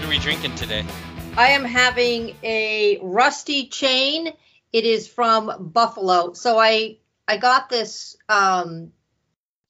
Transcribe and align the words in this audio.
What 0.00 0.06
are 0.06 0.12
we 0.12 0.18
drinking 0.18 0.54
today? 0.54 0.82
I 1.36 1.48
am 1.48 1.62
having 1.62 2.34
a 2.42 2.98
rusty 3.02 3.66
chain. 3.66 4.32
It 4.72 4.84
is 4.86 5.06
from 5.06 5.68
Buffalo. 5.74 6.32
So 6.32 6.58
I 6.58 6.96
I 7.28 7.36
got 7.36 7.68
this 7.68 8.16
um 8.26 8.92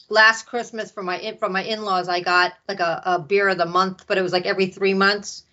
last 0.09 0.46
Christmas 0.46 0.93
from 0.93 1.07
my 1.07 1.19
in- 1.19 1.39
from 1.39 1.51
my 1.53 1.64
in-laws. 1.64 2.09
I 2.09 2.21
got 2.21 2.53
like 2.69 2.79
a, 2.79 3.03
a 3.07 3.19
beer 3.19 3.49
of 3.49 3.59
the 3.59 3.67
month, 3.67 4.07
but 4.07 4.19
it 4.19 4.23
was 4.23 4.32
like 4.32 4.46
every 4.46 4.67
three 4.67 4.95
months. 4.95 5.45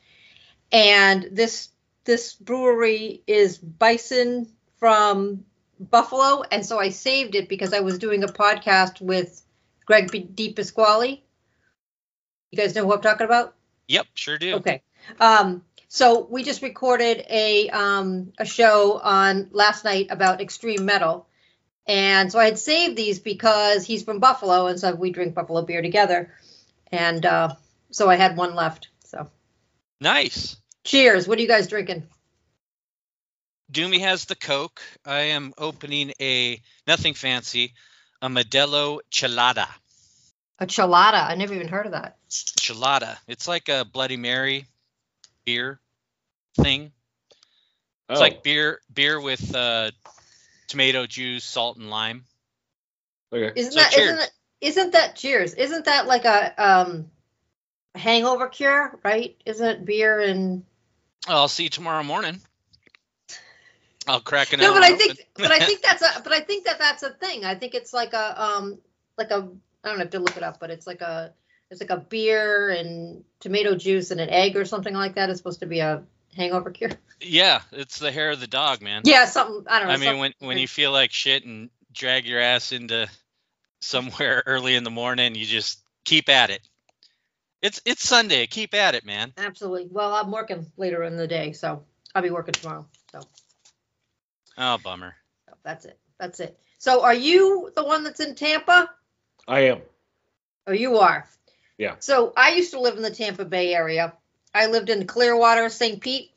And 0.72 1.28
this 1.32 1.70
this 2.04 2.36
brewery 2.36 3.24
is 3.26 3.58
Bison 3.58 4.48
from 4.80 5.44
Buffalo, 5.80 6.44
and 6.52 6.64
so 6.64 6.80
I 6.80 6.90
saved 6.90 7.34
it 7.34 7.50
because 7.50 7.74
I 7.74 7.80
was 7.80 7.98
doing 7.98 8.24
a 8.24 8.28
podcast 8.28 9.02
with 9.02 9.42
Greg 9.88 10.12
DePasquale. 10.12 11.20
You 12.52 12.58
guys 12.60 12.76
know 12.76 12.86
who 12.86 12.94
I'm 12.94 13.02
talking 13.02 13.26
about? 13.26 13.57
Yep, 13.88 14.08
sure 14.16 14.38
do. 14.38 14.56
Okay. 14.56 14.82
Um, 15.20 15.64
so 15.88 16.28
we 16.30 16.44
just 16.44 16.62
recorded 16.62 17.26
a 17.30 17.70
um, 17.70 18.34
a 18.38 18.46
show 18.46 19.00
on 19.02 19.50
last 19.52 19.86
night 19.86 20.08
about 20.10 20.42
extreme 20.42 20.86
metal, 20.86 21.28
and 21.86 22.32
so 22.32 22.40
I 22.40 22.46
had 22.46 22.60
saved 22.60 22.98
these 22.98 23.20
because 23.20 23.86
he's 23.86 24.04
from 24.04 24.20
Buffalo, 24.20 24.68
and 24.68 24.80
so 24.80 24.94
we 24.94 25.12
drink 25.12 25.34
Buffalo 25.34 25.62
beer 25.62 25.82
together, 25.82 26.34
and 26.92 27.26
uh, 27.26 27.56
so 27.92 28.10
I 28.10 28.16
had 28.16 28.36
one 28.36 28.54
left. 28.56 28.90
So 29.06 29.30
Nice. 30.02 30.58
cheers. 30.84 31.28
What 31.28 31.40
are 31.40 31.42
you 31.42 31.48
guys 31.48 31.68
drinking? 31.68 32.04
Doomy 33.72 34.00
has 34.02 34.26
the 34.26 34.36
Coke. 34.36 34.82
I 35.06 35.20
am 35.20 35.54
opening 35.58 36.14
a 36.22 36.62
nothing 36.86 37.14
fancy, 37.14 37.74
a 38.22 38.30
Modelo 38.30 39.00
Chelada. 39.12 39.68
A 40.60 40.66
chelada. 40.66 41.24
I 41.30 41.36
never 41.36 41.54
even 41.54 41.68
heard 41.68 41.86
of 41.86 41.92
that. 41.94 42.18
Chelada. 42.30 43.18
It's 43.28 43.48
like 43.48 43.70
a 43.70 43.86
Bloody 43.86 44.18
Mary 44.18 44.66
beer 45.46 45.80
thing. 46.56 46.92
It's 48.10 48.20
Oh, 48.20 48.20
like 48.20 48.44
beer 48.44 48.82
beer 48.94 49.20
with 49.20 49.54
uh, 49.54 49.92
tomato 50.68 51.06
juice, 51.06 51.44
salt, 51.44 51.78
and 51.78 51.90
lime. 51.90 52.26
okay. 53.34 53.52
Isn't 53.56 53.74
So 53.74 53.80
that 53.80 53.92
cheers. 53.92 54.08
isn't 54.08 54.18
that 54.18 54.32
isn't 54.62 54.92
that 54.94 55.16
cheers? 55.16 55.54
Isn't 55.54 55.86
that 55.86 56.08
like 56.08 56.26
a 56.26 56.54
um 56.64 57.12
hangover 57.96 58.48
cure? 58.48 59.00
Right? 59.04 59.36
Isn't 59.46 59.68
it 59.68 59.86
beer 59.86 60.20
and 60.20 60.64
I'll 61.28 61.48
see 61.48 61.64
you 61.64 61.70
tomorrow 61.70 62.04
morning. 62.04 62.42
I'll 64.08 64.22
crack 64.22 64.54
it. 64.54 64.60
no, 64.60 64.74
but 64.74 64.84
I 64.84 64.94
open. 64.94 64.98
think, 64.98 65.28
but 65.36 65.52
I 65.52 65.60
think 65.66 65.82
that's 65.82 66.02
a, 66.02 66.22
but 66.24 66.32
I 66.34 66.40
think 66.40 66.66
that 66.66 66.80
that's 66.80 67.04
a 67.04 67.10
thing. 67.10 67.44
I 67.46 67.56
think 67.56 67.76
it's 67.76 67.94
like 67.94 68.14
a, 68.14 68.42
um, 68.42 68.80
like 69.18 69.32
a, 69.32 69.50
I 69.84 69.90
don't 69.90 70.00
have 70.00 70.10
to 70.12 70.20
look 70.20 70.36
it 70.38 70.44
up, 70.44 70.60
but 70.60 70.70
it's 70.70 70.88
like 70.88 71.02
a, 71.02 71.34
it's 71.70 71.82
like 71.82 71.90
a 71.90 71.98
beer 71.98 72.70
and 72.70 73.24
tomato 73.40 73.76
juice 73.76 74.12
and 74.12 74.20
an 74.22 74.30
egg 74.30 74.56
or 74.58 74.66
something 74.66 74.94
like 74.94 75.16
that. 75.16 75.30
It's 75.30 75.40
supposed 75.40 75.60
to 75.62 75.66
be 75.66 75.80
a 75.80 76.04
hangover 76.36 76.72
cure. 76.72 76.92
yeah, 77.22 77.62
it's 77.72 78.00
the 78.00 78.12
hair 78.12 78.32
of 78.32 78.40
the 78.40 78.48
dog, 78.48 78.82
man. 78.82 79.02
Yeah, 79.06 79.26
something. 79.26 79.66
I 79.68 79.80
don't 79.80 79.88
know. 79.88 79.94
I 79.94 79.98
mean, 79.98 80.20
when 80.20 80.34
when 80.40 80.58
you 80.58 80.68
feel 80.68 80.92
like 80.92 81.12
shit 81.12 81.46
and 81.46 81.70
drag 81.94 82.26
your 82.26 82.40
ass 82.40 82.72
into 82.72 83.08
somewhere 83.82 84.44
early 84.48 84.76
in 84.76 84.84
the 84.84 84.90
morning, 84.92 85.36
you 85.36 85.46
just 85.46 85.82
keep 86.06 86.30
at 86.30 86.50
it. 86.50 86.62
It's 87.62 87.82
it's 87.86 88.08
Sunday. 88.08 88.46
Keep 88.48 88.74
at 88.76 88.96
it, 88.96 89.06
man. 89.06 89.34
absolutely. 89.38 89.88
Well, 89.92 90.14
I'm 90.14 90.32
working 90.32 90.68
later 90.78 91.04
in 91.04 91.18
the 91.18 91.28
day, 91.28 91.54
so 91.54 91.84
I'll 92.14 92.22
be 92.22 92.30
working 92.30 92.54
tomorrow. 92.54 92.86
So, 93.12 93.20
Oh, 94.58 94.78
bummer. 94.78 95.16
so 95.48 95.56
that's 95.64 95.86
it. 95.86 96.00
That's 96.20 96.40
it. 96.40 96.58
So, 96.78 97.04
are 97.04 97.14
you 97.14 97.72
the 97.76 97.84
one 97.84 98.04
that's 98.04 98.20
in 98.20 98.36
Tampa? 98.36 98.90
I 99.48 99.62
am. 99.62 99.82
Oh, 100.68 100.74
you 100.74 100.98
are. 100.98 101.28
Yeah. 101.78 101.96
So 102.00 102.34
I 102.36 102.54
used 102.54 102.74
to 102.74 102.82
live 102.82 102.98
in 102.98 103.04
the 103.04 103.12
Tampa 103.12 103.46
Bay 103.46 103.74
area. 103.74 104.14
I 104.54 104.68
lived 104.68 104.90
in 104.90 105.08
Clearwater, 105.08 105.70
St. 105.70 106.02
Pete. 106.02 106.32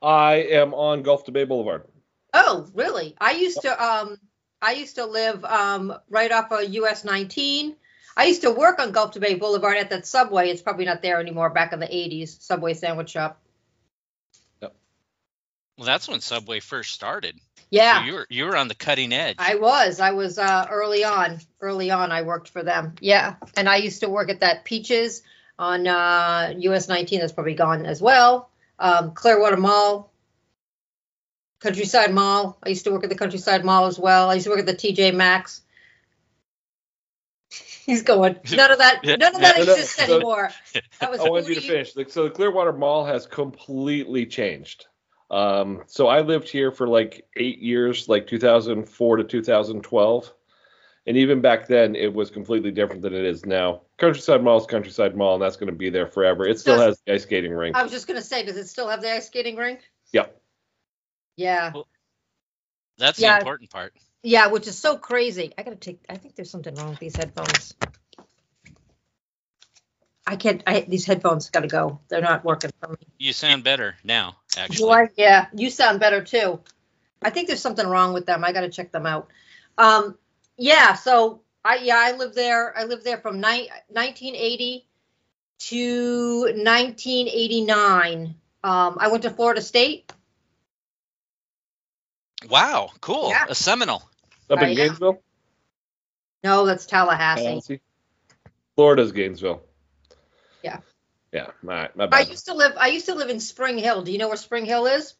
I 0.00 0.34
am 0.36 0.72
on 0.72 1.02
Gulf 1.02 1.24
to 1.24 1.32
Bay 1.32 1.44
Boulevard. 1.44 1.84
Oh, 2.32 2.68
really? 2.74 3.16
I 3.20 3.32
used 3.32 3.60
to 3.62 3.84
um 3.84 4.18
I 4.62 4.72
used 4.72 4.96
to 4.96 5.04
live 5.04 5.44
um 5.44 5.92
right 6.08 6.30
off 6.30 6.50
of 6.52 6.72
US 6.72 7.04
19. 7.04 7.76
I 8.16 8.24
used 8.24 8.42
to 8.42 8.50
work 8.50 8.78
on 8.78 8.92
Gulf 8.92 9.12
to 9.12 9.20
Bay 9.20 9.34
Boulevard 9.34 9.76
at 9.76 9.90
that 9.90 10.06
Subway. 10.06 10.50
It's 10.50 10.62
probably 10.62 10.84
not 10.84 11.02
there 11.02 11.20
anymore. 11.20 11.50
Back 11.50 11.72
in 11.72 11.80
the 11.80 11.86
80s, 11.86 12.40
Subway 12.40 12.74
sandwich 12.74 13.10
shop. 13.10 13.40
Yep. 14.62 14.74
Well, 15.76 15.86
that's 15.86 16.08
when 16.08 16.20
Subway 16.20 16.60
first 16.60 16.92
started. 16.92 17.36
So 17.72 17.76
Yeah, 17.76 18.04
you 18.04 18.12
were 18.14 18.26
you 18.28 18.44
were 18.46 18.56
on 18.56 18.66
the 18.66 18.74
cutting 18.74 19.12
edge. 19.12 19.36
I 19.38 19.54
was. 19.54 20.00
I 20.00 20.10
was 20.10 20.38
uh, 20.38 20.66
early 20.68 21.04
on. 21.04 21.38
Early 21.60 21.92
on, 21.92 22.10
I 22.10 22.22
worked 22.22 22.48
for 22.48 22.64
them. 22.64 22.96
Yeah, 23.00 23.36
and 23.56 23.68
I 23.68 23.76
used 23.76 24.00
to 24.00 24.08
work 24.08 24.28
at 24.28 24.40
that 24.40 24.64
Peaches 24.64 25.22
on 25.56 25.86
uh, 25.86 26.54
US 26.58 26.88
19. 26.88 27.20
That's 27.20 27.32
probably 27.32 27.54
gone 27.54 27.86
as 27.86 28.02
well. 28.02 28.50
Um, 28.80 29.12
Clearwater 29.12 29.56
Mall, 29.56 30.12
Countryside 31.60 32.12
Mall. 32.12 32.58
I 32.62 32.70
used 32.70 32.84
to 32.84 32.90
work 32.90 33.04
at 33.04 33.10
the 33.10 33.16
Countryside 33.16 33.64
Mall 33.64 33.86
as 33.86 33.98
well. 33.98 34.30
I 34.30 34.34
used 34.34 34.44
to 34.44 34.50
work 34.50 34.60
at 34.60 34.66
the 34.66 34.74
TJ 34.74 35.14
Maxx. 35.14 35.62
He's 37.86 38.02
going. 38.02 38.36
None 38.50 38.72
of 38.72 38.78
that. 38.78 39.04
None 39.04 39.22
of 39.22 39.40
that 39.42 39.58
yeah. 39.58 39.64
No, 39.64 39.64
no, 39.64 39.72
exists 39.74 39.94
so- 39.94 40.14
anymore. 40.14 40.50
That 41.00 41.12
was 41.12 41.20
I 41.20 41.28
wanted 41.28 41.48
you 41.48 41.54
to 41.54 41.60
finish. 41.60 41.94
So 42.08 42.24
the 42.24 42.30
Clearwater 42.30 42.72
Mall 42.72 43.04
has 43.04 43.26
completely 43.26 44.26
changed. 44.26 44.86
Um, 45.30 45.82
so 45.86 46.08
I 46.08 46.22
lived 46.22 46.48
here 46.48 46.72
for 46.72 46.88
like 46.88 47.26
eight 47.36 47.60
years, 47.60 48.08
like 48.08 48.26
2004 48.26 49.16
to 49.18 49.24
2012. 49.24 50.32
And 51.06 51.16
even 51.16 51.40
back 51.40 51.66
then, 51.66 51.96
it 51.96 52.12
was 52.12 52.30
completely 52.30 52.70
different 52.70 53.02
than 53.02 53.14
it 53.14 53.24
is 53.24 53.46
now. 53.46 53.82
Countryside 53.96 54.42
Mall 54.44 54.58
is 54.58 54.66
Countryside 54.66 55.16
Mall, 55.16 55.34
and 55.34 55.42
that's 55.42 55.56
going 55.56 55.70
to 55.72 55.76
be 55.76 55.88
there 55.88 56.06
forever. 56.06 56.46
It 56.46 56.58
still 56.60 56.76
Does- 56.76 56.84
has 56.86 57.02
the 57.06 57.14
ice 57.14 57.22
skating 57.22 57.52
rink. 57.52 57.74
I 57.76 57.82
was 57.82 57.90
just 57.90 58.06
gonna 58.06 58.20
say, 58.22 58.44
does 58.44 58.56
it 58.56 58.68
still 58.68 58.88
have 58.88 59.00
the 59.00 59.10
ice 59.12 59.26
skating 59.26 59.56
rink? 59.56 59.80
Yep. 60.12 60.40
Yeah. 61.36 61.72
that's 62.98 63.18
Yeah. 63.18 63.34
the 63.36 63.38
important 63.40 63.70
part. 63.70 63.94
Yeah, 64.22 64.48
which 64.48 64.66
is 64.68 64.76
so 64.76 64.98
crazy. 64.98 65.52
I 65.56 65.62
gotta 65.62 65.76
take. 65.76 66.00
I 66.08 66.16
think 66.16 66.34
there's 66.36 66.50
something 66.50 66.74
wrong 66.74 66.90
with 66.90 66.98
these 66.98 67.16
headphones. 67.16 67.74
I 70.30 70.36
can't. 70.36 70.62
I 70.64 70.82
these 70.82 71.04
headphones 71.04 71.50
gotta 71.50 71.66
go. 71.66 71.98
They're 72.06 72.20
not 72.20 72.44
working 72.44 72.70
for 72.80 72.90
me. 72.90 72.98
You 73.18 73.32
sound 73.32 73.64
better 73.64 73.96
now, 74.04 74.36
Do 74.54 74.60
actually. 74.60 74.92
I? 74.92 75.08
Yeah, 75.16 75.46
you 75.52 75.70
sound 75.70 75.98
better 75.98 76.22
too. 76.22 76.60
I 77.20 77.30
think 77.30 77.48
there's 77.48 77.60
something 77.60 77.84
wrong 77.84 78.12
with 78.14 78.26
them. 78.26 78.44
I 78.44 78.52
gotta 78.52 78.68
check 78.68 78.92
them 78.92 79.06
out. 79.06 79.28
Um, 79.76 80.16
yeah. 80.56 80.94
So 80.94 81.40
I 81.64 81.78
yeah 81.82 81.96
I 81.98 82.12
lived 82.12 82.36
there. 82.36 82.78
I 82.78 82.84
lived 82.84 83.02
there 83.02 83.18
from 83.18 83.40
ni- 83.40 83.70
1980 83.88 84.86
to 85.58 86.40
1989. 86.42 88.36
Um, 88.62 88.98
I 89.00 89.08
went 89.08 89.24
to 89.24 89.30
Florida 89.30 89.60
State. 89.60 90.12
Wow, 92.48 92.90
cool. 93.00 93.30
Yeah. 93.30 93.46
A 93.48 93.54
Seminole. 93.56 94.08
Up 94.48 94.60
I 94.60 94.62
in 94.62 94.70
am. 94.70 94.76
Gainesville? 94.76 95.20
No, 96.44 96.66
that's 96.66 96.86
Tallahassee. 96.86 97.42
Tallahassee? 97.42 97.80
Florida's 98.76 99.10
Gainesville. 99.10 99.62
Yeah. 101.32 101.46
Yeah, 101.46 101.50
my, 101.62 101.88
my 101.94 102.08
I 102.12 102.20
used 102.20 102.46
to 102.46 102.54
live. 102.54 102.72
I 102.78 102.88
used 102.88 103.06
to 103.06 103.14
live 103.14 103.30
in 103.30 103.38
Spring 103.40 103.78
Hill. 103.78 104.02
Do 104.02 104.10
you 104.12 104.18
know 104.18 104.28
where 104.28 104.36
Spring 104.36 104.64
Hill 104.64 104.86
is? 104.86 105.14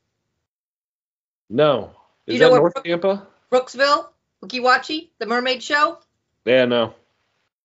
No. 1.48 1.92
Is 2.26 2.34
You 2.34 2.40
that 2.40 2.50
North 2.50 2.74
Brook- 2.74 2.84
Tampa? 2.84 3.26
Brooksville, 3.50 4.08
Weeki 4.44 4.60
Wachee, 4.60 5.10
the 5.18 5.26
Mermaid 5.26 5.62
Show. 5.62 5.98
Yeah, 6.44 6.64
no. 6.64 6.94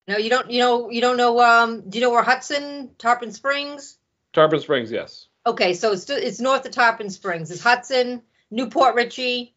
No, 0.08 0.16
you 0.16 0.30
don't. 0.30 0.50
You 0.50 0.60
know, 0.60 0.90
you 0.90 1.00
don't 1.00 1.16
know. 1.16 1.40
Um, 1.40 1.88
do 1.88 1.98
you 1.98 2.04
know 2.04 2.10
where 2.10 2.22
Hudson, 2.22 2.90
Tarpon 2.98 3.32
Springs? 3.32 3.98
Tarpon 4.32 4.60
Springs, 4.60 4.90
yes. 4.92 5.26
Okay, 5.46 5.74
so 5.74 5.92
it's 5.92 6.08
it's 6.10 6.40
north 6.40 6.64
of 6.66 6.72
Tarpon 6.72 7.10
Springs. 7.10 7.50
It's 7.50 7.62
Hudson, 7.62 8.22
New 8.50 8.68
Port 8.70 8.94
Richey. 8.94 9.54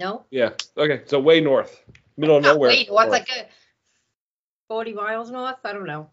No, 0.00 0.24
Yeah. 0.30 0.50
Okay, 0.76 1.02
so 1.06 1.20
way 1.20 1.40
north. 1.40 1.80
Middle 2.16 2.36
of 2.38 2.42
not 2.42 2.54
nowhere. 2.54 2.70
way 2.70 2.86
north, 2.88 3.08
like 3.08 3.28
a 3.30 3.46
forty 4.68 4.92
miles 4.92 5.30
north. 5.30 5.56
I 5.64 5.72
don't 5.72 5.86
know. 5.86 6.10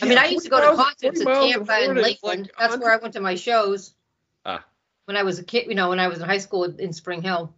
I 0.00 0.04
mean, 0.06 0.14
Yeah, 0.14 0.22
I 0.22 0.26
used 0.26 0.44
to 0.46 0.50
40 0.50 0.62
go 0.66 0.70
to 0.70 0.76
miles- 0.76 0.88
concerts 0.88 1.22
40 1.22 1.38
in 1.38 1.52
Tampa 1.52 1.58
and 1.58 1.66
Florida 1.84 2.00
Lakeland. 2.02 2.40
like 2.42 2.70
That's 2.70 2.82
where 2.82 2.92
I 2.92 2.96
went 2.96 3.14
to 3.14 3.20
my 3.20 3.34
shows. 3.34 3.94
Ah. 4.44 4.64
When 5.04 5.16
I 5.18 5.22
was 5.22 5.38
a 5.38 5.44
kid, 5.44 5.66
you 5.68 5.74
know, 5.74 5.90
when 5.90 5.98
I 6.00 6.08
was 6.08 6.18
in 6.18 6.24
high 6.24 6.38
school 6.38 6.64
in 6.64 6.92
Spring 6.94 7.20
Hill. 7.22 7.54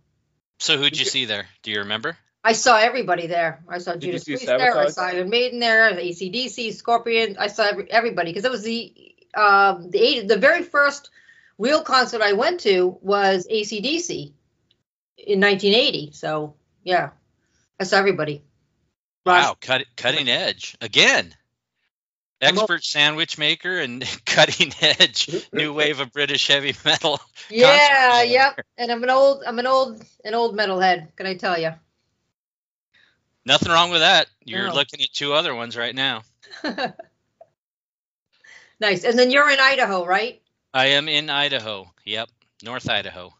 So 0.58 0.76
who'd 0.76 0.98
you 0.98 1.04
see 1.04 1.26
there? 1.26 1.46
Do 1.62 1.70
you 1.70 1.80
remember? 1.80 2.16
I 2.42 2.52
saw 2.52 2.76
everybody 2.76 3.26
there. 3.28 3.62
I 3.68 3.78
saw 3.78 3.92
you 3.94 4.00
Judas 4.00 4.24
see 4.24 4.32
Priest 4.32 4.46
there. 4.46 4.76
I 4.78 4.88
saw 4.88 5.04
Iron 5.06 5.30
Maiden 5.30 5.60
there. 5.60 5.94
The 5.94 6.02
ACDC, 6.02 6.72
Scorpion. 6.74 7.36
I 7.38 7.46
saw 7.46 7.64
every, 7.68 7.90
everybody 7.90 8.30
because 8.32 8.44
it 8.44 8.50
was 8.50 8.62
the 8.64 8.92
um, 9.34 9.90
the 9.90 9.98
eight, 9.98 10.28
the 10.28 10.36
very 10.36 10.62
first 10.62 11.10
real 11.56 11.82
concert 11.82 12.20
I 12.20 12.32
went 12.34 12.60
to 12.60 12.98
was 13.00 13.46
ACDC 13.48 14.32
in 15.18 15.40
1980. 15.40 16.12
So 16.12 16.54
yeah, 16.82 17.10
I 17.80 17.84
saw 17.84 17.96
everybody. 17.98 18.42
Wow, 19.24 19.56
cut, 19.60 19.84
cutting 19.96 20.28
edge 20.28 20.76
again. 20.80 21.34
Expert 22.40 22.84
sandwich 22.84 23.38
maker 23.38 23.78
and 23.78 24.04
cutting 24.26 24.72
edge 24.80 25.28
new 25.52 25.72
wave 25.72 26.00
of 26.00 26.12
British 26.12 26.46
heavy 26.48 26.74
metal. 26.84 27.20
Yeah, 27.50 28.22
yep. 28.22 28.58
And 28.78 28.90
I'm 28.90 29.02
an 29.02 29.10
old, 29.10 29.44
I'm 29.46 29.58
an 29.58 29.66
old, 29.66 30.02
an 30.24 30.34
old 30.34 30.56
metalhead. 30.56 31.14
Can 31.14 31.26
I 31.26 31.36
tell 31.36 31.58
you? 31.58 31.72
Nothing 33.44 33.70
wrong 33.70 33.90
with 33.90 34.00
that. 34.00 34.28
You're 34.44 34.68
No. 34.68 34.74
looking 34.74 35.02
at 35.02 35.12
two 35.12 35.34
other 35.34 35.54
ones 35.54 35.76
right 35.76 35.94
now. 35.94 36.22
Nice. 38.80 39.04
And 39.04 39.18
then 39.18 39.30
you're 39.30 39.48
in 39.48 39.58
Idaho, 39.60 40.04
right? 40.04 40.42
I 40.72 40.86
am 40.86 41.08
in 41.08 41.30
Idaho. 41.30 41.90
Yep, 42.04 42.28
North 42.62 42.88
Idaho, 42.88 43.32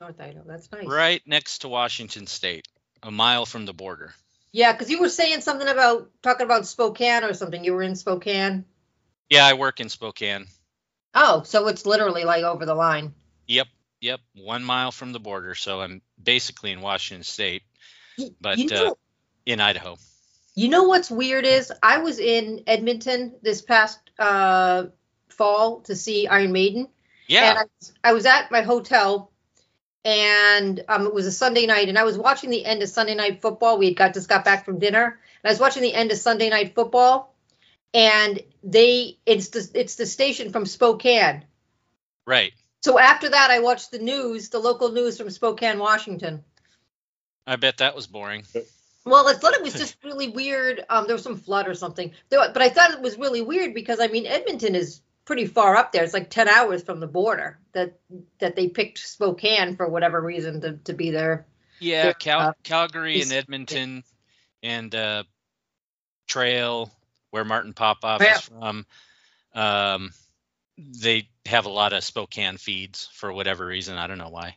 North 0.00 0.20
Idaho. 0.20 0.42
That's 0.46 0.70
nice. 0.72 0.86
right 0.86 1.22
next 1.26 1.60
to 1.60 1.68
Washington 1.68 2.26
State, 2.26 2.66
a 3.02 3.10
mile 3.10 3.46
from 3.46 3.66
the 3.66 3.74
border. 3.74 4.14
Yeah, 4.52 4.72
because 4.72 4.90
you 4.90 5.00
were 5.00 5.08
saying 5.08 5.42
something 5.42 5.68
about 5.68 6.10
talking 6.22 6.44
about 6.44 6.66
Spokane 6.66 7.24
or 7.24 7.34
something. 7.34 7.64
You 7.64 7.74
were 7.74 7.82
in 7.82 7.94
Spokane. 7.94 8.64
Yeah, 9.28 9.46
I 9.46 9.54
work 9.54 9.80
in 9.80 9.88
Spokane. 9.88 10.46
Oh, 11.14 11.42
so 11.44 11.68
it's 11.68 11.86
literally 11.86 12.24
like 12.24 12.42
over 12.42 12.66
the 12.66 12.74
line. 12.74 13.14
Yep, 13.46 13.68
yep, 14.00 14.20
one 14.34 14.64
mile 14.64 14.90
from 14.90 15.12
the 15.12 15.20
border. 15.20 15.54
So 15.54 15.80
I'm 15.80 16.02
basically 16.22 16.72
in 16.72 16.80
Washington 16.80 17.24
State, 17.24 17.62
but 18.40 18.58
you 18.58 18.66
know, 18.68 18.88
uh, 18.88 18.94
in 19.46 19.60
Idaho. 19.60 19.96
you 20.54 20.68
know 20.68 20.84
what's 20.84 21.10
weird 21.10 21.44
is 21.44 21.72
I 21.82 21.98
was 21.98 22.18
in 22.18 22.62
Edmonton 22.66 23.34
this 23.42 23.62
past 23.62 23.98
uh, 24.18 24.86
fall 25.28 25.80
to 25.82 25.96
see 25.96 26.26
Iron 26.26 26.52
Maiden. 26.52 26.88
Yeah, 27.26 27.50
And 27.50 27.58
I, 28.04 28.10
I 28.10 28.12
was 28.12 28.26
at 28.26 28.50
my 28.50 28.62
hotel, 28.62 29.30
and 30.04 30.82
um, 30.88 31.06
it 31.06 31.14
was 31.14 31.26
a 31.26 31.32
Sunday 31.32 31.66
night, 31.66 31.88
and 31.88 31.98
I 31.98 32.04
was 32.04 32.16
watching 32.16 32.50
the 32.50 32.64
end 32.64 32.82
of 32.82 32.88
Sunday 32.88 33.14
night 33.14 33.42
football. 33.42 33.78
We 33.78 33.86
had 33.86 33.96
got 33.96 34.14
just 34.14 34.28
got 34.28 34.44
back 34.44 34.64
from 34.64 34.78
dinner, 34.78 35.04
and 35.04 35.48
I 35.48 35.50
was 35.50 35.60
watching 35.60 35.82
the 35.82 35.94
end 35.94 36.10
of 36.10 36.18
Sunday 36.18 36.48
night 36.48 36.74
football, 36.74 37.34
and 37.92 38.40
they 38.62 39.18
it's 39.26 39.48
the 39.48 39.70
it's 39.74 39.96
the 39.96 40.06
station 40.06 40.52
from 40.52 40.66
Spokane. 40.66 41.44
right. 42.26 42.52
So 42.82 42.98
after 42.98 43.28
that, 43.28 43.50
I 43.50 43.58
watched 43.58 43.90
the 43.90 43.98
news, 43.98 44.48
the 44.48 44.58
local 44.58 44.90
news 44.90 45.18
from 45.18 45.28
Spokane, 45.28 45.78
Washington. 45.78 46.42
I 47.46 47.56
bet 47.56 47.78
that 47.78 47.94
was 47.94 48.06
boring. 48.06 48.44
Well, 49.04 49.28
I 49.28 49.34
thought 49.34 49.52
it 49.52 49.62
was 49.62 49.74
just 49.78 49.96
really 50.02 50.28
weird. 50.28 50.82
Um, 50.88 51.06
there 51.06 51.14
was 51.14 51.22
some 51.22 51.36
flood 51.36 51.68
or 51.68 51.74
something, 51.74 52.12
but 52.30 52.62
I 52.62 52.70
thought 52.70 52.92
it 52.92 53.02
was 53.02 53.18
really 53.18 53.42
weird 53.42 53.74
because 53.74 54.00
I 54.00 54.06
mean 54.06 54.26
Edmonton 54.26 54.74
is 54.74 55.02
pretty 55.24 55.46
far 55.46 55.76
up 55.76 55.92
there. 55.92 56.04
It's 56.04 56.14
like 56.14 56.30
ten 56.30 56.48
hours 56.48 56.82
from 56.82 57.00
the 57.00 57.06
border. 57.06 57.58
That 57.72 57.98
that 58.38 58.56
they 58.56 58.68
picked 58.68 58.98
Spokane 58.98 59.76
for 59.76 59.88
whatever 59.88 60.20
reason 60.20 60.60
to, 60.62 60.76
to 60.84 60.92
be 60.92 61.10
there. 61.10 61.46
Yeah, 61.78 62.04
There, 62.04 62.14
Cal- 62.14 62.40
uh, 62.40 62.52
Calgary 62.62 63.22
and 63.22 63.32
Edmonton 63.32 64.04
and 64.62 64.94
uh, 64.94 65.24
Trail, 66.26 66.90
where 67.30 67.44
Martin 67.44 67.72
Popoff 67.72 68.20
Yeah. 68.20 68.34
is 68.34 68.40
from. 68.42 68.86
Um, 69.54 70.10
they 70.76 71.28
have 71.46 71.66
a 71.66 71.70
lot 71.70 71.92
of 71.92 72.04
Spokane 72.04 72.56
feeds 72.58 73.08
for 73.14 73.32
whatever 73.32 73.64
reason. 73.66 73.96
I 73.96 74.06
don't 74.06 74.18
know 74.18 74.28
why. 74.28 74.56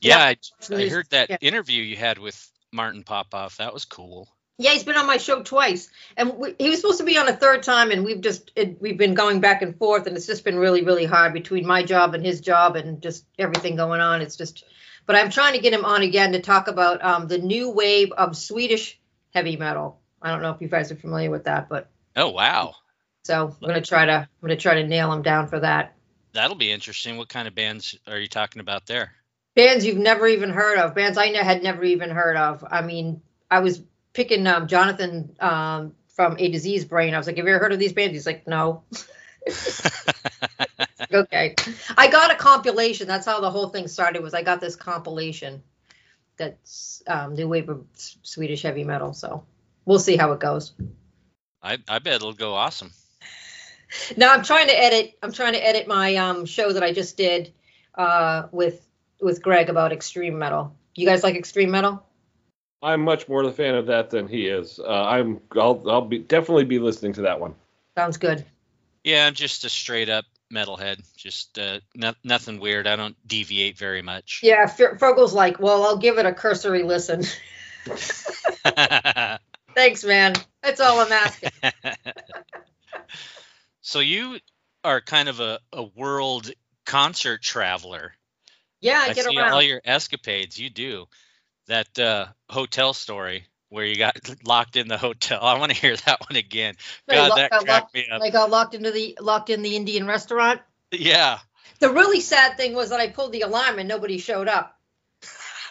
Yeah. 0.00 0.18
Yeah, 0.18 0.34
I, 0.70 0.76
I 0.76 0.88
heard 0.88 1.10
that 1.10 1.30
Yeah. 1.30 1.38
interview 1.40 1.82
you 1.82 1.96
had 1.96 2.18
with 2.18 2.50
Martin 2.72 3.02
Popoff. 3.02 3.56
That 3.56 3.74
was 3.74 3.84
cool. 3.84 4.28
Yeah, 4.60 4.72
he's 4.72 4.82
been 4.82 4.96
on 4.96 5.06
my 5.06 5.18
show 5.18 5.40
twice, 5.40 5.88
and 6.16 6.36
we, 6.36 6.52
he 6.58 6.68
was 6.68 6.80
supposed 6.80 6.98
to 6.98 7.04
be 7.04 7.16
on 7.16 7.28
a 7.28 7.36
third 7.36 7.62
time, 7.62 7.92
and 7.92 8.04
we've 8.04 8.20
just 8.20 8.50
it, 8.56 8.82
we've 8.82 8.98
been 8.98 9.14
going 9.14 9.40
back 9.40 9.62
and 9.62 9.78
forth, 9.78 10.08
and 10.08 10.16
it's 10.16 10.26
just 10.26 10.44
been 10.44 10.58
really 10.58 10.82
really 10.82 11.04
hard 11.04 11.32
between 11.32 11.64
my 11.64 11.84
job 11.84 12.14
and 12.14 12.26
his 12.26 12.40
job, 12.40 12.74
and 12.74 13.00
just 13.00 13.24
everything 13.38 13.76
going 13.76 14.00
on. 14.00 14.20
It's 14.20 14.34
just, 14.34 14.64
but 15.06 15.14
I'm 15.14 15.30
trying 15.30 15.52
to 15.54 15.60
get 15.60 15.72
him 15.72 15.84
on 15.84 16.02
again 16.02 16.32
to 16.32 16.40
talk 16.40 16.66
about 16.66 17.04
um, 17.04 17.28
the 17.28 17.38
new 17.38 17.70
wave 17.70 18.10
of 18.10 18.36
Swedish 18.36 18.98
heavy 19.32 19.56
metal. 19.56 20.00
I 20.20 20.30
don't 20.32 20.42
know 20.42 20.50
if 20.50 20.60
you 20.60 20.66
guys 20.66 20.90
are 20.90 20.96
familiar 20.96 21.30
with 21.30 21.44
that, 21.44 21.68
but 21.68 21.88
Oh 22.16 22.30
wow, 22.30 22.74
so 23.22 23.54
I'm 23.62 23.68
gonna 23.68 23.80
try 23.80 24.06
to 24.06 24.12
I'm 24.12 24.28
gonna 24.40 24.56
try 24.56 24.74
to 24.82 24.88
nail 24.88 25.12
him 25.12 25.22
down 25.22 25.46
for 25.46 25.60
that. 25.60 25.94
that'll 26.32 26.56
be 26.56 26.72
interesting. 26.72 27.16
What 27.16 27.28
kind 27.28 27.46
of 27.46 27.54
bands 27.54 27.96
are 28.08 28.18
you 28.18 28.26
talking 28.26 28.58
about 28.58 28.86
there? 28.86 29.12
Bands 29.54 29.86
you've 29.86 29.98
never 29.98 30.26
even 30.26 30.50
heard 30.50 30.78
of, 30.78 30.96
bands 30.96 31.16
I 31.16 31.28
had 31.28 31.62
never 31.62 31.84
even 31.84 32.10
heard 32.10 32.36
of. 32.36 32.64
I 32.68 32.82
mean, 32.82 33.22
I 33.48 33.60
was 33.60 33.80
picking 34.18 34.48
um, 34.48 34.66
Jonathan 34.66 35.36
um, 35.38 35.94
from 36.08 36.34
A 36.40 36.56
Z's 36.56 36.84
brain. 36.84 37.14
I 37.14 37.18
was 37.18 37.28
like, 37.28 37.36
"Have 37.36 37.46
you 37.46 37.54
ever 37.54 37.62
heard 37.62 37.72
of 37.72 37.78
these 37.78 37.92
bands?" 37.92 38.14
He's 38.14 38.26
like, 38.26 38.48
"No." 38.48 38.82
okay, 41.12 41.54
I 41.96 42.08
got 42.08 42.32
a 42.32 42.34
compilation. 42.34 43.06
That's 43.06 43.24
how 43.24 43.40
the 43.40 43.48
whole 43.48 43.68
thing 43.68 43.86
started. 43.86 44.20
Was 44.20 44.34
I 44.34 44.42
got 44.42 44.60
this 44.60 44.74
compilation 44.74 45.62
that's 46.36 47.00
um, 47.06 47.34
new 47.34 47.46
wave 47.46 47.68
of 47.68 47.86
Swedish 47.94 48.62
heavy 48.62 48.82
metal. 48.82 49.12
So 49.12 49.44
we'll 49.84 50.00
see 50.00 50.16
how 50.16 50.32
it 50.32 50.40
goes. 50.40 50.72
I 51.62 51.78
I 51.88 52.00
bet 52.00 52.14
it'll 52.14 52.32
go 52.32 52.54
awesome. 52.54 52.90
Now 54.16 54.34
I'm 54.34 54.42
trying 54.42 54.66
to 54.66 54.76
edit. 54.76 55.16
I'm 55.22 55.32
trying 55.32 55.52
to 55.52 55.64
edit 55.64 55.86
my 55.86 56.16
um, 56.16 56.44
show 56.44 56.72
that 56.72 56.82
I 56.82 56.92
just 56.92 57.16
did 57.16 57.52
uh, 57.94 58.48
with 58.50 58.84
with 59.20 59.42
Greg 59.42 59.68
about 59.68 59.92
extreme 59.92 60.40
metal. 60.40 60.74
You 60.96 61.06
guys 61.06 61.22
like 61.22 61.36
extreme 61.36 61.70
metal? 61.70 62.02
I'm 62.82 63.02
much 63.02 63.28
more 63.28 63.44
the 63.44 63.52
fan 63.52 63.74
of 63.74 63.86
that 63.86 64.10
than 64.10 64.28
he 64.28 64.46
is. 64.46 64.78
Uh, 64.78 64.86
I'm 64.86 65.40
I'll 65.52 65.82
I'll 65.88 66.02
be 66.02 66.18
definitely 66.18 66.64
be 66.64 66.78
listening 66.78 67.14
to 67.14 67.22
that 67.22 67.40
one. 67.40 67.54
Sounds 67.96 68.16
good. 68.18 68.44
Yeah, 69.02 69.26
I'm 69.26 69.34
just 69.34 69.64
a 69.64 69.68
straight 69.68 70.08
up 70.08 70.24
metalhead. 70.52 71.02
Just 71.16 71.58
uh, 71.58 71.80
no, 71.94 72.14
nothing 72.22 72.60
weird. 72.60 72.86
I 72.86 72.96
don't 72.96 73.16
deviate 73.26 73.76
very 73.78 74.02
much. 74.02 74.40
Yeah, 74.42 74.62
F- 74.64 74.98
Fergal's 74.98 75.32
like, 75.32 75.58
well, 75.58 75.84
I'll 75.84 75.98
give 75.98 76.18
it 76.18 76.26
a 76.26 76.32
cursory 76.32 76.82
listen. 76.84 77.24
Thanks, 79.74 80.04
man. 80.04 80.34
That's 80.62 80.80
all 80.80 81.00
I'm 81.00 81.12
asking. 81.12 81.50
so 83.80 84.00
you 84.00 84.38
are 84.84 85.00
kind 85.00 85.28
of 85.28 85.40
a, 85.40 85.58
a 85.72 85.82
world 85.82 86.50
concert 86.86 87.42
traveler. 87.42 88.12
Yeah, 88.80 88.98
I 88.98 89.10
I 89.10 89.14
get 89.14 89.24
see 89.24 89.36
around. 89.36 89.52
all 89.52 89.62
your 89.62 89.80
escapades. 89.84 90.58
You 90.58 90.70
do 90.70 91.06
that 91.68 91.98
uh, 91.98 92.26
hotel 92.50 92.92
story 92.92 93.46
where 93.68 93.84
you 93.84 93.96
got 93.96 94.16
locked 94.44 94.76
in 94.76 94.88
the 94.88 94.98
hotel. 94.98 95.40
I 95.42 95.58
want 95.58 95.72
to 95.72 95.78
hear 95.78 95.96
that 95.96 96.20
one 96.28 96.36
again. 96.36 96.74
I 97.08 97.14
God, 97.14 97.38
that 97.38 97.50
cracked 97.50 97.68
locked- 97.68 97.94
me 97.94 98.06
up. 98.10 98.22
I 98.22 98.30
got 98.30 98.50
locked 98.50 98.74
into 98.74 98.90
the 98.90 99.16
locked 99.20 99.50
in 99.50 99.62
the 99.62 99.76
Indian 99.76 100.06
restaurant. 100.06 100.60
Yeah, 100.90 101.38
The 101.80 101.90
really 101.90 102.20
sad 102.20 102.56
thing 102.56 102.74
was 102.74 102.90
that 102.90 103.00
I 103.00 103.08
pulled 103.08 103.32
the 103.32 103.42
alarm 103.42 103.78
and 103.78 103.88
nobody 103.88 104.18
showed 104.18 104.48
up. 104.48 104.74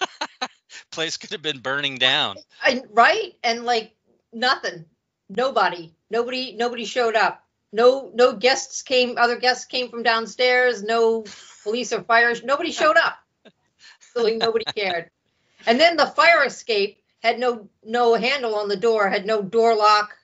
place 0.92 1.18
could 1.18 1.32
have 1.32 1.42
been 1.42 1.60
burning 1.60 1.98
down. 1.98 2.38
I, 2.62 2.84
right? 2.92 3.34
And 3.44 3.66
like 3.66 3.96
nothing. 4.32 4.86
Nobody. 5.30 5.94
Nobody. 6.10 6.56
Nobody 6.56 6.86
showed 6.86 7.16
up. 7.16 7.44
No. 7.74 8.12
No 8.14 8.34
guests 8.34 8.84
came. 8.84 9.18
Other 9.18 9.38
guests 9.38 9.66
came 9.66 9.90
from 9.90 10.04
downstairs. 10.04 10.84
No 10.84 11.26
police 11.64 11.92
or 11.92 12.04
fire. 12.04 12.34
Nobody 12.44 12.72
showed 12.72 12.98
up. 12.98 13.18
So 14.14 14.24
like, 14.24 14.38
nobody 14.38 14.66
cared. 14.66 15.12
And 15.68 15.80
then 15.80 15.98
the 15.98 16.08
fire 16.08 16.46
escape 16.46 17.04
had 17.20 17.40
no 17.40 17.70
no 17.84 18.16
handle 18.16 18.56
on 18.56 18.70
the 18.70 18.78
door. 18.78 19.10
Had 19.10 19.26
no 19.26 19.42
door 19.42 19.76
lock 19.76 20.16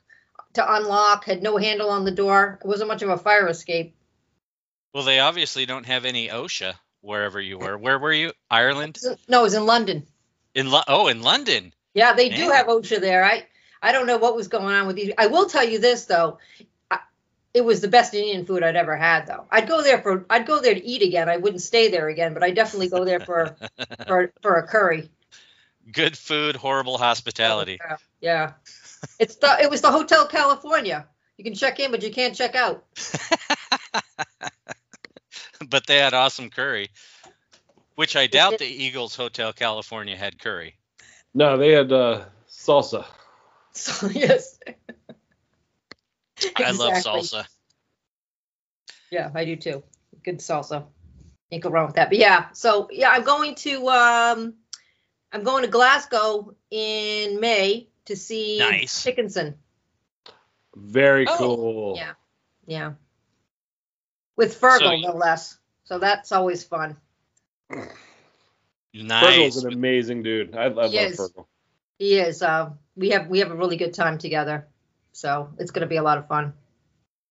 to 0.54 0.76
unlock. 0.76 1.26
Had 1.26 1.44
no 1.44 1.58
handle 1.58 1.90
on 1.90 2.06
the 2.06 2.12
door. 2.12 2.60
It 2.64 2.68
wasn't 2.68 2.88
much 2.88 3.02
of 3.02 3.10
a 3.10 3.18
fire 3.18 3.48
escape. 3.50 3.94
Well, 4.94 5.04
they 5.04 5.20
obviously 5.20 5.66
don't 5.66 5.86
have 5.86 6.06
any 6.06 6.30
OSHA 6.30 6.76
wherever 7.02 7.42
you 7.42 7.58
were. 7.58 7.78
Where 7.78 8.00
were 8.00 8.14
you? 8.14 8.32
Ireland? 8.50 9.00
No, 9.28 9.42
it 9.42 9.44
was 9.44 9.54
in 9.54 9.66
London. 9.66 10.08
In 10.56 10.72
Lo- 10.72 10.84
oh, 10.88 11.08
in 11.08 11.22
London. 11.22 11.74
Yeah, 11.94 12.14
they 12.14 12.30
do 12.30 12.50
have 12.50 12.68
OSHA 12.68 13.02
there. 13.02 13.26
I 13.26 13.46
I 13.82 13.92
don't 13.92 14.08
know 14.08 14.18
what 14.18 14.36
was 14.36 14.48
going 14.48 14.74
on 14.74 14.88
with 14.88 14.96
these. 14.96 15.12
I 15.18 15.28
will 15.28 15.48
tell 15.48 15.68
you 15.68 15.78
this 15.78 16.06
though, 16.06 16.38
I, 16.90 17.00
it 17.54 17.66
was 17.66 17.82
the 17.82 17.90
best 17.90 18.14
Indian 18.14 18.46
food 18.46 18.64
I'd 18.64 18.78
ever 18.78 18.96
had 18.96 19.28
though. 19.28 19.46
I'd 19.52 19.68
go 19.68 19.84
there 19.84 20.02
for 20.02 20.26
I'd 20.30 20.48
go 20.48 20.62
there 20.62 20.74
to 20.74 20.86
eat 20.86 21.02
again. 21.02 21.28
I 21.28 21.36
wouldn't 21.36 21.62
stay 21.62 21.90
there 21.90 22.08
again, 22.08 22.34
but 22.34 22.44
I 22.44 22.52
definitely 22.52 22.88
go 22.88 23.04
there 23.04 23.20
for 23.20 23.58
for 24.08 24.32
for 24.42 24.56
a 24.56 24.66
curry. 24.66 25.10
Good 25.94 26.18
food, 26.18 26.56
horrible 26.56 26.98
hospitality. 26.98 27.80
Yeah, 27.84 27.98
yeah. 28.20 28.52
It's 29.20 29.36
the 29.36 29.58
it 29.62 29.70
was 29.70 29.82
the 29.82 29.92
Hotel 29.92 30.28
California. 30.28 31.08
You 31.38 31.44
can 31.44 31.54
check 31.54 31.80
in, 31.80 31.92
but 31.92 32.04
you 32.04 32.12
can't 32.12 32.36
check 32.36 32.56
out. 32.56 32.84
but 35.70 35.86
they 35.88 35.98
had 35.98 36.14
awesome 36.14 36.50
curry, 36.50 36.90
which 37.96 38.16
I 38.16 38.28
doubt 38.28 38.58
the 38.58 38.66
Eagles 38.66 39.16
Hotel 39.16 39.54
California 39.54 40.16
had 40.16 40.40
curry. 40.40 40.76
No, 41.34 41.58
they 41.58 41.72
had 41.72 41.92
uh, 41.92 42.26
salsa. 42.50 43.06
So 43.76 44.08
yes. 44.08 44.60
I 46.56 46.72
love 46.72 46.94
salsa. 46.94 47.46
Yeah, 49.10 49.32
I 49.34 49.46
do 49.46 49.56
too. 49.56 49.82
Good 50.24 50.40
salsa. 50.40 50.86
Can't 51.50 51.64
go 51.64 51.70
wrong 51.70 51.88
with 51.88 51.96
that. 51.96 52.10
But 52.10 52.20
yeah, 52.20 52.50
so 52.54 52.88
yeah, 52.92 53.10
I'm 53.10 53.24
going 53.24 53.56
to 53.56 53.90
um 53.90 54.54
I'm 55.34 55.44
going 55.44 55.64
to 55.64 55.70
Glasgow 55.70 56.56
in 56.70 57.40
May 57.40 57.90
to 58.06 58.16
see 58.16 58.60
Nice. 58.60 59.04
Dickinson. 59.04 59.56
Very 60.76 61.28
Oh, 61.28 61.38
cool. 61.38 61.94
yeah. 61.98 62.14
Yeah. 62.66 62.94
With 64.36 64.60
Fergal, 64.60 65.02
So 65.04 65.12
no 65.12 65.18
less. 65.18 65.58
So 65.86 66.00
that's 66.00 66.32
always 66.32 66.64
fun. 66.64 66.98
Nice. 68.94 69.24
Fergal's 69.24 69.64
an 69.64 69.74
amazing 69.74 70.24
dude. 70.24 70.56
I, 70.56 70.64
I 70.64 70.68
love 70.68 70.94
Yes. 70.94 71.18
Fergal. 71.20 71.46
He 71.98 72.16
is. 72.18 72.42
Uh, 72.42 72.72
we 72.96 73.10
have 73.10 73.28
we 73.28 73.40
have 73.40 73.52
a 73.52 73.56
really 73.56 73.78
good 73.78 73.94
time 73.94 74.18
together. 74.18 74.68
So 75.14 75.50
it's 75.58 75.72
going 75.72 75.82
to 75.82 75.88
be 75.88 75.98
a 75.98 76.04
lot 76.04 76.18
of 76.18 76.28
fun. 76.28 76.54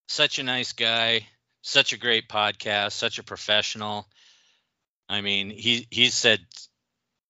Such 0.08 0.38
a 0.38 0.42
nice 0.42 0.72
guy. 0.72 1.26
Such 1.62 1.92
a 1.92 1.98
great 1.98 2.28
podcast. 2.28 2.92
Such 2.92 3.18
a 3.18 3.22
professional. 3.22 4.06
I 5.08 5.20
mean, 5.20 5.50
he 5.50 5.86
he 5.90 6.08
said 6.08 6.40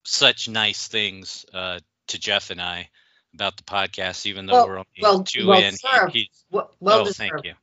such 0.05 0.49
nice 0.49 0.89
things 0.89 1.45
uh, 1.53 1.79
to 2.09 2.19
Jeff 2.19 2.51
and 2.51 2.61
I 2.61 2.91
about 3.35 3.57
the 3.57 3.63
podcast, 3.63 4.27
even 4.27 4.47
though 4.47 4.53
Well- 4.55 4.69
we're 4.69 4.79
only 4.79 4.89
well- 5.01 5.25
two 5.25 5.47
well 5.47 5.63
in. 5.63 5.75
Served. 5.77 6.13
he- 6.15 6.31
Well, 6.51 6.75
well 6.81 7.01
oh, 7.01 7.05
deserved. 7.05 7.17
thank 7.33 7.45
you, 7.45 7.55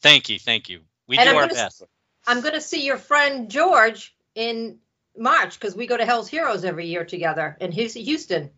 thank 0.00 0.28
you, 0.28 0.38
thank 0.38 0.68
you. 0.68 0.80
We 1.06 1.18
And 1.18 1.26
do 1.26 1.30
I'm 1.30 1.36
our 1.36 1.48
best. 1.48 1.82
I'm 2.26 2.40
going 2.40 2.54
to 2.54 2.60
see 2.60 2.84
your 2.86 2.96
friend 2.98 3.50
George 3.50 4.14
in 4.34 4.78
March 5.16 5.58
because 5.58 5.74
we 5.76 5.86
go 5.86 5.96
to 5.96 6.04
Hell's 6.06 6.28
Heroes 6.28 6.64
every 6.64 6.86
year 6.86 7.04
together 7.04 7.56
in 7.60 7.72
Hous- 7.72 7.94
Houston. 7.94 8.50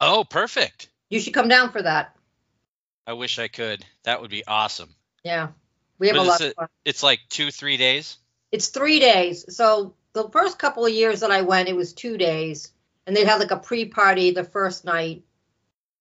Oh, 0.00 0.24
perfect. 0.24 0.88
You 1.10 1.20
should 1.20 1.34
come 1.34 1.48
down 1.48 1.70
for 1.70 1.82
that. 1.82 2.16
I 3.06 3.12
wish 3.12 3.38
I 3.38 3.48
could. 3.48 3.84
That 4.04 4.20
would 4.20 4.30
be 4.30 4.44
awesome. 4.46 4.94
Yeah, 5.24 5.48
we 5.98 6.08
have 6.08 6.16
But 6.16 6.22
a 6.22 6.28
lot 6.28 6.40
it- 6.40 6.46
of 6.48 6.54
fun. 6.54 6.68
It's 6.84 7.02
like 7.02 7.20
two, 7.28 7.50
three 7.50 7.76
days. 7.76 8.16
It's 8.50 8.68
three 8.68 8.98
days. 8.98 9.54
So 9.54 9.94
the 10.22 10.30
first 10.30 10.58
couple 10.58 10.84
of 10.84 10.92
years 10.92 11.20
that 11.20 11.30
I 11.30 11.42
went, 11.42 11.68
it 11.68 11.76
was 11.76 11.92
two 11.92 12.16
days, 12.16 12.72
and 13.06 13.16
they'd 13.16 13.26
have 13.26 13.40
like 13.40 13.50
a 13.50 13.56
pre-party 13.58 14.32
the 14.32 14.44
first 14.44 14.84
night. 14.84 15.22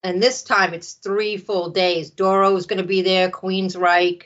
And 0.04 0.22
this 0.22 0.44
time 0.44 0.74
it's 0.74 0.94
three 0.94 1.38
full 1.38 1.70
days. 1.72 2.12
Doro's 2.12 2.68
going 2.68 2.82
to 2.82 2.88
be 2.88 3.02
there. 3.02 3.30
Queensrÿche. 3.30 4.24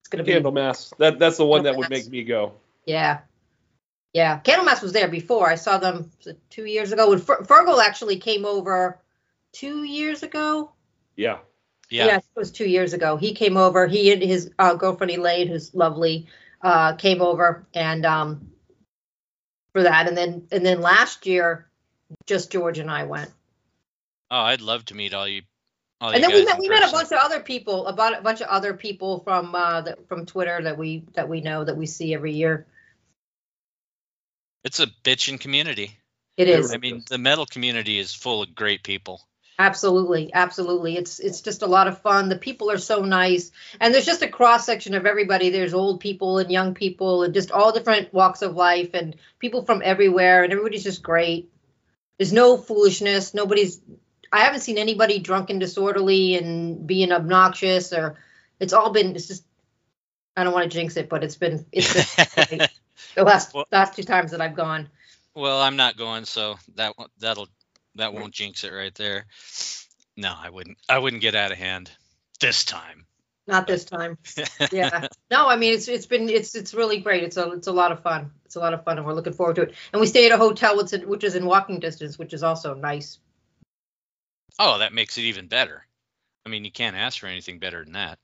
It's 0.00 0.08
going 0.10 0.24
to 0.24 0.24
be 0.24 0.32
Candlemass. 0.32 0.96
That 0.98 1.18
that's 1.18 1.38
the 1.38 1.46
one 1.46 1.64
that 1.64 1.76
would 1.76 1.86
Candlemass. 1.86 1.90
make 1.90 2.10
me 2.10 2.24
go. 2.24 2.54
Yeah. 2.84 3.20
Yeah. 4.12 4.40
Candlemass 4.40 4.82
was 4.82 4.92
there 4.92 5.08
before. 5.08 5.48
I 5.48 5.54
saw 5.54 5.78
them 5.78 6.10
two 6.50 6.64
years 6.64 6.92
ago. 6.92 7.10
When 7.10 7.18
Fer- 7.18 7.42
Fergal 7.42 7.82
actually 7.82 8.18
came 8.18 8.44
over 8.44 9.00
two 9.52 9.84
years 9.84 10.22
ago. 10.22 10.72
Yeah. 11.16 11.38
Yeah. 11.90 12.16
it 12.16 12.24
was 12.36 12.50
two 12.50 12.68
years 12.68 12.92
ago. 12.92 13.16
He 13.16 13.34
came 13.34 13.56
over. 13.56 13.86
He 13.86 14.12
and 14.12 14.22
his 14.22 14.50
uh, 14.58 14.74
girlfriend 14.74 15.12
Elaine, 15.12 15.48
who's 15.48 15.74
lovely, 15.74 16.26
uh, 16.60 16.94
came 16.94 17.22
over 17.22 17.66
and 17.74 18.04
um, 18.04 18.50
for 19.74 19.82
that. 19.82 20.08
And 20.08 20.16
then 20.16 20.46
and 20.50 20.64
then 20.64 20.80
last 20.80 21.26
year, 21.26 21.66
just 22.26 22.50
George 22.50 22.78
and 22.78 22.90
I 22.90 23.04
went. 23.04 23.30
Oh, 24.30 24.38
I'd 24.38 24.62
love 24.62 24.86
to 24.86 24.94
meet 24.94 25.12
all 25.12 25.28
you. 25.28 25.42
All 26.00 26.10
and 26.10 26.22
you 26.22 26.28
then 26.28 26.34
we 26.34 26.44
met 26.44 26.54
in 26.54 26.60
we 26.60 26.68
met 26.68 26.88
a 26.88 26.92
bunch 26.92 27.12
of 27.12 27.18
other 27.18 27.40
people, 27.40 27.86
about 27.86 28.18
a 28.18 28.22
bunch 28.22 28.40
of 28.40 28.48
other 28.48 28.72
people 28.72 29.20
from 29.20 29.54
uh, 29.54 29.82
that 29.82 30.08
from 30.08 30.24
Twitter 30.24 30.62
that 30.62 30.78
we 30.78 31.04
that 31.14 31.28
we 31.28 31.42
know 31.42 31.64
that 31.64 31.76
we 31.76 31.86
see 31.86 32.14
every 32.14 32.32
year. 32.32 32.66
It's 34.64 34.80
a 34.80 34.86
bitchin' 34.86 35.38
community. 35.38 35.98
It 36.36 36.48
It 36.48 36.48
is. 36.48 36.72
I 36.72 36.78
mean, 36.78 37.04
the 37.08 37.18
metal 37.18 37.44
community 37.44 37.98
is 37.98 38.14
full 38.14 38.42
of 38.42 38.54
great 38.54 38.82
people. 38.82 39.20
Absolutely, 39.58 40.32
absolutely. 40.34 40.96
It's 40.96 41.20
it's 41.20 41.40
just 41.40 41.62
a 41.62 41.66
lot 41.66 41.86
of 41.86 42.00
fun. 42.02 42.28
The 42.28 42.36
people 42.36 42.70
are 42.72 42.78
so 42.78 43.02
nice, 43.02 43.52
and 43.80 43.94
there's 43.94 44.04
just 44.06 44.22
a 44.22 44.28
cross 44.28 44.66
section 44.66 44.94
of 44.94 45.06
everybody. 45.06 45.50
There's 45.50 45.74
old 45.74 46.00
people 46.00 46.38
and 46.38 46.50
young 46.50 46.74
people, 46.74 47.22
and 47.22 47.32
just 47.32 47.52
all 47.52 47.72
different 47.72 48.12
walks 48.12 48.42
of 48.42 48.56
life, 48.56 48.90
and 48.94 49.14
people 49.38 49.64
from 49.64 49.80
everywhere, 49.84 50.42
and 50.42 50.52
everybody's 50.52 50.82
just 50.82 51.02
great. 51.04 51.52
There's 52.18 52.32
no 52.32 52.56
foolishness. 52.56 53.32
Nobody's. 53.32 53.80
I 54.32 54.40
haven't 54.40 54.60
seen 54.62 54.76
anybody 54.78 55.20
drunk 55.20 55.50
and 55.50 55.60
disorderly 55.60 56.36
and 56.36 56.84
being 56.84 57.12
obnoxious, 57.12 57.92
or 57.92 58.18
it's 58.58 58.72
all 58.72 58.90
been. 58.90 59.14
It's 59.14 59.28
just. 59.28 59.44
I 60.36 60.42
don't 60.42 60.52
want 60.52 60.68
to 60.68 60.76
jinx 60.76 60.96
it, 60.96 61.08
but 61.08 61.22
it's 61.22 61.36
been 61.36 61.64
it's 61.70 61.92
been 62.50 62.58
the 63.14 63.22
last 63.22 63.54
Well- 63.54 63.66
last 63.70 63.94
two 63.94 64.02
times 64.02 64.32
that 64.32 64.40
I've 64.40 64.56
gone. 64.56 64.88
well, 65.32 65.60
I'm 65.62 65.76
not 65.76 65.96
going, 65.96 66.24
so 66.24 66.58
that 66.74 66.94
that'll 67.20 67.46
that 67.96 68.14
won't 68.14 68.34
jinx 68.34 68.64
it 68.64 68.72
right 68.72 68.94
there. 68.94 69.26
No, 70.16 70.34
I 70.36 70.50
wouldn't. 70.50 70.78
I 70.88 70.98
wouldn't 70.98 71.22
get 71.22 71.34
out 71.34 71.52
of 71.52 71.58
hand 71.58 71.90
this 72.40 72.64
time. 72.64 73.06
Not 73.46 73.66
this 73.66 73.84
time. 73.84 74.16
yeah 74.72 75.06
no 75.30 75.46
i 75.46 75.56
mean 75.56 75.74
it's 75.74 75.86
it's 75.86 76.06
been 76.06 76.30
it's 76.30 76.54
it's 76.54 76.72
really 76.72 77.00
great 77.00 77.22
it's 77.22 77.36
a 77.36 77.52
it's 77.52 77.66
a 77.66 77.72
lot 77.72 77.92
of 77.92 78.00
fun 78.00 78.30
it's 78.46 78.56
a 78.56 78.58
lot 78.58 78.72
of 78.72 78.84
fun 78.84 78.96
and 78.96 79.06
we're 79.06 79.12
looking 79.12 79.34
forward 79.34 79.56
to 79.56 79.62
it 79.62 79.74
and 79.92 80.00
we 80.00 80.06
stay 80.06 80.24
at 80.24 80.32
a 80.32 80.38
hotel 80.38 80.78
which 80.78 80.94
is, 80.94 81.04
which 81.04 81.24
is 81.24 81.34
in 81.34 81.44
walking 81.44 81.78
distance 81.78 82.18
which 82.18 82.32
is 82.32 82.42
also 82.42 82.72
nice 82.72 83.18
oh, 84.58 84.78
that 84.78 84.92
makes 84.92 85.18
it 85.18 85.22
even 85.22 85.48
better. 85.48 85.86
I 86.46 86.48
mean, 86.48 86.64
you 86.64 86.72
can't 86.72 86.96
ask 86.96 87.18
for 87.18 87.26
anything 87.26 87.58
better 87.58 87.82
than 87.84 87.94
that. 87.94 88.18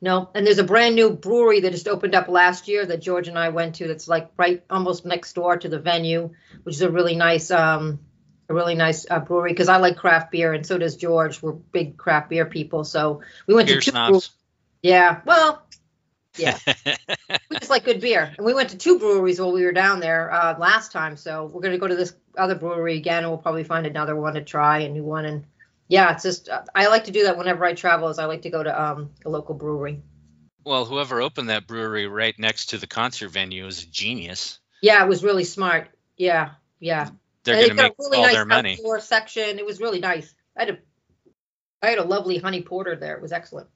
no 0.00 0.30
and 0.34 0.46
there's 0.46 0.58
a 0.58 0.64
brand 0.64 0.94
new 0.94 1.10
brewery 1.10 1.60
that 1.60 1.72
just 1.72 1.88
opened 1.88 2.14
up 2.14 2.28
last 2.28 2.68
year 2.68 2.84
that 2.84 3.00
george 3.00 3.28
and 3.28 3.38
i 3.38 3.48
went 3.48 3.76
to 3.76 3.88
that's 3.88 4.08
like 4.08 4.30
right 4.36 4.64
almost 4.68 5.04
next 5.04 5.32
door 5.34 5.56
to 5.56 5.68
the 5.68 5.78
venue 5.78 6.30
which 6.62 6.74
is 6.74 6.82
a 6.82 6.90
really 6.90 7.16
nice 7.16 7.50
um 7.50 8.00
a 8.48 8.54
really 8.54 8.74
nice 8.74 9.06
uh, 9.10 9.20
brewery 9.20 9.50
because 9.52 9.68
i 9.68 9.76
like 9.78 9.96
craft 9.96 10.30
beer 10.30 10.52
and 10.52 10.66
so 10.66 10.78
does 10.78 10.96
george 10.96 11.40
we're 11.42 11.52
big 11.52 11.96
craft 11.96 12.30
beer 12.30 12.46
people 12.46 12.84
so 12.84 13.20
we 13.46 13.54
went 13.54 13.68
Beer 13.68 13.80
to 13.80 13.84
two 13.84 13.90
snobs. 13.90 14.30
yeah 14.82 15.20
well 15.24 15.62
Yeah. 16.36 16.58
we 17.48 17.58
just 17.58 17.70
like 17.70 17.84
good 17.84 18.00
beer. 18.00 18.34
And 18.36 18.44
we 18.44 18.54
went 18.54 18.70
to 18.70 18.76
two 18.76 18.98
breweries 18.98 19.38
while 19.40 19.52
we 19.52 19.62
were 19.64 19.70
down 19.72 20.00
there 20.00 20.32
uh, 20.32 20.58
last 20.58 20.90
time. 20.90 21.16
So 21.16 21.44
we're 21.46 21.60
going 21.60 21.74
to 21.74 21.78
go 21.78 21.86
to 21.86 21.94
this 21.94 22.12
other 22.36 22.56
brewery 22.56 22.96
again, 22.96 23.22
and 23.22 23.28
we'll 23.28 23.38
probably 23.38 23.62
find 23.62 23.86
another 23.86 24.16
one 24.16 24.34
to 24.34 24.42
try, 24.42 24.78
a 24.80 24.88
new 24.88 25.04
one. 25.04 25.26
And 25.26 25.44
yeah, 25.86 26.12
it's 26.12 26.24
just 26.24 26.48
uh, 26.48 26.62
I 26.74 26.88
like 26.88 27.04
to 27.04 27.12
do 27.12 27.22
that 27.24 27.38
whenever 27.38 27.64
I 27.64 27.74
travel. 27.74 28.08
Is 28.08 28.18
I 28.18 28.24
like 28.24 28.42
to 28.42 28.50
go 28.50 28.60
to 28.64 28.82
um, 28.82 29.10
a 29.24 29.30
local 29.30 29.54
brewery. 29.54 30.02
well, 30.64 30.84
whoever 30.84 31.22
opened 31.22 31.50
that 31.50 31.68
brewery 31.68 32.08
right 32.08 32.36
next 32.36 32.70
to 32.70 32.78
the 32.78 32.88
concert 32.88 33.28
venue 33.28 33.64
is 33.68 33.84
a 33.84 33.86
genius. 33.86 34.58
Yeah, 34.82 35.04
it 35.04 35.08
was 35.08 35.22
really 35.22 35.44
smart. 35.44 35.86
Yeah, 36.16 36.50
yeah. 36.80 37.10
They're 37.44 37.56
going 37.56 37.68
to 37.68 37.74
make 37.74 37.92
really 37.98 38.18
all 38.18 38.24
nice 38.24 38.34
their 38.34 38.44
money. 38.44 38.74
outdoor 38.78 39.00
section. 39.00 39.58
It 39.58 39.66
was 39.66 39.80
really 39.80 40.00
nice. 40.00 40.34
I 40.56 40.64
had 40.64 40.70
a 40.70 40.78
I 41.82 41.90
had 41.90 41.98
a 41.98 42.04
lovely 42.04 42.38
honey 42.38 42.62
porter 42.62 42.96
there. 42.96 43.14
It 43.14 43.22
was 43.22 43.32
excellent. 43.32 43.68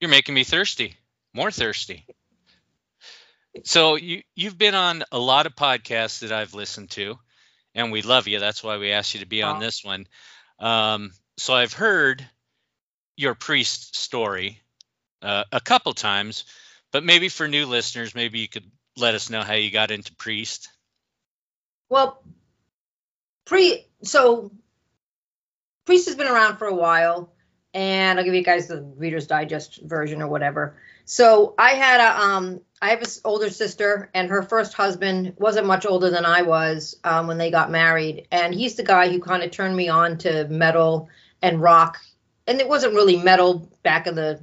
You're 0.00 0.10
making 0.10 0.34
me 0.34 0.44
thirsty. 0.44 0.94
More 1.32 1.50
thirsty. 1.50 2.06
So 3.64 3.96
you 3.96 4.22
you've 4.36 4.58
been 4.58 4.74
on 4.74 5.02
a 5.10 5.18
lot 5.18 5.46
of 5.46 5.56
podcasts 5.56 6.20
that 6.20 6.32
I've 6.32 6.54
listened 6.54 6.90
to, 6.90 7.18
and 7.74 7.90
we 7.90 8.02
love 8.02 8.28
you. 8.28 8.38
That's 8.38 8.62
why 8.62 8.76
we 8.76 8.92
asked 8.92 9.14
you 9.14 9.20
to 9.20 9.26
be 9.26 9.42
on 9.42 9.60
this 9.60 9.82
one. 9.82 10.06
Um, 10.58 11.12
so 11.38 11.54
I've 11.54 11.72
heard 11.72 12.24
your 13.16 13.34
priest 13.34 13.96
story 13.96 14.60
uh, 15.22 15.44
a 15.50 15.60
couple 15.60 15.92
times, 15.92 16.44
but 16.92 17.04
maybe 17.04 17.28
for 17.28 17.48
new 17.48 17.66
listeners, 17.66 18.14
maybe 18.14 18.40
you 18.40 18.48
could 18.48 18.70
let 18.96 19.14
us 19.14 19.30
know 19.30 19.42
how 19.42 19.54
you 19.54 19.70
got 19.70 19.90
into 19.90 20.14
priest. 20.14 20.68
Well, 21.88 22.22
pre 23.44 23.86
so 24.02 24.50
Priest 25.86 26.06
has 26.06 26.16
been 26.16 26.28
around 26.28 26.58
for 26.58 26.66
a 26.66 26.74
while, 26.74 27.32
and 27.72 28.18
I'll 28.18 28.24
give 28.24 28.34
you 28.34 28.42
guys 28.42 28.66
the 28.68 28.82
Reader's 28.82 29.26
Digest 29.26 29.80
version 29.82 30.20
or 30.20 30.28
whatever. 30.28 30.76
So 31.06 31.54
I 31.58 31.70
had 31.70 32.00
a 32.00 32.20
um 32.20 32.60
I 32.82 32.90
have 32.90 33.00
an 33.00 33.08
older 33.24 33.50
sister, 33.50 34.10
and 34.12 34.28
her 34.28 34.42
first 34.42 34.74
husband 34.74 35.34
wasn't 35.38 35.66
much 35.66 35.86
older 35.86 36.10
than 36.10 36.26
I 36.26 36.42
was 36.42 36.96
um, 37.04 37.26
when 37.26 37.38
they 37.38 37.50
got 37.50 37.70
married, 37.70 38.28
and 38.30 38.54
he's 38.54 38.74
the 38.74 38.84
guy 38.84 39.08
who 39.08 39.18
kind 39.18 39.42
of 39.42 39.50
turned 39.50 39.76
me 39.76 39.88
on 39.88 40.18
to 40.18 40.46
metal 40.48 41.08
and 41.40 41.60
rock, 41.62 41.98
and 42.46 42.60
it 42.60 42.68
wasn't 42.68 42.94
really 42.94 43.16
metal 43.16 43.70
back 43.82 44.06
in 44.06 44.14
the 44.14 44.40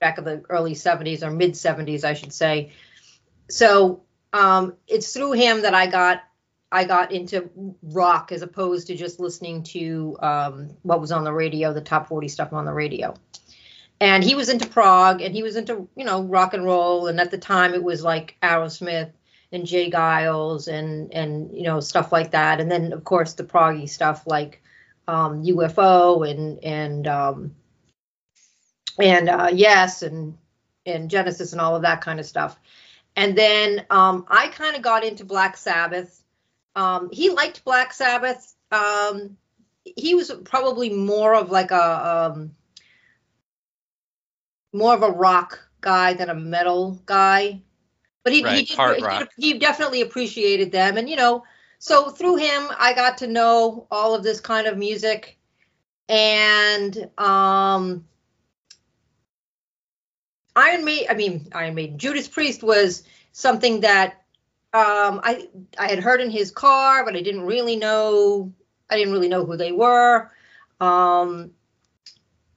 back 0.00 0.18
of 0.18 0.26
the 0.26 0.42
early 0.50 0.74
70s 0.74 1.22
or 1.22 1.30
mid 1.30 1.52
70s, 1.52 2.04
I 2.04 2.12
should 2.12 2.34
say. 2.34 2.72
So 3.48 4.02
um, 4.34 4.74
it's 4.86 5.14
through 5.14 5.32
him 5.32 5.62
that 5.62 5.74
I 5.74 5.86
got 5.86 6.22
I 6.74 6.82
got 6.82 7.12
into 7.12 7.48
rock 7.84 8.32
as 8.32 8.42
opposed 8.42 8.88
to 8.88 8.96
just 8.96 9.20
listening 9.20 9.62
to 9.62 10.16
um, 10.20 10.76
what 10.82 11.00
was 11.00 11.12
on 11.12 11.22
the 11.22 11.32
radio, 11.32 11.72
the 11.72 11.80
top 11.80 12.08
40 12.08 12.26
stuff 12.26 12.52
on 12.52 12.64
the 12.64 12.72
radio. 12.72 13.14
And 14.00 14.24
he 14.24 14.34
was 14.34 14.48
into 14.48 14.66
prog 14.66 15.22
and 15.22 15.32
he 15.32 15.44
was 15.44 15.54
into, 15.54 15.88
you 15.96 16.04
know, 16.04 16.24
rock 16.24 16.52
and 16.52 16.64
roll. 16.64 17.06
And 17.06 17.20
at 17.20 17.30
the 17.30 17.38
time 17.38 17.74
it 17.74 17.82
was 17.84 18.02
like 18.02 18.36
Aerosmith 18.42 19.12
and 19.52 19.64
J. 19.64 19.88
Geils 19.88 20.66
and, 20.66 21.14
and, 21.14 21.56
you 21.56 21.62
know, 21.62 21.78
stuff 21.78 22.10
like 22.10 22.32
that. 22.32 22.60
And 22.60 22.68
then 22.68 22.92
of 22.92 23.04
course 23.04 23.34
the 23.34 23.44
proggy 23.44 23.88
stuff 23.88 24.26
like 24.26 24.60
um, 25.06 25.44
UFO 25.44 26.28
and, 26.28 26.64
and, 26.64 27.06
um, 27.06 27.54
and 29.00 29.28
uh, 29.28 29.50
yes, 29.52 30.02
and, 30.02 30.36
and 30.84 31.08
Genesis 31.08 31.52
and 31.52 31.60
all 31.60 31.76
of 31.76 31.82
that 31.82 32.00
kind 32.00 32.18
of 32.18 32.26
stuff. 32.26 32.58
And 33.14 33.38
then 33.38 33.86
um, 33.90 34.26
I 34.26 34.48
kind 34.48 34.74
of 34.74 34.82
got 34.82 35.04
into 35.04 35.24
Black 35.24 35.56
Sabbath 35.56 36.23
um, 36.76 37.08
he 37.12 37.30
liked 37.30 37.64
Black 37.64 37.92
Sabbath. 37.92 38.54
Um, 38.70 39.36
he 39.84 40.14
was 40.14 40.30
probably 40.44 40.90
more 40.90 41.34
of 41.34 41.50
like 41.50 41.70
a 41.70 42.32
um, 42.34 42.54
more 44.72 44.94
of 44.94 45.02
a 45.02 45.10
rock 45.10 45.60
guy 45.80 46.14
than 46.14 46.30
a 46.30 46.34
metal 46.34 47.00
guy, 47.06 47.60
but 48.24 48.32
he 48.32 48.42
Right, 48.42 48.66
he, 48.66 48.74
did, 48.74 49.28
he, 49.36 49.52
he 49.52 49.58
definitely 49.58 50.00
appreciated 50.00 50.72
them, 50.72 50.96
and 50.96 51.08
you 51.08 51.16
know, 51.16 51.44
so 51.78 52.10
through 52.10 52.36
him, 52.36 52.68
I 52.78 52.94
got 52.94 53.18
to 53.18 53.26
know 53.26 53.86
all 53.90 54.14
of 54.14 54.22
this 54.22 54.40
kind 54.40 54.66
of 54.66 54.78
music, 54.78 55.38
and 56.08 57.10
um, 57.18 58.04
Iron 60.56 60.84
Maiden. 60.84 61.06
I 61.10 61.14
mean, 61.14 61.48
Iron 61.52 61.74
Maiden. 61.74 61.98
Judas 61.98 62.26
Priest 62.26 62.62
was 62.62 63.04
something 63.32 63.80
that 63.82 64.23
um, 64.74 65.20
I 65.22 65.48
I 65.78 65.88
had 65.88 66.00
heard 66.00 66.20
in 66.20 66.30
his 66.30 66.50
car, 66.50 67.04
but 67.04 67.16
I 67.16 67.22
didn't 67.22 67.46
really 67.46 67.76
know. 67.76 68.52
I 68.90 68.96
didn't 68.96 69.12
really 69.12 69.28
know 69.28 69.46
who 69.46 69.56
they 69.56 69.72
were. 69.72 70.30
Um, 70.80 71.52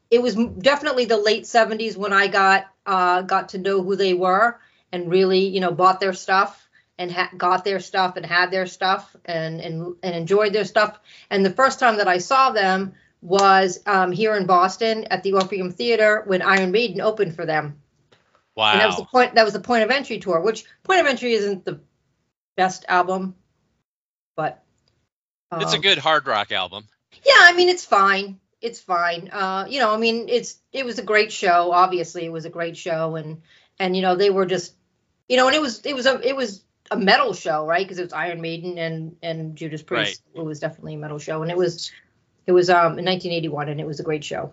it 0.10 0.22
was 0.22 0.36
definitely 0.36 1.06
the 1.06 1.18
late 1.18 1.44
'70s 1.44 1.96
when 1.96 2.14
I 2.14 2.28
got 2.28 2.66
uh, 2.86 3.22
got 3.22 3.50
to 3.50 3.58
know 3.60 3.84
who 3.84 3.96
they 3.96 4.14
were 4.14 4.60
and 4.92 5.10
really, 5.12 5.48
you 5.48 5.60
know, 5.60 5.72
bought 5.72 6.00
their 6.00 6.14
stuff. 6.14 6.64
and 7.00 7.12
ha- 7.12 7.30
got 7.38 7.64
their 7.64 7.80
stuff 7.80 8.18
and 8.18 8.26
had 8.26 8.50
their 8.50 8.66
stuff 8.66 9.16
and, 9.26 9.62
and 9.62 9.96
and 10.02 10.16
enjoyed 10.16 10.54
their 10.54 10.66
stuff. 10.66 11.00
And 11.30 11.46
the 11.46 11.54
first 11.54 11.80
time 11.80 11.98
that 11.98 12.08
I 12.08 12.18
saw 12.18 12.50
them 12.52 12.94
was 13.22 13.80
um, 13.86 14.12
here 14.12 14.36
in 14.36 14.46
Boston 14.48 15.06
at 15.12 15.22
the 15.24 15.34
Orpheum 15.34 15.72
Theater 15.72 16.24
when 16.26 16.42
Iron 16.42 16.72
Maiden 16.72 17.02
opened 17.02 17.36
for 17.36 17.46
them. 17.46 17.80
Wow. 18.56 18.72
And 18.72 18.82
that 18.82 18.88
was 18.88 18.98
the 18.98 19.06
point. 19.06 19.36
That 19.36 19.46
was 19.46 19.54
the 19.54 19.60
Point 19.60 19.84
of 19.84 19.92
Entry 19.92 20.18
tour, 20.18 20.42
which 20.42 20.66
Point 20.84 21.02
of 21.02 21.06
Entry 21.06 21.34
isn't 21.34 21.66
the 21.66 21.80
best 22.58 22.84
album, 22.90 23.36
but 24.36 24.62
it's 25.54 25.74
a 25.74 25.78
um, 25.78 25.82
good 25.82 25.98
hard 25.98 26.28
rock 26.28 26.52
album. 26.52 26.86
yeah, 27.26 27.34
I 27.40 27.54
mean, 27.54 27.70
it's 27.70 27.86
fine. 27.86 28.40
It's 28.60 28.82
fine. 28.82 29.30
Uh, 29.32 29.66
you 29.70 29.80
know, 29.80 29.94
I 29.94 29.98
mean, 29.98 30.28
it's 30.28 30.60
it 30.74 30.86
was 30.86 31.00
a 31.00 31.04
great 31.04 31.32
show. 31.32 31.72
Obviously, 31.72 32.26
it 32.26 32.32
was 32.32 32.46
a 32.46 32.50
great 32.50 32.76
show, 32.76 33.16
and 33.16 33.42
and 33.80 33.96
you 33.96 34.02
know 34.02 34.16
they 34.16 34.30
were 34.30 34.46
just, 34.46 34.74
you 35.30 35.38
know, 35.38 35.48
and 35.48 35.56
it 35.56 35.62
was 35.62 35.86
it 35.86 35.96
was 35.96 36.06
a 36.06 36.20
it 36.28 36.36
was 36.36 36.64
a 36.92 36.98
metal 36.98 37.34
show, 37.34 37.66
right? 37.66 37.86
Because 37.86 38.00
it 38.00 38.04
was 38.04 38.14
Iron 38.14 38.42
Maiden 38.42 38.78
and 38.78 39.16
and 39.22 39.56
Judas 39.56 39.84
Priest. 39.84 40.22
It 40.34 40.44
was 40.44 40.60
definitely 40.60 40.96
a 40.96 40.98
metal 40.98 41.20
show, 41.20 41.44
and 41.44 41.52
it 41.52 41.58
was 41.58 41.92
it 42.46 42.52
was 42.52 42.70
um 42.70 42.98
in 42.98 43.06
1981, 43.06 43.70
and 43.70 43.80
it 43.80 43.88
was 43.88 44.00
a 44.00 44.04
great 44.04 44.24
show. 44.24 44.52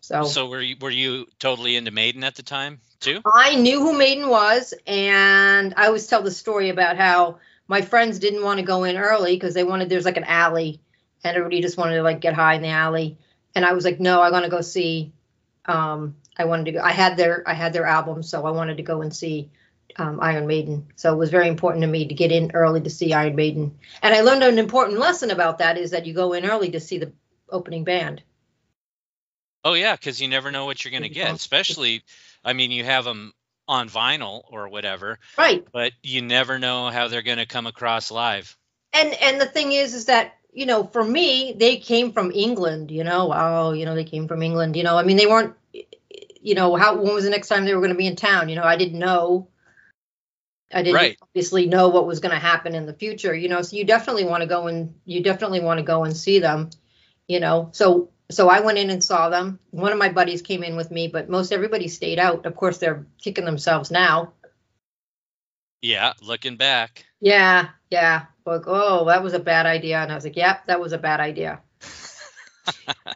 So, 0.00 0.22
So 0.22 0.48
were 0.48 0.60
you 0.60 0.76
were 0.80 0.90
you 0.90 1.26
totally 1.38 1.76
into 1.76 1.90
Maiden 1.90 2.22
at 2.22 2.36
the 2.36 2.42
time 2.42 2.80
too? 3.00 3.22
I 3.24 3.56
knew 3.56 3.80
who 3.80 3.96
Maiden 3.96 4.28
was, 4.28 4.74
and 4.86 5.74
I 5.76 5.86
always 5.86 6.06
tell 6.06 6.22
the 6.22 6.30
story 6.30 6.68
about 6.68 6.96
how 6.96 7.38
my 7.68 7.82
friends 7.82 8.18
didn't 8.18 8.42
want 8.42 8.58
to 8.58 8.64
go 8.64 8.84
in 8.84 8.96
early 8.96 9.34
because 9.34 9.54
they 9.54 9.64
wanted 9.64 9.88
there's 9.88 10.04
like 10.04 10.16
an 10.16 10.24
alley, 10.24 10.80
and 11.24 11.36
everybody 11.36 11.60
just 11.60 11.76
wanted 11.76 11.96
to 11.96 12.02
like 12.02 12.20
get 12.20 12.34
high 12.34 12.54
in 12.54 12.62
the 12.62 12.68
alley, 12.68 13.18
and 13.54 13.64
I 13.64 13.72
was 13.72 13.84
like, 13.84 14.00
no, 14.00 14.20
I 14.20 14.30
want 14.30 14.44
to 14.44 14.50
go 14.50 14.60
see. 14.60 15.12
Um, 15.64 16.16
I 16.38 16.44
wanted 16.44 16.66
to 16.66 16.72
go. 16.72 16.80
I 16.80 16.92
had 16.92 17.16
their 17.16 17.42
I 17.46 17.54
had 17.54 17.72
their 17.72 17.86
album, 17.86 18.22
so 18.22 18.44
I 18.46 18.50
wanted 18.50 18.76
to 18.76 18.82
go 18.82 19.02
and 19.02 19.14
see 19.14 19.50
um, 19.96 20.20
Iron 20.20 20.46
Maiden. 20.46 20.86
So 20.96 21.12
it 21.12 21.16
was 21.16 21.30
very 21.30 21.48
important 21.48 21.82
to 21.82 21.88
me 21.88 22.06
to 22.06 22.14
get 22.14 22.32
in 22.32 22.52
early 22.54 22.80
to 22.82 22.90
see 22.90 23.12
Iron 23.12 23.34
Maiden, 23.34 23.78
and 24.02 24.14
I 24.14 24.20
learned 24.20 24.44
an 24.44 24.58
important 24.58 24.98
lesson 24.98 25.30
about 25.30 25.58
that 25.58 25.78
is 25.78 25.90
that 25.90 26.06
you 26.06 26.14
go 26.14 26.32
in 26.32 26.44
early 26.44 26.70
to 26.70 26.80
see 26.80 26.98
the 26.98 27.12
opening 27.48 27.84
band. 27.84 28.22
Oh 29.64 29.74
yeah, 29.74 29.96
because 29.96 30.20
you 30.20 30.28
never 30.28 30.52
know 30.52 30.66
what 30.66 30.84
you're 30.84 30.92
gonna 30.92 31.08
get. 31.08 31.34
Especially, 31.34 32.04
I 32.44 32.52
mean, 32.52 32.70
you 32.70 32.84
have 32.84 33.04
them 33.04 33.32
on 33.68 33.88
vinyl 33.88 34.42
or 34.50 34.68
whatever, 34.68 35.18
Right. 35.36 35.66
but 35.72 35.92
you 36.02 36.22
never 36.22 36.58
know 36.58 36.90
how 36.90 37.08
they're 37.08 37.22
gonna 37.22 37.46
come 37.46 37.66
across 37.66 38.10
live. 38.10 38.56
and 38.92 39.12
and 39.14 39.40
the 39.40 39.46
thing 39.46 39.72
is 39.72 39.94
is 39.94 40.06
that 40.06 40.34
you 40.52 40.66
know 40.66 40.84
for 40.84 41.04
me 41.04 41.54
they 41.58 41.76
came 41.76 42.12
from 42.12 42.30
england 42.32 42.90
you 42.90 43.04
know 43.04 43.32
oh 43.34 43.72
you 43.72 43.84
know 43.84 43.94
they 43.94 44.04
came 44.04 44.26
from 44.28 44.42
england 44.42 44.76
you 44.76 44.82
know 44.82 44.96
i 44.96 45.02
mean 45.02 45.16
they 45.16 45.26
weren't 45.26 45.54
you 46.40 46.54
know 46.54 46.76
how 46.76 46.96
when 46.96 47.12
was 47.14 47.24
the 47.24 47.30
next 47.30 47.48
time 47.48 47.64
they 47.64 47.74
were 47.74 47.80
going 47.80 47.92
to 47.92 47.98
be 47.98 48.06
in 48.06 48.16
town 48.16 48.48
you 48.48 48.56
know 48.56 48.62
i 48.64 48.76
didn't 48.76 48.98
know 48.98 49.48
i 50.72 50.82
didn't 50.82 50.94
Right. 50.94 51.18
obviously 51.22 51.66
know 51.66 51.88
what 51.88 52.06
was 52.06 52.20
going 52.20 52.32
to 52.32 52.38
happen 52.38 52.74
in 52.74 52.86
the 52.86 52.94
future 52.94 53.34
you 53.34 53.48
know 53.48 53.62
so 53.62 53.76
you 53.76 53.84
definitely 53.84 54.24
want 54.24 54.42
to 54.42 54.46
go 54.46 54.66
and 54.66 54.94
you 55.04 55.22
definitely 55.22 55.60
want 55.60 55.78
to 55.78 55.84
go 55.84 56.04
and 56.04 56.16
see 56.16 56.38
them 56.38 56.70
you 57.28 57.40
know 57.40 57.68
so 57.72 58.10
so 58.30 58.48
i 58.48 58.60
went 58.60 58.78
in 58.78 58.90
and 58.90 59.02
saw 59.04 59.28
them 59.28 59.58
one 59.70 59.92
of 59.92 59.98
my 59.98 60.08
buddies 60.08 60.42
came 60.42 60.62
in 60.62 60.76
with 60.76 60.90
me 60.90 61.08
but 61.08 61.28
most 61.28 61.52
everybody 61.52 61.88
stayed 61.88 62.18
out 62.18 62.46
of 62.46 62.56
course 62.56 62.78
they're 62.78 63.06
kicking 63.20 63.44
themselves 63.44 63.90
now 63.90 64.32
Yeah, 65.82 66.12
looking 66.22 66.56
back. 66.56 67.06
yeah, 67.20 67.68
yeah. 67.90 68.26
Like, 68.44 68.62
oh, 68.66 69.06
that 69.06 69.22
was 69.22 69.34
a 69.34 69.38
bad 69.40 69.66
idea. 69.66 69.98
And 70.00 70.12
I 70.12 70.14
was 70.14 70.24
like, 70.24 70.36
yep, 70.36 70.66
that 70.66 70.80
was 70.80 70.92
a 70.92 70.98
bad 70.98 71.20
idea. 71.20 71.60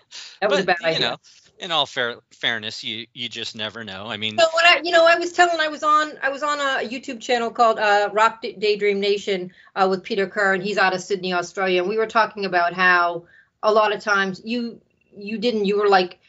That 0.40 0.50
was 0.50 0.58
a 0.60 0.64
But, 0.64 0.64
bad 0.64 0.78
you 0.84 0.98
idea. 0.98 1.00
know, 1.00 1.16
in 1.58 1.70
all 1.72 1.86
fair 1.86 2.16
fairness, 2.32 2.82
you 2.84 3.06
you 3.12 3.28
just 3.28 3.54
never 3.56 3.84
know. 3.84 4.06
I 4.06 4.16
mean, 4.16 4.38
So 4.38 4.46
when 4.54 4.64
I, 4.64 4.80
you 4.82 4.90
know, 4.92 5.06
I 5.06 5.16
was 5.16 5.32
telling, 5.32 5.60
I 5.60 5.68
was 5.68 5.82
on, 5.82 6.12
I 6.22 6.30
was 6.30 6.42
on 6.42 6.58
a 6.60 6.88
YouTube 6.88 7.20
channel 7.20 7.50
called 7.50 7.78
uh, 7.78 8.10
Rock 8.12 8.42
Daydream 8.42 9.00
Nation 9.00 9.52
uh, 9.76 9.86
with 9.90 10.02
Peter 10.02 10.26
Kerr, 10.26 10.54
and 10.54 10.62
he's 10.62 10.78
out 10.78 10.94
of 10.94 11.00
Sydney, 11.02 11.34
Australia, 11.34 11.80
and 11.82 11.88
we 11.88 11.98
were 11.98 12.06
talking 12.06 12.46
about 12.46 12.72
how 12.72 13.26
a 13.62 13.72
lot 13.72 13.94
of 13.94 14.00
times 14.00 14.40
you 14.44 14.80
you 15.20 15.38
didn't, 15.38 15.64
you 15.64 15.78
were 15.78 15.88
like, 15.88 16.20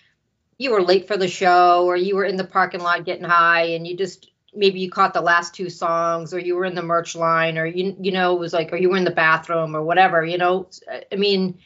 you 0.58 0.71
were 0.71 0.82
late 0.82 1.08
for 1.08 1.17
the 1.17 1.27
show, 1.27 1.86
or 1.86 1.95
you 1.95 2.15
were 2.15 2.25
in 2.25 2.38
the 2.38 2.43
parking 2.43 2.82
lot 2.82 3.06
getting 3.06 3.23
high, 3.23 3.69
and 3.69 3.88
you 3.88 3.97
just 3.97 4.32
maybe 4.54 4.80
you 4.80 4.91
caught 4.91 5.13
the 5.13 5.21
last 5.21 5.56
two 5.56 5.69
songs, 5.69 6.34
or 6.34 6.39
you 6.39 6.56
were 6.56 6.65
in 6.65 6.75
the 6.75 6.84
merch 6.84 7.15
line, 7.15 7.58
or 7.58 7.65
you 7.65 7.95
you 7.99 8.12
know 8.12 8.36
it 8.36 8.39
was 8.39 8.54
like, 8.54 8.71
or 8.71 8.77
you 8.77 8.89
were 8.89 8.97
in 8.97 9.04
the 9.04 9.12
bathroom, 9.12 9.75
or 9.75 9.82
whatever, 9.82 10.23
you 10.23 10.38
know. 10.38 10.69
I 11.12 11.15
mean, 11.15 11.60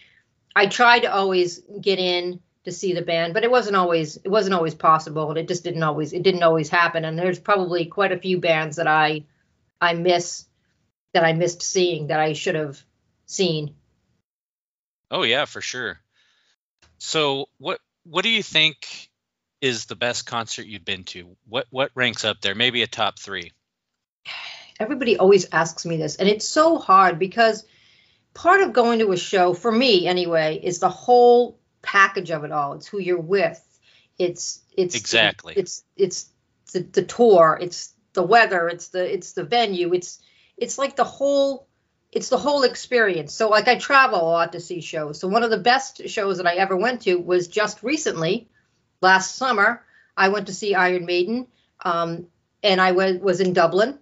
I 0.55 0.67
tried 0.67 1.01
to 1.01 1.13
always 1.13 1.59
get 1.81 1.99
in 1.99 2.39
to 2.63 2.71
see 2.71 2.93
the 2.93 3.01
band, 3.01 3.33
but 3.33 3.43
it 3.43 3.51
wasn't 3.51 3.75
always 3.75 4.17
it 4.17 4.29
wasn't 4.29 4.55
always 4.55 4.75
possible, 4.75 5.29
and 5.29 5.37
it 5.37 5.47
just 5.47 5.63
didn't 5.63 5.83
always 5.83 6.13
it 6.13 6.23
didn't 6.23 6.43
always 6.43 6.69
happen. 6.69 7.05
And 7.05 7.17
there's 7.17 7.39
probably 7.39 7.85
quite 7.85 8.11
a 8.11 8.19
few 8.19 8.39
bands 8.39 8.77
that 8.77 8.87
I 8.87 9.25
I 9.81 9.93
miss 9.93 10.45
that 11.13 11.23
I 11.23 11.33
missed 11.33 11.61
seeing 11.61 12.07
that 12.07 12.19
I 12.19 12.33
should 12.33 12.55
have 12.55 12.81
seen. 13.25 13.75
oh 15.11 15.23
yeah, 15.23 15.45
for 15.45 15.61
sure. 15.61 15.99
So 16.97 17.47
what 17.57 17.79
what 18.03 18.23
do 18.23 18.29
you 18.29 18.43
think 18.43 19.09
is 19.61 19.85
the 19.85 19.95
best 19.95 20.25
concert 20.25 20.67
you've 20.67 20.85
been 20.85 21.03
to? 21.05 21.35
What 21.47 21.65
what 21.69 21.91
ranks 21.95 22.25
up 22.25 22.41
there? 22.41 22.55
Maybe 22.55 22.83
a 22.83 22.87
top 22.87 23.19
three. 23.19 23.51
Everybody 24.79 25.17
always 25.17 25.47
asks 25.51 25.85
me 25.85 25.97
this, 25.97 26.17
and 26.17 26.27
it's 26.27 26.47
so 26.47 26.77
hard 26.77 27.17
because 27.17 27.65
part 28.33 28.61
of 28.61 28.73
going 28.73 28.99
to 28.99 29.11
a 29.11 29.17
show 29.17 29.53
for 29.53 29.71
me 29.71 30.07
anyway 30.07 30.59
is 30.61 30.79
the 30.79 30.89
whole 30.89 31.57
package 31.81 32.31
of 32.31 32.43
it 32.43 32.51
all. 32.51 32.73
It's 32.73 32.87
who 32.87 32.99
you're 32.99 33.19
with. 33.19 33.61
It's 34.17 34.61
it's 34.75 34.95
Exactly. 34.95 35.53
it's 35.55 35.83
it's 35.95 36.29
the, 36.73 36.81
the 36.81 37.03
tour. 37.03 37.57
It's 37.61 37.93
the 38.13 38.23
weather. 38.23 38.67
It's 38.67 38.89
the 38.89 39.11
it's 39.11 39.33
the 39.33 39.43
venue. 39.43 39.93
It's 39.93 40.19
it's 40.57 40.77
like 40.77 40.95
the 40.95 41.03
whole 41.03 41.64
it's 42.15 42.29
the 42.29 42.37
whole 42.37 42.63
experience. 42.63 43.33
So 43.33 43.49
like 43.49 43.67
I 43.67 43.75
travel 43.75 44.21
a 44.21 44.31
lot 44.31 44.53
to 44.53 44.61
see 44.61 44.79
shows. 44.79 45.19
So 45.19 45.27
one 45.27 45.43
of 45.43 45.49
the 45.49 45.57
best 45.57 46.07
shows 46.07 46.37
that 46.37 46.47
I 46.47 46.55
ever 46.55 46.75
went 46.77 47.01
to 47.01 47.15
was 47.15 47.49
just 47.49 47.83
recently, 47.83 48.47
last 49.01 49.35
summer. 49.35 49.83
I 50.15 50.29
went 50.29 50.47
to 50.47 50.53
see 50.53 50.73
Iron 50.73 51.05
Maiden, 51.05 51.47
um, 51.83 52.27
and 52.63 52.79
I 52.79 52.93
was 52.93 53.17
was 53.17 53.41
in 53.41 53.51
Dublin, 53.51 53.99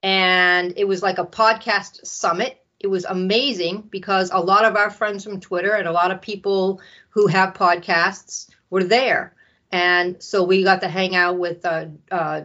and 0.00 0.74
it 0.76 0.86
was 0.86 1.02
like 1.02 1.18
a 1.18 1.26
podcast 1.26 2.06
summit. 2.06 2.56
It 2.78 2.86
was 2.86 3.04
amazing 3.04 3.88
because 3.90 4.30
a 4.30 4.38
lot 4.38 4.64
of 4.64 4.76
our 4.76 4.88
friends 4.88 5.24
from 5.24 5.40
Twitter 5.40 5.72
and 5.72 5.88
a 5.88 5.92
lot 5.92 6.12
of 6.12 6.22
people 6.22 6.80
who 7.10 7.26
have 7.26 7.54
podcasts 7.54 8.48
were 8.70 8.84
there, 8.84 9.34
and 9.72 10.22
so 10.22 10.44
we 10.44 10.62
got 10.62 10.82
to 10.82 10.88
hang 10.88 11.16
out 11.16 11.36
with 11.36 11.66
uh, 11.66 11.86
uh, 12.12 12.42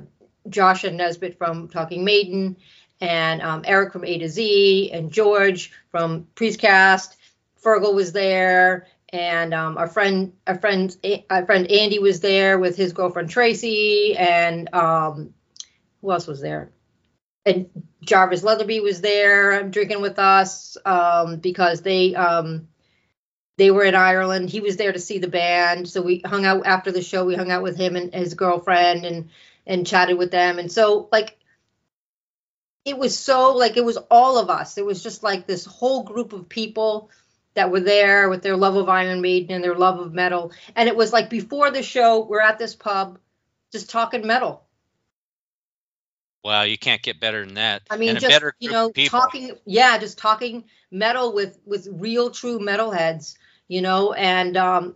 Josh 0.50 0.84
and 0.84 0.98
Nesbitt 0.98 1.38
from 1.38 1.68
Talking 1.68 2.04
Maiden, 2.04 2.58
and 3.04 3.42
um, 3.42 3.64
Eric 3.66 3.92
from 3.92 4.06
A 4.06 4.18
to 4.18 4.30
Z, 4.30 4.92
and 4.94 5.12
George 5.12 5.74
from 5.92 6.26
Priestcast. 6.36 7.18
Fergal 7.62 7.94
was 7.94 8.14
there, 8.14 8.88
and 9.10 9.54
um, 9.54 9.78
our 9.78 9.88
friend, 9.88 10.32
our 10.48 10.58
friend, 10.58 10.96
our 11.30 11.46
friend 11.46 11.70
Andy 11.70 12.00
was 12.00 12.22
there 12.22 12.58
with 12.58 12.78
his 12.78 12.94
girlfriend 12.94 13.30
Tracy, 13.30 14.16
and 14.18 14.74
um, 14.74 15.34
who 16.02 16.12
else 16.14 16.28
was 16.28 16.40
there? 16.40 16.72
And 17.46 17.70
Jarvis 18.06 18.42
Leatherby 18.42 18.80
was 18.80 19.02
there 19.02 19.64
drinking 19.64 20.02
with 20.02 20.18
us 20.18 20.78
um, 20.86 21.40
because 21.40 21.82
they 21.82 22.16
um, 22.16 22.70
they 23.58 23.70
were 23.70 23.84
in 23.84 23.96
Ireland. 23.96 24.50
He 24.50 24.62
was 24.62 24.78
there 24.78 24.94
to 24.94 25.00
see 25.00 25.18
the 25.18 25.28
band, 25.28 25.90
so 25.90 26.02
we 26.02 26.22
hung 26.26 26.46
out 26.46 26.66
after 26.66 26.90
the 26.90 27.02
show. 27.02 27.26
We 27.26 27.36
hung 27.36 27.52
out 27.52 27.64
with 27.64 27.76
him 27.76 27.98
and 27.98 28.14
his 28.14 28.34
girlfriend, 28.34 29.04
and 29.04 29.30
and 29.68 29.86
chatted 29.86 30.18
with 30.18 30.32
them. 30.32 30.58
And 30.58 30.72
so 30.72 31.10
like 31.12 31.38
it 32.86 32.98
was 32.98 33.18
so 33.18 33.56
like 33.56 33.78
it 33.78 33.86
was 33.86 33.98
all 34.12 34.38
of 34.38 34.50
us. 34.50 34.78
It 34.78 34.86
was 34.86 35.02
just 35.02 35.24
like 35.24 35.48
this 35.48 35.66
whole 35.66 36.04
group 36.04 36.34
of 36.34 36.50
people 36.50 37.10
that 37.54 37.72
were 37.72 37.80
there 37.80 38.30
with 38.30 38.42
their 38.42 38.58
love 38.58 38.76
of 38.76 38.90
Iron 38.90 39.22
Maiden 39.22 39.56
and 39.56 39.64
their 39.64 39.76
love 39.76 40.00
of 40.00 40.14
metal. 40.14 40.52
And 40.76 40.90
it 40.90 40.96
was 40.96 41.14
like 41.14 41.30
before 41.30 41.72
the 41.72 41.84
show, 41.84 42.26
we're 42.26 42.42
at 42.42 42.58
this 42.58 42.76
pub 42.76 43.20
just 43.72 43.90
talking 43.90 44.26
metal. 44.26 44.64
Wow, 46.44 46.64
you 46.64 46.78
can't 46.78 47.02
get 47.02 47.22
better 47.22 47.46
than 47.46 47.56
that. 47.56 47.84
I 47.90 47.96
mean, 47.96 48.18
just 48.18 48.44
you 48.60 48.70
know, 48.70 48.92
talking, 48.92 49.52
yeah, 49.66 49.98
just 49.98 50.18
talking 50.18 50.66
metal 50.92 51.34
with 51.34 51.58
with 51.66 51.88
real, 51.90 52.32
true 52.32 52.60
metalheads, 52.60 53.38
you 53.70 53.82
know, 53.82 54.12
and 54.12 54.58
um, 54.58 54.96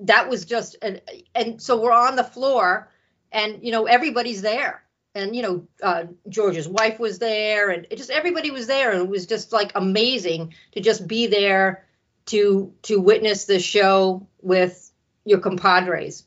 that 0.00 0.30
was 0.30 0.46
just, 0.46 0.76
and 0.80 1.02
and 1.34 1.60
so 1.60 1.78
we're 1.78 1.92
on 1.92 2.16
the 2.16 2.24
floor, 2.24 2.90
and 3.30 3.62
you 3.62 3.72
know, 3.72 3.84
everybody's 3.84 4.40
there, 4.40 4.82
and 5.18 5.34
you 5.34 5.42
know, 5.42 5.66
uh, 5.82 6.04
George's 6.28 6.68
wife 6.68 6.98
was 6.98 7.18
there, 7.18 7.70
and 7.70 7.86
just 7.94 8.10
everybody 8.10 8.50
was 8.50 8.66
there, 8.66 8.92
and 8.92 9.02
it 9.02 9.08
was 9.08 9.26
just 9.26 9.52
like 9.52 9.72
amazing 9.74 10.54
to 10.72 10.80
just 10.80 11.06
be 11.06 11.26
there 11.26 11.84
to 12.26 12.72
to 12.82 13.00
witness 13.00 13.44
the 13.44 13.58
show 13.58 14.26
with 14.40 14.90
your 15.24 15.40
compadres. 15.40 16.24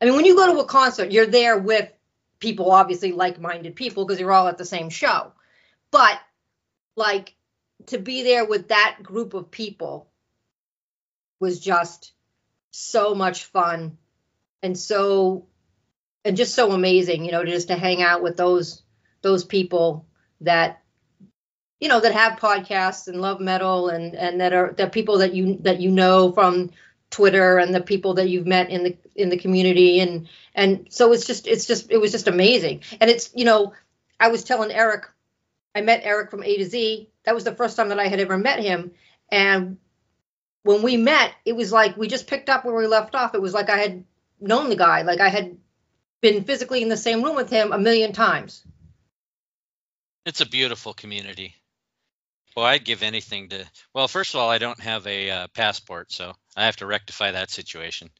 I 0.00 0.04
mean, 0.04 0.14
when 0.14 0.26
you 0.26 0.36
go 0.36 0.52
to 0.52 0.60
a 0.60 0.66
concert, 0.66 1.12
you're 1.12 1.26
there 1.26 1.56
with 1.58 1.90
people, 2.38 2.70
obviously 2.70 3.12
like-minded 3.12 3.76
people, 3.76 4.04
because 4.04 4.20
you're 4.20 4.32
all 4.32 4.48
at 4.48 4.58
the 4.58 4.64
same 4.64 4.90
show. 4.90 5.32
But 5.90 6.20
like 6.96 7.34
to 7.86 7.98
be 7.98 8.22
there 8.24 8.44
with 8.44 8.68
that 8.68 8.98
group 9.02 9.34
of 9.34 9.50
people 9.50 10.10
was 11.38 11.60
just 11.60 12.12
so 12.70 13.14
much 13.14 13.44
fun 13.44 13.96
and 14.62 14.76
so 14.76 15.46
and 16.26 16.36
just 16.36 16.54
so 16.54 16.72
amazing, 16.72 17.24
you 17.24 17.30
know, 17.30 17.44
just 17.44 17.68
to 17.68 17.76
hang 17.76 18.02
out 18.02 18.22
with 18.22 18.36
those 18.36 18.82
those 19.22 19.44
people 19.44 20.06
that 20.40 20.82
you 21.80 21.88
know 21.88 22.00
that 22.00 22.12
have 22.12 22.38
podcasts 22.38 23.06
and 23.06 23.20
love 23.20 23.40
metal 23.40 23.88
and 23.88 24.14
and 24.14 24.40
that 24.40 24.52
are 24.52 24.72
that 24.76 24.92
people 24.92 25.18
that 25.18 25.34
you 25.34 25.58
that 25.60 25.80
you 25.80 25.90
know 25.90 26.32
from 26.32 26.70
Twitter 27.10 27.58
and 27.58 27.72
the 27.74 27.80
people 27.80 28.14
that 28.14 28.28
you've 28.28 28.46
met 28.46 28.70
in 28.70 28.82
the 28.82 28.96
in 29.14 29.28
the 29.28 29.38
community 29.38 30.00
and 30.00 30.28
and 30.54 30.88
so 30.90 31.12
it's 31.12 31.26
just 31.26 31.46
it's 31.46 31.66
just 31.66 31.90
it 31.90 31.98
was 31.98 32.10
just 32.10 32.26
amazing. 32.26 32.82
And 33.00 33.08
it's 33.08 33.30
you 33.34 33.44
know 33.44 33.72
I 34.18 34.28
was 34.28 34.42
telling 34.42 34.72
Eric 34.72 35.06
I 35.76 35.82
met 35.82 36.00
Eric 36.02 36.30
from 36.30 36.42
A 36.42 36.56
to 36.56 36.64
Z. 36.64 37.08
That 37.24 37.34
was 37.34 37.44
the 37.44 37.54
first 37.54 37.76
time 37.76 37.90
that 37.90 38.00
I 38.00 38.08
had 38.08 38.20
ever 38.20 38.36
met 38.36 38.60
him. 38.60 38.92
And 39.30 39.78
when 40.64 40.82
we 40.82 40.96
met 40.96 41.32
it 41.44 41.54
was 41.54 41.70
like 41.70 41.96
we 41.96 42.08
just 42.08 42.26
picked 42.26 42.48
up 42.48 42.64
where 42.64 42.74
we 42.74 42.88
left 42.88 43.14
off. 43.14 43.34
It 43.34 43.42
was 43.42 43.54
like 43.54 43.70
I 43.70 43.78
had 43.78 44.04
known 44.40 44.70
the 44.70 44.76
guy 44.76 45.02
like 45.02 45.20
I 45.20 45.28
had 45.28 45.56
been 46.20 46.44
physically 46.44 46.82
in 46.82 46.88
the 46.88 46.96
same 46.96 47.22
room 47.22 47.36
with 47.36 47.50
him 47.50 47.72
a 47.72 47.78
million 47.78 48.12
times 48.12 48.64
It's 50.24 50.40
a 50.40 50.46
beautiful 50.48 50.94
community. 50.94 51.54
Well, 52.56 52.64
I'd 52.64 52.84
give 52.84 53.02
anything 53.02 53.50
to. 53.50 53.66
Well, 53.94 54.08
first 54.08 54.34
of 54.34 54.40
all, 54.40 54.48
I 54.50 54.58
don't 54.58 54.80
have 54.80 55.06
a 55.06 55.30
uh, 55.30 55.46
passport, 55.54 56.10
so 56.10 56.32
I 56.56 56.64
have 56.64 56.76
to 56.76 56.86
rectify 56.86 57.32
that 57.32 57.50
situation. 57.50 58.10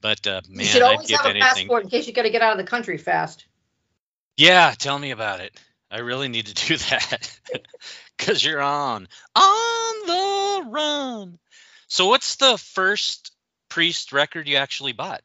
But 0.00 0.26
uh, 0.26 0.42
man, 0.48 0.60
you 0.60 0.64
should 0.66 0.82
always 0.82 1.10
have 1.10 1.26
a 1.26 1.30
anything. 1.30 1.66
passport 1.66 1.84
in 1.84 1.90
case 1.90 2.06
you 2.06 2.12
got 2.12 2.22
to 2.22 2.30
get 2.30 2.40
out 2.42 2.52
of 2.52 2.58
the 2.58 2.70
country 2.70 2.98
fast 2.98 3.44
Yeah, 4.36 4.72
tell 4.78 4.98
me 4.98 5.10
about 5.10 5.40
it. 5.40 5.58
I 5.90 5.98
really 6.00 6.28
need 6.28 6.46
to 6.46 6.54
do 6.68 6.76
that 6.76 7.40
because 8.16 8.44
you're 8.44 8.62
on 8.62 9.08
on 9.34 10.06
the 10.06 10.70
run. 10.70 11.38
So, 11.88 12.06
what's 12.06 12.36
the 12.36 12.56
first 12.58 13.32
Priest 13.68 14.12
record 14.12 14.46
you 14.46 14.56
actually 14.56 14.92
bought? 14.92 15.22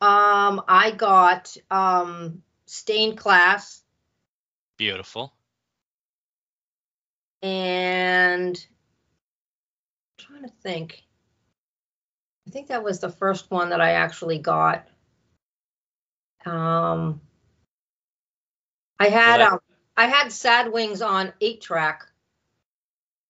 Um, 0.00 0.62
I 0.68 0.92
got 0.96 1.56
um 1.70 2.42
Stained 2.66 3.18
Class. 3.18 3.82
Beautiful. 4.76 5.32
and 7.42 8.56
I'm 10.18 10.26
trying 10.26 10.42
to 10.42 10.52
think. 10.62 11.04
I 12.46 12.50
think 12.50 12.68
that 12.68 12.82
was 12.82 13.00
the 13.00 13.10
first 13.10 13.50
one 13.50 13.70
that 13.70 13.80
I 13.80 13.92
actually 13.92 14.38
got. 14.38 14.86
Um, 16.44 17.20
I 18.98 19.08
had 19.08 19.40
that- 19.40 19.52
um, 19.52 19.58
I 19.96 20.06
had 20.06 20.32
Sad 20.32 20.72
Wings 20.72 21.02
on 21.02 21.32
eight 21.40 21.60
track. 21.60 22.04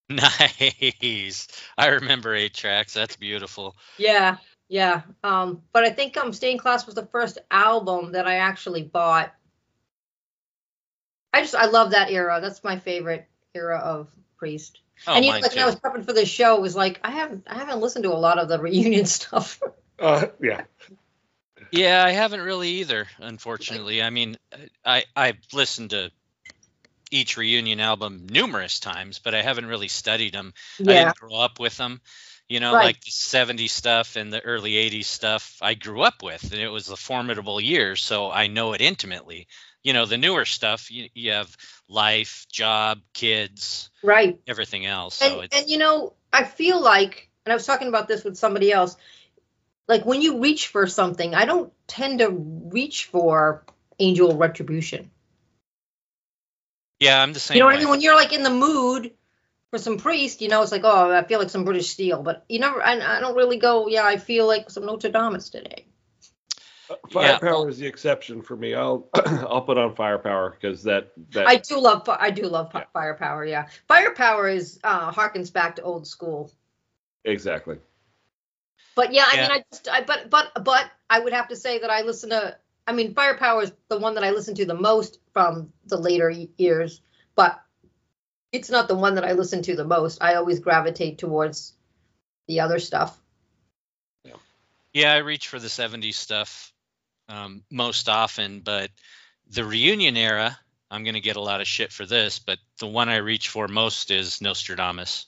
Nice. 0.08 1.48
I 1.76 1.88
remember 1.88 2.32
eight 2.32 2.54
tracks. 2.54 2.94
That's 2.94 3.16
beautiful. 3.16 3.76
Yeah, 3.98 4.36
yeah. 4.68 5.02
Um, 5.22 5.62
but 5.72 5.84
I 5.84 5.90
think 5.90 6.16
um 6.16 6.32
Stained 6.32 6.60
Class 6.60 6.86
was 6.86 6.94
the 6.94 7.06
first 7.06 7.38
album 7.50 8.12
that 8.12 8.26
I 8.26 8.36
actually 8.36 8.82
bought. 8.82 9.32
I 11.32 11.42
just 11.42 11.54
I 11.54 11.66
love 11.66 11.90
that 11.90 12.10
era. 12.10 12.40
That's 12.40 12.64
my 12.64 12.78
favorite 12.78 13.28
era 13.54 13.78
of 13.78 14.08
Priest. 14.36 14.80
Oh, 15.06 15.14
and 15.14 15.24
you 15.24 15.30
know, 15.30 15.34
mine 15.34 15.42
like 15.42 15.54
when 15.54 15.62
I 15.62 15.66
was 15.66 15.76
prepping 15.76 16.04
for 16.04 16.12
this 16.12 16.28
show, 16.28 16.56
it 16.56 16.62
was 16.62 16.74
like 16.74 17.00
I 17.04 17.10
haven't 17.10 17.46
I 17.46 17.54
haven't 17.54 17.80
listened 17.80 18.04
to 18.04 18.12
a 18.12 18.14
lot 18.14 18.38
of 18.38 18.48
the 18.48 18.58
reunion 18.60 19.06
stuff. 19.06 19.60
Uh, 19.98 20.26
yeah. 20.42 20.62
Yeah, 21.72 22.04
I 22.04 22.12
haven't 22.12 22.40
really 22.40 22.68
either, 22.68 23.06
unfortunately. 23.18 24.02
I 24.02 24.10
mean, 24.10 24.36
I 24.84 25.04
I've 25.14 25.38
listened 25.52 25.90
to 25.90 26.10
each 27.10 27.36
reunion 27.36 27.80
album 27.80 28.26
numerous 28.30 28.80
times, 28.80 29.18
but 29.18 29.34
I 29.34 29.42
haven't 29.42 29.66
really 29.66 29.88
studied 29.88 30.34
them. 30.34 30.54
I 30.80 30.82
yeah, 30.84 31.04
didn't 31.04 31.16
grow 31.16 31.36
up 31.36 31.58
with 31.58 31.76
them. 31.76 32.00
You 32.48 32.60
know, 32.60 32.74
Right. 32.74 32.84
like 32.84 33.00
the 33.00 33.10
70s 33.10 33.72
stuff 33.72 34.16
and 34.16 34.32
the 34.32 34.40
early 34.40 34.76
80s 34.76 35.06
stuff 35.06 35.58
I 35.60 35.74
grew 35.74 36.02
up 36.02 36.22
with, 36.22 36.52
and 36.52 36.60
it 36.60 36.68
was 36.68 36.86
the 36.86 36.96
formidable 36.96 37.60
years, 37.60 38.02
so 38.02 38.30
I 38.30 38.46
know 38.46 38.72
it 38.72 38.80
intimately. 38.80 39.48
You 39.82 39.92
know, 39.92 40.06
the 40.06 40.18
newer 40.18 40.44
stuff, 40.44 40.90
you, 40.90 41.08
you 41.14 41.32
have 41.32 41.56
life, 41.88 42.46
job, 42.52 43.00
kids, 43.14 43.90
right. 44.02 44.38
everything 44.46 44.86
else. 44.86 45.16
So 45.16 45.40
And 45.40 45.44
it's, 45.44 45.56
and 45.56 45.70
you 45.70 45.78
know, 45.78 46.14
I 46.32 46.44
feel 46.44 46.80
like, 46.80 47.28
and 47.44 47.52
I 47.52 47.56
was 47.56 47.66
talking 47.66 47.88
about 47.88 48.08
this 48.08 48.24
with 48.24 48.36
somebody 48.36 48.72
else. 48.72 48.96
Like 49.88 50.04
when 50.04 50.22
you 50.22 50.40
reach 50.40 50.68
for 50.68 50.86
something, 50.86 51.34
I 51.34 51.44
don't 51.44 51.72
tend 51.88 52.18
to 52.20 52.30
reach 52.30 53.06
for 53.06 53.64
angel 53.98 54.36
retribution. 54.36 55.10
yeah, 57.00 57.22
I'm 57.22 57.32
the 57.32 57.40
same 57.40 57.56
You 57.56 57.60
know 57.60 57.66
what 57.66 57.74
way. 57.74 57.76
I 57.76 57.80
mean? 57.80 57.90
When 57.90 58.00
you're 58.00 58.16
like 58.16 58.32
in 58.32 58.42
the 58.42 58.50
mood 58.50 59.12
for 59.76 59.82
some 59.82 59.98
priest, 59.98 60.40
you 60.40 60.48
know, 60.48 60.62
it's 60.62 60.72
like, 60.72 60.84
oh, 60.84 61.12
I 61.12 61.22
feel 61.24 61.38
like 61.38 61.50
some 61.50 61.64
British 61.64 61.90
steel. 61.90 62.22
But 62.22 62.44
you 62.48 62.58
never, 62.58 62.82
I, 62.82 62.94
I 62.94 63.20
don't 63.20 63.36
really 63.36 63.58
go, 63.58 63.88
yeah, 63.88 64.06
I 64.06 64.16
feel 64.16 64.46
like 64.46 64.70
some 64.70 64.86
Nostradamus 64.86 65.50
today. 65.50 65.86
Yeah. 66.88 67.38
Firepower 67.38 67.68
is 67.68 67.78
the 67.78 67.86
exception 67.86 68.42
for 68.42 68.56
me. 68.56 68.74
I'll 68.74 69.08
I'll 69.14 69.62
put 69.62 69.76
on 69.76 69.94
firepower 69.96 70.50
because 70.50 70.84
that 70.84 71.10
that 71.32 71.48
I 71.48 71.56
do 71.56 71.80
love, 71.80 72.06
fi- 72.06 72.16
I 72.18 72.30
do 72.30 72.46
love 72.46 72.70
fi- 72.70 72.86
firepower. 72.92 73.44
Yeah, 73.44 73.66
firepower 73.88 74.48
is 74.48 74.78
uh, 74.84 75.10
harkens 75.10 75.52
back 75.52 75.76
to 75.76 75.82
old 75.82 76.06
school. 76.06 76.52
exactly. 77.24 77.78
But 78.94 79.12
yeah, 79.12 79.24
I 79.26 79.36
Yeah. 79.36 79.42
mean, 79.42 79.50
I 79.50 79.64
just, 79.72 79.88
I, 79.88 80.02
but, 80.02 80.30
but, 80.30 80.64
but 80.64 80.90
I 81.10 81.18
would 81.20 81.32
have 81.32 81.48
to 81.48 81.56
say 81.56 81.80
that 81.80 81.90
I 81.90 82.02
listen 82.02 82.30
to. 82.30 82.56
I 82.86 82.92
mean, 82.92 83.14
firepower 83.14 83.64
is 83.64 83.72
the 83.88 83.98
one 83.98 84.14
that 84.14 84.24
I 84.24 84.30
listen 84.30 84.54
to 84.54 84.64
the 84.64 84.74
most 84.74 85.18
from 85.32 85.72
the 85.86 85.98
later 85.98 86.30
years, 86.30 87.02
but 87.34 87.60
it's 88.56 88.70
not 88.70 88.88
the 88.88 88.96
one 88.96 89.14
that 89.14 89.24
I 89.24 89.32
listen 89.32 89.62
to 89.62 89.76
the 89.76 89.84
most. 89.84 90.22
I 90.22 90.34
always 90.34 90.58
gravitate 90.58 91.18
towards 91.18 91.74
the 92.48 92.60
other 92.60 92.78
stuff. 92.78 93.18
Yeah, 94.96 95.12
I 95.12 95.18
reach 95.18 95.48
for 95.48 95.58
the 95.58 95.68
70s 95.68 96.14
stuff 96.14 96.72
um, 97.28 97.62
most 97.70 98.08
often, 98.08 98.60
but 98.60 98.90
the 99.46 99.62
reunion 99.62 100.16
era, 100.16 100.58
I'm 100.90 101.04
going 101.04 101.16
to 101.16 101.20
get 101.20 101.36
a 101.36 101.42
lot 101.42 101.60
of 101.60 101.66
shit 101.66 101.92
for 101.92 102.06
this, 102.06 102.38
but 102.38 102.58
the 102.80 102.86
one 102.86 103.10
I 103.10 103.16
reach 103.16 103.50
for 103.50 103.68
most 103.68 104.10
is 104.10 104.40
Nostradamus. 104.40 105.26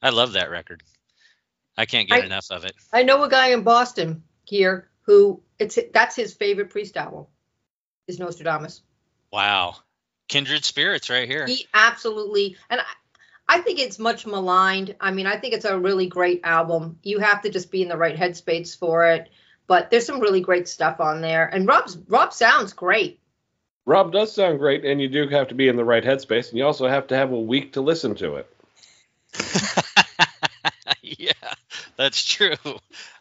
I 0.00 0.08
love 0.08 0.32
that 0.32 0.50
record. 0.50 0.82
I 1.76 1.84
can't 1.84 2.08
get 2.08 2.22
I- 2.22 2.24
enough 2.24 2.46
of 2.50 2.64
it. 2.64 2.72
I 2.90 3.02
know 3.02 3.22
a 3.24 3.28
guy 3.28 3.48
in 3.48 3.62
Boston 3.62 4.22
here 4.44 4.88
who 5.02 5.42
it's 5.58 5.78
that's 5.92 6.16
his 6.16 6.32
favorite 6.32 6.70
priest 6.70 6.96
album 6.96 7.26
is 8.06 8.18
Nostradamus. 8.18 8.80
Wow. 9.30 9.76
Kindred 10.28 10.64
spirits 10.64 11.10
right 11.10 11.28
here. 11.28 11.46
He 11.46 11.66
absolutely 11.74 12.56
and 12.70 12.80
I, 12.80 12.84
I 13.48 13.60
think 13.60 13.78
it's 13.78 13.98
much 13.98 14.26
maligned. 14.26 14.94
I 15.00 15.10
mean, 15.10 15.26
I 15.26 15.38
think 15.38 15.54
it's 15.54 15.64
a 15.64 15.78
really 15.78 16.06
great 16.06 16.42
album. 16.44 16.98
You 17.02 17.18
have 17.18 17.42
to 17.42 17.50
just 17.50 17.70
be 17.70 17.82
in 17.82 17.88
the 17.88 17.96
right 17.96 18.16
headspace 18.16 18.78
for 18.78 19.06
it. 19.06 19.30
But 19.66 19.90
there's 19.90 20.06
some 20.06 20.20
really 20.20 20.40
great 20.40 20.68
stuff 20.68 21.00
on 21.00 21.20
there. 21.20 21.46
And 21.46 21.66
Rob's 21.66 21.96
Rob 22.08 22.32
sounds 22.32 22.72
great. 22.72 23.20
Rob 23.84 24.12
does 24.12 24.34
sound 24.34 24.58
great, 24.58 24.84
and 24.84 25.00
you 25.00 25.08
do 25.08 25.26
have 25.28 25.48
to 25.48 25.54
be 25.54 25.68
in 25.68 25.76
the 25.76 25.84
right 25.84 26.04
headspace, 26.04 26.50
and 26.50 26.58
you 26.58 26.66
also 26.66 26.86
have 26.86 27.06
to 27.06 27.16
have 27.16 27.32
a 27.32 27.40
week 27.40 27.72
to 27.72 27.80
listen 27.80 28.14
to 28.16 28.36
it. 28.36 28.54
yeah, 31.02 31.32
that's 31.96 32.22
true. 32.22 32.56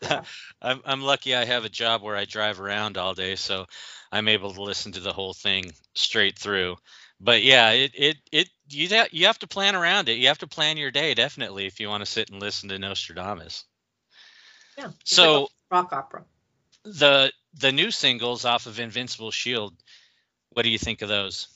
Yeah. 0.01 0.23
I'm 0.61 0.81
I'm 0.85 1.01
lucky 1.01 1.35
I 1.35 1.45
have 1.45 1.65
a 1.65 1.69
job 1.69 2.01
where 2.01 2.15
I 2.15 2.25
drive 2.25 2.59
around 2.59 2.97
all 2.97 3.13
day, 3.13 3.35
so 3.35 3.67
I'm 4.11 4.27
able 4.27 4.53
to 4.53 4.61
listen 4.61 4.91
to 4.93 4.99
the 4.99 5.13
whole 5.13 5.33
thing 5.33 5.71
straight 5.95 6.37
through. 6.37 6.77
But 7.19 7.43
yeah, 7.43 7.71
it 7.71 7.91
it 7.95 8.17
it 8.31 8.49
you 8.69 8.87
ha- 8.89 9.07
you 9.11 9.25
have 9.25 9.39
to 9.39 9.47
plan 9.47 9.75
around 9.75 10.09
it. 10.09 10.17
You 10.17 10.27
have 10.27 10.37
to 10.39 10.47
plan 10.47 10.77
your 10.77 10.91
day 10.91 11.13
definitely 11.13 11.65
if 11.65 11.79
you 11.79 11.89
want 11.89 12.01
to 12.01 12.11
sit 12.11 12.29
and 12.29 12.39
listen 12.39 12.69
to 12.69 12.79
Nostradamus. 12.79 13.65
Yeah. 14.77 14.89
So- 15.03 15.41
like 15.41 15.49
rock 15.71 15.93
opera. 15.93 16.23
The 16.83 17.33
the 17.55 17.71
new 17.71 17.91
singles 17.91 18.45
off 18.45 18.65
of 18.65 18.79
Invincible 18.79 19.31
Shield, 19.31 19.73
what 20.51 20.63
do 20.63 20.69
you 20.69 20.77
think 20.77 21.01
of 21.01 21.09
those? 21.09 21.47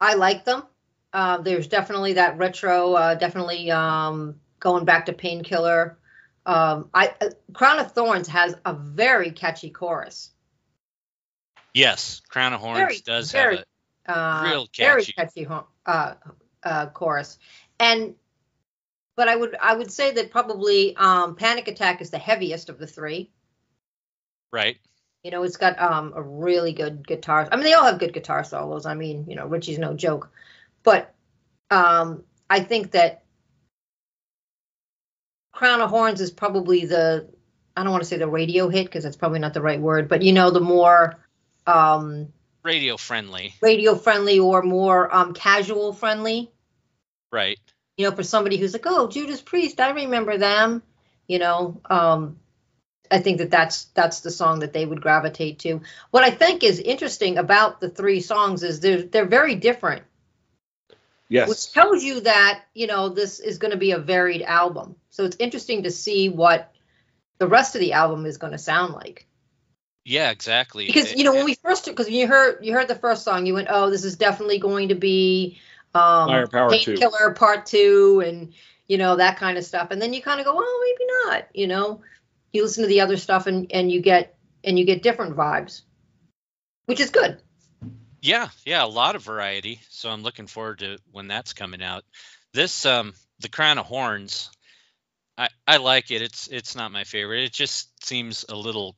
I 0.00 0.14
like 0.14 0.44
them. 0.44 0.64
Uh, 1.12 1.38
there's 1.38 1.68
definitely 1.68 2.14
that 2.14 2.38
retro, 2.38 2.94
uh, 2.94 3.14
definitely 3.14 3.70
um, 3.70 4.40
going 4.58 4.84
back 4.84 5.06
to 5.06 5.12
Painkiller. 5.12 5.96
Um, 6.44 6.90
I 6.92 7.14
uh, 7.20 7.30
Crown 7.52 7.78
of 7.78 7.92
Thorns 7.92 8.26
has 8.28 8.56
a 8.64 8.74
very 8.74 9.30
catchy 9.30 9.70
chorus. 9.70 10.30
Yes, 11.74 12.22
Crown 12.28 12.52
of 12.52 12.60
Horns 12.60 12.78
Very, 12.78 12.98
does 13.00 13.32
very 13.32 13.56
have 13.56 13.64
uh, 14.06 14.48
Real 14.48 14.68
very 14.76 15.04
catchy. 15.04 15.44
catchy 15.44 15.64
uh, 15.86 16.14
uh, 16.62 16.86
chorus. 16.86 17.38
And 17.80 18.14
but 19.16 19.28
I 19.28 19.36
would 19.36 19.56
I 19.60 19.74
would 19.74 19.90
say 19.90 20.12
that 20.12 20.30
probably 20.30 20.96
um, 20.96 21.34
Panic 21.34 21.68
Attack 21.68 22.00
is 22.00 22.10
the 22.10 22.18
heaviest 22.18 22.68
of 22.68 22.78
the 22.78 22.86
three. 22.86 23.30
right. 24.52 24.78
You 25.24 25.30
know, 25.30 25.42
it's 25.42 25.56
got 25.56 25.80
um, 25.80 26.12
a 26.14 26.22
really 26.22 26.74
good 26.74 27.06
guitar. 27.06 27.48
I 27.50 27.56
mean, 27.56 27.64
they 27.64 27.72
all 27.72 27.86
have 27.86 27.98
good 27.98 28.12
guitar 28.12 28.44
solos. 28.44 28.84
I 28.84 28.92
mean, 28.92 29.24
you 29.26 29.36
know, 29.36 29.46
Richie's 29.46 29.78
no 29.78 29.94
joke. 29.94 30.30
But 30.82 31.14
um, 31.70 32.24
I 32.50 32.60
think 32.60 32.90
that 32.90 33.24
Crown 35.52 35.80
of 35.80 35.88
Horns 35.88 36.20
is 36.20 36.30
probably 36.30 36.84
the 36.84 37.30
I 37.74 37.82
don't 37.82 37.90
want 37.90 38.02
to 38.02 38.08
say 38.08 38.18
the 38.18 38.28
radio 38.28 38.68
hit 38.68 38.84
because 38.84 39.02
that's 39.02 39.16
probably 39.16 39.38
not 39.38 39.54
the 39.54 39.62
right 39.62 39.80
word, 39.80 40.08
but 40.08 40.22
you 40.22 40.32
know, 40.34 40.50
the 40.50 40.60
more 40.60 41.23
um, 41.66 42.32
Radio 42.62 42.96
friendly, 42.96 43.54
radio 43.60 43.94
friendly 43.94 44.38
or 44.38 44.62
more 44.62 45.14
um, 45.14 45.34
casual 45.34 45.92
friendly. 45.92 46.50
right? 47.30 47.58
You 47.96 48.08
know, 48.08 48.16
for 48.16 48.22
somebody 48.22 48.56
who's 48.56 48.72
like, 48.72 48.86
"Oh, 48.86 49.08
Judas 49.08 49.40
Priest, 49.40 49.80
I 49.80 49.90
remember 49.90 50.38
them." 50.38 50.82
You 51.28 51.38
know, 51.38 51.80
um, 51.88 52.38
I 53.10 53.20
think 53.20 53.38
that 53.38 53.50
that's 53.50 53.84
that's 53.86 54.20
the 54.20 54.30
song 54.30 54.60
that 54.60 54.72
they 54.72 54.84
would 54.84 55.02
gravitate 55.02 55.60
to. 55.60 55.82
What 56.10 56.24
I 56.24 56.30
think 56.30 56.62
is 56.62 56.80
interesting 56.80 57.38
about 57.38 57.80
the 57.80 57.90
three 57.90 58.20
songs 58.20 58.62
is 58.62 58.80
they're 58.80 59.02
they're 59.02 59.26
very 59.26 59.54
different. 59.54 60.02
Yes. 61.30 61.48
which 61.48 61.72
tells 61.72 62.04
you 62.04 62.20
that 62.20 62.64
you 62.74 62.86
know 62.86 63.08
this 63.08 63.40
is 63.40 63.58
going 63.58 63.70
to 63.70 63.78
be 63.78 63.92
a 63.92 63.98
varied 63.98 64.42
album. 64.42 64.96
So 65.10 65.24
it's 65.24 65.36
interesting 65.40 65.84
to 65.84 65.90
see 65.90 66.28
what 66.28 66.72
the 67.38 67.48
rest 67.48 67.74
of 67.74 67.80
the 67.80 67.94
album 67.94 68.26
is 68.26 68.38
going 68.38 68.52
to 68.52 68.58
sound 68.58 68.94
like. 68.94 69.26
Yeah, 70.04 70.30
exactly. 70.30 70.86
Because 70.86 71.14
you 71.14 71.24
know 71.24 71.32
when 71.32 71.46
we 71.46 71.54
first 71.54 71.86
because 71.86 72.10
you 72.10 72.26
heard 72.26 72.64
you 72.64 72.74
heard 72.74 72.88
the 72.88 72.94
first 72.94 73.24
song, 73.24 73.46
you 73.46 73.54
went, 73.54 73.68
oh, 73.70 73.88
this 73.90 74.04
is 74.04 74.16
definitely 74.16 74.58
going 74.58 74.88
to 74.88 74.94
be 74.94 75.58
um, 75.94 76.28
Firepower. 76.28 76.70
Painkiller 76.70 77.32
Part 77.34 77.64
Two, 77.66 78.22
and 78.24 78.52
you 78.86 78.98
know 78.98 79.16
that 79.16 79.38
kind 79.38 79.56
of 79.56 79.64
stuff. 79.64 79.90
And 79.90 80.02
then 80.02 80.12
you 80.12 80.20
kind 80.20 80.40
of 80.40 80.46
go, 80.46 80.52
oh, 80.56 80.96
maybe 80.98 81.10
not. 81.24 81.48
You 81.54 81.68
know, 81.68 82.02
you 82.52 82.62
listen 82.62 82.82
to 82.82 82.88
the 82.88 83.00
other 83.00 83.16
stuff 83.16 83.46
and 83.46 83.72
and 83.72 83.90
you 83.90 84.02
get 84.02 84.36
and 84.62 84.78
you 84.78 84.84
get 84.84 85.02
different 85.02 85.36
vibes, 85.36 85.82
which 86.84 87.00
is 87.00 87.10
good. 87.10 87.40
Yeah, 88.20 88.48
yeah, 88.66 88.84
a 88.84 88.86
lot 88.86 89.16
of 89.16 89.22
variety. 89.22 89.80
So 89.88 90.10
I'm 90.10 90.22
looking 90.22 90.46
forward 90.46 90.80
to 90.80 90.98
when 91.12 91.28
that's 91.28 91.54
coming 91.54 91.82
out. 91.82 92.04
This 92.52 92.84
um 92.84 93.14
the 93.40 93.48
Crown 93.48 93.78
of 93.78 93.86
Horns, 93.86 94.50
I 95.38 95.48
I 95.66 95.78
like 95.78 96.10
it. 96.10 96.20
It's 96.20 96.46
it's 96.48 96.76
not 96.76 96.92
my 96.92 97.04
favorite. 97.04 97.44
It 97.44 97.52
just 97.52 98.04
seems 98.04 98.44
a 98.48 98.54
little 98.54 98.96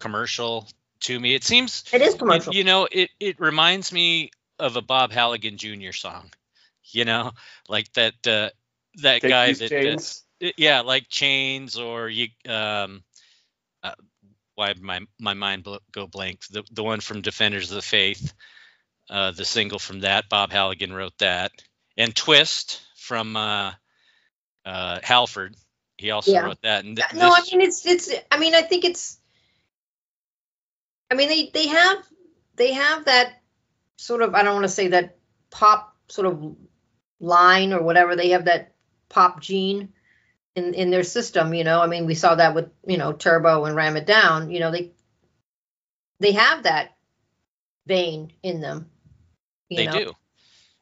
commercial 0.00 0.68
to 1.02 1.18
me. 1.20 1.34
It 1.34 1.44
seems 1.44 1.84
It 1.92 2.02
is 2.02 2.14
you, 2.14 2.18
commercial. 2.18 2.52
you 2.54 2.64
know, 2.64 2.88
it 2.90 3.10
it 3.20 3.40
reminds 3.40 3.92
me 3.92 4.32
of 4.58 4.76
a 4.76 4.82
Bob 4.82 5.12
Halligan 5.12 5.56
Jr. 5.58 5.92
song. 5.92 6.32
You 6.92 7.04
know, 7.04 7.32
like 7.68 7.92
that 7.92 8.26
uh 8.26 8.50
that 8.96 9.20
Take 9.22 9.30
guy 9.30 9.46
these 9.48 9.58
that 9.60 9.72
uh, 9.72 9.82
chains. 9.82 10.24
it- 10.40 10.54
yeah 10.56 10.80
like 10.80 11.08
chains 11.08 11.78
or 11.78 12.08
you 12.08 12.28
um 12.48 13.02
uh, 13.84 13.92
why 14.56 14.74
my 14.80 15.00
my 15.20 15.34
mind 15.34 15.62
bl- 15.64 15.76
go 15.92 16.06
blank 16.06 16.40
the 16.50 16.64
the 16.72 16.82
one 16.82 17.00
from 17.00 17.22
defenders 17.22 17.70
of 17.70 17.76
the 17.76 17.82
faith 17.82 18.34
uh 19.10 19.30
the 19.30 19.44
single 19.44 19.78
from 19.78 20.00
that 20.00 20.28
bob 20.28 20.50
halligan 20.50 20.92
wrote 20.92 21.16
that 21.18 21.52
and 21.96 22.14
twist 22.16 22.82
from 22.96 23.36
uh 23.36 23.72
uh 24.66 24.98
halford 25.02 25.54
he 25.96 26.10
also 26.10 26.32
Yeah. 26.32 26.46
wrote 26.46 26.60
that 26.62 26.84
and 26.84 26.96
th- 26.96 27.12
no, 27.14 27.30
I 27.30 27.42
mean 27.52 27.60
it's 27.60 27.86
it's. 27.86 28.10
I 28.32 28.38
mean 28.38 28.54
I 28.54 28.62
think 28.62 28.84
it's. 28.84 29.19
I 31.10 31.14
mean 31.14 31.28
they 31.28 31.50
they 31.52 31.68
have 31.68 31.98
they 32.56 32.72
have 32.72 33.06
that 33.06 33.40
sort 33.96 34.22
of 34.22 34.34
I 34.34 34.42
don't 34.42 34.54
want 34.54 34.64
to 34.64 34.68
say 34.68 34.88
that 34.88 35.16
pop 35.50 35.96
sort 36.08 36.26
of 36.26 36.56
line 37.18 37.72
or 37.72 37.82
whatever 37.82 38.16
they 38.16 38.30
have 38.30 38.46
that 38.46 38.72
pop 39.08 39.40
gene 39.40 39.92
in 40.54 40.74
in 40.74 40.90
their 40.90 41.02
system. 41.02 41.52
You 41.54 41.64
know 41.64 41.80
I 41.80 41.86
mean 41.86 42.06
we 42.06 42.14
saw 42.14 42.34
that 42.36 42.54
with 42.54 42.70
you 42.86 42.98
know 42.98 43.12
Turbo 43.12 43.64
and 43.64 43.76
Ram 43.76 43.96
It 43.96 44.06
Down. 44.06 44.50
You 44.50 44.60
know 44.60 44.70
they 44.70 44.92
they 46.20 46.32
have 46.32 46.62
that 46.64 46.96
vein 47.86 48.32
in 48.42 48.60
them. 48.60 48.90
You 49.68 49.78
they 49.78 49.86
know? 49.86 49.92
do 49.92 50.16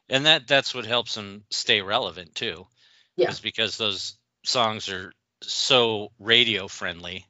and 0.09 0.25
that 0.25 0.47
that's 0.47 0.73
what 0.73 0.85
helps 0.85 1.15
them 1.15 1.43
stay 1.49 1.81
relevant 1.81 2.35
too 2.35 2.67
Yeah. 3.15 3.29
is 3.29 3.39
because 3.39 3.77
those 3.77 4.17
songs 4.43 4.89
are 4.89 5.13
so 5.41 6.11
radio 6.19 6.67
friendly 6.67 7.25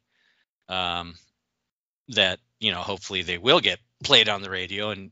um 0.67 1.15
that 2.09 2.39
you 2.59 2.71
know 2.71 2.81
hopefully 2.81 3.21
they 3.21 3.37
will 3.37 3.59
get 3.59 3.79
played 4.03 4.29
on 4.29 4.41
the 4.41 4.49
radio 4.49 4.89
and 4.91 5.11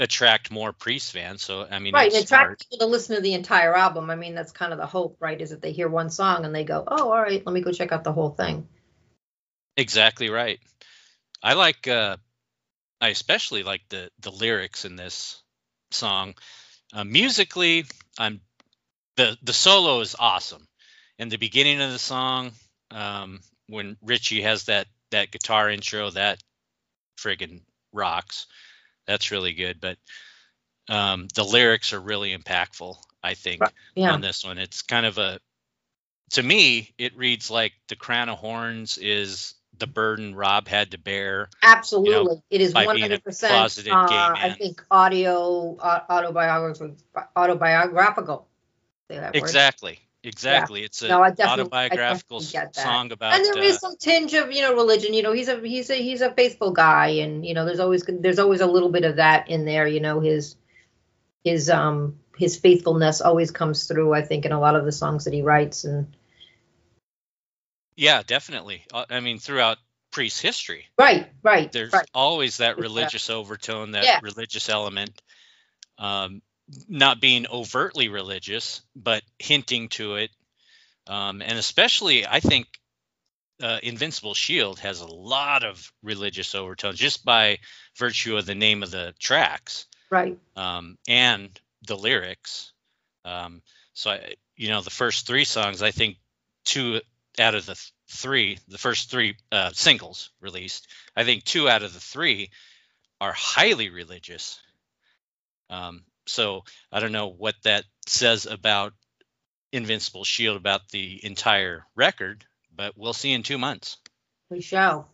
attract 0.00 0.50
more 0.50 0.72
priest 0.72 1.12
fans 1.12 1.42
so 1.42 1.66
i 1.70 1.78
mean 1.78 1.94
Right, 1.94 2.12
and 2.12 2.24
attract 2.24 2.28
smart. 2.28 2.66
people 2.70 2.78
to 2.78 2.90
listen 2.90 3.16
to 3.16 3.22
the 3.22 3.34
entire 3.34 3.74
album. 3.74 4.10
I 4.10 4.16
mean, 4.16 4.34
that's 4.34 4.52
kind 4.52 4.72
of 4.72 4.78
the 4.78 4.86
hope, 4.86 5.16
right? 5.20 5.40
Is 5.40 5.50
that 5.50 5.62
they 5.62 5.72
hear 5.72 5.88
one 5.88 6.10
song 6.10 6.44
and 6.44 6.54
they 6.54 6.64
go, 6.64 6.84
"Oh, 6.86 7.10
all 7.10 7.22
right, 7.22 7.44
let 7.44 7.52
me 7.52 7.60
go 7.60 7.72
check 7.72 7.92
out 7.92 8.04
the 8.04 8.12
whole 8.12 8.30
thing." 8.30 8.68
exactly 9.76 10.30
right 10.30 10.58
i 11.42 11.52
like 11.52 11.86
uh 11.86 12.16
i 13.00 13.08
especially 13.08 13.62
like 13.62 13.82
the 13.90 14.10
the 14.20 14.30
lyrics 14.30 14.84
in 14.84 14.96
this 14.96 15.42
song 15.90 16.34
uh, 16.94 17.04
musically 17.04 17.84
i'm 18.18 18.40
the 19.16 19.36
the 19.42 19.52
solo 19.52 20.00
is 20.00 20.16
awesome 20.18 20.66
in 21.18 21.28
the 21.28 21.36
beginning 21.36 21.80
of 21.80 21.92
the 21.92 21.98
song 21.98 22.52
um 22.90 23.40
when 23.68 23.96
richie 24.02 24.42
has 24.42 24.64
that 24.64 24.86
that 25.10 25.30
guitar 25.30 25.68
intro 25.70 26.10
that 26.10 26.42
friggin 27.16 27.60
rocks 27.92 28.46
that's 29.06 29.30
really 29.30 29.52
good 29.52 29.80
but 29.80 29.96
um 30.88 31.28
the 31.34 31.44
lyrics 31.44 31.92
are 31.92 32.00
really 32.00 32.36
impactful 32.36 32.96
i 33.22 33.34
think 33.34 33.62
Yeah, 33.94 34.12
on 34.12 34.20
this 34.20 34.44
one 34.44 34.58
it's 34.58 34.82
kind 34.82 35.06
of 35.06 35.18
a 35.18 35.40
to 36.32 36.42
me 36.42 36.94
it 36.98 37.16
reads 37.16 37.50
like 37.50 37.72
the 37.88 37.96
crown 37.96 38.28
of 38.28 38.38
horns 38.38 38.98
is 38.98 39.54
the 39.78 39.86
burden 39.86 40.34
rob 40.34 40.68
had 40.68 40.92
to 40.92 40.98
bear 40.98 41.48
absolutely. 41.62 42.42
it 42.50 42.60
is 42.60 42.74
one 42.74 42.98
hundred 42.98 43.22
percent. 43.22 43.52
closeted 43.52 43.92
I 43.92 44.52
think 44.58 44.84
audio 44.90 45.76
uh, 45.76 46.00
autobiographical 46.08 46.96
autobiographical. 47.36 48.46
Say 49.08 49.18
that 49.18 49.34
word. 49.34 50.05
Exactly 50.26 50.82
exactly 50.82 50.84
it's 50.84 51.02
an 51.02 51.10
No, 51.10 51.22
I 51.22 51.30
definitely- 51.30 51.50
I 51.50 51.62
autobiographical 51.62 52.40
definitely 52.40 52.60
get 52.60 52.74
that. 52.74 52.82
song 52.82 53.12
about 53.12 53.34
And 53.34 53.44
there 53.44 53.62
is 53.64 53.76
uh, 53.76 53.78
some 53.78 53.96
tinge 53.96 54.34
of 54.34 54.52
you 54.52 54.62
know 54.62 54.74
religion. 54.74 55.14
You 55.14 55.22
know, 55.22 55.32
he's 55.32 55.48
a 55.48 55.60
he's 55.60 55.90
a 55.90 55.94
he's 55.94 56.20
a 56.20 56.32
faithful 56.32 56.72
guy, 56.72 57.08
and 57.24 57.44
you 57.46 57.54
know, 57.54 57.64
there's 57.64 57.80
always 57.80 58.04
there's 58.06 58.38
always 58.38 58.60
a 58.60 58.66
little 58.66 58.90
bit 58.90 59.04
of 59.04 59.16
that 59.16 59.48
in 59.48 59.64
there. 59.64 59.86
You 59.86 60.00
know, 60.00 60.20
his 60.20 60.56
his 61.44 61.70
um 61.70 62.18
his 62.36 62.56
faithfulness 62.58 63.20
always 63.20 63.50
comes 63.50 63.84
through. 63.84 64.12
I 64.12 64.22
think 64.22 64.44
in 64.44 64.52
a 64.52 64.60
lot 64.60 64.76
of 64.76 64.84
the 64.84 64.92
songs 64.92 65.24
that 65.24 65.34
he 65.34 65.42
writes, 65.42 65.84
and 65.84 66.14
yeah 67.96 68.22
definitely 68.26 68.84
Uh, 68.92 69.04
i 69.10 69.20
mean 69.20 69.38
throughout 69.38 69.78
priest 70.12 70.40
history 70.40 70.86
right, 70.98 71.30
right, 71.42 71.70
there's 71.72 71.92
right. 71.92 72.08
always 72.14 72.58
that 72.58 72.78
religious 72.78 73.28
overtone 73.30 73.92
that 73.92 74.04
Yeah. 74.04 74.20
religious 74.22 74.68
element 74.68 75.10
um 75.98 76.40
not 76.88 77.20
being 77.20 77.46
overtly 77.50 78.08
religious 78.08 78.82
but 78.94 79.22
hinting 79.38 79.88
to 79.88 80.16
it 80.16 80.30
um 81.06 81.42
and 81.42 81.58
especially 81.58 82.26
i 82.26 82.40
think 82.40 82.66
uh, 83.62 83.78
invincible 83.82 84.34
shield 84.34 84.78
has 84.80 85.00
a 85.00 85.06
lot 85.06 85.64
of 85.64 85.90
religious 86.02 86.54
overtones 86.54 86.98
just 86.98 87.24
by 87.24 87.58
virtue 87.96 88.36
of 88.36 88.44
the 88.44 88.54
name 88.54 88.82
of 88.82 88.90
the 88.90 89.14
tracks 89.18 89.86
right. 90.10 90.38
um, 90.56 90.98
and 91.08 91.58
the 91.86 91.96
lyrics. 91.96 92.72
Um, 93.24 93.62
so, 93.94 94.10
I, 94.10 94.34
you 94.56 94.68
know, 94.68 94.80
the 94.80 94.90
first 94.90 95.26
three 95.26 95.44
songs, 95.44 95.82
I 95.82 95.90
think 95.90 96.16
two 96.64 97.00
out 97.38 97.54
of 97.54 97.66
the 97.66 97.74
th- 97.74 97.92
three, 98.08 98.58
the 98.68 98.78
first 98.78 99.10
three 99.10 99.36
uh, 99.50 99.70
singles 99.72 100.30
released, 100.40 100.88
I 101.16 101.24
think 101.24 101.44
two 101.44 101.68
out 101.68 101.82
of 101.82 101.92
the 101.92 102.00
three 102.00 102.50
are 103.20 103.32
highly 103.32 103.88
religious. 103.90 104.60
Um, 105.70 106.04
so 106.26 106.64
I 106.92 107.00
don't 107.00 107.12
know 107.12 107.28
what 107.28 107.54
that 107.64 107.84
says 108.06 108.46
about 108.46 108.92
Invincible 109.72 110.24
Shield 110.24 110.56
about 110.56 110.88
the 110.90 111.24
entire 111.24 111.86
record, 111.94 112.44
but 112.74 112.96
we'll 112.96 113.12
see 113.12 113.32
in 113.32 113.42
two 113.42 113.58
months. 113.58 113.96
We 114.50 114.60
shall. 114.60 115.08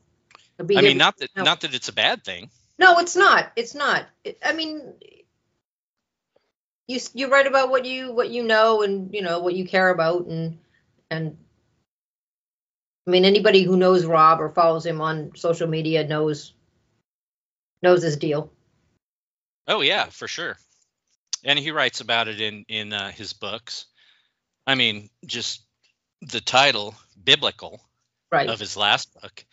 I 0.61 0.63
mean, 0.63 0.99
not 0.99 1.17
that 1.19 1.31
no. 1.37 1.43
not 1.43 1.63
that 1.63 1.75
it's 1.75 1.89
a 1.89 1.93
bad 1.93 2.25
thing. 2.25 2.51
No, 2.79 2.99
it's 2.99 3.17
not. 3.17 3.51
It's 3.57 3.75
not. 3.75 4.07
It- 4.25 4.39
I 4.45 4.53
mean, 4.53 4.95
you 6.87 7.01
you 7.15 7.29
write 7.29 7.47
about 7.47 7.71
what 7.71 7.85
you 7.85 8.13
what 8.13 8.31
you 8.31 8.43
know 8.43 8.83
and 8.83 9.13
you 9.15 9.23
know 9.23 9.41
what 9.41 9.55
you 9.55 9.67
care 9.67 9.91
about 9.91 10.27
and 10.27 10.59
and 11.11 11.37
I 13.07 13.11
mean 13.11 13.25
anybody 13.25 13.63
who 13.63 13.77
knows 13.77 14.05
Rob 14.05 14.41
or 14.41 14.51
follows 14.51 14.87
him 14.87 15.01
on 15.01 15.33
social 15.35 15.67
media 15.67 16.07
knows 16.07 16.53
knows 17.83 18.03
his 18.03 18.17
deal. 18.17 18.53
Oh 19.67 19.81
yeah, 19.81 20.07
for 20.07 20.29
sure. 20.29 20.57
And 21.45 21.59
he 21.59 21.71
writes 21.71 22.01
about 22.01 22.29
it 22.29 22.41
in 22.41 22.65
in 22.69 22.93
uh, 22.93 23.11
his 23.11 23.33
books. 23.33 23.87
I 24.67 24.75
mean, 24.75 25.11
just 25.27 25.63
the 26.21 26.41
title 26.41 26.95
"Biblical" 27.23 27.81
Right. 28.31 28.49
of 28.49 28.59
his 28.59 28.77
last 28.77 29.13
book 29.21 29.45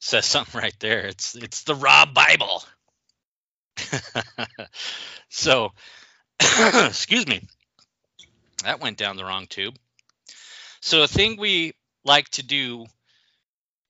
says 0.00 0.26
something 0.26 0.60
right 0.60 0.74
there. 0.80 1.06
It's 1.06 1.34
it's 1.34 1.64
the 1.64 1.74
raw 1.74 2.06
Bible. 2.06 2.64
so, 5.28 5.72
excuse 6.40 7.26
me, 7.26 7.42
that 8.62 8.80
went 8.80 8.98
down 8.98 9.16
the 9.16 9.24
wrong 9.24 9.46
tube. 9.46 9.76
So 10.80 11.02
a 11.02 11.08
thing 11.08 11.38
we 11.38 11.74
like 12.04 12.28
to 12.30 12.42
do 12.42 12.86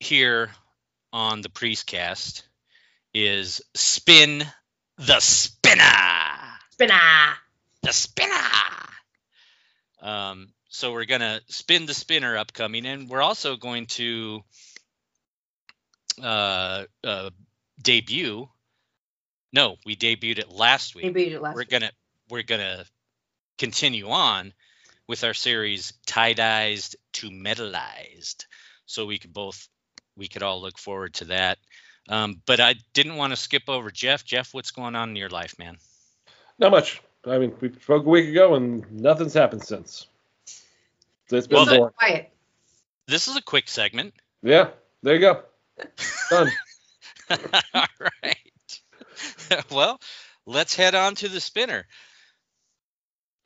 here 0.00 0.50
on 1.12 1.40
the 1.40 1.48
Priestcast 1.48 2.42
is 3.12 3.62
spin 3.74 4.44
the 4.98 5.20
spinner 5.20 5.54
Spinner. 6.74 7.36
The 7.84 7.92
spinner. 7.92 8.34
Um, 10.02 10.48
so 10.68 10.92
we're 10.92 11.04
gonna 11.04 11.40
spin 11.48 11.86
the 11.86 11.94
spinner 11.94 12.36
upcoming, 12.36 12.86
and 12.86 13.08
we're 13.08 13.22
also 13.22 13.56
going 13.56 13.86
to 13.86 14.42
uh, 16.22 16.84
uh, 17.02 17.30
debut. 17.80 18.48
No, 19.52 19.76
we 19.86 19.96
debuted 19.96 20.40
it 20.40 20.50
last 20.50 20.94
week. 20.94 21.04
Maybe 21.04 21.22
you 21.22 21.30
did 21.30 21.36
it 21.36 21.42
last 21.42 21.54
We're 21.54 21.60
week. 21.60 21.70
gonna 21.70 21.90
we're 22.28 22.42
gonna 22.42 22.84
continue 23.58 24.08
on 24.10 24.52
with 25.06 25.22
our 25.22 25.34
series 25.34 25.92
tie-dyed 26.06 26.80
to 27.14 27.30
metalized, 27.30 28.46
so 28.86 29.06
we 29.06 29.18
could 29.18 29.32
both 29.32 29.68
we 30.16 30.28
could 30.28 30.42
all 30.42 30.60
look 30.60 30.78
forward 30.78 31.14
to 31.14 31.26
that. 31.26 31.58
Um, 32.08 32.42
but 32.46 32.60
I 32.60 32.74
didn't 32.92 33.16
want 33.16 33.32
to 33.32 33.36
skip 33.36 33.62
over 33.68 33.90
Jeff. 33.90 34.24
Jeff, 34.24 34.52
what's 34.52 34.72
going 34.72 34.94
on 34.94 35.10
in 35.10 35.16
your 35.16 35.30
life, 35.30 35.54
man? 35.58 35.78
Not 36.58 36.70
much. 36.72 37.00
I 37.26 37.38
mean, 37.38 37.54
we 37.60 37.72
spoke 37.72 38.04
a 38.04 38.08
week 38.08 38.28
ago 38.28 38.54
and 38.54 38.90
nothing's 38.92 39.34
happened 39.34 39.62
since. 39.62 40.06
So 41.28 41.36
it's 41.36 41.46
been 41.46 41.56
Well, 41.56 41.66
boring. 41.66 41.92
Quiet. 41.98 42.30
This 43.06 43.28
is 43.28 43.36
a 43.36 43.42
quick 43.42 43.68
segment. 43.68 44.14
Yeah, 44.42 44.70
there 45.02 45.14
you 45.14 45.20
go. 45.20 45.42
Done. 46.30 46.50
All 47.74 47.86
right. 48.22 48.80
well, 49.70 50.00
let's 50.46 50.74
head 50.74 50.94
on 50.94 51.14
to 51.16 51.28
the 51.28 51.40
spinner. 51.40 51.86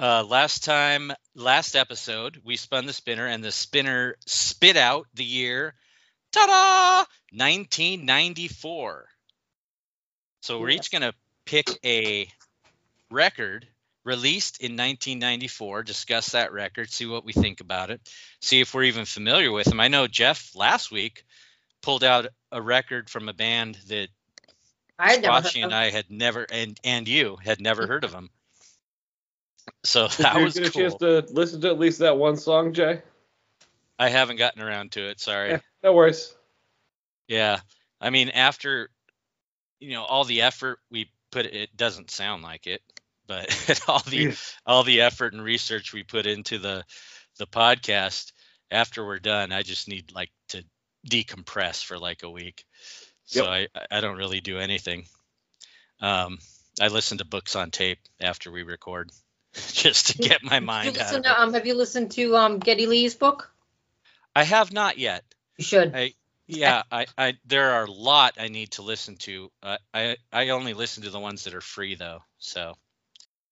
Uh, 0.00 0.24
last 0.24 0.64
time, 0.64 1.12
last 1.34 1.74
episode, 1.74 2.40
we 2.44 2.56
spun 2.56 2.86
the 2.86 2.92
spinner, 2.92 3.26
and 3.26 3.42
the 3.42 3.50
spinner 3.50 4.16
spit 4.26 4.76
out 4.76 5.06
the 5.14 5.24
year, 5.24 5.74
ta-da, 6.30 6.98
1994. 7.32 9.08
So 10.42 10.60
we're 10.60 10.70
each 10.70 10.92
gonna 10.92 11.14
pick 11.44 11.68
a 11.84 12.28
record 13.10 13.66
released 14.04 14.60
in 14.60 14.72
1994, 14.72 15.82
discuss 15.82 16.30
that 16.30 16.52
record, 16.52 16.90
see 16.90 17.06
what 17.06 17.24
we 17.24 17.32
think 17.32 17.60
about 17.60 17.90
it, 17.90 18.00
see 18.40 18.60
if 18.60 18.72
we're 18.72 18.84
even 18.84 19.04
familiar 19.04 19.52
with 19.52 19.66
them. 19.66 19.80
I 19.80 19.88
know 19.88 20.06
Jeff 20.06 20.54
last 20.54 20.90
week 20.90 21.24
pulled 21.82 22.04
out 22.04 22.26
a 22.50 22.60
record 22.62 23.10
from 23.10 23.28
a 23.28 23.34
band 23.34 23.78
that 23.88 24.08
I 24.98 25.12
had 25.12 25.22
never 25.22 25.40
heard 25.42 25.56
and 25.56 25.64
of- 25.66 25.72
I 25.72 25.90
had 25.90 26.10
never 26.10 26.46
and 26.50 26.78
and 26.82 27.06
you 27.06 27.36
had 27.44 27.60
never 27.60 27.86
heard 27.86 28.04
of 28.04 28.12
them. 28.12 28.30
So 29.84 30.08
that 30.08 30.16
Did 30.16 30.24
that 30.24 30.38
you 30.38 30.44
was 30.44 30.54
get 30.54 30.68
a 30.68 30.70
chance 30.70 30.94
to 30.96 31.26
listen 31.30 31.60
to 31.60 31.68
at 31.68 31.78
least 31.78 31.98
that 32.00 32.16
one 32.16 32.36
song, 32.36 32.72
Jay? 32.72 33.02
I 33.98 34.08
haven't 34.08 34.36
gotten 34.36 34.62
around 34.62 34.92
to 34.92 35.08
it. 35.08 35.20
Sorry. 35.20 35.50
Yeah, 35.50 35.58
no 35.82 35.92
worries. 35.92 36.34
Yeah. 37.26 37.60
I 38.00 38.10
mean, 38.10 38.30
after 38.30 38.90
you 39.80 39.92
know 39.92 40.04
all 40.04 40.24
the 40.24 40.42
effort 40.42 40.78
we 40.90 41.10
put, 41.30 41.46
it 41.46 41.76
doesn't 41.76 42.10
sound 42.10 42.42
like 42.42 42.66
it, 42.66 42.80
but 43.28 43.80
all 43.88 44.02
the 44.08 44.34
all 44.66 44.82
the 44.82 45.02
effort 45.02 45.34
and 45.34 45.42
research 45.42 45.92
we 45.92 46.02
put 46.02 46.26
into 46.26 46.58
the 46.58 46.84
the 47.38 47.46
podcast. 47.46 48.32
After 48.70 49.06
we're 49.06 49.18
done, 49.18 49.52
I 49.52 49.62
just 49.62 49.88
need 49.88 50.12
like 50.12 50.30
to 50.48 50.62
decompress 51.08 51.82
for 51.84 51.98
like 51.98 52.22
a 52.22 52.30
week. 52.30 52.64
So 53.24 53.44
I 53.46 53.68
I 53.90 54.00
don't 54.00 54.16
really 54.16 54.40
do 54.40 54.58
anything. 54.58 55.04
Um, 56.00 56.38
I 56.80 56.88
listen 56.88 57.18
to 57.18 57.24
books 57.24 57.56
on 57.56 57.70
tape 57.70 57.98
after 58.20 58.50
we 58.50 58.62
record, 58.62 59.10
just 59.72 60.08
to 60.08 60.18
get 60.18 60.42
my 60.42 60.56
Did 60.58 60.62
you 60.62 60.66
mind 60.66 60.98
out. 60.98 61.22
to, 61.24 61.40
um, 61.40 61.54
have 61.54 61.66
you 61.66 61.74
listened 61.74 62.12
to 62.12 62.36
um, 62.36 62.58
Geddy 62.58 62.86
Lee's 62.86 63.14
book? 63.14 63.50
I 64.34 64.44
have 64.44 64.72
not 64.72 64.98
yet. 64.98 65.24
You 65.56 65.64
should. 65.64 65.94
I 65.94 66.12
yeah, 66.46 66.82
I, 66.90 67.06
I 67.16 67.36
there 67.44 67.72
are 67.72 67.84
a 67.84 67.90
lot 67.90 68.34
I 68.38 68.48
need 68.48 68.70
to 68.72 68.82
listen 68.82 69.16
to. 69.16 69.50
Uh, 69.62 69.76
I 69.92 70.16
I 70.32 70.48
only 70.50 70.72
listen 70.72 71.02
to 71.02 71.10
the 71.10 71.20
ones 71.20 71.44
that 71.44 71.54
are 71.54 71.60
free 71.60 71.94
though. 71.94 72.20
So 72.38 72.74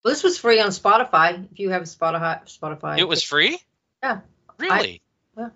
Well, 0.07 0.15
this 0.15 0.23
was 0.23 0.39
free 0.39 0.61
on 0.61 0.69
Spotify. 0.69 1.49
If 1.51 1.59
you 1.59 1.71
have 1.71 1.83
Spotify, 1.83 2.41
Spotify. 2.47 2.97
it 2.97 3.09
was 3.09 3.25
free. 3.25 3.59
Yeah. 4.05 4.21
Really? 4.57 5.03
yeah. 5.37 5.49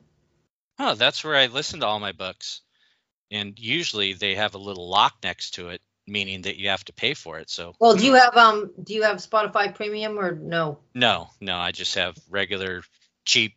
Oh, 0.77 0.97
that's 0.97 1.23
where 1.23 1.37
I 1.37 1.47
listen 1.47 1.79
to 1.79 1.87
all 1.87 2.01
my 2.01 2.11
books, 2.11 2.63
and 3.31 3.57
usually 3.57 4.15
they 4.15 4.35
have 4.35 4.57
a 4.57 4.59
little 4.59 4.91
lock 4.91 5.15
next 5.23 5.53
to 5.53 5.69
it, 5.69 5.81
meaning 6.09 6.43
that 6.43 6.57
you 6.57 6.71
have 6.71 6.85
to 6.87 6.93
pay 6.93 7.15
for 7.15 7.39
it. 7.39 7.49
So 7.49 7.75
Well, 7.79 7.95
do 7.95 8.05
you 8.05 8.15
have 8.15 8.37
um? 8.37 8.73
Do 8.83 8.93
you 8.93 9.05
have 9.05 9.19
Spotify 9.19 9.73
Premium 9.73 10.19
or 10.19 10.33
no? 10.35 10.81
no, 10.97 11.31
no, 11.41 11.57
I 11.57 11.71
just 11.71 11.95
have 11.95 12.17
regular, 12.29 12.83
cheap, 13.25 13.55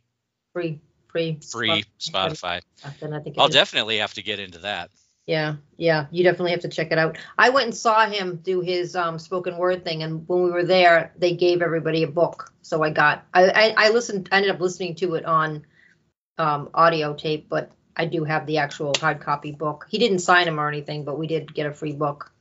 Free, 0.54 0.80
free, 1.08 1.40
free 1.52 1.86
Spotify. 2.00 2.62
Spotify. 2.84 3.00
Then 3.00 3.14
I 3.14 3.20
think 3.20 3.40
I'll 3.40 3.48
is. 3.48 3.56
definitely 3.56 3.98
have 3.98 4.14
to 4.14 4.22
get 4.22 4.40
into 4.40 4.60
that. 4.60 4.92
Yeah, 5.26 5.56
yeah, 5.78 6.08
you 6.12 6.24
definitely 6.24 6.52
have 6.52 6.62
to 6.62 6.68
check 6.70 6.92
it 6.92 6.98
out. 6.98 7.18
I 7.38 7.50
went 7.50 7.68
and 7.68 7.76
saw 7.76 8.06
him 8.06 8.38
do 8.44 8.60
his 8.60 8.96
um, 8.96 9.18
spoken 9.20 9.58
word 9.58 9.86
thing, 9.86 10.04
and 10.04 10.28
when 10.28 10.44
we 10.44 10.52
were 10.52 10.66
there, 10.66 11.14
they 11.18 11.34
gave 11.36 11.62
everybody 11.62 12.04
a 12.04 12.08
book. 12.08 12.52
So 12.62 12.84
I 12.84 12.90
got, 12.90 13.26
I, 13.34 13.50
I, 13.50 13.74
I 13.78 13.90
listened, 13.92 14.28
I 14.32 14.38
ended 14.38 14.52
up 14.52 14.60
listening 14.60 14.96
to 14.96 15.16
it 15.16 15.24
on 15.24 15.66
um, 16.38 16.70
audio 16.74 17.14
tape, 17.14 17.48
but 17.48 17.72
I 17.96 18.06
do 18.06 18.26
have 18.26 18.46
the 18.46 18.58
actual 18.58 18.94
hard 19.00 19.22
copy 19.22 19.52
book. 19.54 19.86
He 19.90 19.98
didn't 19.98 20.20
sign 20.20 20.48
him 20.48 20.60
or 20.60 20.68
anything, 20.68 21.06
but 21.06 21.18
we 21.18 21.28
did 21.28 21.54
get 21.54 21.68
a 21.68 21.74
free 21.74 21.94
book. 21.94 22.32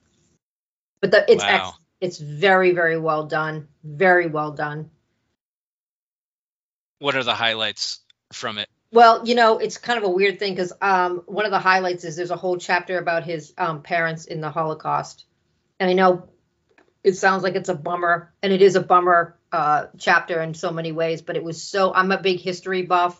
But 1.01 1.12
the, 1.12 1.31
it's 1.31 1.45
Wow. 1.45 1.68
ex- 1.68 1.79
it's 2.01 2.18
very, 2.18 2.73
very 2.73 2.99
well 2.99 3.27
done, 3.27 3.68
very 3.85 4.27
well 4.27 4.51
done. 4.51 4.90
What 6.99 7.14
are 7.14 7.23
the 7.23 7.35
highlights 7.35 8.01
from 8.33 8.59
it? 8.59 8.68
Well, 8.92 9.26
you 9.26 9.35
know, 9.35 9.59
it's 9.59 9.78
kind 9.78 9.98
of 9.98 10.05
a 10.05 10.11
weird 10.11 10.38
thing 10.38 10.55
because 10.55 10.72
um, 10.83 11.22
one 11.24 11.46
of 11.46 11.50
the 11.50 11.59
highlights 11.59 12.05
is 12.05 12.14
there's 12.14 12.31
a 12.31 12.37
whole 12.37 12.59
chapter 12.59 12.98
about 12.98 13.24
his 13.24 13.55
um, 13.57 13.83
parents 13.83 14.26
in 14.26 14.42
the 14.42 14.50
Holocaust, 14.50 15.24
and 15.81 15.90
I 15.90 15.94
know 15.94 16.28
it 17.02 17.14
sounds 17.14 17.42
like 17.42 17.55
it's 17.55 17.70
a 17.70 17.74
bummer, 17.74 18.35
and 18.42 18.52
it 18.52 18.61
is 18.61 18.76
a 18.76 18.83
bummer 18.83 19.38
uh, 19.50 19.87
chapter 19.98 20.42
in 20.42 20.52
so 20.52 20.70
many 20.70 20.92
ways. 20.92 21.22
But 21.22 21.37
it 21.37 21.42
was 21.42 21.62
so 21.62 21.94
I'm 21.94 22.12
a 22.12 22.20
big 22.20 22.40
history 22.40 22.83
buff, 22.83 23.18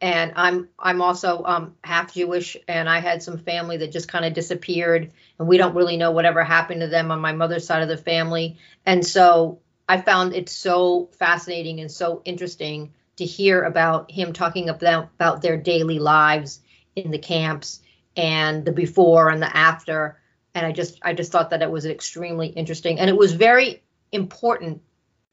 and 0.00 0.32
I'm 0.34 0.68
I'm 0.80 1.00
also 1.00 1.44
um, 1.44 1.76
half 1.84 2.12
Jewish, 2.12 2.56
and 2.66 2.88
I 2.88 2.98
had 2.98 3.22
some 3.22 3.38
family 3.38 3.76
that 3.76 3.92
just 3.92 4.08
kind 4.08 4.24
of 4.24 4.34
disappeared, 4.34 5.12
and 5.38 5.46
we 5.46 5.58
don't 5.58 5.76
really 5.76 5.96
know 5.96 6.10
whatever 6.10 6.42
happened 6.42 6.80
to 6.80 6.88
them 6.88 7.12
on 7.12 7.20
my 7.20 7.32
mother's 7.32 7.66
side 7.66 7.82
of 7.82 7.88
the 7.88 7.96
family, 7.96 8.58
and 8.84 9.06
so 9.06 9.60
I 9.88 10.00
found 10.00 10.34
it 10.34 10.48
so 10.48 11.08
fascinating 11.12 11.78
and 11.78 11.90
so 11.90 12.20
interesting 12.24 12.92
to 13.16 13.24
hear 13.24 13.62
about 13.62 14.10
him 14.10 14.32
talking 14.32 14.68
about 14.68 15.10
about 15.14 15.42
their 15.42 15.56
daily 15.56 15.98
lives 15.98 16.60
in 16.96 17.10
the 17.10 17.18
camps 17.18 17.80
and 18.16 18.64
the 18.64 18.72
before 18.72 19.30
and 19.30 19.42
the 19.42 19.56
after. 19.56 20.20
And 20.54 20.66
i 20.66 20.72
just 20.72 20.98
i 21.02 21.12
just 21.12 21.32
thought 21.32 21.50
that 21.50 21.62
it 21.62 21.70
was 21.70 21.86
extremely 21.86 22.48
interesting. 22.48 22.98
And 22.98 23.08
it 23.08 23.16
was 23.16 23.32
very 23.32 23.82
important 24.12 24.82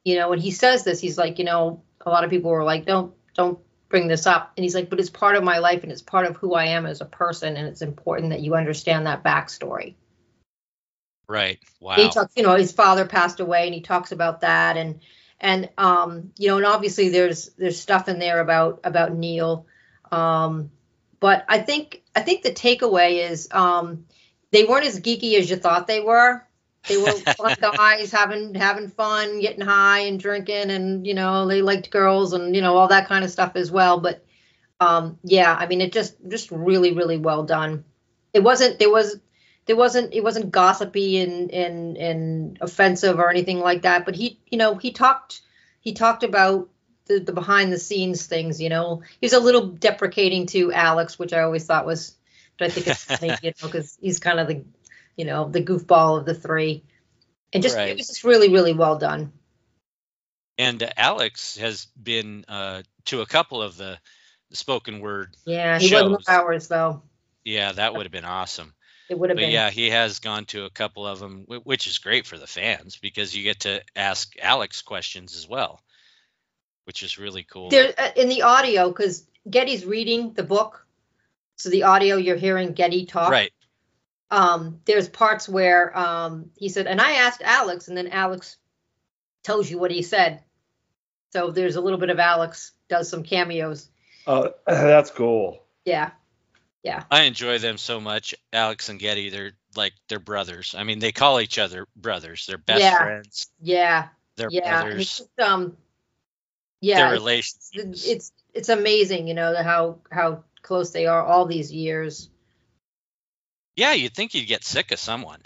you 0.04 0.16
know 0.16 0.28
when 0.28 0.40
he 0.40 0.50
says 0.50 0.82
this 0.82 1.00
he's 1.00 1.16
like 1.16 1.38
you 1.38 1.44
know 1.44 1.82
a 2.04 2.10
lot 2.10 2.24
of 2.24 2.30
people 2.30 2.50
were 2.50 2.64
like 2.64 2.84
don't 2.84 3.14
don't 3.34 3.58
bring 3.88 4.08
this 4.08 4.26
up. 4.26 4.52
And 4.56 4.64
he's 4.64 4.74
like 4.74 4.90
but 4.90 5.00
it's 5.00 5.10
part 5.10 5.36
of 5.36 5.44
my 5.44 5.58
life 5.58 5.82
and 5.82 5.92
it's 5.92 6.02
part 6.02 6.26
of 6.26 6.36
who 6.36 6.54
i 6.54 6.66
am 6.66 6.86
as 6.86 7.00
a 7.00 7.06
person. 7.06 7.56
And 7.56 7.66
it's 7.66 7.82
important 7.82 8.30
that 8.30 8.40
you 8.40 8.54
understand 8.54 9.06
that 9.06 9.22
backstory. 9.22 9.94
Right. 11.28 11.60
Wow. 11.80 11.94
he 11.94 12.10
talks 12.10 12.32
you 12.36 12.42
know 12.42 12.54
his 12.56 12.72
father 12.72 13.06
passed 13.06 13.40
away 13.40 13.66
and 13.66 13.74
he 13.74 13.80
talks 13.80 14.12
about 14.12 14.40
that. 14.40 14.76
And 14.76 15.00
and 15.42 15.68
um 15.76 16.32
you 16.38 16.48
know 16.48 16.56
and 16.56 16.66
obviously 16.66 17.10
there's 17.10 17.48
there's 17.58 17.78
stuff 17.78 18.08
in 18.08 18.18
there 18.18 18.40
about 18.40 18.80
about 18.84 19.14
neil. 19.14 19.66
Um 20.10 20.70
but 21.20 21.44
i 21.48 21.58
think 21.58 22.02
i 22.16 22.20
think 22.20 22.42
the 22.42 22.52
takeaway 22.52 23.30
is 23.30 23.48
um 23.50 24.06
they 24.52 24.64
weren't 24.64 24.86
as 24.86 25.00
geeky 25.00 25.38
as 25.38 25.50
you 25.50 25.56
thought 25.56 25.86
they 25.86 26.00
were. 26.00 26.46
They 26.88 26.96
were 26.98 27.12
fun 27.36 27.56
guys 27.60 28.12
having 28.12 28.54
having 28.54 28.88
fun 28.88 29.40
getting 29.40 29.64
high 29.64 30.00
and 30.00 30.20
drinking 30.20 30.70
and 30.70 31.06
you 31.06 31.14
know 31.14 31.46
they 31.46 31.62
liked 31.62 31.90
girls 31.90 32.32
and 32.32 32.54
you 32.54 32.62
know 32.62 32.76
all 32.76 32.88
that 32.88 33.08
kind 33.08 33.24
of 33.24 33.30
stuff 33.30 33.52
as 33.56 33.70
well. 33.70 33.98
But 34.00 34.24
um 34.80 35.18
yeah 35.22 35.54
i 35.56 35.66
mean 35.66 35.80
it 35.80 35.92
just 35.92 36.16
just 36.28 36.50
really 36.50 36.92
really 36.92 37.18
well 37.18 37.42
done. 37.44 37.84
It 38.32 38.42
wasn't 38.42 38.78
there 38.78 38.90
was 38.90 39.18
there 39.66 39.76
wasn't 39.76 40.12
it 40.12 40.22
wasn't 40.22 40.50
gossipy 40.50 41.18
and 41.18 41.50
and 41.50 41.96
and 41.96 42.58
offensive 42.60 43.18
or 43.18 43.30
anything 43.30 43.60
like 43.60 43.82
that 43.82 44.04
but 44.04 44.14
he 44.14 44.38
you 44.50 44.58
know 44.58 44.74
he 44.76 44.92
talked 44.92 45.40
he 45.80 45.92
talked 45.92 46.22
about 46.22 46.68
the, 47.06 47.18
the 47.18 47.32
behind 47.32 47.72
the 47.72 47.78
scenes 47.78 48.26
things 48.26 48.60
you 48.60 48.68
know 48.68 49.02
he 49.20 49.24
was 49.26 49.32
a 49.32 49.40
little 49.40 49.66
deprecating 49.68 50.46
to 50.46 50.72
alex 50.72 51.18
which 51.18 51.32
i 51.32 51.42
always 51.42 51.64
thought 51.64 51.86
was 51.86 52.16
but 52.58 52.66
i 52.66 52.68
think 52.70 52.86
it's 52.86 53.04
funny 53.04 53.36
you 53.42 53.52
know 53.60 53.68
because 53.68 53.96
he's 54.00 54.18
kind 54.18 54.40
of 54.40 54.48
the 54.48 54.64
you 55.16 55.24
know 55.24 55.48
the 55.48 55.62
goofball 55.62 56.18
of 56.18 56.24
the 56.24 56.34
three 56.34 56.84
and 57.52 57.62
just 57.62 57.76
Right. 57.76 57.90
it 57.90 57.96
was 57.96 58.06
just 58.06 58.24
really 58.24 58.48
really 58.48 58.72
well 58.72 58.98
done 58.98 59.32
and 60.58 60.92
Alex 60.98 61.56
has 61.56 61.86
been 62.00 62.44
uh, 62.46 62.82
to 63.06 63.22
a 63.22 63.26
couple 63.26 63.62
of 63.62 63.76
the 63.78 63.98
spoken 64.52 65.00
word. 65.00 65.34
yeah 65.46 65.78
he 65.78 65.92
wasn't 65.92 66.20
Shows. 66.20 66.28
ours 66.28 66.68
though 66.68 67.02
Yeah, 67.44 67.72
that 67.72 67.94
would 67.94 68.04
have 68.04 68.12
been 68.12 68.24
awesome. 68.26 68.72
It 69.12 69.18
would 69.18 69.28
have 69.28 69.36
But 69.36 69.42
been 69.42 69.50
yeah, 69.50 69.68
he 69.68 69.90
has 69.90 70.20
gone 70.20 70.46
to 70.46 70.64
a 70.64 70.70
couple 70.70 71.06
of 71.06 71.18
them, 71.18 71.44
which 71.64 71.86
is 71.86 71.98
great 71.98 72.26
for 72.26 72.38
the 72.38 72.46
fans 72.46 72.96
because 72.96 73.36
you 73.36 73.42
get 73.42 73.60
to 73.60 73.82
ask 73.94 74.32
Alex 74.40 74.80
questions 74.80 75.36
as 75.36 75.46
well, 75.46 75.82
which 76.86 77.02
is 77.02 77.18
really 77.18 77.42
cool. 77.42 77.68
there 77.68 77.92
uh, 77.98 78.08
in 78.16 78.30
the 78.30 78.40
audio 78.40 78.88
because 78.88 79.26
Geddy's 79.48 79.84
reading 79.84 80.32
the 80.32 80.42
book 80.42 80.86
so 81.56 81.68
the 81.68 81.82
audio 81.82 82.16
you're 82.16 82.36
hearing 82.36 82.72
Geddy 82.72 83.04
talk 83.04 83.30
Right. 83.30 83.52
um, 84.30 84.80
there's 84.86 85.10
parts 85.10 85.46
where 85.46 85.94
um, 85.96 86.50
he 86.56 86.70
said, 86.70 86.86
and 86.86 86.98
I 86.98 87.12
asked 87.26 87.42
Alex, 87.42 87.88
and 87.88 87.96
then 87.96 88.08
Alex 88.08 88.56
tells 89.44 89.70
you 89.70 89.78
what 89.78 89.90
he 89.90 90.00
said. 90.00 90.42
So 91.34 91.50
there's 91.50 91.76
a 91.76 91.82
little 91.82 91.98
bit 91.98 92.08
of 92.08 92.18
Alex 92.18 92.72
does 92.88 93.10
some 93.10 93.24
cameos. 93.24 93.90
Uh, 94.26 94.48
that's 94.66 95.10
cool. 95.10 95.62
Yeah, 95.84 96.12
I 97.10 97.22
enjoy 97.22 97.58
them 97.58 97.78
so 97.78 98.00
much. 98.00 98.34
Alex 98.52 98.88
and 98.88 98.98
Geddy, 98.98 99.30
they're 99.30 99.52
like 99.76 99.92
they're 100.08 100.18
brothers. 100.18 100.74
I 100.76 100.84
mean, 100.84 100.98
they 100.98 101.12
call 101.12 101.40
each 101.40 101.58
other 101.58 101.86
brothers. 101.96 102.46
They're 102.46 102.58
best 102.58 102.80
Yeah. 102.82 102.96
friends. 102.96 103.48
yeah, 103.60 104.08
They're 104.36 104.50
yeah. 104.50 104.84
And 104.84 105.00
it's 105.00 105.18
just, 105.18 105.40
um, 105.40 105.76
Their 106.94 107.06
yeah, 107.06 107.12
it's, 107.12 107.12
relationships. 107.12 108.06
it's 108.06 108.32
it's 108.54 108.68
amazing, 108.68 109.28
you 109.28 109.34
know, 109.34 109.54
how 109.62 110.00
how 110.10 110.44
close 110.62 110.90
they 110.90 111.06
are 111.06 111.24
all 111.24 111.46
these 111.46 111.72
years. 111.72 112.28
yeah, 113.76 113.92
you'd 113.92 114.14
think 114.14 114.34
you'd 114.34 114.46
get 114.48 114.64
sick 114.64 114.92
of 114.92 114.98
someone 114.98 115.40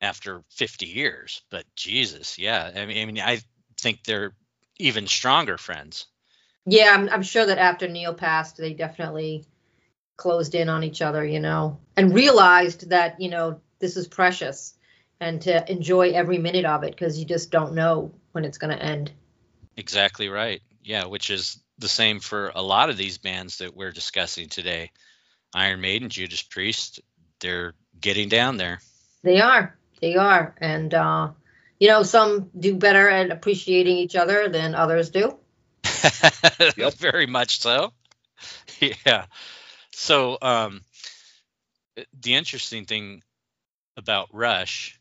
after 0.00 0.42
50 0.50 0.86
years, 0.86 1.42
but 1.50 1.64
Jesus, 1.76 2.38
yeah. 2.38 2.70
I 2.74 2.86
mean, 2.86 2.98
I 3.02 3.04
mean, 3.06 3.20
I 3.20 3.40
think 3.80 4.04
they're 4.04 4.34
even 4.78 5.06
stronger 5.06 5.56
friends. 5.58 6.06
Yeah, 6.66 6.92
I'm, 6.94 7.08
I'm 7.08 7.22
sure 7.22 7.46
that 7.46 7.58
after 7.58 7.88
Neil 7.88 8.14
passed, 8.14 8.56
they 8.56 8.72
definitely 8.74 9.44
closed 10.22 10.54
in 10.54 10.68
on 10.68 10.84
each 10.84 11.02
other, 11.02 11.24
you 11.24 11.40
know, 11.40 11.78
and 11.96 12.14
realized 12.14 12.90
that, 12.90 13.20
you 13.20 13.28
know, 13.28 13.60
this 13.80 13.96
is 13.96 14.06
precious 14.06 14.74
and 15.20 15.42
to 15.42 15.70
enjoy 15.70 16.12
every 16.12 16.38
minute 16.38 16.64
of 16.64 16.84
it 16.84 16.92
because 16.92 17.18
you 17.18 17.24
just 17.24 17.50
don't 17.50 17.74
know 17.74 18.12
when 18.30 18.44
it's 18.44 18.58
going 18.58 18.76
to 18.76 18.80
end. 18.80 19.10
Exactly 19.76 20.28
right. 20.28 20.62
Yeah, 20.84 21.06
which 21.06 21.28
is 21.30 21.60
the 21.78 21.88
same 21.88 22.20
for 22.20 22.52
a 22.54 22.62
lot 22.62 22.88
of 22.88 22.96
these 22.96 23.18
bands 23.18 23.58
that 23.58 23.76
we're 23.76 23.90
discussing 23.90 24.48
today. 24.48 24.92
Iron 25.52 25.80
Maiden, 25.80 26.08
Judas 26.08 26.42
Priest, 26.42 27.00
they're 27.40 27.74
getting 28.00 28.28
down 28.28 28.56
there. 28.56 28.80
They 29.24 29.40
are. 29.40 29.76
They 30.00 30.14
are. 30.14 30.54
And, 30.60 30.94
uh, 30.94 31.30
you 31.80 31.88
know, 31.88 32.04
some 32.04 32.48
do 32.56 32.76
better 32.76 33.08
at 33.08 33.30
appreciating 33.30 33.96
each 33.96 34.14
other 34.14 34.48
than 34.48 34.76
others 34.76 35.10
do. 35.10 35.36
yep. 36.76 36.94
Very 36.98 37.26
much 37.26 37.58
so. 37.60 37.92
Yeah. 39.06 39.26
So, 39.92 40.38
um, 40.40 40.82
the 42.20 42.34
interesting 42.34 42.84
thing 42.84 43.22
about 43.96 44.28
Rush, 44.32 44.98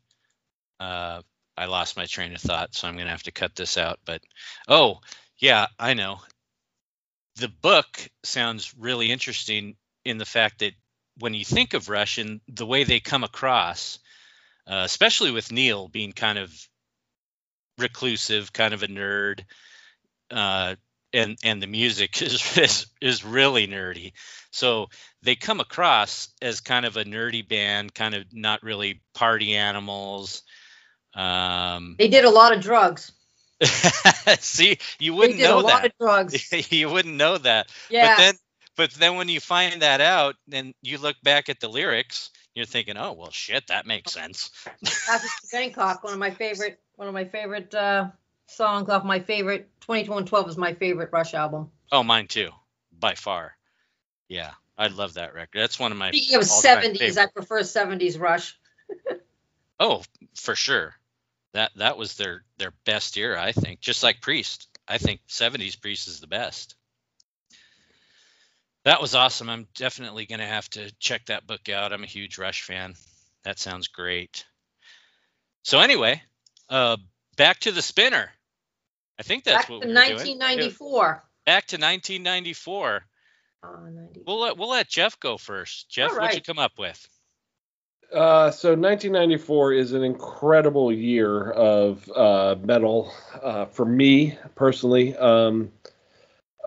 uh, 0.80 1.22
I 1.58 1.66
lost 1.66 1.98
my 1.98 2.06
train 2.06 2.34
of 2.34 2.42
thought, 2.42 2.76
so 2.76 2.88
I'm 2.88 2.96
going 2.96 3.06
to 3.06 3.12
have 3.12 3.24
to 3.24 3.32
cut 3.32 3.56
this 3.56 3.78
out. 3.78 4.00
But, 4.06 4.22
oh, 4.68 5.00
yeah, 5.38 5.68
I 5.80 5.94
know. 5.94 6.20
The 7.38 7.48
book 7.48 8.10
sounds 8.24 8.74
really 8.78 9.12
interesting 9.12 9.76
in 10.04 10.18
the 10.18 10.26
fact 10.26 10.60
that 10.60 10.74
when 11.20 11.34
you 11.34 11.46
think 11.46 11.74
of 11.74 11.89
Rush 11.89 12.18
and 12.18 12.42
the 12.48 12.66
way 12.66 12.84
they 12.84 13.00
come 13.00 13.24
across, 13.24 14.00
uh, 14.68 14.84
especially 14.86 15.32
with 15.32 15.52
Neil 15.52 15.88
being 15.88 16.12
kind 16.12 16.38
of 16.38 16.54
reclusive, 17.78 18.54
kind 18.54 18.74
of 18.74 18.84
a 18.84 18.88
nerd, 18.88 19.44
uh, 20.30 20.76
and 21.14 21.38
and 21.43 21.62
the 21.62 21.68
music 21.68 22.22
is, 22.22 22.57
is 22.57 22.88
is 23.01 23.26
really 23.26 23.68
nerdy. 23.68 24.14
So 24.51 24.88
they 25.22 25.36
come 25.36 25.59
across 25.59 26.30
as 26.41 26.59
kind 26.59 26.86
of 26.86 26.97
a 26.97 27.05
nerdy 27.05 27.47
band, 27.47 27.93
kind 27.93 28.16
of 28.16 28.26
not 28.34 28.64
really 28.64 29.01
party 29.14 29.55
animals. 29.55 30.43
Um, 31.14 31.95
they 31.97 32.07
did 32.07 32.26
a 32.26 32.30
lot 32.30 32.53
of 32.53 32.62
drugs. 32.62 33.12
See, 34.39 34.78
you 34.99 35.14
wouldn't 35.14 35.38
they 35.38 35.43
did 35.43 35.49
know 35.49 35.59
a 35.59 35.64
that. 35.64 35.68
lot 35.68 35.86
of 35.86 35.91
drugs. 35.99 36.72
you 36.72 36.89
wouldn't 36.89 37.16
know 37.16 37.38
that. 37.38 37.68
Yeah. 37.89 38.16
But 38.16 38.22
then 38.22 38.34
but 38.78 38.91
then 38.91 39.16
when 39.16 39.30
you 39.30 39.39
find 39.39 39.82
that 39.82 40.01
out, 40.01 40.36
then 40.47 40.74
you 40.82 40.97
look 40.97 41.16
back 41.24 41.49
at 41.49 41.59
the 41.59 41.68
lyrics, 41.68 42.32
you're 42.55 42.66
thinking, 42.66 42.97
"Oh, 42.97 43.14
well 43.14 43.32
shit, 43.32 43.68
that 43.68 43.86
makes 43.86 44.12
sense." 44.12 44.51
That's 44.82 45.51
Bangkok, 45.51 46.03
one 46.03 46.14
of 46.14 46.20
my 46.20 46.32
favorite 46.32 46.80
one 46.95 47.07
of 47.07 47.14
my 47.14 47.26
favorite 47.26 47.74
uh 47.74 48.09
songs 48.52 48.89
off 48.89 49.04
my 49.04 49.20
favorite 49.20 49.70
2112 49.82 50.49
is 50.49 50.58
my 50.58 50.74
favorite 50.74 51.10
Rush 51.12 51.34
album. 51.34 51.72
Oh, 51.91 52.04
mine 52.04 52.28
too, 52.28 52.49
by 52.97 53.16
far. 53.16 53.56
Yeah, 54.28 54.52
I 54.78 54.88
love 54.88 55.16
that 55.16 55.34
record. 55.34 55.60
That's 55.60 55.80
one 55.80 55.91
of 55.91 55.97
my. 55.97 56.12
Speaking 56.12 56.36
of 56.36 56.43
70s, 56.43 57.18
I 57.18 57.28
prefer 57.28 57.62
70s 57.62 58.20
Rush. 58.20 58.58
oh, 59.80 60.04
for 60.36 60.56
sure. 60.56 60.93
That 61.54 61.72
that 61.76 61.97
was 61.97 62.16
their 62.16 62.43
their 62.58 62.72
best 62.86 63.18
year, 63.18 63.38
I 63.38 63.52
think. 63.52 63.82
Just 63.82 64.04
like 64.04 64.22
Priest, 64.22 64.68
I 64.88 64.97
think 64.97 65.22
70s 65.28 65.80
Priest 65.82 66.08
is 66.08 66.20
the 66.22 66.28
best. 66.28 66.76
That 68.84 69.02
was 69.02 69.14
awesome. 69.14 69.49
I'm 69.49 69.68
definitely 69.76 70.26
going 70.26 70.39
to 70.39 70.45
have 70.45 70.68
to 70.72 70.91
check 70.97 71.28
that 71.28 71.45
book 71.45 71.70
out. 71.70 71.93
I'm 71.93 72.04
a 72.04 72.08
huge 72.08 72.38
Rush 72.38 72.64
fan. 72.64 72.95
That 73.43 73.60
sounds 73.60 73.88
great. 73.88 74.45
So 75.64 75.80
anyway, 75.80 76.22
uh, 76.70 76.97
back 77.36 77.60
to 77.60 77.72
the 77.72 77.82
spinner. 77.82 78.32
I 79.22 79.24
think 79.24 79.43
that's 79.43 79.65
back 79.65 79.69
what 79.69 79.82
to 79.84 79.88
we're 79.88 79.93
1994. 79.93 81.05
Doing. 81.05 81.22
Back 81.45 81.67
to 81.67 81.76
1994. 81.76 83.05
Uh, 83.63 83.67
we'll 84.26 84.39
let 84.39 84.57
we'll 84.57 84.69
let 84.69 84.89
Jeff 84.89 85.19
go 85.19 85.38
first. 85.38 85.88
Jeff, 85.91 86.09
right. 86.09 86.22
what'd 86.22 86.36
you 86.38 86.41
come 86.41 86.57
up 86.57 86.80
with? 86.80 87.07
Uh, 88.11 88.49
so 88.49 88.69
1994 88.69 89.74
is 89.74 89.93
an 89.93 90.03
incredible 90.03 90.91
year 90.91 91.51
of 91.51 92.09
uh, 92.15 92.55
metal 92.63 93.13
uh, 93.43 93.65
for 93.65 93.86
me 93.86 94.36
personally. 94.55 95.15
Um, 95.17 95.72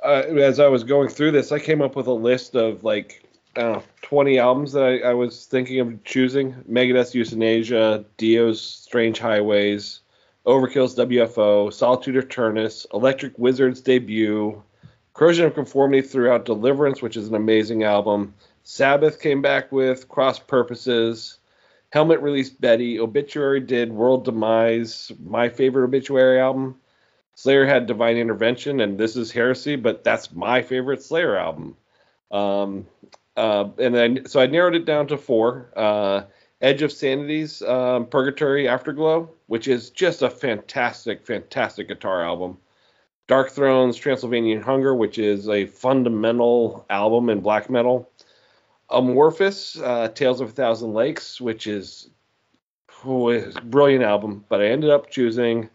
uh, 0.05 0.23
as 0.39 0.61
I 0.61 0.69
was 0.69 0.85
going 0.85 1.09
through 1.09 1.33
this, 1.33 1.51
I 1.51 1.59
came 1.59 1.83
up 1.83 1.97
with 1.97 2.07
a 2.07 2.13
list 2.13 2.55
of 2.55 2.85
like 2.85 3.29
I 3.57 3.63
don't 3.63 3.73
know, 3.73 3.83
20 4.03 4.39
albums 4.39 4.73
that 4.75 4.85
I, 4.85 5.11
I 5.11 5.15
was 5.15 5.47
thinking 5.47 5.81
of 5.81 6.05
choosing: 6.05 6.55
Megadeth's 6.71 7.17
Euthanasia, 7.17 8.05
Dio's 8.17 8.63
Strange 8.63 9.19
Highways, 9.19 10.03
Overkill's 10.47 10.95
WFO, 10.97 11.73
Solitude 11.73 12.17
Aeturnus, 12.17 12.87
Electric 12.93 13.39
Wizard's 13.39 13.81
debut, 13.81 14.63
Corrosion 15.15 15.47
of 15.47 15.55
Conformity 15.55 16.07
throughout 16.07 16.45
Deliverance, 16.45 17.01
which 17.01 17.17
is 17.17 17.29
an 17.29 17.35
amazing 17.35 17.85
album. 17.85 18.35
Sabbath 18.63 19.21
came 19.21 19.41
back 19.41 19.71
with 19.73 20.09
Cross 20.09 20.41
Purposes. 20.41 21.39
Helmet 21.91 22.21
released 22.21 22.61
Betty. 22.61 22.99
Obituary 22.99 23.61
did 23.61 23.93
World 23.93 24.25
Demise, 24.25 25.13
my 25.25 25.49
favorite 25.49 25.85
obituary 25.85 26.41
album. 26.41 26.77
Slayer 27.37 27.67
had 27.67 27.87
Divine 27.87 28.17
Intervention, 28.17 28.81
and 28.81 28.99
this 28.99 29.17
is 29.17 29.31
Heresy, 29.31 29.77
but 29.77 30.05
that's 30.05 30.33
my 30.33 30.63
favorite 30.63 31.03
Slayer 31.03 31.37
album. 31.37 31.77
Um, 32.31 32.87
uh, 33.37 33.69
and 33.79 33.95
then 33.95 34.27
so 34.27 34.41
I 34.41 34.47
narrowed 34.47 34.75
it 34.75 34.85
down 34.85 35.09
to 35.09 35.17
four. 35.17 35.73
Uh, 35.77 36.23
Edge 36.61 36.83
of 36.83 36.93
Sanity's 36.93 37.63
um, 37.63 38.07
Purgatory 38.07 38.69
Afterglow, 38.69 39.31
which 39.47 39.69
is 39.69 39.91
just 39.91 40.23
a 40.23 40.31
fantastic, 40.31 41.27
fantastic 41.27 41.89
guitar 41.89 42.25
album. 42.25 42.59
Darkthrone's 43.29 43.97
Transylvanian 43.97 44.63
Hunger, 44.63 44.95
which 44.95 45.19
is 45.19 45.49
a 45.49 45.67
fundamental 45.67 46.85
album 46.91 47.31
in 47.31 47.41
black 47.41 47.71
metal. 47.71 48.11
Amorphis, 48.91 49.81
uh, 49.83 50.09
Tales 50.09 50.41
of 50.41 50.51
a 50.51 50.53
Thousand 50.53 50.93
Lakes, 50.93 51.41
which 51.41 51.67
is, 51.67 52.09
oh, 53.05 53.31
is 53.31 53.55
brilliant 53.55 54.05
album, 54.05 54.45
but 54.49 54.61
I 54.61 54.67
ended 54.67 54.91
up 54.91 55.11
choosing 55.11 55.71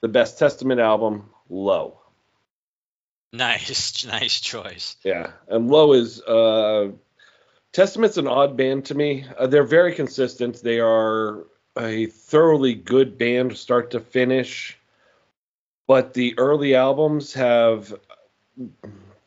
the 0.00 0.08
Best 0.08 0.38
Testament 0.38 0.80
album, 0.80 1.30
Low. 1.48 1.98
Nice, 3.32 4.04
nice 4.06 4.40
choice. 4.40 4.96
Yeah, 5.04 5.30
and 5.48 5.68
Low 5.68 5.92
is 5.92 6.20
uh, 6.22 6.90
Testament's 7.72 8.16
an 8.16 8.26
odd 8.26 8.56
band 8.56 8.86
to 8.86 8.94
me. 8.94 9.24
Uh, 9.38 9.46
they're 9.46 9.62
very 9.62 9.94
consistent. 9.94 10.62
They 10.62 10.80
are 10.80 11.44
a 11.76 12.06
thoroughly 12.06 12.74
good 12.74 13.18
band, 13.18 13.56
start 13.56 13.90
to 13.92 14.00
finish. 14.00 14.78
But 15.86 16.14
the 16.14 16.38
early 16.38 16.74
albums 16.74 17.32
have 17.34 17.94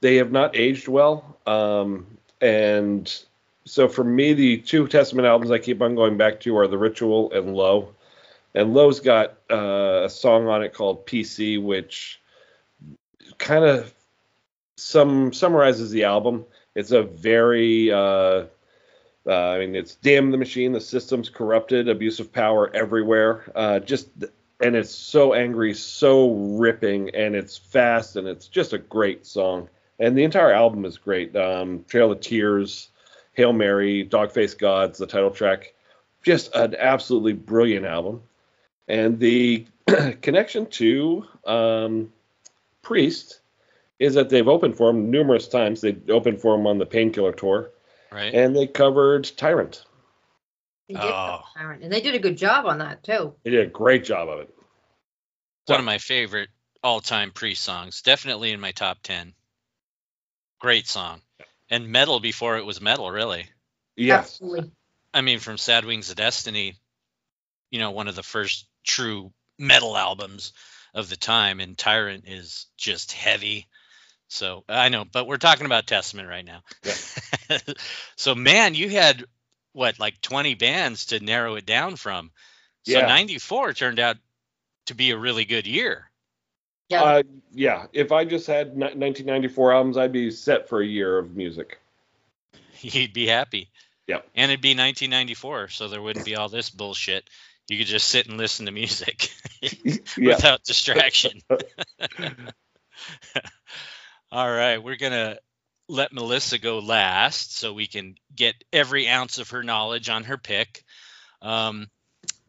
they 0.01 0.15
have 0.17 0.31
not 0.31 0.55
aged 0.55 0.87
well. 0.87 1.37
Um, 1.45 2.05
and 2.41 3.13
so 3.65 3.87
for 3.87 4.03
me, 4.03 4.33
the 4.33 4.57
two 4.57 4.87
Testament 4.87 5.27
albums 5.27 5.51
I 5.51 5.59
keep 5.59 5.81
on 5.81 5.95
going 5.95 6.17
back 6.17 6.39
to 6.41 6.57
are 6.57 6.67
The 6.67 6.77
Ritual 6.77 7.31
and 7.31 7.55
Low. 7.55 7.93
And 8.53 8.73
Low's 8.73 8.99
got 8.99 9.37
uh, 9.49 10.01
a 10.05 10.09
song 10.09 10.47
on 10.47 10.63
it 10.63 10.73
called 10.73 11.05
PC, 11.05 11.61
which 11.61 12.19
kind 13.37 13.63
of 13.63 13.93
some 14.75 15.31
summarizes 15.31 15.91
the 15.91 16.03
album. 16.03 16.45
It's 16.75 16.91
a 16.91 17.03
very 17.03 17.91
uh, 17.91 18.45
uh, 19.27 19.33
I 19.33 19.59
mean, 19.59 19.75
it's 19.75 19.95
damn 19.95 20.31
the 20.31 20.37
machine. 20.37 20.71
The 20.71 20.81
system's 20.81 21.29
corrupted. 21.29 21.87
Abuse 21.87 22.19
of 22.19 22.31
power 22.33 22.73
everywhere. 22.73 23.51
Uh, 23.55 23.79
just 23.79 24.09
and 24.61 24.75
it's 24.75 24.93
so 24.93 25.33
angry, 25.33 25.73
so 25.73 26.33
ripping, 26.33 27.09
and 27.15 27.35
it's 27.35 27.57
fast, 27.57 28.15
and 28.15 28.27
it's 28.27 28.47
just 28.47 28.73
a 28.73 28.77
great 28.77 29.25
song. 29.25 29.67
And 29.99 30.17
the 30.17 30.23
entire 30.23 30.51
album 30.51 30.85
is 30.85 30.97
great. 30.97 31.35
Um, 31.35 31.83
Trail 31.87 32.11
of 32.11 32.21
Tears, 32.21 32.89
Hail 33.33 33.53
Mary, 33.53 34.03
Dog 34.03 34.31
Faced 34.31 34.59
Gods, 34.59 34.97
the 34.97 35.07
title 35.07 35.31
track, 35.31 35.73
just 36.23 36.53
an 36.55 36.75
absolutely 36.77 37.33
brilliant 37.33 37.85
album. 37.85 38.21
And 38.87 39.19
the 39.19 39.65
connection 40.21 40.65
to 40.67 41.25
um, 41.45 42.13
Priest 42.81 43.40
is 44.01 44.15
that 44.15 44.29
they've 44.29 44.47
opened 44.47 44.75
for 44.75 44.89
him 44.89 45.11
numerous 45.11 45.47
times. 45.47 45.79
They 45.79 45.95
opened 46.09 46.41
for 46.41 46.55
him 46.55 46.65
on 46.65 46.79
the 46.79 46.87
Painkiller 46.87 47.33
tour, 47.33 47.69
right? 48.11 48.33
And 48.33 48.55
they 48.55 48.65
covered 48.65 49.29
Tyrant. 49.37 49.85
They 50.89 50.95
did 50.95 51.03
oh. 51.03 51.43
Tyrant, 51.55 51.83
and 51.83 51.93
they 51.93 52.01
did 52.01 52.15
a 52.15 52.19
good 52.19 52.35
job 52.35 52.65
on 52.65 52.79
that 52.79 53.03
too. 53.03 53.35
They 53.43 53.51
did 53.51 53.67
a 53.67 53.69
great 53.69 54.03
job 54.03 54.27
of 54.27 54.39
it. 54.39 54.49
One 55.67 55.79
of 55.79 55.85
my 55.85 55.99
favorite 55.99 56.49
all-time 56.83 57.29
Priest 57.29 57.61
songs, 57.61 58.01
definitely 58.01 58.51
in 58.51 58.59
my 58.59 58.71
top 58.71 58.97
ten. 59.03 59.33
Great 60.59 60.87
song, 60.87 61.21
and 61.69 61.89
metal 61.89 62.19
before 62.19 62.57
it 62.57 62.65
was 62.65 62.81
metal, 62.81 63.11
really. 63.11 63.45
Yes. 63.95 64.41
Absolutely. 64.41 64.71
I 65.13 65.21
mean, 65.21 65.37
from 65.37 65.59
Sad 65.59 65.85
Wings 65.85 66.09
of 66.09 66.15
Destiny, 66.15 66.75
you 67.69 67.77
know, 67.77 67.91
one 67.91 68.07
of 68.07 68.15
the 68.15 68.23
first 68.23 68.67
true 68.83 69.31
metal 69.59 69.95
albums 69.95 70.53
of 70.95 71.07
the 71.07 71.15
time, 71.15 71.59
and 71.59 71.77
Tyrant 71.77 72.23
is 72.27 72.65
just 72.77 73.11
heavy 73.11 73.67
so 74.31 74.63
I 74.69 74.87
know, 74.87 75.03
but 75.03 75.27
we're 75.27 75.37
talking 75.37 75.65
about 75.65 75.87
Testament 75.87 76.29
right 76.29 76.45
now. 76.45 76.61
Yeah. 76.83 77.57
so 78.15 78.33
man, 78.33 78.75
you 78.75 78.89
had 78.89 79.25
what 79.73 79.99
like 79.99 80.21
20 80.21 80.55
bands 80.55 81.07
to 81.07 81.19
narrow 81.19 81.55
it 81.55 81.65
down 81.65 81.97
from. 81.97 82.31
So 82.83 82.99
yeah. 82.99 83.07
94 83.07 83.73
turned 83.73 83.99
out 83.99 84.15
to 84.85 84.95
be 84.95 85.11
a 85.11 85.17
really 85.17 85.43
good 85.43 85.67
year. 85.67 86.09
Yeah. 86.87 87.03
Uh, 87.03 87.23
yeah. 87.53 87.87
If 87.91 88.13
I 88.13 88.23
just 88.23 88.47
had 88.47 88.73
ni- 88.75 88.85
1994 88.85 89.73
albums, 89.73 89.97
I'd 89.97 90.13
be 90.13 90.31
set 90.31 90.69
for 90.69 90.81
a 90.81 90.87
year 90.87 91.17
of 91.17 91.35
music. 91.35 91.79
You'd 92.79 93.13
be 93.13 93.27
happy. 93.27 93.69
Yep. 94.07 94.27
And 94.33 94.49
it'd 94.49 94.61
be 94.61 94.69
1994, 94.69 95.67
so 95.67 95.89
there 95.89 96.01
wouldn't 96.01 96.25
be 96.25 96.37
all 96.37 96.49
this 96.49 96.69
bullshit. 96.69 97.29
You 97.67 97.77
could 97.77 97.87
just 97.87 98.07
sit 98.07 98.27
and 98.27 98.37
listen 98.37 98.65
to 98.65 98.71
music 98.71 99.29
without 100.17 100.63
distraction. 100.63 101.41
All 104.31 104.49
right, 104.49 104.77
we're 104.77 104.97
gonna 104.97 105.37
let 105.87 106.13
Melissa 106.13 106.57
go 106.57 106.79
last, 106.79 107.57
so 107.57 107.73
we 107.73 107.87
can 107.87 108.15
get 108.33 108.55
every 108.71 109.07
ounce 109.07 109.37
of 109.37 109.49
her 109.49 109.63
knowledge 109.63 110.09
on 110.09 110.23
her 110.23 110.37
pick. 110.37 110.83
Um, 111.41 111.87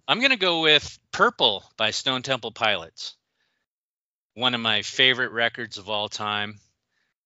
I'm 0.07 0.21
gonna 0.21 0.37
go 0.37 0.61
with 0.63 0.99
"Purple" 1.13 1.65
by 1.77 1.91
Stone 1.91 2.23
Temple 2.23 2.53
Pilots. 2.53 3.17
One 4.35 4.55
of 4.55 4.61
my 4.61 4.83
favorite 4.83 5.33
records 5.33 5.79
of 5.79 5.91
all 5.91 6.09
time 6.09 6.59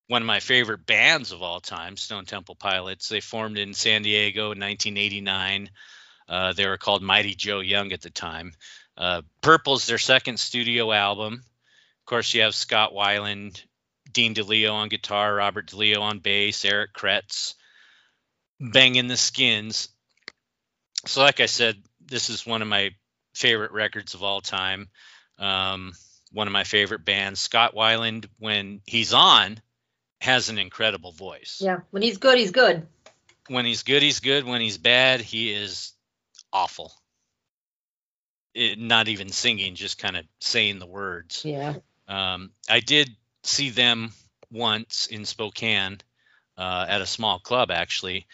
one 0.09 0.23
of 0.23 0.27
my 0.27 0.41
favorite 0.41 0.87
bands 0.87 1.33
of 1.33 1.43
all 1.43 1.61
time, 1.61 1.97
Stone 1.97 2.27
Temple 2.27 2.55
Pilots. 2.55 3.09
They 3.09 3.21
formed 3.21 3.59
in 3.59 3.75
San 3.75 4.03
Diego 4.03 4.53
in 4.53 4.61
1989. 4.61 5.71
Uh, 6.29 6.53
they 6.53 6.67
were 6.67 6.79
called 6.79 7.03
Mighty 7.03 7.35
Joe 7.35 7.61
Young 7.61 7.93
at 7.93 8.03
the 8.03 8.11
time. 8.11 8.53
Uh, 8.97 9.23
Purple's 9.41 9.87
their 9.87 9.99
second 9.99 10.39
studio 10.39 10.93
album. 10.93 11.35
Of 11.35 12.07
course, 12.07 12.33
you 12.35 12.43
have 12.43 12.55
Scott 12.55 12.93
Weiland, 12.93 13.63
Dean 14.13 14.35
DeLeo 14.35 14.73
on 14.73 14.89
guitar, 14.89 15.35
Robert 15.35 15.67
DeLeo 15.67 16.01
on 16.01 16.19
bass, 16.21 16.65
Eric 16.65 16.93
Kretz 16.93 17.55
banging 18.61 19.09
the 19.09 19.17
skins. 19.17 19.89
So, 21.07 21.23
like 21.23 21.41
I 21.41 21.47
said, 21.47 21.77
this 22.05 22.31
is 22.31 22.47
one 22.47 22.63
of 22.63 22.69
my 22.69 22.95
favorite 23.35 23.73
records 23.73 24.15
of 24.15 24.23
all 24.23 24.41
time. 24.41 24.89
Um, 25.39 25.93
one 26.33 26.47
of 26.47 26.53
my 26.53 26.65
favorite 26.65 27.05
bands. 27.05 27.41
Scott 27.41 27.75
Weiland, 27.75 28.27
when 28.39 28.81
he's 28.87 29.13
on, 29.13 29.61
has 30.21 30.49
an 30.49 30.59
incredible 30.59 31.13
voice. 31.13 31.61
Yeah. 31.63 31.81
When 31.91 32.03
he's 32.03 32.19
good, 32.19 32.39
he's 32.39 32.51
good. 32.51 32.87
When 33.49 33.65
he's 33.65 33.83
good, 33.83 34.03
he's 34.03 34.21
good. 34.21 34.45
When 34.45 34.61
he's 34.61 34.79
bad, 34.79 35.21
he 35.21 35.53
is 35.53 35.93
awful. 36.53 36.93
It, 38.55 38.79
not 38.79 39.09
even 39.09 39.29
singing, 39.29 39.75
just 39.75 39.99
kind 39.99 40.17
of 40.17 40.25
saying 40.41 40.79
the 40.79 40.87
words. 40.87 41.45
Yeah. 41.45 41.75
Um, 42.09 42.51
I 42.69 42.81
did 42.81 43.11
see 43.47 43.71
them 43.71 44.13
once 44.51 45.07
in 45.07 45.25
Spokane 45.25 45.99
uh, 46.57 46.87
at 46.89 47.01
a 47.01 47.07
small 47.07 47.39
club, 47.39 47.71
actually, 47.71 48.27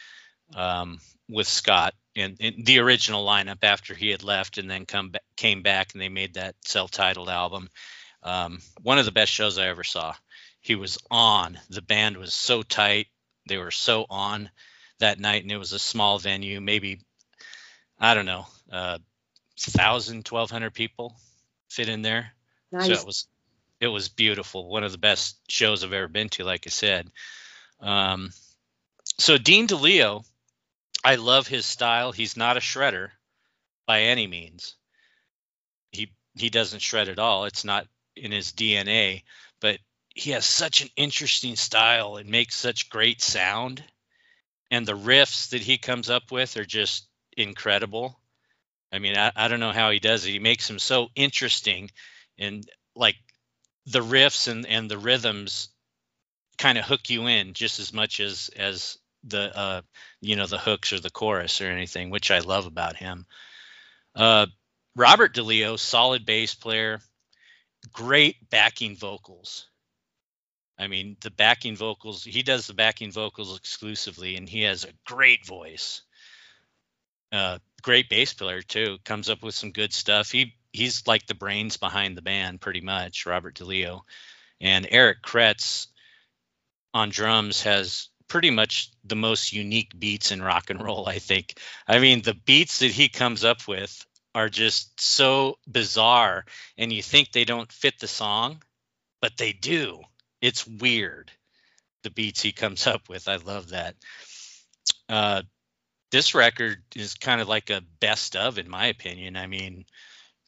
um, 0.55 1.01
with 1.29 1.49
Scott 1.49 1.95
in, 2.15 2.37
in, 2.41 2.65
the 2.65 2.79
original 2.79 3.27
lineup 3.27 3.63
after 3.63 3.95
he 3.95 4.11
had 4.11 4.23
left, 4.23 4.59
and 4.59 4.71
then 4.71 4.87
come 4.87 5.13
came 5.37 5.63
back 5.63 5.93
and 5.93 6.03
they 6.03 6.09
made 6.09 6.35
that 6.35 6.55
self-titled 6.65 7.29
album. 7.29 7.69
Um, 8.23 8.61
one 8.83 8.99
of 8.99 9.05
the 9.05 9.13
best 9.13 9.33
shows 9.33 9.59
I 9.59 9.69
ever 9.69 9.85
saw 9.85 10.15
he 10.61 10.75
was 10.77 10.99
on. 11.11 11.59
The 11.71 11.83
band 11.83 12.17
was 12.17 12.33
so 12.35 12.63
tight. 12.63 13.09
They 13.49 13.59
were 13.59 13.73
so 13.73 14.07
on 14.09 14.51
that 15.01 15.19
night, 15.19 15.43
and 15.43 15.51
it 15.51 15.57
was 15.57 15.73
a 15.73 15.79
small 15.79 16.19
venue, 16.19 16.61
maybe 16.61 17.01
I 17.99 18.15
don't 18.15 18.27
know, 18.27 18.47
uh, 18.71 18.99
thousand, 19.59 20.25
twelve 20.25 20.51
hundred 20.51 20.75
people 20.75 21.17
fit 21.69 21.89
in 21.89 22.03
there. 22.03 22.33
Nice. 22.71 22.87
So 22.87 22.93
it 22.93 23.07
was 23.07 23.27
it 23.83 23.89
was 23.89 24.09
beautiful. 24.09 24.69
One 24.69 24.85
of 24.85 24.93
the 24.93 24.99
best 24.99 25.37
shows 25.49 25.83
I've 25.83 25.93
ever 25.93 26.07
been 26.07 26.29
to, 26.31 26.45
like 26.45 26.69
I 26.69 26.71
said. 26.71 27.11
Um, 27.81 28.31
so 29.19 29.37
Dean 29.39 29.67
DeLeo, 29.67 30.25
I 31.05 31.17
love 31.17 31.49
his 31.49 31.67
style. 31.67 32.13
He's 32.13 32.37
not 32.37 32.57
a 32.57 32.61
shredder 32.61 33.11
by 33.85 34.03
any 34.03 34.29
means. 34.29 34.77
He 35.91 36.13
he 36.37 36.49
doesn't 36.49 36.79
shred 36.79 37.09
at 37.09 37.19
all. 37.19 37.45
It's 37.45 37.65
not 37.65 37.89
in 38.15 38.31
his 38.31 38.53
DNA, 38.53 39.25
but 39.61 39.79
he 40.15 40.31
has 40.31 40.47
such 40.47 40.83
an 40.83 40.89
interesting 40.95 41.57
style 41.57 42.19
and 42.19 42.31
makes 42.31 42.55
such 42.55 42.89
great 42.89 43.21
sound 43.21 43.83
and 44.71 44.87
the 44.87 44.97
riffs 44.97 45.51
that 45.51 45.63
he 45.63 45.77
comes 45.77 46.09
up 46.09 46.31
with 46.31 46.57
are 46.57 46.65
just 46.65 47.09
incredible 47.37 48.19
i 48.93 48.99
mean 48.99 49.17
i, 49.17 49.33
I 49.35 49.49
don't 49.49 49.61
know 49.61 49.73
how 49.73 49.91
he 49.91 49.99
does 49.99 50.27
it 50.27 50.31
he 50.31 50.39
makes 50.39 50.69
them 50.69 50.79
so 50.79 51.09
interesting 51.15 51.91
and 52.39 52.69
like 52.95 53.17
the 53.87 54.01
riffs 54.01 54.49
and, 54.49 54.67
and 54.67 54.91
the 54.91 54.99
rhythms 54.99 55.69
kind 56.59 56.79
of 56.79 56.85
hook 56.85 57.11
you 57.11 57.27
in 57.27 57.55
just 57.55 57.81
as 57.81 57.93
much 57.93 58.21
as 58.21 58.51
as 58.57 58.99
the 59.25 59.57
uh 59.57 59.81
you 60.21 60.37
know 60.37 60.47
the 60.47 60.59
hooks 60.59 60.93
or 60.93 61.01
the 61.01 61.11
chorus 61.11 61.61
or 61.61 61.67
anything 61.67 62.11
which 62.11 62.31
i 62.31 62.41
love 62.41 62.67
about 62.67 62.97
him 62.97 63.25
uh 64.15 64.47
robert 64.97 65.35
deleo 65.35 65.79
solid 65.79 66.27
bass 66.27 66.55
player 66.55 67.01
great 67.93 68.37
backing 68.51 68.97
vocals 68.97 69.69
I 70.79 70.89
mean, 70.89 71.17
the 71.21 71.31
backing 71.31 71.77
vocals, 71.77 72.25
he 72.25 72.43
does 72.43 72.67
the 72.67 72.75
backing 72.75 73.13
vocals 73.13 73.57
exclusively, 73.57 74.37
and 74.37 74.49
he 74.49 74.63
has 74.63 74.85
a 74.85 74.93
great 75.07 75.47
voice. 75.47 76.03
Uh, 77.31 77.59
great 77.83 78.09
bass 78.09 78.33
player 78.33 78.63
too. 78.63 78.99
Comes 79.05 79.31
up 79.31 79.43
with 79.43 79.55
some 79.55 79.71
good 79.71 79.93
stuff. 79.93 80.33
He 80.33 80.55
he's 80.73 81.07
like 81.07 81.27
the 81.27 81.35
brains 81.35 81.77
behind 81.77 82.17
the 82.17 82.23
band, 82.23 82.61
pretty 82.61 82.81
much. 82.81 83.27
Robert 83.27 83.55
DeLeo, 83.57 84.03
and 84.61 84.87
Eric 84.91 85.23
Kretz 85.23 85.89
on 86.95 87.11
drums 87.11 87.63
has 87.63 88.09
pretty 88.29 88.51
much 88.51 88.91
the 89.05 89.17
most 89.17 89.53
unique 89.53 89.99
beats 89.99 90.33
in 90.33 90.43
rock 90.43 90.71
and 90.71 90.83
roll. 90.83 91.09
I 91.09 91.19
think. 91.19 91.59
I 91.87 91.99
mean, 91.99 92.23
the 92.23 92.35
beats 92.35 92.81
that 92.81 92.91
he 92.91 93.09
comes 93.09 93.45
up 93.45 93.69
with 93.69 94.05
are 94.35 94.49
just 94.49 95.01
so 95.01 95.59
bizarre, 95.67 96.45
and 96.79 96.93
you 96.93 97.03
think 97.03 97.33
they 97.33 97.45
don't 97.45 97.71
fit 97.71 97.99
the 97.99 98.09
song, 98.09 98.63
but 99.21 99.37
they 99.37 99.53
do 99.53 100.03
it's 100.43 100.67
weird 100.67 101.31
the 102.03 102.11
beats 102.11 102.43
he 102.43 102.53
comes 102.53 102.87
up 102.87 103.09
with 103.09 103.29
i 103.29 103.37
love 103.37 103.71
that 103.71 103.95
uh, 105.09 105.43
this 106.11 106.35
record 106.35 106.83
is 106.97 107.15
kind 107.15 107.41
of 107.41 107.49
like 107.49 107.71
a 107.71 107.83
best 108.01 108.37
of 108.37 108.59
in 108.59 108.69
my 108.69 108.87
opinion 108.87 109.37
i 109.37 109.47
mean 109.47 109.87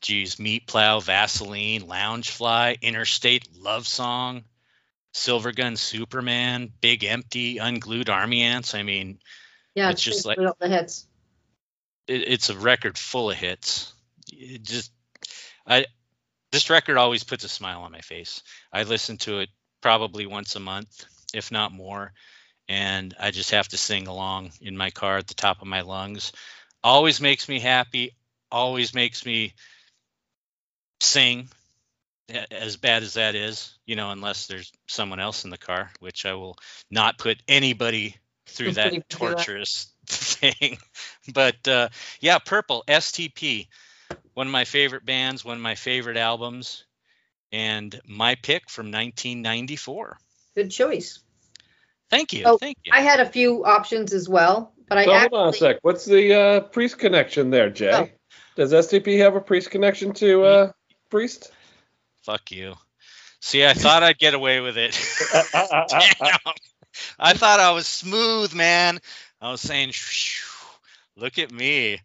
geez 0.04 0.38
meat 0.38 0.66
plow 0.66 1.00
vaseline 1.00 1.82
loungefly 1.82 2.80
interstate 2.80 3.48
love 3.58 3.86
song 3.86 4.44
silver 5.12 5.52
gun 5.52 5.76
superman 5.76 6.70
big 6.80 7.04
empty 7.04 7.58
unglued 7.58 8.08
army 8.10 8.42
ants 8.42 8.74
i 8.74 8.82
mean 8.82 9.18
Yeah. 9.74 9.90
It's 9.90 10.02
just 10.02 10.24
like 10.24 10.38
all 10.38 10.56
the 10.60 10.68
hits. 10.68 11.06
it, 12.06 12.28
it's 12.28 12.50
a 12.50 12.58
record 12.58 12.98
full 12.98 13.30
of 13.30 13.36
hits 13.36 13.92
it 14.32 14.62
just 14.62 14.92
i 15.66 15.86
this 16.52 16.70
record 16.70 16.98
always 16.98 17.24
puts 17.24 17.44
a 17.44 17.48
smile 17.48 17.82
on 17.82 17.92
my 17.92 18.00
face 18.00 18.42
i 18.72 18.82
listen 18.82 19.16
to 19.18 19.40
it 19.40 19.48
probably 19.84 20.24
once 20.24 20.56
a 20.56 20.60
month, 20.60 21.04
if 21.34 21.52
not 21.52 21.70
more. 21.70 22.14
And 22.70 23.14
I 23.20 23.32
just 23.32 23.50
have 23.50 23.68
to 23.68 23.76
sing 23.76 24.06
along 24.06 24.52
in 24.62 24.78
my 24.78 24.88
car 24.88 25.18
at 25.18 25.26
the 25.26 25.34
top 25.34 25.60
of 25.60 25.68
my 25.68 25.82
lungs. 25.82 26.32
Always 26.82 27.20
makes 27.20 27.50
me 27.50 27.60
happy, 27.60 28.16
always 28.50 28.94
makes 28.94 29.26
me 29.26 29.52
sing, 31.04 31.48
as 32.50 32.76
bad 32.76 33.02
as 33.02 33.14
that 33.14 33.34
is, 33.34 33.74
you 33.86 33.96
know, 33.96 34.10
unless 34.10 34.46
there's 34.46 34.72
someone 34.86 35.20
else 35.20 35.44
in 35.44 35.50
the 35.50 35.58
car, 35.58 35.90
which 36.00 36.24
I 36.26 36.34
will 36.34 36.56
not 36.90 37.18
put 37.18 37.42
anybody 37.46 38.16
through 38.46 38.72
that 38.72 38.90
Do 38.92 38.98
that. 38.98 39.08
torturous 39.08 39.88
thing. 40.06 40.78
But 41.32 41.66
uh, 41.68 41.88
yeah, 42.20 42.38
Purple, 42.38 42.84
STP, 42.88 43.68
one 44.34 44.46
of 44.46 44.52
my 44.52 44.64
favorite 44.64 45.04
bands, 45.04 45.44
one 45.44 45.56
of 45.56 45.62
my 45.62 45.74
favorite 45.74 46.16
albums 46.16 46.84
and 47.52 47.98
my 48.06 48.34
pick 48.36 48.68
from 48.68 48.86
1994. 48.86 50.18
Good 50.56 50.70
choice. 50.70 51.20
Thank 52.10 52.32
you. 52.32 52.44
Oh, 52.46 52.58
Thank 52.58 52.76
you. 52.84 52.92
I 52.94 53.00
had 53.00 53.20
a 53.20 53.26
few 53.26 53.64
options 53.64 54.12
as 54.12 54.28
well, 54.28 54.72
but 54.88 54.98
I 54.98 55.04
So 55.04 55.10
hold 55.10 55.22
actually 55.22 55.38
on 55.38 55.48
a 55.48 55.52
sec. 55.52 55.78
What's 55.82 56.04
the 56.04 56.34
uh, 56.34 56.60
priest 56.60 56.98
connection 56.98 57.50
there, 57.50 57.70
Jay? 57.70 57.92
Oh. 57.92 58.08
Does 58.56 58.72
STP 58.72 59.18
have 59.18 59.34
a 59.34 59.40
priest 59.40 59.70
connection 59.70 60.12
to 60.14 60.44
uh, 60.44 60.72
priest? 61.14 61.52
Fuck 62.24 62.50
you. 62.50 62.74
See, 63.40 63.64
I 63.64 63.72
thought 63.74 64.02
I'd 64.02 64.18
get 64.18 64.34
away 64.34 64.60
with 64.60 64.76
it. 64.76 64.98
Damn. 65.52 66.38
I 67.18 67.34
thought 67.34 67.60
I 67.60 67.70
was 67.70 67.86
smooth, 67.86 68.52
man. 68.52 68.98
I 69.40 69.50
was 69.52 69.60
saying, 69.60 69.92
look 71.16 71.38
at 71.38 71.52
me. 71.52 72.00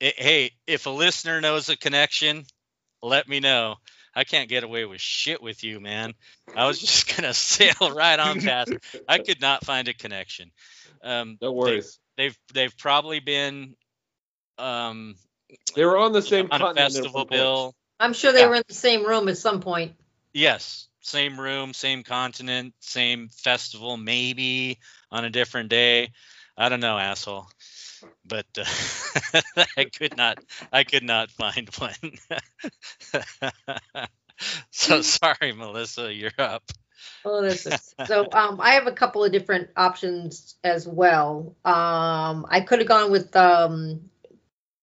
It- 0.00 0.18
hey, 0.20 0.50
if 0.66 0.84
a 0.84 0.90
listener 0.90 1.40
knows 1.40 1.70
a 1.70 1.76
connection, 1.78 2.44
let 3.02 3.26
me 3.26 3.40
know. 3.40 3.76
I 4.14 4.24
can't 4.24 4.50
get 4.50 4.64
away 4.64 4.84
with 4.84 5.00
shit 5.00 5.42
with 5.42 5.64
you, 5.64 5.80
man. 5.80 6.12
I 6.54 6.66
was 6.66 6.78
just 6.80 7.16
gonna 7.16 7.32
sail 7.32 7.94
right 7.94 8.18
on 8.18 8.42
past. 8.42 8.72
I 9.08 9.18
could 9.18 9.40
not 9.40 9.64
find 9.64 9.88
a 9.88 9.94
connection. 9.94 10.50
Um, 11.02 11.38
no 11.40 11.48
they- 11.48 11.54
worries. 11.54 11.98
they've 12.18 12.38
they've 12.52 12.76
probably 12.76 13.20
been 13.20 13.76
um 14.58 15.14
They 15.74 15.86
were 15.86 15.96
on 15.96 16.12
the 16.12 16.20
same 16.20 16.48
on 16.50 16.60
a 16.60 16.74
festival 16.74 17.24
bill 17.24 17.74
I'm 18.02 18.14
sure 18.14 18.32
they 18.32 18.42
Yeah. 18.42 18.50
were 18.50 18.56
in 18.56 18.64
the 18.68 18.74
same 18.74 19.06
room 19.06 19.28
at 19.28 19.38
some 19.38 19.60
point. 19.60 19.94
yes 20.32 20.88
same 21.00 21.40
room 21.40 21.74
same 21.74 22.02
continent 22.02 22.74
same 22.80 23.28
festival 23.28 23.96
maybe 23.96 24.78
on 25.10 25.24
a 25.24 25.30
different 25.30 25.68
day 25.70 26.10
i 26.56 26.68
don't 26.68 26.80
know 26.80 26.98
asshole 26.98 27.46
but 28.24 28.46
uh, 28.58 29.42
i 29.78 29.84
could 29.84 30.16
not 30.16 30.38
i 30.72 30.84
could 30.84 31.04
not 31.04 31.30
find 31.30 31.70
one 31.78 32.12
so 34.70 35.02
sorry, 35.02 35.52
Melissa, 35.52 36.12
you're 36.12 36.30
up. 36.38 36.62
Oh, 37.24 37.42
this 37.42 37.66
is 37.66 37.94
so. 38.04 38.28
Um, 38.32 38.60
I 38.60 38.72
have 38.72 38.86
a 38.88 38.92
couple 38.92 39.24
of 39.24 39.32
different 39.32 39.70
options 39.76 40.56
as 40.64 40.88
well. 40.88 41.56
Um, 41.64 42.46
I 42.48 42.62
could 42.66 42.80
have 42.80 42.88
gone 42.88 43.10
with 43.12 43.36
um, 43.36 44.10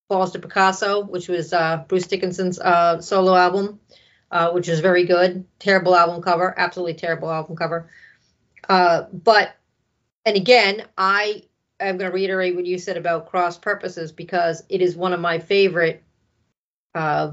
Balls 0.09 0.31
to 0.31 0.39
Picasso, 0.39 1.03
which 1.03 1.29
was 1.29 1.53
uh, 1.53 1.83
Bruce 1.87 2.07
Dickinson's 2.07 2.59
uh, 2.59 2.99
solo 2.99 3.35
album, 3.35 3.79
uh, 4.31 4.51
which 4.51 4.67
is 4.67 4.79
very 4.79 5.05
good. 5.05 5.45
Terrible 5.59 5.95
album 5.95 6.21
cover, 6.21 6.53
absolutely 6.57 6.95
terrible 6.95 7.31
album 7.31 7.55
cover. 7.55 7.89
Uh, 8.67 9.03
but, 9.13 9.55
and 10.25 10.35
again, 10.35 10.83
I 10.97 11.43
am 11.79 11.97
going 11.97 12.09
to 12.09 12.13
reiterate 12.13 12.55
what 12.55 12.65
you 12.65 12.79
said 12.79 12.97
about 12.97 13.29
cross 13.29 13.57
purposes 13.57 14.11
because 14.11 14.63
it 14.67 14.81
is 14.81 14.95
one 14.95 15.13
of 15.13 15.19
my 15.19 15.39
favorite 15.39 16.03
uh, 16.95 17.31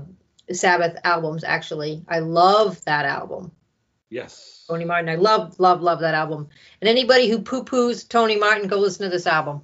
Sabbath 0.53 0.99
albums. 1.03 1.45
Actually, 1.45 2.05
I 2.07 2.21
love 2.21 2.85
that 2.85 3.07
album. 3.07 3.53
Yes. 4.11 4.65
Tony 4.69 4.85
Martin. 4.85 5.09
I 5.09 5.17
love, 5.17 5.59
love, 5.59 5.81
love 5.81 6.01
that 6.01 6.15
album. 6.15 6.49
And 6.81 6.89
anybody 6.89 7.29
who 7.29 7.41
poo-poos 7.41 8.07
Tony 8.07 8.37
Martin, 8.37 8.69
go 8.69 8.79
listen 8.79 9.05
to 9.05 9.11
this 9.11 9.27
album. 9.27 9.63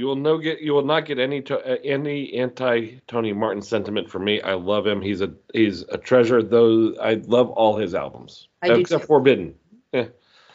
You 0.00 0.06
will 0.06 0.16
no 0.16 0.38
get. 0.38 0.62
You 0.62 0.72
will 0.72 0.86
not 0.86 1.04
get 1.04 1.18
any 1.18 1.42
to, 1.42 1.58
uh, 1.58 1.76
any 1.84 2.32
anti 2.32 3.00
Tony 3.06 3.34
Martin 3.34 3.60
sentiment 3.60 4.08
from 4.08 4.24
me. 4.24 4.40
I 4.40 4.54
love 4.54 4.86
him. 4.86 5.02
He's 5.02 5.20
a 5.20 5.34
he's 5.52 5.82
a 5.82 5.98
treasure. 5.98 6.42
Though 6.42 6.94
I 6.96 7.16
love 7.26 7.50
all 7.50 7.76
his 7.76 7.94
albums 7.94 8.48
I 8.62 8.68
except. 8.68 9.04
Forbidden. 9.04 9.56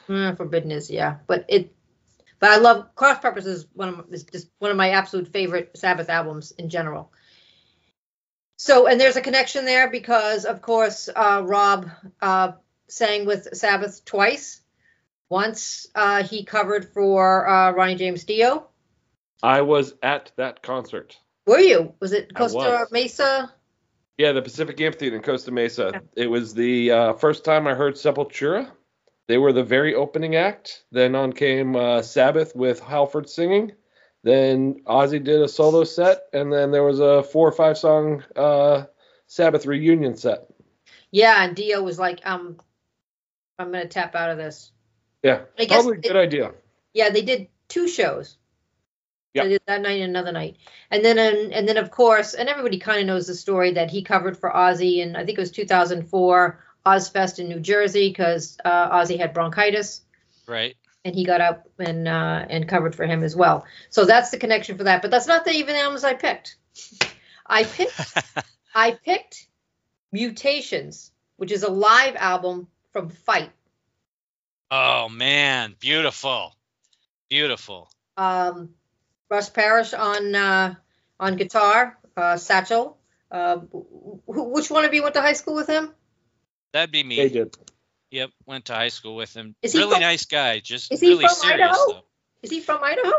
Mm, 0.07 0.37
Forbidden 0.37 0.71
is 0.71 0.89
yeah, 0.89 1.17
but 1.27 1.45
it. 1.47 1.75
But 2.39 2.51
I 2.51 2.57
love 2.57 2.95
Cross 2.95 3.19
Purpose 3.19 3.45
is 3.45 3.67
one 3.73 3.89
of 3.89 4.05
is 4.11 4.23
just 4.23 4.49
one 4.57 4.71
of 4.71 4.77
my 4.77 4.89
absolute 4.89 5.27
favorite 5.27 5.77
Sabbath 5.77 6.09
albums 6.09 6.51
in 6.51 6.69
general. 6.69 7.11
So 8.57 8.87
and 8.87 8.99
there's 8.99 9.15
a 9.15 9.21
connection 9.21 9.65
there 9.65 9.91
because 9.91 10.45
of 10.45 10.63
course 10.63 11.07
uh, 11.15 11.43
Rob 11.45 11.89
uh, 12.19 12.53
sang 12.87 13.27
with 13.27 13.55
Sabbath 13.55 14.05
twice. 14.05 14.61
Once 15.29 15.85
uh, 15.93 16.23
he 16.23 16.45
covered 16.45 16.93
for 16.93 17.47
uh, 17.47 17.71
Ronnie 17.73 17.95
James 17.95 18.23
Dio. 18.23 18.69
I 19.45 19.61
was 19.61 19.93
at 20.01 20.31
that 20.37 20.63
concert. 20.63 21.17
Were 21.45 21.59
you? 21.59 21.93
Was 21.99 22.13
it 22.13 22.33
Costa 22.33 22.57
was. 22.57 22.91
Mesa? 22.91 23.53
Yeah, 24.17 24.31
the 24.31 24.41
Pacific 24.41 24.81
Amphitheater 24.81 25.15
in 25.17 25.21
Costa 25.21 25.51
Mesa. 25.51 25.91
Yeah. 25.93 26.23
It 26.23 26.27
was 26.27 26.53
the 26.55 26.91
uh, 26.91 27.13
first 27.13 27.45
time 27.45 27.67
I 27.67 27.75
heard 27.75 27.93
Sepultura. 27.93 28.71
They 29.27 29.37
were 29.37 29.53
the 29.53 29.63
very 29.63 29.93
opening 29.93 30.35
act. 30.35 30.83
Then 30.91 31.13
on 31.13 31.31
came 31.31 31.75
uh, 31.75 32.01
Sabbath 32.01 32.55
with 32.55 32.79
Halford 32.79 33.29
singing. 33.29 33.73
Then 34.23 34.81
Ozzy 34.87 35.23
did 35.23 35.41
a 35.41 35.47
solo 35.47 35.83
set, 35.83 36.23
and 36.33 36.51
then 36.51 36.71
there 36.71 36.83
was 36.83 36.99
a 36.99 37.21
four 37.21 37.47
or 37.47 37.51
five 37.51 37.77
song 37.77 38.23
uh, 38.35 38.85
Sabbath 39.27 39.67
reunion 39.67 40.15
set. 40.17 40.47
Yeah, 41.11 41.43
and 41.43 41.55
Dio 41.55 41.83
was 41.83 41.99
like, 41.99 42.21
um, 42.25 42.57
I'm 43.59 43.71
gonna 43.71 43.87
tap 43.87 44.15
out 44.15 44.31
of 44.31 44.37
this. 44.37 44.71
Yeah, 45.21 45.41
I 45.59 45.65
guess 45.65 45.83
probably 45.83 45.97
a 45.97 45.99
it- 45.99 46.03
good 46.03 46.15
idea. 46.15 46.51
Yeah, 46.93 47.09
they 47.11 47.21
did 47.21 47.49
two 47.67 47.87
shows. 47.87 48.37
Yeah. 49.36 49.43
They 49.43 49.49
did 49.49 49.61
that 49.67 49.81
night 49.81 49.99
and 50.01 50.09
another 50.09 50.31
night, 50.31 50.55
and 50.89 51.03
then 51.05 51.17
and, 51.19 51.51
and 51.53 51.67
then 51.67 51.77
of 51.77 51.91
course, 51.91 52.33
and 52.33 52.47
everybody 52.49 52.79
kind 52.79 53.01
of 53.01 53.05
knows 53.07 53.27
the 53.27 53.36
story 53.36 53.73
that 53.73 53.91
he 53.91 54.01
covered 54.01 54.38
for 54.38 54.49
Ozzy, 54.49 55.03
and 55.03 55.15
I 55.17 55.25
think 55.25 55.38
it 55.38 55.41
was 55.41 55.51
2004 55.51 56.59
Ozzfest 56.86 57.39
in 57.39 57.49
New 57.49 57.59
Jersey 57.59 58.07
because 58.09 58.57
uh, 58.63 58.95
Ozzy 58.97 59.17
had 59.19 59.33
bronchitis, 59.33 60.01
Right. 60.47 60.75
and 61.03 61.13
he 61.13 61.25
got 61.25 61.41
up 61.41 61.67
and 61.79 62.07
uh, 62.07 62.45
and 62.49 62.65
covered 62.67 62.95
for 62.95 63.05
him 63.05 63.23
as 63.23 63.36
well. 63.36 63.65
So 63.89 64.05
that's 64.05 64.29
the 64.29 64.38
connection 64.38 64.77
for 64.77 64.86
that. 64.86 65.01
But 65.01 65.11
that's 65.11 65.27
not 65.27 65.43
the 65.43 65.51
even 65.51 65.75
albums 65.75 66.03
I 66.05 66.13
picked. 66.13 66.55
I 67.45 67.65
picked 67.65 67.93
I 68.73 68.91
picked 68.91 69.47
Mutations, 70.13 71.11
which 71.36 71.51
is 71.51 71.63
a 71.63 71.69
live 71.71 72.15
album 72.15 72.67
from 72.93 73.09
Fight. 73.09 73.51
oh 74.71 75.09
man, 75.09 75.75
beautiful, 75.79 76.55
beautiful. 77.29 77.89
um, 78.15 78.69
Russ 79.36 79.49
Parrish 79.49 79.93
on 79.93 80.33
uh, 80.33 80.75
on 81.19 81.36
guitar, 81.36 81.97
uh, 82.15 82.38
Satchel. 82.38 82.97
Uh, 83.29 83.57
wh- 83.57 84.51
which 84.53 84.71
one 84.71 84.86
of 84.86 84.93
you 84.93 85.03
went 85.03 85.15
to 85.15 85.21
high 85.21 85.33
school 85.33 85.55
with 85.55 85.67
him? 85.67 85.91
That'd 86.71 86.91
be 86.91 87.03
me. 87.03 87.17
They 87.17 87.29
did. 87.29 87.57
Yep, 88.11 88.29
went 88.45 88.65
to 88.65 88.73
high 88.73 88.88
school 88.88 89.15
with 89.17 89.33
him. 89.36 89.55
Is 89.61 89.73
he 89.73 89.79
really 89.79 89.91
from- 89.91 90.01
nice 90.01 90.25
guy. 90.25 90.59
Just 90.59 90.91
is 90.93 91.01
he 91.01 91.09
really 91.09 91.25
from 91.25 91.36
serious 91.36 91.67
Idaho? 91.67 91.91
though. 91.91 92.05
Is 92.43 92.51
he 92.51 92.61
from 92.61 92.81
Idaho? 92.81 93.11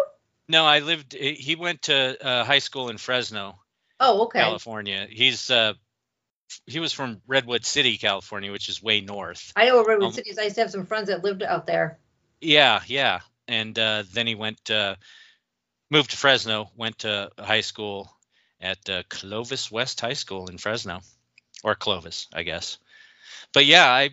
No, 0.48 0.64
I 0.64 0.78
lived. 0.78 1.12
He 1.12 1.54
went 1.54 1.82
to 1.82 2.26
uh, 2.26 2.44
high 2.44 2.60
school 2.60 2.88
in 2.88 2.96
Fresno, 2.96 3.58
Oh, 4.00 4.22
okay. 4.24 4.40
California. 4.40 5.06
He's 5.10 5.50
uh, 5.50 5.74
he 6.66 6.80
was 6.80 6.94
from 6.94 7.20
Redwood 7.26 7.66
City, 7.66 7.98
California, 7.98 8.50
which 8.52 8.70
is 8.70 8.82
way 8.82 9.02
north. 9.02 9.52
I 9.54 9.66
know 9.66 9.84
Redwood 9.84 10.06
Um, 10.06 10.12
City 10.12 10.30
is. 10.30 10.38
I 10.38 10.44
used 10.44 10.54
to 10.54 10.62
have 10.62 10.70
some 10.70 10.86
friends 10.86 11.08
that 11.08 11.22
lived 11.22 11.42
out 11.42 11.66
there. 11.66 11.98
Yeah, 12.40 12.80
yeah. 12.86 13.20
And 13.48 13.78
uh, 13.78 14.04
then 14.12 14.26
he 14.26 14.34
went, 14.34 14.70
uh, 14.70 14.96
moved 15.90 16.10
to 16.10 16.16
Fresno, 16.16 16.70
went 16.76 17.00
to 17.00 17.30
high 17.38 17.60
school 17.60 18.10
at 18.60 18.88
uh, 18.88 19.02
Clovis 19.08 19.70
West 19.70 20.00
High 20.00 20.14
School 20.14 20.48
in 20.48 20.58
Fresno, 20.58 21.00
or 21.62 21.74
Clovis, 21.74 22.26
I 22.32 22.42
guess. 22.42 22.78
But 23.52 23.66
yeah, 23.66 23.86
I 23.90 24.10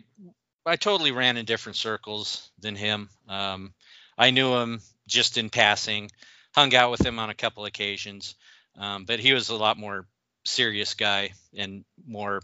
I 0.66 0.76
totally 0.76 1.12
ran 1.12 1.38
in 1.38 1.46
different 1.46 1.76
circles 1.76 2.52
than 2.60 2.76
him. 2.76 3.10
Um, 3.28 3.74
I 4.18 4.32
knew 4.32 4.54
him 4.56 4.82
just 5.08 5.38
in 5.38 5.50
passing, 5.50 6.10
hung 6.56 6.74
out 6.76 6.92
with 6.92 7.06
him 7.06 7.20
on 7.20 7.30
a 7.30 7.36
couple 7.36 7.66
occasions, 7.66 8.36
um, 8.78 9.06
but 9.06 9.20
he 9.20 9.34
was 9.34 9.50
a 9.50 9.56
lot 9.56 9.78
more 9.78 10.08
serious 10.46 10.94
guy 10.94 11.32
and 11.56 11.84
more. 12.06 12.42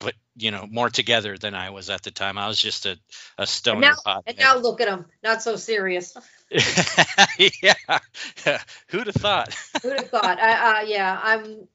But 0.00 0.14
you 0.34 0.50
know, 0.50 0.66
more 0.68 0.90
together 0.90 1.36
than 1.38 1.54
I 1.54 1.70
was 1.70 1.90
at 1.90 2.02
the 2.02 2.10
time. 2.10 2.38
I 2.38 2.48
was 2.48 2.58
just 2.58 2.86
a, 2.86 2.98
a 3.38 3.46
stoner 3.46 3.80
now- 3.80 3.94
pothead. 4.04 4.22
And 4.26 4.38
now 4.38 4.56
look 4.56 4.80
at 4.80 4.88
him, 4.88 5.04
not 5.22 5.42
so 5.42 5.56
serious. 5.56 6.16
yeah. 7.62 7.74
Who'd 8.88 9.06
have 9.06 9.14
thought? 9.14 9.54
Who'd 9.82 9.98
have 9.98 10.08
thought? 10.08 10.40
I, 10.40 10.80
uh, 10.80 10.84
yeah, 10.86 11.20
I'm. 11.22 11.68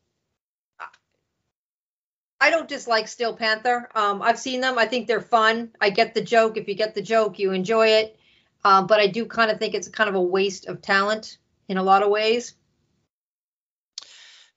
I 2.41 2.49
don't 2.49 2.67
dislike 2.67 3.07
Steel 3.07 3.33
Panther. 3.33 3.89
Um, 3.95 4.21
I've 4.21 4.37
seen 4.37 4.59
them. 4.59 4.77
I 4.77 4.85
think 4.87 5.07
they're 5.07 5.21
fun. 5.21 5.71
I 5.79 5.89
get 5.89 6.13
the 6.13 6.21
joke. 6.21 6.57
If 6.57 6.67
you 6.67 6.75
get 6.75 6.93
the 6.93 7.01
joke, 7.01 7.39
you 7.39 7.53
enjoy 7.53 7.87
it. 7.87 8.19
Um, 8.63 8.87
but 8.87 8.99
I 8.99 9.07
do 9.07 9.25
kind 9.25 9.51
of 9.51 9.59
think 9.59 9.73
it's 9.73 9.87
kind 9.87 10.09
of 10.09 10.15
a 10.15 10.21
waste 10.21 10.65
of 10.65 10.81
talent 10.81 11.37
in 11.69 11.77
a 11.77 11.83
lot 11.83 12.03
of 12.03 12.09
ways. 12.09 12.53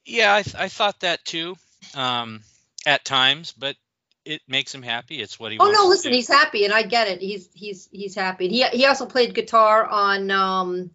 Yeah, 0.04 0.34
I, 0.34 0.42
th- 0.42 0.56
I 0.56 0.68
thought 0.68 1.00
that 1.00 1.24
too 1.24 1.54
um, 1.94 2.40
at 2.86 3.04
times, 3.04 3.52
but 3.52 3.76
it 4.24 4.42
makes 4.48 4.74
him 4.74 4.82
happy. 4.82 5.20
It's 5.20 5.38
what 5.40 5.52
he 5.52 5.58
Oh 5.58 5.64
wants. 5.64 5.78
no, 5.78 5.84
to 5.84 5.88
listen, 5.88 6.10
do. 6.12 6.16
he's 6.16 6.28
happy, 6.28 6.64
and 6.64 6.72
I 6.72 6.82
get 6.82 7.08
it. 7.08 7.20
He's 7.20 7.48
he's 7.54 7.88
he's 7.90 8.14
happy. 8.14 8.48
He 8.48 8.62
he 8.68 8.86
also 8.86 9.06
played 9.06 9.34
guitar 9.34 9.86
on 9.86 10.30
um, 10.30 10.90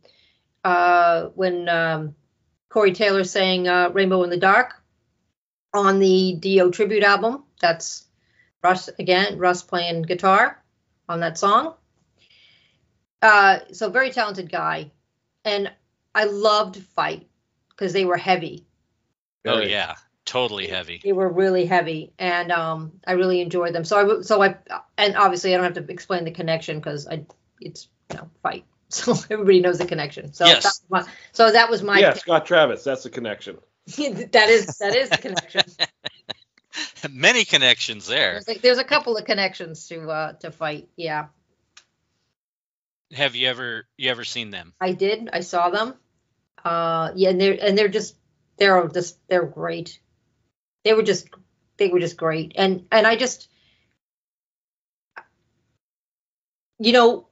uh, 0.63 1.25
when 1.35 1.67
um, 1.69 2.15
Corey 2.69 2.93
Taylor 2.93 3.23
sang 3.23 3.67
uh, 3.67 3.89
"Rainbow 3.89 4.23
in 4.23 4.29
the 4.29 4.37
Dark" 4.37 4.75
on 5.73 5.99
the 5.99 6.35
Dio 6.39 6.69
tribute 6.69 7.03
album. 7.03 7.43
That's 7.59 8.05
Russ 8.63 8.87
again. 8.99 9.37
Russ 9.39 9.63
playing 9.63 10.03
guitar 10.03 10.63
on 11.09 11.19
that 11.21 11.37
song. 11.37 11.75
Uh, 13.21 13.59
so 13.71 13.89
very 13.89 14.11
talented 14.11 14.51
guy, 14.51 14.91
and 15.45 15.71
I 16.13 16.25
loved 16.25 16.77
Fight 16.77 17.27
because 17.69 17.93
they 17.93 18.05
were 18.05 18.17
heavy. 18.17 18.65
Oh 19.45 19.59
yeah, 19.59 19.95
totally 20.33 20.67
heavy. 20.67 20.99
They 21.03 21.13
were 21.13 21.29
really 21.29 21.65
heavy, 21.65 22.11
and 22.17 22.51
um, 22.51 22.93
I 23.05 23.13
really 23.13 23.39
enjoyed 23.41 23.73
them. 23.73 23.85
So 23.85 23.97
I, 23.97 24.01
w- 24.01 24.23
so 24.23 24.41
I, 24.41 24.55
and 24.97 25.15
obviously 25.15 25.53
I 25.53 25.57
don't 25.57 25.75
have 25.75 25.85
to 25.85 25.91
explain 25.93 26.25
the 26.25 26.31
connection 26.31 26.79
because 26.79 27.07
I, 27.07 27.25
it's 27.61 27.87
you 28.11 28.17
know 28.17 28.29
fight, 28.41 28.65
so 28.89 29.13
everybody 29.29 29.59
knows 29.61 29.77
the 29.77 29.85
connection. 29.85 30.33
So 30.33 30.47
Yes. 30.47 30.63
that 30.63 30.73
was 30.89 31.05
my, 31.05 31.13
so 31.33 31.51
that 31.51 31.69
was 31.69 31.83
my, 31.83 31.99
yeah, 31.99 32.13
Scott 32.13 32.45
Travis. 32.47 32.83
That's 32.83 33.03
the 33.03 33.11
connection. 33.11 33.57
that 33.97 34.49
is 34.49 34.77
that 34.79 34.95
is 34.95 35.09
the 35.09 35.17
connection. 35.17 35.61
Many 37.11 37.45
connections 37.45 38.07
there. 38.07 38.33
There's, 38.33 38.47
like, 38.47 38.61
there's 38.61 38.79
a 38.79 38.83
couple 38.83 39.15
of 39.17 39.25
connections 39.25 39.87
to 39.89 40.09
uh 40.09 40.33
to 40.33 40.51
fight. 40.51 40.89
Yeah, 40.95 41.27
Have 43.11 43.35
you 43.35 43.47
ever 43.47 43.85
you 43.97 44.09
ever 44.09 44.23
seen 44.23 44.49
them? 44.49 44.73
I 44.81 44.93
did. 44.93 45.29
I 45.31 45.41
saw 45.41 45.69
them. 45.69 45.93
Uh, 46.63 47.11
yeah, 47.15 47.29
and 47.29 47.39
they're 47.39 47.57
and 47.61 47.77
they're 47.77 47.87
just 47.89 48.15
they're 48.57 48.87
just 48.87 49.17
they're 49.27 49.45
great. 49.45 49.99
They 50.83 50.93
were 50.93 51.03
just 51.03 51.29
they 51.77 51.89
were 51.89 51.99
just 51.99 52.17
great, 52.17 52.53
and 52.55 52.85
and 52.91 53.07
I 53.07 53.15
just 53.15 53.49
you 56.79 56.91
know 56.91 57.27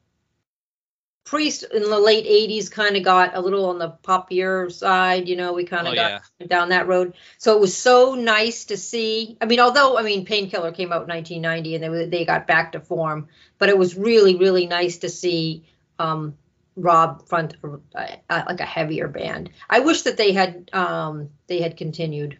priest 1.24 1.64
in 1.64 1.84
the 1.84 2.00
late 2.00 2.26
80s 2.26 2.70
kind 2.70 2.98
of 2.98 3.04
got 3.04 3.36
a 3.36 3.42
little 3.42 3.66
on 3.70 3.78
the 3.80 3.96
poppier 4.04 4.72
side 4.72 5.30
you 5.30 5.36
know 5.36 5.54
we 5.54 5.64
kind 5.64 5.88
of 5.88 5.94
Oh 5.94 5.96
got 5.96 6.24
yeah, 6.40 6.48
down 6.48 6.70
that 6.70 6.88
road. 6.88 7.14
So 7.38 7.56
it 7.56 7.62
was 7.62 7.78
so 7.78 8.16
nice 8.16 8.66
to 8.66 8.78
see 8.78 9.38
i 9.40 9.46
mean 9.46 9.60
although 9.60 9.98
i 9.98 10.04
mean 10.04 10.26
painkiller 10.26 10.72
came 10.72 10.92
out 10.92 11.04
in 11.04 11.08
1990 11.10 11.76
and 11.76 11.84
they, 11.84 12.06
they 12.18 12.26
got 12.26 12.48
back 12.48 12.74
to 12.74 12.80
form 12.82 13.28
but 13.60 13.70
it 13.70 13.78
was 13.78 13.96
really 13.96 14.36
really 14.36 14.66
nice 14.68 14.98
to 15.00 15.10
see 15.10 15.64
um 16.00 16.36
rob 16.76 17.28
front 17.28 17.56
uh, 17.64 17.78
uh, 18.30 18.44
like 18.48 18.60
a 18.60 18.66
heavier 18.66 19.08
band. 19.08 19.52
I 19.70 19.82
wish 19.82 20.02
that 20.04 20.18
they 20.18 20.34
had 20.34 20.70
um 20.74 21.30
they 21.48 21.62
had 21.62 21.78
continued 21.78 22.38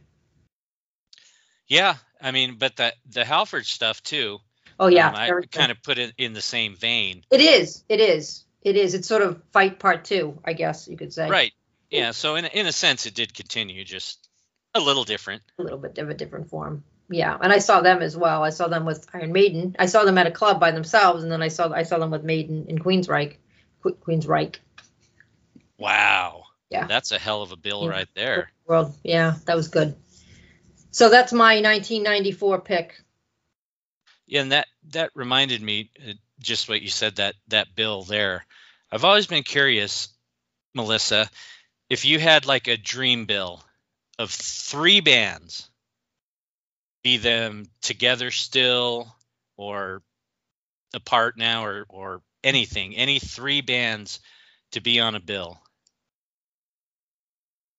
yeah. 1.72 1.96
I 2.22 2.32
mean, 2.32 2.58
but 2.60 2.76
the 2.76 2.94
the 3.10 3.26
Halford 3.26 3.66
stuff 3.66 4.04
too. 4.04 4.40
Oh 4.80 4.88
yeah, 4.88 5.08
um, 5.08 5.16
I 5.16 5.32
kind 5.52 5.72
of 5.72 5.82
put 5.82 5.98
it 5.98 6.14
in 6.18 6.34
the 6.34 6.42
same 6.42 6.76
vein. 6.76 7.24
it 7.32 7.42
is. 7.42 7.84
It 7.88 8.00
is. 8.00 8.44
It 8.62 8.76
is. 8.76 8.94
It's 8.94 9.08
sort 9.08 9.22
of 9.24 9.42
fight 9.54 9.80
part 9.80 10.06
two, 10.06 10.38
I 10.46 10.54
guess 10.54 10.88
you 10.88 10.98
could 10.98 11.14
say. 11.14 11.30
Right. 11.30 11.54
Yeah. 11.90 12.12
So 12.12 12.36
in 12.36 12.46
in 12.46 12.68
a 12.68 12.72
sense, 12.72 13.06
it 13.06 13.16
did 13.16 13.34
continue, 13.34 13.84
just 13.84 14.28
a 14.76 14.80
little 14.80 15.04
different. 15.04 15.42
A 15.58 15.64
little 15.64 15.80
bit 15.80 15.98
of 15.98 16.10
a 16.10 16.14
different 16.14 16.50
form. 16.50 16.84
Yeah, 17.10 17.38
and 17.42 17.52
I 17.52 17.58
saw 17.60 17.82
them 17.82 18.02
as 18.02 18.16
well. 18.16 18.44
I 18.44 18.52
saw 18.52 18.68
them 18.68 18.86
with 18.86 19.08
Iron 19.14 19.32
Maiden. 19.32 19.76
I 19.80 19.86
saw 19.88 20.04
them 20.04 20.18
at 20.18 20.28
a 20.28 20.32
club 20.32 20.60
by 20.60 20.72
themselves, 20.72 21.24
and 21.24 21.32
then 21.32 21.42
I 21.42 21.50
saw 21.50 21.72
I 21.72 21.84
saw 21.84 21.98
them 22.00 22.12
with 22.12 22.24
Maiden 22.24 22.66
in 22.68 22.80
Queensrÿche. 22.80 23.36
Que- 23.84 23.98
Queensrÿche 24.06 24.58
Wow. 25.78 26.44
Yeah. 26.70 26.86
That's 26.86 27.12
a 27.12 27.18
hell 27.20 27.42
of 27.42 27.52
a 27.52 27.58
bill 27.58 27.88
right 27.88 28.08
there. 28.16 28.52
World. 28.66 28.94
Yeah, 29.04 29.36
that 29.46 29.56
was 29.56 29.68
good. 29.68 29.96
So 30.92 31.10
that's 31.10 31.32
my 31.32 31.56
1994 31.62 32.62
pick. 32.62 33.02
Yeah, 34.28 34.42
and 34.42 34.52
that 34.52 34.68
that 34.92 35.12
reminded 35.16 35.62
me 35.62 35.90
uh, 36.06 36.14
just 36.40 36.70
what 36.70 36.82
you 36.82 36.90
said 36.90 37.16
that 37.16 37.36
that 37.48 37.76
bill 37.76 38.04
there. 38.04 38.46
I've 38.92 39.06
always 39.06 39.28
been 39.28 39.44
curious, 39.44 40.10
Melissa, 40.74 41.30
if 41.90 42.06
you 42.06 42.20
had 42.20 42.46
like 42.46 42.68
a 42.68 42.78
dream 42.78 43.26
bill 43.26 43.64
of 44.20 44.32
three 44.32 45.00
bands, 45.02 45.70
be 47.04 47.18
them 47.18 47.66
together 47.82 48.32
still 48.32 49.14
or 49.58 50.02
apart 50.94 51.38
now 51.38 51.66
or 51.66 51.86
or 51.90 52.22
anything, 52.44 52.96
any 52.96 53.20
three 53.20 53.62
bands 53.62 54.20
to 54.72 54.82
be 54.82 55.00
on 55.00 55.16
a 55.16 55.20
bill. 55.20 55.62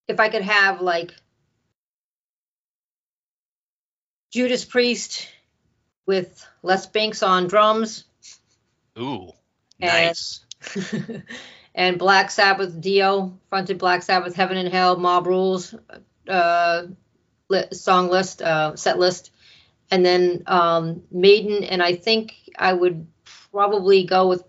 If 0.08 0.20
I 0.20 0.28
could 0.28 0.42
have 0.42 0.80
like 0.80 1.14
Judas 4.32 4.64
Priest 4.64 5.28
with 6.06 6.44
Les 6.62 6.86
Binks 6.86 7.22
on 7.22 7.46
drums 7.46 8.04
Ooh, 8.98 9.32
nice. 9.78 10.44
and 11.74 11.98
Black 11.98 12.30
Sabbath 12.30 12.78
Dio 12.80 13.38
fronted 13.48 13.78
Black 13.78 14.02
Sabbath 14.02 14.34
Heaven 14.34 14.56
and 14.56 14.68
Hell 14.68 14.96
Mob 14.96 15.26
Rules 15.26 15.74
uh, 16.28 16.84
song 17.72 18.08
list 18.08 18.42
uh, 18.42 18.76
set 18.76 18.98
list, 18.98 19.30
and 19.90 20.04
then 20.04 20.42
um, 20.46 21.02
Maiden 21.10 21.64
and 21.64 21.82
I 21.82 21.94
think 21.94 22.34
I 22.58 22.72
would 22.72 23.06
probably 23.50 24.04
go 24.04 24.28
with 24.28 24.44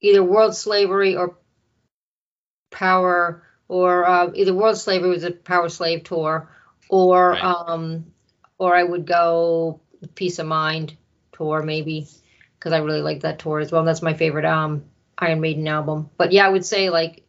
either 0.00 0.22
World 0.22 0.54
Slavery 0.54 1.16
or 1.16 1.36
Power 2.70 3.42
or 3.68 4.04
uh, 4.04 4.30
either 4.34 4.54
World 4.54 4.76
Slavery 4.76 5.10
was 5.10 5.24
a 5.24 5.30
Powerslave 5.30 6.04
tour 6.04 6.50
or 6.88 7.30
Right. 7.30 7.42
um, 7.42 8.06
or 8.58 8.74
I 8.74 8.82
would 8.82 9.06
go 9.06 9.80
Piece 10.14 10.38
of 10.38 10.46
Mind 10.46 10.96
tour 11.32 11.62
maybe 11.62 12.08
because 12.58 12.72
I 12.72 12.78
really 12.78 13.02
like 13.02 13.20
that 13.20 13.38
tour 13.38 13.58
as 13.60 13.72
well. 13.72 13.84
That's 13.84 14.02
my 14.02 14.14
favorite 14.14 14.44
um 14.44 14.84
Iron 15.18 15.40
Maiden 15.40 15.66
album. 15.68 16.10
But 16.16 16.32
yeah, 16.32 16.46
I 16.46 16.50
would 16.50 16.64
say 16.64 16.90
like 16.90 17.22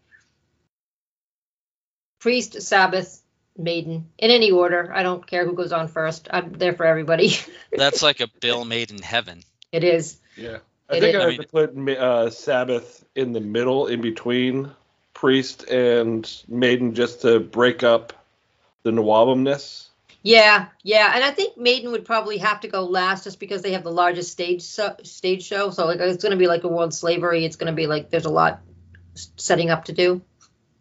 Priest, 2.20 2.62
Sabbath, 2.62 3.22
Maiden 3.58 4.10
in 4.18 4.32
any 4.32 4.51
order. 4.51 4.91
I 4.93 5.03
don't 5.03 5.26
care 5.26 5.45
who 5.45 5.53
goes 5.53 5.72
on 5.72 5.88
first. 5.88 6.28
I'm 6.32 6.53
there 6.53 6.74
for 6.74 6.86
everybody. 6.86 7.32
That's 7.76 8.01
like 8.01 8.20
a 8.20 8.28
bill 8.41 8.66
made 8.66 8.91
in 8.91 9.01
heaven. 9.01 9.43
it 9.72 9.84
is. 9.84 10.20
Yeah. 10.36 10.60
I 10.89 10.95
It 10.95 10.99
think 10.99 11.16
is. 11.16 11.22
I 11.22 11.24
I 11.24 11.26
have 11.28 11.38
to 11.38 11.43
put 11.43 11.78
uh, 11.97 12.30
Sabbath 12.30 13.03
in 13.16 13.32
the 13.34 13.39
middle, 13.41 13.88
in 13.88 14.01
between 14.01 14.72
Priest 15.14 15.70
and 15.70 16.30
Maiden, 16.47 16.93
just 16.93 17.22
to 17.22 17.39
break 17.39 17.84
up 17.84 18.14
the 18.86 18.92
Nawabumness. 18.92 19.88
Yeah, 20.22 20.68
yeah, 20.84 21.12
and 21.14 21.24
I 21.24 21.32
think 21.32 21.58
Maiden 21.58 21.92
would 21.92 22.06
probably 22.06 22.38
have 22.38 22.62
to 22.62 22.68
go 22.68 22.86
last 22.86 23.26
just 23.26 23.40
because 23.40 23.62
they 23.64 23.74
have 23.74 23.84
the 23.84 23.92
largest 23.92 24.32
stage 24.32 24.62
so, 24.62 24.96
stage 25.04 25.44
show. 25.44 25.72
So 25.72 25.86
like 25.86 26.00
it's 26.00 26.24
going 26.24 26.32
to 26.32 26.38
be 26.38 26.48
like 26.48 26.64
a 26.64 26.68
World 26.68 26.94
Slavery. 26.94 27.46
It's 27.46 27.58
going 27.58 27.72
to 27.72 27.76
be 27.76 27.88
like 27.88 28.10
there's 28.10 28.26
a 28.26 28.30
lot 28.32 28.62
setting 29.16 29.70
up 29.72 29.86
to 29.86 29.94
do. 29.94 30.22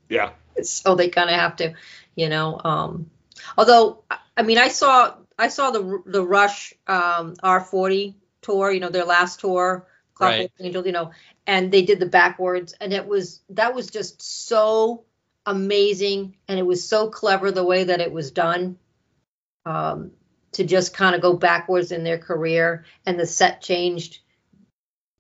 Yeah. 0.08 0.30
so 0.62 0.94
they 0.94 1.08
kind 1.08 1.30
of 1.30 1.36
have 1.36 1.56
to, 1.56 1.74
you 2.14 2.28
know. 2.28 2.60
Um, 2.62 3.10
although, 3.58 4.04
I- 4.10 4.18
I 4.36 4.42
mean, 4.42 4.58
I 4.58 4.68
saw 4.68 5.14
I 5.38 5.48
saw 5.48 5.70
the 5.70 6.02
the 6.06 6.22
Rush 6.24 6.74
um, 6.86 7.36
R40 7.36 8.14
tour, 8.42 8.70
you 8.72 8.80
know, 8.80 8.88
their 8.90 9.04
last 9.04 9.40
tour, 9.40 9.86
Cloud 10.14 10.28
Right. 10.28 10.52
Angel, 10.60 10.84
you 10.84 10.92
know, 10.92 11.12
and 11.46 11.70
they 11.70 11.82
did 11.82 12.00
the 12.00 12.06
backwards, 12.06 12.74
and 12.80 12.92
it 12.92 13.06
was 13.06 13.40
that 13.50 13.74
was 13.74 13.88
just 13.88 14.20
so 14.22 15.04
amazing, 15.46 16.36
and 16.48 16.58
it 16.58 16.66
was 16.66 16.88
so 16.88 17.08
clever 17.08 17.50
the 17.50 17.64
way 17.64 17.84
that 17.84 18.00
it 18.00 18.12
was 18.12 18.30
done. 18.30 18.78
Um, 19.66 20.12
to 20.52 20.64
just 20.64 20.94
kind 20.94 21.16
of 21.16 21.20
go 21.20 21.32
backwards 21.32 21.90
in 21.90 22.04
their 22.04 22.18
career, 22.18 22.84
and 23.06 23.18
the 23.18 23.26
set 23.26 23.60
changed 23.60 24.20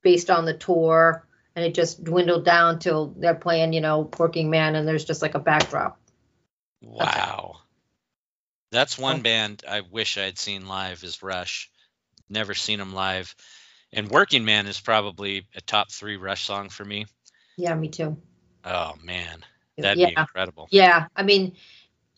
based 0.02 0.30
on 0.30 0.44
the 0.44 0.56
tour 0.56 1.26
and 1.56 1.64
it 1.64 1.74
just 1.74 2.02
dwindled 2.02 2.44
down 2.44 2.78
till 2.78 3.14
they're 3.16 3.34
playing, 3.34 3.72
you 3.72 3.80
know, 3.80 4.10
Working 4.18 4.50
Man, 4.50 4.74
and 4.74 4.86
there's 4.86 5.04
just 5.04 5.22
like 5.22 5.34
a 5.34 5.40
backdrop. 5.40 6.00
Wow. 6.82 7.60
That's 8.72 8.98
one 8.98 9.20
Oh. 9.20 9.22
band 9.22 9.62
I 9.68 9.82
wish 9.82 10.18
i'd 10.18 10.38
seen 10.38 10.66
live 10.66 11.04
is 11.04 11.22
Rush. 11.22 11.70
Never 12.28 12.54
seen 12.54 12.78
them 12.78 12.92
live. 12.92 13.34
And 13.92 14.10
Working 14.10 14.44
Man 14.44 14.66
is 14.66 14.80
probably 14.80 15.46
a 15.54 15.60
top 15.60 15.92
three 15.92 16.16
Rush 16.16 16.44
song 16.44 16.68
for 16.68 16.84
me. 16.84 17.06
Yeah, 17.56 17.74
me 17.74 17.88
too. 17.88 18.20
Oh 18.64 18.94
man, 19.02 19.44
that'd 19.80 19.98
yeah, 19.98 20.06
be 20.06 20.12
incredible. 20.12 20.70
yeah. 20.70 21.08
I 21.16 21.22
mean, 21.22 21.56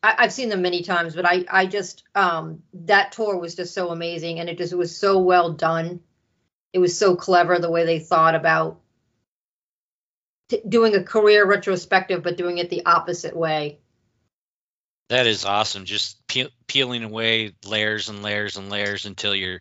I, 0.03 0.15
I've 0.19 0.33
seen 0.33 0.49
them 0.49 0.63
many 0.63 0.83
times, 0.83 1.15
but 1.15 1.25
I, 1.27 1.45
I 1.51 1.67
just, 1.67 2.05
um, 2.15 2.63
that 2.75 3.13
tour 3.13 3.37
was 3.39 3.55
just 3.55 3.75
so 3.75 3.91
amazing, 3.91 4.41
and 4.41 4.49
it 4.49 4.59
just 4.59 4.75
was 4.75 4.97
so 4.97 5.19
well 5.19 5.53
done. 5.53 6.01
It 6.73 6.79
was 6.79 6.99
so 6.99 7.17
clever 7.17 7.59
the 7.59 7.71
way 7.71 7.85
they 7.87 7.99
thought 7.99 8.35
about 8.35 8.81
t- 10.49 10.63
doing 10.69 10.95
a 10.95 11.03
career 11.03 11.47
retrospective, 11.47 12.23
but 12.23 12.37
doing 12.37 12.59
it 12.59 12.71
the 12.71 12.85
opposite 12.87 13.37
way. 13.37 13.79
That 15.09 15.27
is 15.27 15.45
awesome. 15.45 15.85
Just 15.85 16.27
peel, 16.27 16.49
peeling 16.67 17.05
away 17.05 17.55
layers 17.65 18.09
and 18.09 18.23
layers 18.23 18.57
and 18.57 18.71
layers 18.71 19.07
until 19.07 19.35
you're 19.35 19.61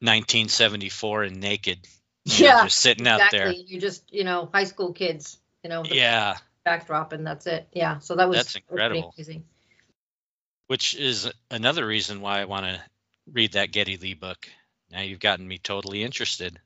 1974 0.00 1.24
and 1.24 1.40
naked. 1.40 1.86
you 2.24 2.44
know, 2.46 2.46
Yeah, 2.46 2.64
just 2.64 2.78
sitting 2.78 3.06
exactly. 3.06 3.38
out 3.38 3.44
there. 3.44 3.52
You're 3.52 3.80
just, 3.80 4.12
you 4.12 4.24
know, 4.24 4.48
high 4.52 4.64
school 4.64 4.92
kids, 4.92 5.38
you 5.62 5.70
know, 5.70 5.82
the 5.82 5.94
Yeah, 5.96 6.38
backdrop, 6.70 7.12
and 7.12 7.26
that's 7.26 7.46
it. 7.46 7.66
Yeah, 7.72 7.98
so 7.98 8.14
that 8.16 8.28
was 8.28 8.36
That's 8.38 8.54
incredible. 8.56 9.12
amazing. 9.16 9.44
which 10.68 10.94
is 10.94 11.28
another 11.50 11.84
reason 11.84 12.20
why 12.20 12.40
I 12.40 12.44
want 12.44 12.64
to 12.66 12.80
read 13.32 13.52
that 13.54 13.72
Geddy 13.72 13.96
Lee 13.96 14.14
book. 14.14 14.48
Now 14.90 15.00
you've 15.00 15.18
gotten 15.18 15.46
me 15.48 15.58
totally 15.58 16.04
interested. 16.04 16.58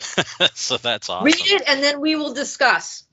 so 0.54 0.76
that's 0.76 1.08
awesome. 1.10 1.24
Read 1.24 1.36
it, 1.60 1.62
and 1.68 1.82
then 1.82 2.00
we 2.00 2.14
will 2.14 2.32
discuss. 2.32 3.04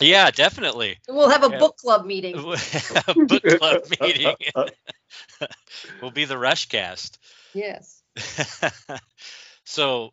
Yeah, 0.00 0.30
definitely. 0.30 0.98
We'll 1.08 1.28
have 1.30 1.42
a 1.42 1.50
Yeah. 1.50 1.58
book 1.58 1.76
club 1.76 2.06
meeting. 2.06 2.36
a 3.08 3.14
book 3.14 3.42
club 3.58 3.82
meeting 4.00 4.36
will 6.02 6.12
be 6.12 6.24
the 6.24 6.38
Rush 6.38 6.66
cast. 6.68 7.18
Yes. 7.52 8.00
so 9.64 10.12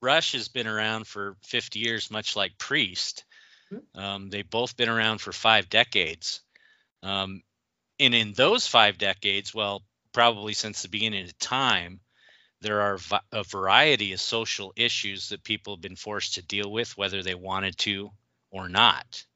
Rush 0.00 0.32
has 0.32 0.48
been 0.48 0.66
around 0.66 1.06
for 1.06 1.36
50 1.44 1.78
years, 1.78 2.10
much 2.10 2.36
like 2.36 2.56
Priest. 2.56 3.24
Mhm. 3.72 3.98
Um, 3.98 4.30
they've 4.30 4.48
both 4.48 4.76
been 4.76 4.88
around 4.88 5.18
for 5.20 5.32
five 5.32 5.68
decades. 5.70 6.40
Um, 7.02 7.42
and 8.00 8.14
in 8.14 8.32
those 8.34 8.66
five 8.66 8.98
decades, 8.98 9.54
well, 9.54 9.84
probably 10.12 10.54
since 10.54 10.82
the 10.82 10.88
beginning 10.88 11.24
of 11.24 11.38
time, 11.38 12.00
there 12.60 12.80
are 12.82 12.98
a 13.32 13.44
variety 13.44 14.12
of 14.12 14.20
social 14.20 14.72
issues 14.76 15.30
that 15.30 15.44
people 15.44 15.76
have 15.76 15.82
been 15.82 15.96
forced 15.96 16.34
to 16.34 16.42
deal 16.42 16.70
with, 16.72 16.96
whether 16.98 17.22
they 17.22 17.34
wanted 17.36 17.78
to 17.78 18.12
or 18.50 18.68
not. 18.68 19.26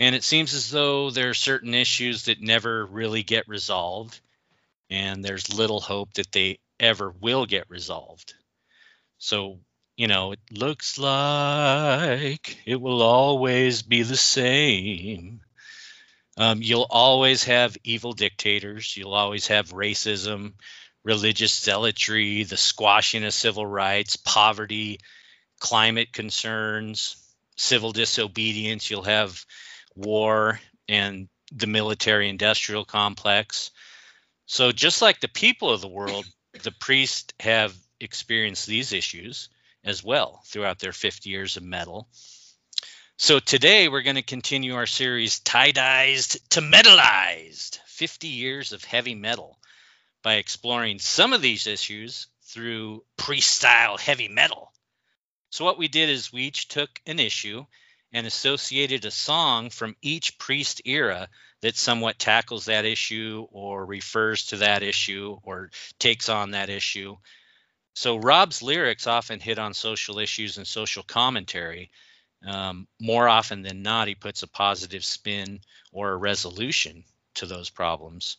And 0.00 0.14
it 0.16 0.24
seems 0.24 0.54
as 0.54 0.70
though 0.70 1.10
there 1.10 1.30
are 1.30 1.34
certain 1.34 1.72
issues 1.72 2.24
that 2.24 2.40
never 2.40 2.84
really 2.86 3.22
get 3.22 3.46
resolved, 3.48 4.20
and 4.90 5.24
there's 5.24 5.52
little 5.54 5.80
hope 5.80 6.14
that 6.14 6.32
they 6.32 6.60
ever 6.80 7.10
will 7.10 7.46
get 7.46 7.70
resolved. 7.70 8.34
So, 9.18 9.60
you 9.98 10.06
know, 10.06 10.30
it 10.30 10.38
looks 10.52 10.96
like 10.96 12.56
it 12.64 12.80
will 12.80 13.02
always 13.02 13.82
be 13.82 14.02
the 14.02 14.16
same. 14.16 15.40
Um, 16.36 16.62
you'll 16.62 16.86
always 16.88 17.42
have 17.44 17.76
evil 17.82 18.12
dictators. 18.12 18.96
You'll 18.96 19.12
always 19.12 19.48
have 19.48 19.70
racism, 19.70 20.52
religious 21.02 21.52
zealotry, 21.52 22.44
the 22.44 22.56
squashing 22.56 23.24
of 23.24 23.34
civil 23.34 23.66
rights, 23.66 24.14
poverty, 24.14 25.00
climate 25.58 26.12
concerns, 26.12 27.16
civil 27.56 27.90
disobedience. 27.90 28.88
You'll 28.88 29.02
have 29.02 29.44
war 29.96 30.60
and 30.88 31.28
the 31.50 31.66
military 31.66 32.28
industrial 32.28 32.84
complex. 32.84 33.72
So, 34.46 34.70
just 34.70 35.02
like 35.02 35.18
the 35.18 35.26
people 35.26 35.70
of 35.70 35.80
the 35.80 35.88
world, 35.88 36.24
the 36.62 36.70
priests 36.70 37.34
have 37.40 37.74
experienced 37.98 38.68
these 38.68 38.92
issues 38.92 39.48
as 39.84 40.02
well 40.02 40.42
throughout 40.46 40.78
their 40.78 40.92
50 40.92 41.30
years 41.30 41.56
of 41.56 41.62
metal. 41.62 42.08
So 43.16 43.40
today 43.40 43.88
we're 43.88 44.02
going 44.02 44.16
to 44.16 44.22
continue 44.22 44.74
our 44.74 44.86
series 44.86 45.40
Tiedyzed 45.40 46.38
to 46.50 46.60
metalized 46.60 47.78
50 47.86 48.28
years 48.28 48.72
of 48.72 48.84
heavy 48.84 49.14
metal 49.14 49.58
by 50.22 50.34
exploring 50.34 50.98
some 50.98 51.32
of 51.32 51.42
these 51.42 51.66
issues 51.66 52.28
through 52.42 53.04
pre-style 53.16 53.98
heavy 53.98 54.28
metal. 54.28 54.72
So, 55.50 55.64
what 55.64 55.78
we 55.78 55.88
did 55.88 56.08
is 56.08 56.32
we 56.32 56.42
each 56.42 56.68
took 56.68 56.90
an 57.06 57.18
issue 57.18 57.64
and 58.12 58.26
associated 58.26 59.04
a 59.04 59.10
song 59.10 59.70
from 59.70 59.96
each 60.02 60.38
priest 60.38 60.82
era 60.84 61.28
that 61.60 61.76
somewhat 61.76 62.18
tackles 62.18 62.66
that 62.66 62.84
issue 62.84 63.46
or 63.50 63.84
refers 63.84 64.46
to 64.46 64.58
that 64.58 64.82
issue 64.82 65.38
or 65.42 65.70
takes 65.98 66.28
on 66.28 66.52
that 66.52 66.70
issue. 66.70 67.16
So 67.98 68.14
Rob's 68.14 68.62
lyrics 68.62 69.08
often 69.08 69.40
hit 69.40 69.58
on 69.58 69.74
social 69.74 70.20
issues 70.20 70.56
and 70.56 70.64
social 70.64 71.02
commentary. 71.02 71.90
Um, 72.46 72.86
more 73.00 73.28
often 73.28 73.62
than 73.62 73.82
not, 73.82 74.06
he 74.06 74.14
puts 74.14 74.44
a 74.44 74.46
positive 74.46 75.04
spin 75.04 75.62
or 75.90 76.12
a 76.12 76.16
resolution 76.16 77.02
to 77.34 77.46
those 77.46 77.70
problems 77.70 78.36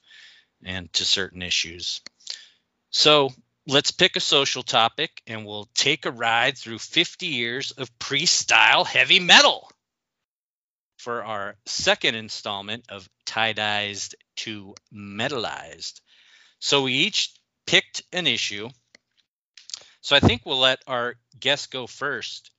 and 0.63 0.91
to 0.93 1.03
certain 1.03 1.41
issues. 1.41 1.99
So 2.91 3.33
let's 3.67 3.91
pick 3.91 4.15
a 4.15 4.21
social 4.21 4.63
topic 4.63 5.21
and 5.27 5.45
we'll 5.45 5.67
take 5.75 6.05
a 6.05 6.11
ride 6.11 6.57
through 6.57 6.79
50 6.79 7.25
years 7.25 7.71
of 7.71 7.99
pre 7.99 8.27
style 8.27 8.85
heavy 8.85 9.19
metal 9.19 9.69
for 10.95 11.25
our 11.25 11.57
second 11.65 12.15
installment 12.15 12.85
of 12.87 13.09
Tiedyzed 13.25 14.15
to 14.37 14.73
metalized. 14.93 15.99
So 16.59 16.83
we 16.83 16.93
each 16.93 17.33
picked 17.67 18.03
an 18.13 18.25
issue. 18.25 18.69
So 20.01 20.15
I 20.15 20.19
think 20.19 20.45
we'll 20.45 20.59
let 20.59 20.79
our 20.87 21.15
guest 21.39 21.71
go 21.71 21.87
first. 21.87 22.51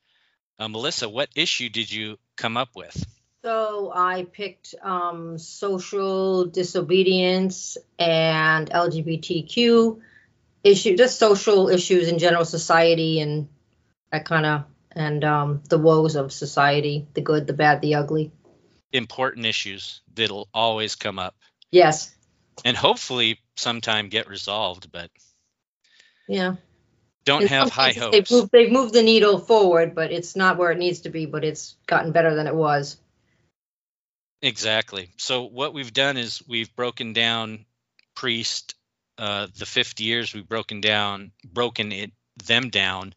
Uh, 0.58 0.68
Melissa, 0.68 1.08
what 1.08 1.30
issue 1.34 1.68
did 1.68 1.90
you 1.90 2.18
come 2.36 2.56
up 2.56 2.70
with? 2.74 3.04
So 3.42 3.90
I 3.94 4.24
picked 4.24 4.74
um, 4.82 5.38
social 5.38 6.44
disobedience 6.44 7.78
and 7.98 8.68
LGBTQ 8.68 10.00
issue, 10.62 10.96
just 10.96 11.18
social 11.18 11.70
issues 11.70 12.08
in 12.08 12.18
general 12.18 12.44
society 12.44 13.20
and 13.20 13.48
that 14.12 14.26
kind 14.26 14.44
of 14.44 14.64
and 14.92 15.24
um, 15.24 15.62
the 15.68 15.78
woes 15.78 16.16
of 16.16 16.32
society, 16.32 17.06
the 17.14 17.20
good, 17.20 17.46
the 17.46 17.52
bad, 17.52 17.80
the 17.80 17.94
ugly. 17.94 18.32
Important 18.92 19.46
issues 19.46 20.02
that'll 20.12 20.48
always 20.52 20.96
come 20.96 21.18
up. 21.18 21.36
Yes. 21.70 22.14
And 22.64 22.76
hopefully 22.76 23.38
sometime 23.56 24.08
get 24.08 24.28
resolved, 24.28 24.90
but 24.90 25.10
yeah. 26.28 26.56
Don't 27.30 27.42
in 27.42 27.48
have 27.48 27.70
high 27.70 27.92
hopes. 27.92 28.16
They've 28.16 28.30
moved, 28.30 28.50
they've 28.52 28.72
moved 28.72 28.92
the 28.92 29.04
needle 29.04 29.38
forward, 29.38 29.94
but 29.94 30.10
it's 30.10 30.34
not 30.34 30.58
where 30.58 30.72
it 30.72 30.78
needs 30.78 31.02
to 31.02 31.10
be, 31.10 31.26
but 31.26 31.44
it's 31.44 31.76
gotten 31.86 32.10
better 32.10 32.34
than 32.34 32.48
it 32.48 32.54
was. 32.54 32.96
Exactly. 34.42 35.10
So 35.16 35.44
what 35.44 35.72
we've 35.72 35.92
done 35.92 36.16
is 36.16 36.42
we've 36.48 36.74
broken 36.74 37.12
down 37.12 37.66
priest 38.16 38.74
uh, 39.16 39.46
the 39.58 39.66
50 39.66 40.02
years 40.02 40.34
we've 40.34 40.48
broken 40.48 40.80
down 40.80 41.30
broken 41.44 41.92
it 41.92 42.10
them 42.46 42.70
down 42.70 43.14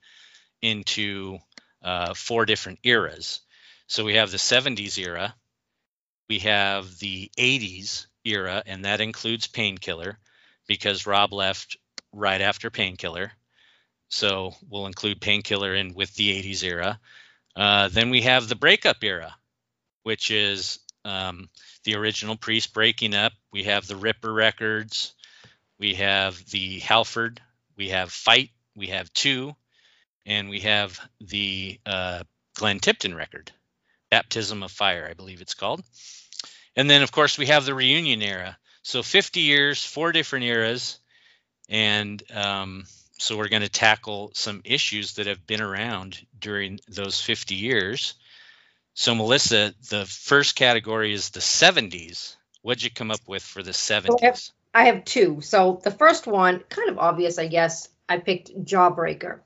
into 0.62 1.40
uh, 1.82 2.14
four 2.14 2.46
different 2.46 2.80
eras. 2.84 3.42
So 3.88 4.04
we 4.04 4.16
have 4.16 4.30
the 4.30 4.38
70s 4.38 4.98
era, 4.98 5.34
we 6.30 6.40
have 6.40 7.00
the 7.00 7.32
80s 7.38 8.06
era, 8.26 8.62
and 8.66 8.86
that 8.86 9.02
includes 9.02 9.48
Painkiller 9.48 10.20
because 10.68 11.08
Rob 11.08 11.34
left 11.34 11.78
right 12.12 12.42
after 12.42 12.70
Painkiller. 12.70 13.32
So 14.14 14.54
we'll 14.70 14.86
include 14.86 15.20
Painkiller 15.20 15.74
in 15.74 15.94
with 15.94 16.14
the 16.14 16.42
80s 16.44 16.64
era. 16.64 17.00
Uh, 17.56 17.90
then 17.90 18.10
we 18.10 18.22
have 18.22 18.48
the 18.48 18.56
breakup 18.56 19.04
era, 19.04 19.36
which 20.04 20.32
is 20.32 20.80
um, 21.04 21.50
the 21.84 21.96
original 21.96 22.36
Priest 22.36 22.74
breaking 22.74 23.16
up. 23.16 23.34
We 23.52 23.64
have 23.64 23.88
the 23.88 23.96
Ripper 23.96 24.32
records. 24.32 25.14
We 25.80 25.96
have 25.96 26.38
the 26.50 26.80
Halford. 26.80 27.42
We 27.76 27.90
have 27.90 28.12
Fight. 28.12 28.52
We 28.76 28.88
have 28.88 29.12
Two 29.14 29.56
and 30.26 30.50
we 30.50 30.62
have 30.62 31.00
the 31.20 31.80
uh, 31.86 32.24
Glenn 32.56 32.80
Tipton 32.80 33.16
record, 33.16 33.52
Baptism 34.10 34.64
of 34.64 34.72
Fire, 34.72 35.08
I 35.10 35.14
believe 35.14 35.42
it's 35.42 35.54
called. 35.54 35.84
And 36.76 36.90
then, 36.90 37.04
of 37.04 37.12
course, 37.12 37.38
we 37.38 37.48
have 37.48 37.66
the 37.66 37.76
reunion 37.76 38.22
era. 38.22 38.58
So 38.84 39.04
50 39.04 39.42
years, 39.42 39.84
four 39.84 40.12
different 40.12 40.46
eras. 40.46 41.00
And 41.70 42.22
um, 42.32 42.86
so 43.24 43.38
we're 43.38 43.50
going 43.50 43.62
to 43.62 43.70
tackle 43.70 44.32
some 44.34 44.62
issues 44.66 45.16
that 45.16 45.28
have 45.28 45.46
been 45.48 45.62
around 45.62 46.26
during 46.40 46.80
those 46.88 47.22
50 47.22 47.56
years. 47.56 48.16
So, 48.94 49.16
Melissa, 49.16 49.74
the 49.90 50.06
first 50.06 50.56
category 50.56 51.14
is 51.14 51.30
the 51.32 51.40
70s. 51.40 52.36
What'd 52.62 52.84
you 52.84 52.92
come 52.92 53.12
up 53.12 53.22
with 53.28 53.42
for 53.42 53.64
the 53.64 53.72
70s? 53.72 54.52
I 54.74 54.86
have 54.86 55.06
two. 55.06 55.42
So, 55.42 55.80
the 55.84 55.92
first 55.92 56.28
one, 56.28 56.60
kind 56.70 56.90
of 56.90 57.00
obvious, 57.00 57.40
I 57.40 57.48
guess, 57.48 57.90
I 58.08 58.18
picked 58.18 58.52
Jawbreaker 58.66 59.40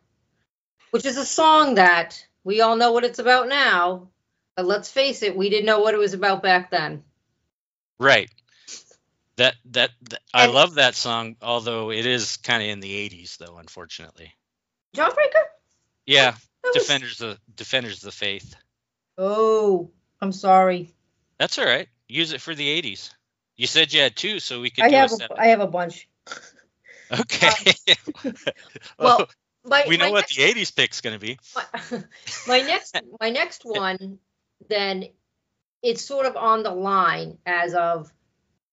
which 0.92 1.06
is 1.06 1.18
a 1.18 1.26
song 1.26 1.76
that 1.76 2.26
we 2.44 2.62
all 2.62 2.76
know 2.76 2.92
what 2.92 3.04
it's 3.04 3.20
about 3.20 3.48
now, 3.48 4.10
but 4.56 4.66
let's 4.66 4.92
face 4.92 5.22
it, 5.24 5.36
we 5.36 5.50
didn't 5.50 5.66
know 5.66 5.80
what 5.80 5.94
it 5.94 6.00
was 6.00 6.14
about 6.14 6.42
back 6.42 6.72
then. 6.72 7.04
Right. 8.00 8.30
That 9.38 9.56
that, 9.66 9.92
that 10.10 10.22
I 10.34 10.48
love 10.48 10.76
that 10.76 10.96
song, 10.96 11.36
although 11.42 11.92
it 11.92 12.06
is 12.06 12.38
kind 12.38 12.64
of 12.64 12.70
in 12.70 12.80
the 12.80 13.10
'80s, 13.10 13.38
though. 13.38 13.58
Unfortunately. 13.58 14.34
Jawbreaker. 14.96 15.44
Yeah, 16.06 16.36
was... 16.64 16.74
defenders 16.74 17.18
the 17.18 17.38
defenders 17.56 17.98
of 17.98 18.04
the 18.04 18.12
faith. 18.12 18.56
Oh, 19.18 19.92
I'm 20.22 20.32
sorry. 20.32 20.94
That's 21.38 21.60
all 21.60 21.66
right. 21.66 21.88
Use 22.08 22.34
it 22.34 22.42
for 22.42 22.56
the 22.56 22.82
'80s. 22.82 23.12
You 23.56 23.68
said 23.68 23.94
you 23.94 24.02
had 24.02 24.16
two, 24.16 24.40
so 24.40 24.62
we 24.62 24.70
could. 24.70 24.86
I 24.86 24.90
have 24.90 25.12
a, 25.12 25.40
I 25.40 25.48
have 25.48 25.62
a 25.62 25.68
bunch. 25.68 26.08
Okay. 27.10 27.74
Um, 28.26 28.34
well, 29.00 29.30
my, 29.64 29.86
we 29.88 29.96
know 29.98 30.12
what 30.12 30.26
next, 30.30 30.36
the 30.36 30.44
80s 30.44 30.76
pick's 30.76 31.02
going 31.02 31.18
to 31.18 31.26
be. 31.26 31.40
My, 31.56 32.04
my 32.48 32.62
next 32.62 32.98
my 33.22 33.30
next 33.30 33.62
one 33.64 34.20
then 34.70 35.06
it's 35.84 36.04
sort 36.04 36.26
of 36.26 36.36
on 36.36 36.64
the 36.64 36.72
line 36.72 37.38
as 37.46 37.74
of 37.74 38.12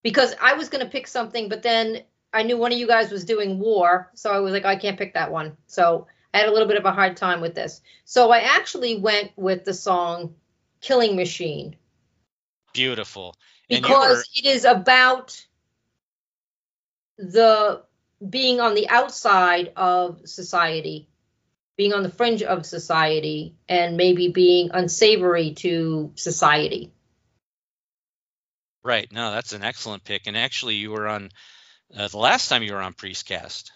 because 0.05 0.37
I 0.41 0.55
was 0.55 0.69
going 0.69 0.85
to 0.85 0.91
pick 0.91 1.09
something 1.09 1.49
but 1.49 1.65
then 1.65 2.05
I 2.35 2.43
knew 2.43 2.57
one 2.57 2.73
of 2.73 2.79
you 2.79 2.89
guys 2.89 3.13
was 3.13 3.25
doing 3.25 3.61
war, 3.61 4.11
so 4.15 4.33
I 4.33 4.41
was 4.41 4.53
like 4.53 4.65
I 4.65 4.77
can't 4.77 4.99
pick 4.99 5.15
that 5.15 5.31
one. 5.31 5.57
So 5.67 6.09
I 6.35 6.39
had 6.39 6.49
a 6.49 6.53
little 6.53 6.67
bit 6.67 6.77
of 6.77 6.85
a 6.85 6.91
hard 6.91 7.17
time 7.17 7.41
with 7.41 7.55
this. 7.55 7.81
So 8.05 8.33
I 8.33 8.41
actually 8.41 8.99
went 8.99 9.31
with 9.37 9.65
the 9.65 9.73
song 9.73 10.35
Killing 10.81 11.15
Machine. 11.15 11.77
Beautiful. 12.73 13.37
because 13.69 14.19
were... 14.19 14.25
it 14.35 14.47
is 14.47 14.65
about 14.65 15.41
the 17.17 17.83
being 18.29 18.61
on 18.61 18.75
the 18.75 18.89
outside 18.89 19.73
of 19.77 20.29
society, 20.29 21.09
being 21.77 21.93
on 21.93 22.03
the 22.03 22.11
fringe 22.11 22.43
of 22.43 22.67
society, 22.67 23.55
and 23.69 23.97
maybe 23.97 24.29
being 24.29 24.71
unsavory 24.73 25.55
to 25.55 26.11
society. 26.17 26.93
Right. 28.85 29.11
No, 29.11 29.33
that's 29.33 29.53
an 29.53 29.65
excellent 29.65 30.05
pick. 30.05 30.27
And 30.27 30.37
actually, 30.37 30.75
you 30.75 30.91
were 30.91 31.09
on 31.09 31.31
uh, 31.97 32.09
the 32.09 32.19
last 32.19 32.49
time 32.49 32.63
you 32.63 32.75
were 32.75 32.83
on 32.83 32.93
Priestcast. 32.93 33.71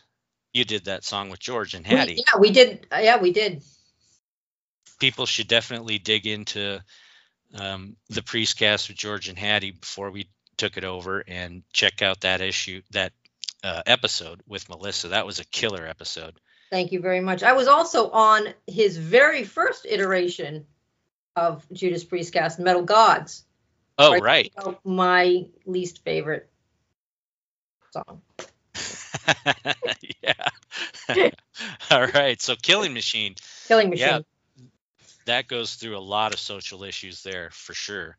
You 0.53 0.65
did 0.65 0.85
that 0.85 1.05
song 1.05 1.31
with 1.31 1.41
George 1.41 1.75
and 1.75 1.87
Hattie. 1.87 2.15
We, 2.15 2.25
yeah, 2.27 2.41
we 2.41 2.51
did. 2.51 2.87
Uh, 2.93 2.99
yeah, 2.99 3.19
we 3.19 3.33
did. 3.33 3.63
People 4.99 5.27
should 5.27 5.49
definitely 5.49 5.99
dig 5.99 6.27
into 6.27 6.83
um, 7.55 7.97
the 8.11 8.23
Priestcast 8.23 8.89
with 8.89 8.97
George 8.97 9.29
and 9.29 9.39
Hattie 9.39 9.71
before 9.71 10.11
we 10.11 10.29
took 10.57 10.77
it 10.77 10.85
over 10.85 11.23
and 11.27 11.63
check 11.73 12.03
out 12.03 12.23
that 12.23 12.41
issue, 12.41 12.83
that 12.91 13.13
uh, 13.63 13.83
episode 13.87 14.43
with 14.47 14.69
Melissa. 14.69 15.09
That 15.09 15.27
was 15.27 15.39
a 15.39 15.45
killer 15.47 15.87
episode. 15.87 16.35
Thank 16.71 16.93
you 16.93 17.01
very 17.01 17.21
much. 17.21 17.43
I 17.43 17.55
was 17.55 17.67
also 17.67 18.11
on 18.11 18.49
his 18.67 18.99
very 18.99 19.45
first 19.45 19.87
iteration 19.89 20.67
of 21.37 21.65
Judas 21.73 22.05
Priestcast, 22.05 22.59
Metal 22.59 22.83
Gods. 22.83 23.45
Oh, 23.99 24.19
right. 24.21 24.53
My 24.85 25.47
least 25.67 26.05
favorite 26.05 26.49
song. 27.91 28.23
yeah. 30.23 31.31
All 31.91 32.07
right. 32.07 32.41
So 32.41 32.55
Killing 32.55 32.95
Machine. 32.95 33.35
Killing 33.67 33.91
Machine. 33.91 34.07
Yeah. 34.07 34.19
That 35.27 35.49
goes 35.49 35.75
through 35.75 35.99
a 35.99 36.01
lot 36.01 36.33
of 36.33 36.39
social 36.39 36.85
issues 36.85 37.23
there 37.23 37.51
for 37.53 37.75
sure. 37.75 38.17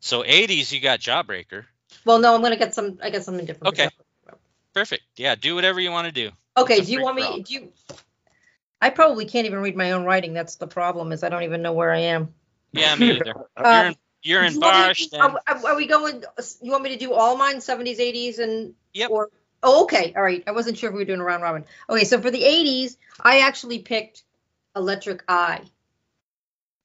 So 0.00 0.22
80s, 0.22 0.70
you 0.72 0.80
got 0.80 1.00
Jawbreaker. 1.00 1.64
Well, 2.04 2.20
no, 2.20 2.34
I'm 2.34 2.40
going 2.40 2.52
to 2.52 2.58
get 2.58 2.74
some, 2.74 2.98
I 3.02 3.10
got 3.10 3.24
something 3.24 3.44
different. 3.44 3.74
Okay. 3.74 3.88
Perfect. 4.72 5.02
Yeah, 5.16 5.34
do 5.34 5.56
whatever 5.56 5.80
you 5.80 5.90
want 5.90 6.06
to 6.06 6.12
do. 6.12 6.30
Okay, 6.56 6.80
do 6.80 6.92
you 6.92 7.02
want 7.02 7.16
me, 7.16 7.42
do 7.42 7.54
you, 7.54 7.72
I 8.80 8.90
probably 8.90 9.24
can't 9.24 9.46
even 9.46 9.58
read 9.58 9.76
my 9.76 9.92
own 9.92 10.04
writing. 10.04 10.34
That's 10.34 10.56
the 10.56 10.68
problem 10.68 11.10
is 11.10 11.24
I 11.24 11.28
don't 11.28 11.42
even 11.42 11.62
know 11.62 11.72
where 11.72 11.92
I 11.92 11.98
am. 11.98 12.32
Yeah, 12.72 12.94
me 12.94 13.16
either. 13.16 13.34
Uh, 13.56 13.92
you're 14.28 14.44
in, 14.44 14.52
you're. 14.52 15.20
Are, 15.20 15.40
are, 15.46 15.76
we 15.76 15.86
going, 15.86 16.22
you 16.60 16.70
want 16.70 16.82
me 16.84 16.90
to 16.90 16.98
do 16.98 17.14
all 17.14 17.36
mine, 17.36 17.56
70s, 17.56 17.98
80s, 17.98 18.38
and? 18.38 18.74
Yep. 18.92 19.10
Or, 19.10 19.30
oh, 19.62 19.84
okay, 19.84 20.12
all 20.14 20.22
right. 20.22 20.44
I 20.46 20.52
wasn't 20.52 20.76
sure 20.76 20.90
if 20.90 20.94
we 20.94 21.00
were 21.00 21.06
doing 21.06 21.20
a 21.20 21.24
round 21.24 21.42
robin. 21.42 21.64
Okay, 21.88 22.04
so 22.04 22.20
for 22.20 22.30
the 22.30 22.42
80s, 22.42 22.96
I 23.20 23.40
actually 23.40 23.78
picked 23.78 24.24
Electric 24.76 25.24
Eye. 25.28 25.62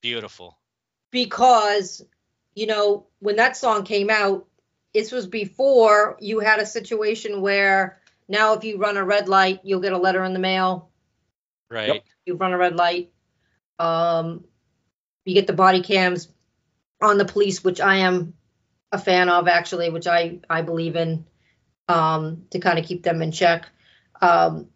Beautiful. 0.00 0.58
Because, 1.10 2.02
you 2.54 2.66
know, 2.66 3.06
when 3.20 3.36
that 3.36 3.58
song 3.58 3.84
came 3.84 4.08
out, 4.08 4.46
this 4.94 5.12
was 5.12 5.26
before 5.26 6.16
you 6.20 6.40
had 6.40 6.60
a 6.60 6.66
situation 6.66 7.42
where 7.42 8.00
now 8.26 8.54
if 8.54 8.64
you 8.64 8.78
run 8.78 8.96
a 8.96 9.04
red 9.04 9.28
light, 9.28 9.60
you'll 9.64 9.80
get 9.80 9.92
a 9.92 9.98
letter 9.98 10.24
in 10.24 10.32
the 10.32 10.38
mail. 10.38 10.88
Right. 11.70 12.02
You 12.24 12.36
run 12.36 12.52
a 12.52 12.58
red 12.58 12.76
light. 12.76 13.12
Um, 13.78 14.44
you 15.26 15.34
get 15.34 15.46
the 15.46 15.52
body 15.52 15.82
cams 15.82 16.28
on 17.00 17.18
the 17.18 17.24
police, 17.24 17.62
which 17.62 17.80
I 17.80 17.96
am 17.96 18.34
a 18.92 18.98
fan 18.98 19.28
of 19.28 19.48
actually, 19.48 19.90
which 19.90 20.06
I 20.06 20.40
I 20.48 20.62
believe 20.62 20.96
in 20.96 21.26
um, 21.88 22.46
to 22.50 22.58
kind 22.58 22.78
of 22.78 22.86
keep 22.86 23.02
them 23.02 23.22
in 23.22 23.32
check. 23.32 23.66
Um, 24.20 24.68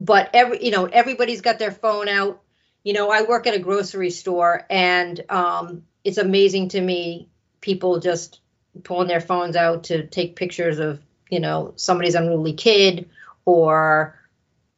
but 0.00 0.30
every 0.34 0.64
you 0.64 0.70
know 0.70 0.86
everybody's 0.86 1.40
got 1.40 1.58
their 1.58 1.70
phone 1.70 2.08
out. 2.08 2.42
You 2.82 2.94
know, 2.94 3.10
I 3.10 3.22
work 3.22 3.46
at 3.46 3.54
a 3.54 3.60
grocery 3.60 4.10
store, 4.10 4.66
and 4.68 5.24
um, 5.28 5.84
it's 6.02 6.18
amazing 6.18 6.70
to 6.70 6.80
me 6.80 7.28
people 7.60 8.00
just 8.00 8.40
pulling 8.82 9.06
their 9.06 9.20
phones 9.20 9.54
out 9.54 9.84
to 9.84 10.06
take 10.06 10.34
pictures 10.34 10.78
of 10.78 11.00
you 11.30 11.40
know 11.40 11.74
somebody's 11.76 12.14
unruly 12.14 12.54
kid 12.54 13.08
or 13.44 14.18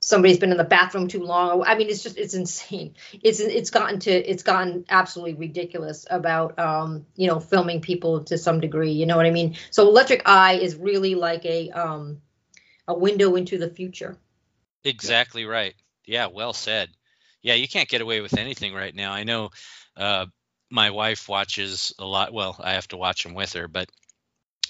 somebody's 0.05 0.39
been 0.39 0.51
in 0.51 0.59
the 0.59 0.65
bathroom 0.65 1.09
too 1.09 1.23
long. 1.23 1.65
I 1.67 1.77
mean, 1.77 1.89
it's 1.89 2.03
just 2.03 2.19
it's 2.19 2.35
insane. 2.35 2.95
It's 3.23 3.41
it's 3.41 3.71
gotten 3.71 4.01
to 4.01 4.11
it's 4.11 4.43
gotten 4.43 4.85
absolutely 4.89 5.35
ridiculous 5.35 6.07
about 6.09 6.59
um, 6.59 7.07
you 7.17 7.27
know 7.27 7.41
filming 7.41 7.81
people 7.81 8.25
to 8.25 8.39
some 8.39 8.61
degree. 8.61 8.93
You 8.93 9.07
know 9.07 9.17
what 9.17 9.27
I 9.27 9.31
mean? 9.31 9.57
So 9.71 9.89
Electric 9.89 10.23
Eye 10.27 10.55
is 10.55 10.77
really 10.77 11.15
like 11.15 11.45
a 11.47 11.71
um, 11.71 12.21
a 12.87 12.95
window 12.95 13.35
into 13.37 13.59
the 13.59 13.71
future. 13.71 14.19
Exactly 14.85 15.47
right. 15.47 15.75
Yeah, 16.05 16.27
well 16.27 16.53
said. 16.53 16.91
Yeah, 17.43 17.55
you 17.55 17.67
can't 17.67 17.89
get 17.89 18.03
away 18.03 18.21
with 18.21 18.37
anything 18.37 18.75
right 18.75 18.95
now. 18.95 19.13
I 19.13 19.25
know 19.25 19.51
uh, 19.97 20.27
my 20.71 20.91
wife 20.91 21.29
watches 21.29 21.95
a 21.99 22.05
lot. 22.05 22.33
Well, 22.33 22.57
I 22.63 22.75
have 22.75 22.89
to 22.89 22.99
watch 22.99 23.23
them 23.23 23.35
with 23.35 23.55
her, 23.55 23.69
but 23.69 23.89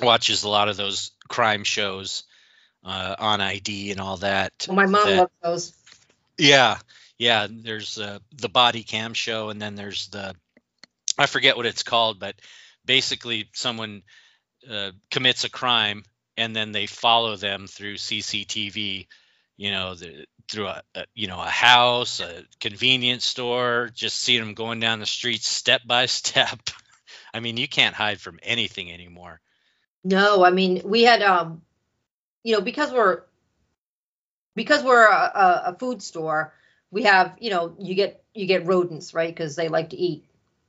watches 0.01 0.45
a 0.45 0.49
lot 0.49 0.69
of 0.69 0.77
those 0.77 1.11
crime 1.29 1.65
shows 1.65 2.25
uh, 2.85 3.17
on 3.19 3.41
ID 3.41 3.91
and 3.91 4.01
all 4.01 4.19
that. 4.19 4.53
Well, 4.69 4.77
my 4.77 4.87
mom 4.87 5.09
that- 5.09 5.17
loves 5.17 5.33
those. 5.43 5.73
Yeah, 6.37 6.79
yeah. 7.17 7.47
There's 7.49 7.99
uh, 7.99 8.19
the 8.33 8.49
body 8.49 8.83
cam 8.83 9.15
show, 9.15 9.51
and 9.51 9.63
then 9.63 9.77
there's 9.77 10.09
the 10.09 10.35
I 11.17 11.27
forget 11.27 11.57
what 11.57 11.67
it's 11.67 11.85
called, 11.85 12.19
but 12.19 12.35
basically 12.85 13.49
someone 13.53 14.03
uh, 14.69 14.91
commits 15.11 15.45
a 15.45 15.51
crime, 15.51 16.05
and 16.37 16.55
then 16.55 16.73
they 16.73 16.87
follow 16.87 17.37
them 17.37 17.67
through 17.67 17.95
CCTV. 17.95 19.07
You 19.57 19.71
know, 19.71 19.95
the, 19.95 20.27
through 20.51 20.67
a, 20.67 20.83
a 20.97 21.05
you 21.15 21.29
know 21.29 21.41
a 21.41 21.49
house, 21.49 22.21
a 22.21 22.45
convenience 22.59 23.25
store, 23.25 23.91
just 23.95 24.17
seeing 24.17 24.41
them 24.41 24.55
going 24.55 24.81
down 24.81 25.01
the 25.01 25.07
street 25.07 25.43
step 25.43 25.83
by 25.87 26.07
step. 26.07 26.59
I 27.33 27.41
mean, 27.41 27.57
you 27.57 27.69
can't 27.69 27.95
hide 27.95 28.21
from 28.21 28.39
anything 28.43 28.93
anymore. 28.93 29.41
No, 30.03 30.45
I 30.45 30.51
mean 30.51 30.83
we 30.85 31.05
had 31.05 31.23
um, 31.23 31.63
you 32.45 32.53
know, 32.53 32.61
because 32.61 32.93
we're 32.93 33.23
because 34.55 34.85
we're 34.85 35.07
a, 35.07 35.63
a, 35.67 35.77
food 35.81 36.03
store, 36.03 36.55
we 36.91 37.03
have 37.05 37.37
you 37.41 37.51
know 37.51 37.75
you 37.79 37.95
get 37.97 38.23
you 38.35 38.47
get 38.47 38.67
rodents 38.67 39.15
right 39.15 39.35
because 39.35 39.57
they 39.57 39.69
like 39.69 39.91
to 39.91 39.97
eat, 39.97 40.27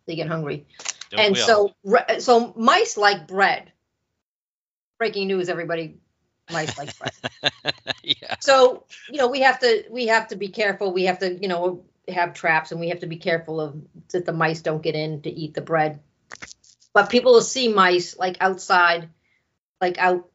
they 0.07 0.15
get 0.15 0.27
hungry, 0.27 0.65
Don't 1.11 1.19
and 1.19 1.37
all? 1.37 1.75
so 1.83 2.19
so 2.19 2.53
mice 2.57 2.97
like 2.97 3.27
bread. 3.27 3.71
Breaking 4.97 5.27
news, 5.27 5.49
everybody, 5.49 5.97
mice 6.49 6.77
like 6.77 6.97
bread. 6.97 7.53
yeah, 8.03 8.35
so 8.39 8.85
you 9.09 9.17
know 9.17 9.27
we 9.27 9.41
have 9.41 9.59
to 9.59 9.83
we 9.91 10.07
have 10.07 10.29
to 10.29 10.37
be 10.37 10.47
careful. 10.47 10.93
We 10.93 11.03
have 11.03 11.19
to 11.19 11.35
you 11.35 11.49
know 11.49 11.83
have 12.07 12.33
traps 12.33 12.71
and 12.71 12.79
we 12.79 12.89
have 12.89 13.01
to 13.01 13.07
be 13.07 13.17
careful 13.17 13.59
of 13.59 13.75
that 14.11 14.25
the 14.25 14.31
mice 14.31 14.61
don't 14.61 14.81
get 14.81 14.95
in 14.95 15.21
to 15.23 15.29
eat 15.29 15.53
the 15.53 15.61
bread. 15.61 15.99
But 16.93 17.09
people 17.09 17.33
will 17.33 17.41
see 17.41 17.67
mice 17.67 18.17
like 18.17 18.37
outside, 18.39 19.09
like 19.81 19.97
out 19.97 20.29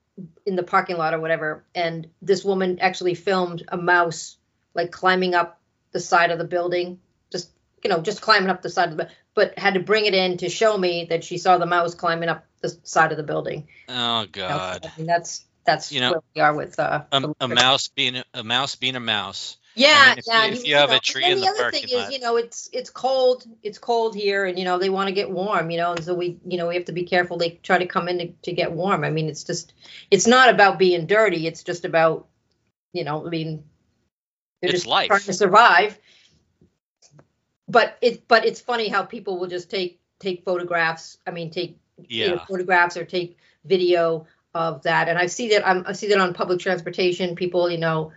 in 0.47 0.57
the 0.57 0.63
parking 0.63 0.97
lot 0.97 1.15
or 1.15 1.21
whatever. 1.21 1.65
And 1.75 2.09
this 2.23 2.45
woman 2.45 2.79
actually 2.81 3.15
filmed 3.15 3.65
a 3.69 3.77
mouse 3.77 4.37
like 4.75 4.91
climbing 4.91 5.35
up 5.35 5.61
the 5.93 6.01
side 6.01 6.31
of 6.31 6.39
the 6.39 6.45
building, 6.45 7.01
just 7.31 7.51
you 7.83 7.91
know, 7.91 8.01
just 8.01 8.21
climbing 8.21 8.51
up 8.51 8.63
the 8.63 8.71
side 8.71 8.91
of 8.91 8.97
the 8.97 9.11
but 9.35 9.59
had 9.59 9.75
to 9.75 9.81
bring 9.81 10.07
it 10.07 10.15
in 10.15 10.39
to 10.39 10.49
show 10.49 10.77
me 10.77 11.07
that 11.11 11.25
she 11.25 11.39
saw 11.39 11.59
the 11.59 11.67
mouse 11.67 11.95
climbing 11.95 12.29
up 12.29 12.45
the 12.61 12.77
side 12.83 13.11
of 13.11 13.17
the 13.17 13.23
building. 13.23 13.69
oh 13.89 14.27
God, 14.31 14.87
I 14.87 14.99
mean, 14.99 15.07
that's 15.07 15.45
that's 15.65 15.93
You 15.93 16.01
know, 16.01 16.11
where 16.13 16.23
we 16.35 16.41
are 16.41 16.55
with 16.55 16.79
uh 16.79 17.05
a, 17.13 17.35
a 17.41 17.49
mouse 17.49 17.89
being 17.89 18.23
a 18.35 18.45
mouse 18.45 18.77
being 18.77 18.97
a 18.97 19.01
mouse. 19.01 19.57
Yeah, 19.81 20.09
mean, 20.11 20.19
if 20.19 20.25
yeah. 20.27 20.41
you- 20.41 20.49
and 20.49 20.55
if 20.59 20.67
you 20.67 20.77
have 20.77 20.91
a 20.91 21.01
tree 21.01 21.25
in 21.25 21.31
then 21.31 21.41
the 21.41 21.49
other 21.49 21.71
thing 21.71 21.89
lot- 21.93 22.09
is, 22.09 22.13
you 22.15 22.21
know, 22.21 22.37
it's 22.37 22.69
it's 22.73 22.91
cold. 22.91 23.45
It's 23.63 23.79
cold 23.79 24.15
here, 24.15 24.45
and 24.45 24.59
you 24.59 24.65
know 24.65 24.79
they 24.79 24.91
want 24.91 25.09
to 25.09 25.15
get 25.15 25.31
warm. 25.31 25.71
You 25.71 25.79
know, 25.79 25.93
and 25.93 26.05
so 26.05 26.15
we, 26.15 26.39
you 26.47 26.59
know, 26.59 26.69
we 26.69 26.75
have 26.75 26.87
to 26.87 26.93
be 26.93 27.05
careful. 27.05 27.37
They 27.39 27.51
try 27.63 27.79
to 27.79 27.87
come 27.87 28.09
in 28.09 28.19
to, 28.19 28.29
to 28.43 28.53
get 28.53 28.73
warm. 28.73 29.05
I 29.05 29.11
mean, 29.11 29.29
it's 29.29 29.45
just, 29.45 29.73
it's 30.11 30.27
not 30.27 30.49
about 30.51 30.79
being 30.79 31.07
dirty. 31.07 31.47
It's 31.47 31.63
just 31.63 31.85
about, 31.85 32.27
you 32.93 33.05
know, 33.05 33.27
I 33.27 33.31
mean, 33.31 33.65
they're 34.61 34.71
It's 34.71 34.81
just 34.81 34.87
life. 34.87 35.09
trying 35.09 35.21
to 35.23 35.33
survive. 35.33 35.99
But 37.69 37.97
it, 38.03 38.27
but 38.27 38.45
it's 38.45 38.61
funny 38.61 38.89
how 38.89 39.05
people 39.05 39.39
will 39.39 39.47
just 39.47 39.71
take 39.71 40.01
take 40.19 40.45
photographs. 40.45 41.19
I 41.27 41.31
mean, 41.31 41.51
take 41.51 41.79
you 41.99 42.29
know, 42.29 42.35
Yeah, 42.35 42.45
photographs 42.47 42.97
or 42.97 43.05
take 43.05 43.39
video 43.65 44.27
of 44.55 44.83
that. 44.83 45.09
And 45.09 45.17
I 45.19 45.27
see 45.27 45.51
that 45.51 45.67
I'm, 45.67 45.85
I 45.87 45.93
see 45.93 46.09
that 46.09 46.19
on 46.19 46.35
public 46.35 46.59
transportation, 46.61 47.37
people, 47.37 47.71
you 47.71 47.79
know, 47.79 48.13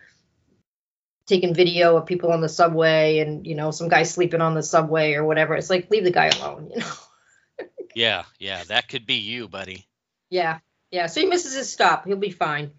taking 1.26 1.54
video 1.54 1.96
of 1.98 2.06
people 2.06 2.32
on 2.32 2.42
the 2.42 2.50
subway 2.50 3.20
and, 3.20 3.48
you 3.48 3.56
know, 3.56 3.72
some 3.72 3.88
guy 3.88 4.04
sleeping 4.04 4.42
on 4.42 4.56
the 4.56 4.64
subway 4.64 5.14
or 5.14 5.24
whatever. 5.24 5.56
It's 5.56 5.70
like, 5.70 5.90
leave 5.90 6.04
the 6.04 6.12
guy 6.12 6.28
alone, 6.28 6.70
you 6.76 6.80
know? 6.80 7.68
yeah, 7.96 8.24
yeah. 8.40 8.64
That 8.66 8.90
could 8.90 9.06
be 9.06 9.16
you, 9.16 9.48
buddy. 9.48 9.88
Yeah. 10.30 10.60
Yeah. 10.92 11.08
So 11.08 11.22
he 11.22 11.28
misses 11.28 11.56
his 11.56 11.72
stop. 11.72 12.06
He'll 12.06 12.18
be 12.18 12.32
fine. 12.32 12.72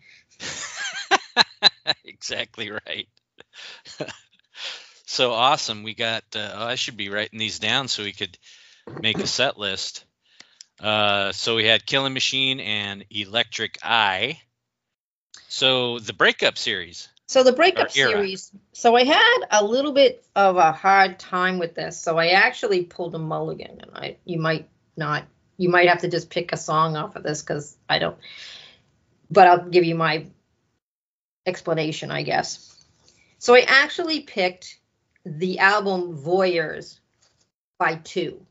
exactly 2.04 2.70
right. 2.70 3.08
so 5.06 5.32
awesome. 5.32 5.82
We 5.82 5.94
got. 5.94 6.24
Uh, 6.34 6.50
oh, 6.54 6.66
I 6.66 6.74
should 6.74 6.96
be 6.96 7.10
writing 7.10 7.38
these 7.38 7.58
down 7.58 7.88
so 7.88 8.02
we 8.02 8.12
could 8.12 8.36
make 9.00 9.18
a 9.18 9.26
set 9.26 9.58
list. 9.58 10.04
Uh, 10.80 11.32
so 11.32 11.56
we 11.56 11.64
had 11.64 11.86
Killing 11.86 12.14
Machine 12.14 12.60
and 12.60 13.04
Electric 13.10 13.78
Eye. 13.82 14.40
So 15.48 15.98
the 15.98 16.12
breakup 16.12 16.58
series. 16.58 17.08
So 17.26 17.42
the 17.42 17.52
breakup 17.52 17.90
series. 17.90 18.52
So 18.72 18.94
I 18.96 19.04
had 19.04 19.38
a 19.50 19.64
little 19.64 19.92
bit 19.92 20.24
of 20.36 20.56
a 20.56 20.72
hard 20.72 21.18
time 21.18 21.58
with 21.58 21.74
this. 21.74 22.00
So 22.00 22.18
I 22.18 22.28
actually 22.28 22.84
pulled 22.84 23.14
a 23.14 23.18
mulligan, 23.18 23.80
and 23.80 23.90
I 23.94 24.16
you 24.24 24.38
might 24.38 24.68
not. 24.96 25.24
You 25.56 25.68
might 25.68 25.88
have 25.88 26.00
to 26.00 26.08
just 26.08 26.30
pick 26.30 26.52
a 26.52 26.56
song 26.56 26.96
off 26.96 27.16
of 27.16 27.22
this 27.22 27.40
because 27.40 27.76
I 27.88 27.98
don't. 27.98 28.18
But 29.30 29.46
I'll 29.48 29.68
give 29.68 29.84
you 29.84 29.94
my 29.94 30.26
explanation, 31.46 32.10
I 32.10 32.22
guess. 32.22 32.70
So 33.38 33.54
I 33.54 33.60
actually 33.60 34.20
picked 34.20 34.78
the 35.24 35.60
album 35.60 36.18
Voyeurs 36.18 36.98
by 37.78 37.96
Two. 37.96 38.44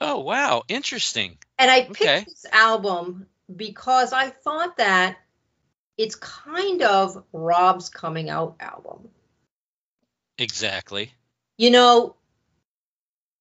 Oh 0.00 0.20
wow, 0.20 0.62
interesting. 0.68 1.38
And 1.58 1.70
I 1.70 1.82
picked 1.82 2.00
Okay. 2.02 2.24
this 2.24 2.46
album 2.52 3.26
because 3.54 4.12
I 4.12 4.30
thought 4.30 4.76
that 4.76 5.16
it's 5.96 6.16
kind 6.16 6.82
of 6.82 7.22
Rob's 7.32 7.88
coming 7.88 8.30
out 8.30 8.56
album. 8.60 9.08
Exactly. 10.38 11.12
You 11.56 11.70
know, 11.70 12.16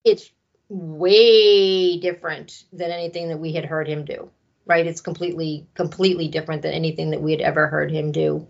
it's 0.04 0.32
way 0.70 1.98
different 2.00 2.66
than 2.72 2.92
anything 2.92 3.30
that 3.30 3.40
we 3.40 3.54
had 3.54 3.66
heard 3.66 3.88
him 3.88 4.06
do, 4.06 4.30
right? 4.66 4.86
It's 4.86 5.02
completely, 5.02 5.68
completely 5.74 6.28
different 6.28 6.62
than 6.62 6.74
anything 6.74 7.12
that 7.12 7.22
we 7.22 7.32
had 7.32 7.42
ever 7.42 7.68
heard 7.68 7.92
him 7.92 8.12
do. 8.12 8.48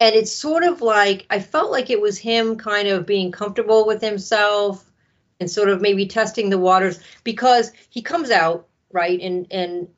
And 0.00 0.14
it's 0.14 0.32
sort 0.32 0.62
of 0.62 0.80
like, 0.80 1.26
I 1.28 1.40
felt 1.40 1.72
like 1.72 1.90
it 1.90 2.00
was 2.00 2.18
him 2.18 2.56
kind 2.56 2.88
of 2.88 3.06
being 3.06 3.32
comfortable 3.32 3.86
with 3.86 4.00
himself 4.00 4.84
and 5.40 5.50
sort 5.50 5.68
of 5.68 5.80
maybe 5.80 6.06
testing 6.06 6.50
the 6.50 6.58
waters 6.58 7.00
because 7.24 7.72
he 7.90 8.02
comes 8.02 8.30
out, 8.30 8.68
right? 8.92 9.20
And, 9.20 9.46
and 9.50 9.88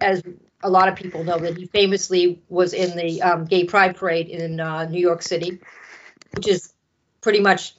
as 0.00 0.22
a 0.64 0.70
lot 0.70 0.88
of 0.88 0.96
people 0.96 1.22
know 1.22 1.38
that 1.38 1.56
he 1.56 1.66
famously 1.66 2.42
was 2.48 2.72
in 2.72 2.96
the 2.96 3.22
um, 3.22 3.44
gay 3.44 3.64
pride 3.64 3.96
parade 3.96 4.28
in 4.28 4.58
uh, 4.58 4.86
New 4.86 5.00
York 5.00 5.22
City, 5.22 5.60
which 6.34 6.48
is 6.48 6.72
pretty 7.20 7.40
much 7.40 7.74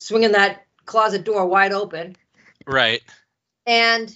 swinging 0.00 0.32
that 0.32 0.66
closet 0.84 1.24
door 1.24 1.46
wide 1.46 1.72
open. 1.72 2.16
Right. 2.66 3.00
And 3.66 4.14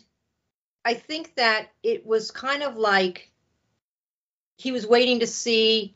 I 0.84 0.94
think 0.94 1.36
that 1.36 1.68
it 1.82 2.04
was 2.04 2.30
kind 2.32 2.64
of 2.64 2.76
like 2.76 3.30
he 4.58 4.72
was 4.72 4.86
waiting 4.86 5.20
to 5.20 5.26
see 5.26 5.94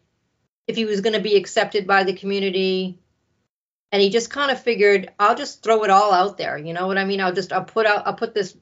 if 0.68 0.76
he 0.76 0.84
was 0.84 1.00
going 1.00 1.14
to 1.14 1.20
be 1.20 1.36
accepted 1.36 1.86
by 1.86 2.04
the 2.04 2.12
community. 2.12 2.98
And 3.90 4.00
he 4.00 4.10
just 4.10 4.30
kind 4.30 4.52
of 4.52 4.62
figured, 4.62 5.10
I'll 5.18 5.34
just 5.34 5.64
throw 5.64 5.82
it 5.82 5.90
all 5.90 6.12
out 6.12 6.38
there. 6.38 6.56
You 6.56 6.72
know 6.72 6.86
what 6.86 6.98
I 6.98 7.04
mean? 7.04 7.20
I'll 7.20 7.32
just, 7.32 7.52
I'll 7.52 7.64
put 7.64 7.86
out, 7.86 8.06
I'll 8.06 8.14
put 8.14 8.34
this 8.34 8.56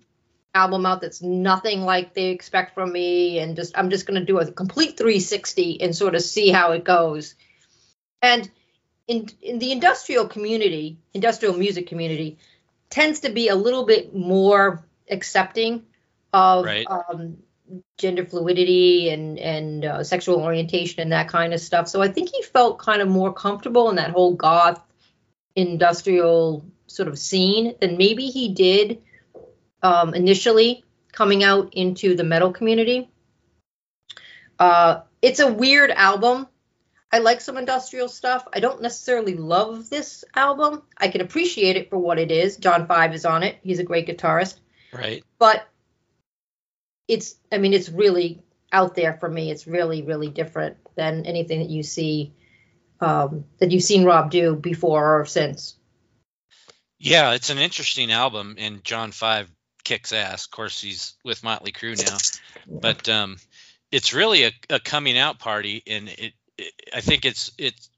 album 0.55 0.87
out 0.87 1.01
that's 1.01 1.23
nothing 1.23 1.83
like 1.83 2.15
they 2.15 2.27
expect 2.27 2.75
from 2.75 2.93
me. 2.93 3.39
And 3.39 3.57
just, 3.57 3.77
I'm 3.77 3.91
just 3.91 4.07
going 4.07 4.19
to 4.21 4.27
do 4.27 4.39
a 4.39 4.51
complete 4.51 4.97
360 4.97 5.81
and 5.81 5.95
sort 5.95 6.15
of 6.15 6.23
see 6.23 6.51
how 6.51 6.73
it 6.73 6.85
goes. 6.85 7.35
And 8.23 8.51
in, 9.07 9.29
in 9.41 9.59
the 9.59 9.73
industrial 9.73 10.27
community, 10.29 10.99
industrial 11.15 11.57
music 11.57 11.87
community, 11.87 12.39
tends 12.91 13.21
to 13.21 13.31
be 13.31 13.49
a 13.49 13.55
little 13.55 13.85
bit 13.85 14.15
more 14.15 14.85
accepting 15.11 15.85
of 16.33 16.65
Right. 16.65 16.87
um, 16.89 17.39
gender 17.99 18.25
fluidity 18.25 19.11
and 19.11 19.39
and 19.39 19.85
uh, 19.85 20.05
sexual 20.05 20.41
orientation 20.41 21.03
and 21.03 21.13
that 21.13 21.29
kind 21.29 21.53
of 21.53 21.61
stuff. 21.61 21.89
So 21.89 22.01
I 22.01 22.09
think 22.09 22.31
he 22.35 22.43
felt 22.43 22.79
kind 22.79 23.03
of 23.03 23.09
more 23.09 23.33
comfortable 23.33 23.91
in 23.91 23.97
that 23.97 24.11
whole 24.11 24.35
goth 24.35 24.81
industrial 25.55 26.65
sort 26.87 27.09
of 27.09 27.19
scene 27.19 27.75
than 27.81 27.99
maybe 27.99 28.27
he 28.27 28.55
did 28.55 29.03
um, 29.83 30.15
initially 30.15 30.85
coming 31.13 31.45
out 31.45 31.75
into 31.75 32.15
the 32.15 32.25
metal 32.25 32.53
community. 32.53 33.11
Uh, 34.59 35.03
it's 35.23 35.41
a 35.41 35.53
weird 35.53 35.91
album. 35.91 36.49
I 37.11 37.19
like 37.19 37.41
some 37.41 37.57
industrial 37.57 38.09
stuff. 38.09 38.47
I 38.53 38.61
don't 38.61 38.83
necessarily 38.83 39.35
love 39.35 39.89
this 39.89 40.25
album. 40.35 40.83
I 40.97 41.09
can 41.09 41.21
appreciate 41.21 41.77
it 41.77 41.89
for 41.89 41.99
what 41.99 42.19
it 42.19 42.31
is. 42.31 42.59
John 42.59 42.87
Five 42.87 43.15
is 43.15 43.25
on 43.25 43.43
it. 43.43 43.59
He's 43.63 43.79
a 43.79 43.85
great 43.85 44.07
guitarist. 44.07 44.59
Right. 44.93 45.25
But 45.39 45.67
it's 47.07 47.37
I 47.51 47.59
mean 47.59 47.73
it's 47.73 47.89
really 47.89 48.43
out 48.71 48.95
there 48.95 49.15
for 49.15 49.29
me. 49.29 49.51
It's 49.51 49.67
really 49.67 50.03
really 50.03 50.29
different 50.29 50.77
than 50.97 51.25
anything 51.25 51.61
that 51.61 51.71
you 51.71 51.83
see 51.83 52.35
um, 53.01 53.45
that 53.59 53.71
you've 53.71 53.83
seen 53.83 54.05
Rob 54.05 54.31
do 54.31 54.55
before 54.55 55.21
or 55.21 55.25
since. 55.25 55.77
Yeah, 56.99 57.33
it's 57.33 57.51
an 57.51 57.59
interesting 57.59 58.11
album, 58.11 58.57
and 58.59 58.83
John 58.83 59.13
Five 59.13 59.49
kicks 59.89 60.13
ass. 60.13 60.45
Of 60.45 60.51
course, 60.51 60.83
he's 60.83 61.15
with 61.25 61.43
Motley 61.43 61.73
Crue 61.73 61.97
now, 61.97 62.19
but 62.81 63.09
um, 63.09 63.39
it's 63.91 64.13
really 64.13 64.45
a, 64.45 64.53
a 64.69 64.79
coming 64.79 65.17
out 65.17 65.39
party, 65.39 65.83
and 65.87 66.11
it, 66.11 66.35
it, 66.59 66.73
I 66.95 67.01
think 67.01 67.25
it's 67.25 67.51
it's 67.57 67.89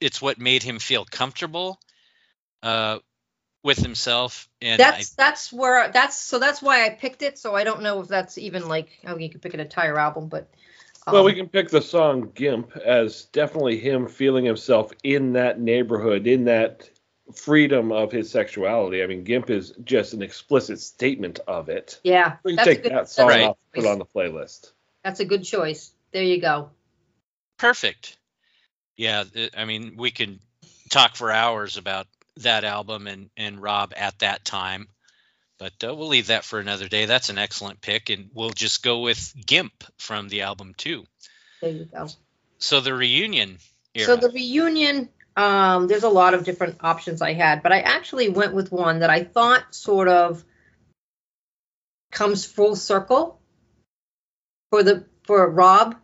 it's 0.00 0.20
what 0.20 0.40
made 0.40 0.64
him 0.64 0.80
feel 0.80 1.04
comfortable 1.04 1.78
uh, 2.64 2.98
with 3.62 3.78
himself. 3.78 4.48
And 4.60 4.80
that's 4.80 5.14
I, 5.16 5.22
that's 5.22 5.52
where 5.52 5.92
that's 5.92 6.20
so 6.20 6.40
that's 6.40 6.60
why 6.60 6.84
I 6.84 6.90
picked 6.90 7.22
it. 7.22 7.38
So 7.38 7.54
I 7.54 7.62
don't 7.62 7.82
know 7.82 8.00
if 8.00 8.08
that's 8.08 8.36
even 8.36 8.66
like 8.66 8.98
how 9.04 9.16
you 9.16 9.30
could 9.30 9.40
pick 9.40 9.54
an 9.54 9.60
entire 9.60 9.96
album, 9.96 10.26
but 10.26 10.48
um, 11.06 11.14
Well, 11.14 11.24
we 11.24 11.34
can 11.34 11.48
pick 11.48 11.68
the 11.68 11.82
song 11.82 12.32
"Gimp" 12.34 12.76
as 12.76 13.26
definitely 13.26 13.78
him 13.78 14.08
feeling 14.08 14.44
himself 14.44 14.90
in 15.04 15.34
that 15.34 15.60
neighborhood, 15.60 16.26
in 16.26 16.46
that 16.46 16.90
freedom 17.34 17.92
of 17.92 18.10
his 18.12 18.30
sexuality. 18.30 19.02
I 19.02 19.06
mean, 19.06 19.24
"Gimp" 19.24 19.50
is 19.50 19.72
just 19.84 20.12
an 20.14 20.22
explicit 20.22 20.80
statement 20.80 21.40
of 21.46 21.68
it. 21.68 22.00
yeah, 22.04 22.36
We 22.44 22.56
can 22.56 22.64
take 22.64 22.82
that 22.84 23.08
song 23.08 23.28
Right. 23.28 23.42
off, 23.44 23.58
put 23.74 23.84
it 23.84 23.86
on 23.88 23.98
the 23.98 24.06
playlist. 24.06 24.72
That's 25.04 25.20
a 25.20 25.24
good 25.24 25.44
choice. 25.44 25.92
There 26.12 26.22
you 26.22 26.40
go. 26.40 26.70
perfect. 27.58 28.16
Yeah, 28.96 29.24
I 29.56 29.64
mean, 29.64 29.96
we 29.96 30.10
can 30.10 30.40
talk 30.90 31.16
for 31.16 31.30
hours 31.30 31.76
about 31.76 32.06
that 32.38 32.64
album 32.64 33.06
and 33.06 33.30
and 33.36 33.60
Rob 33.60 33.92
at 33.96 34.18
that 34.20 34.44
time, 34.44 34.88
but 35.58 35.72
uh, 35.84 35.94
we'll 35.94 36.08
leave 36.08 36.28
that 36.28 36.44
for 36.44 36.58
another 36.60 36.88
day. 36.88 37.04
That's 37.06 37.28
an 37.30 37.38
excellent 37.38 37.80
pick, 37.80 38.10
and 38.10 38.30
we'll 38.34 38.50
just 38.50 38.82
go 38.82 39.00
with 39.00 39.34
Gimp 39.44 39.84
from 39.98 40.28
the 40.28 40.42
album 40.42 40.74
too. 40.76 41.04
There 41.60 41.70
you 41.70 41.84
go. 41.84 42.08
So 42.58 42.80
the 42.80 42.94
reunion 42.94 43.58
era. 43.94 44.06
So 44.06 44.16
the 44.16 44.30
reunion, 44.30 45.08
um, 45.38 45.86
there's 45.86 46.02
a 46.02 46.08
lot 46.08 46.34
of 46.34 46.44
different 46.44 46.78
options 46.80 47.22
I 47.22 47.32
had, 47.32 47.62
but 47.62 47.72
I 47.72 47.80
actually 47.80 48.28
went 48.28 48.54
with 48.54 48.72
one 48.72 48.98
that 48.98 49.08
I 49.08 49.22
thought 49.22 49.72
sort 49.72 50.08
of 50.08 50.44
comes 52.10 52.44
full 52.44 52.74
circle 52.74 53.40
for 54.70 54.82
the 54.82 55.06
for 55.22 55.48
Rob, 55.48 55.94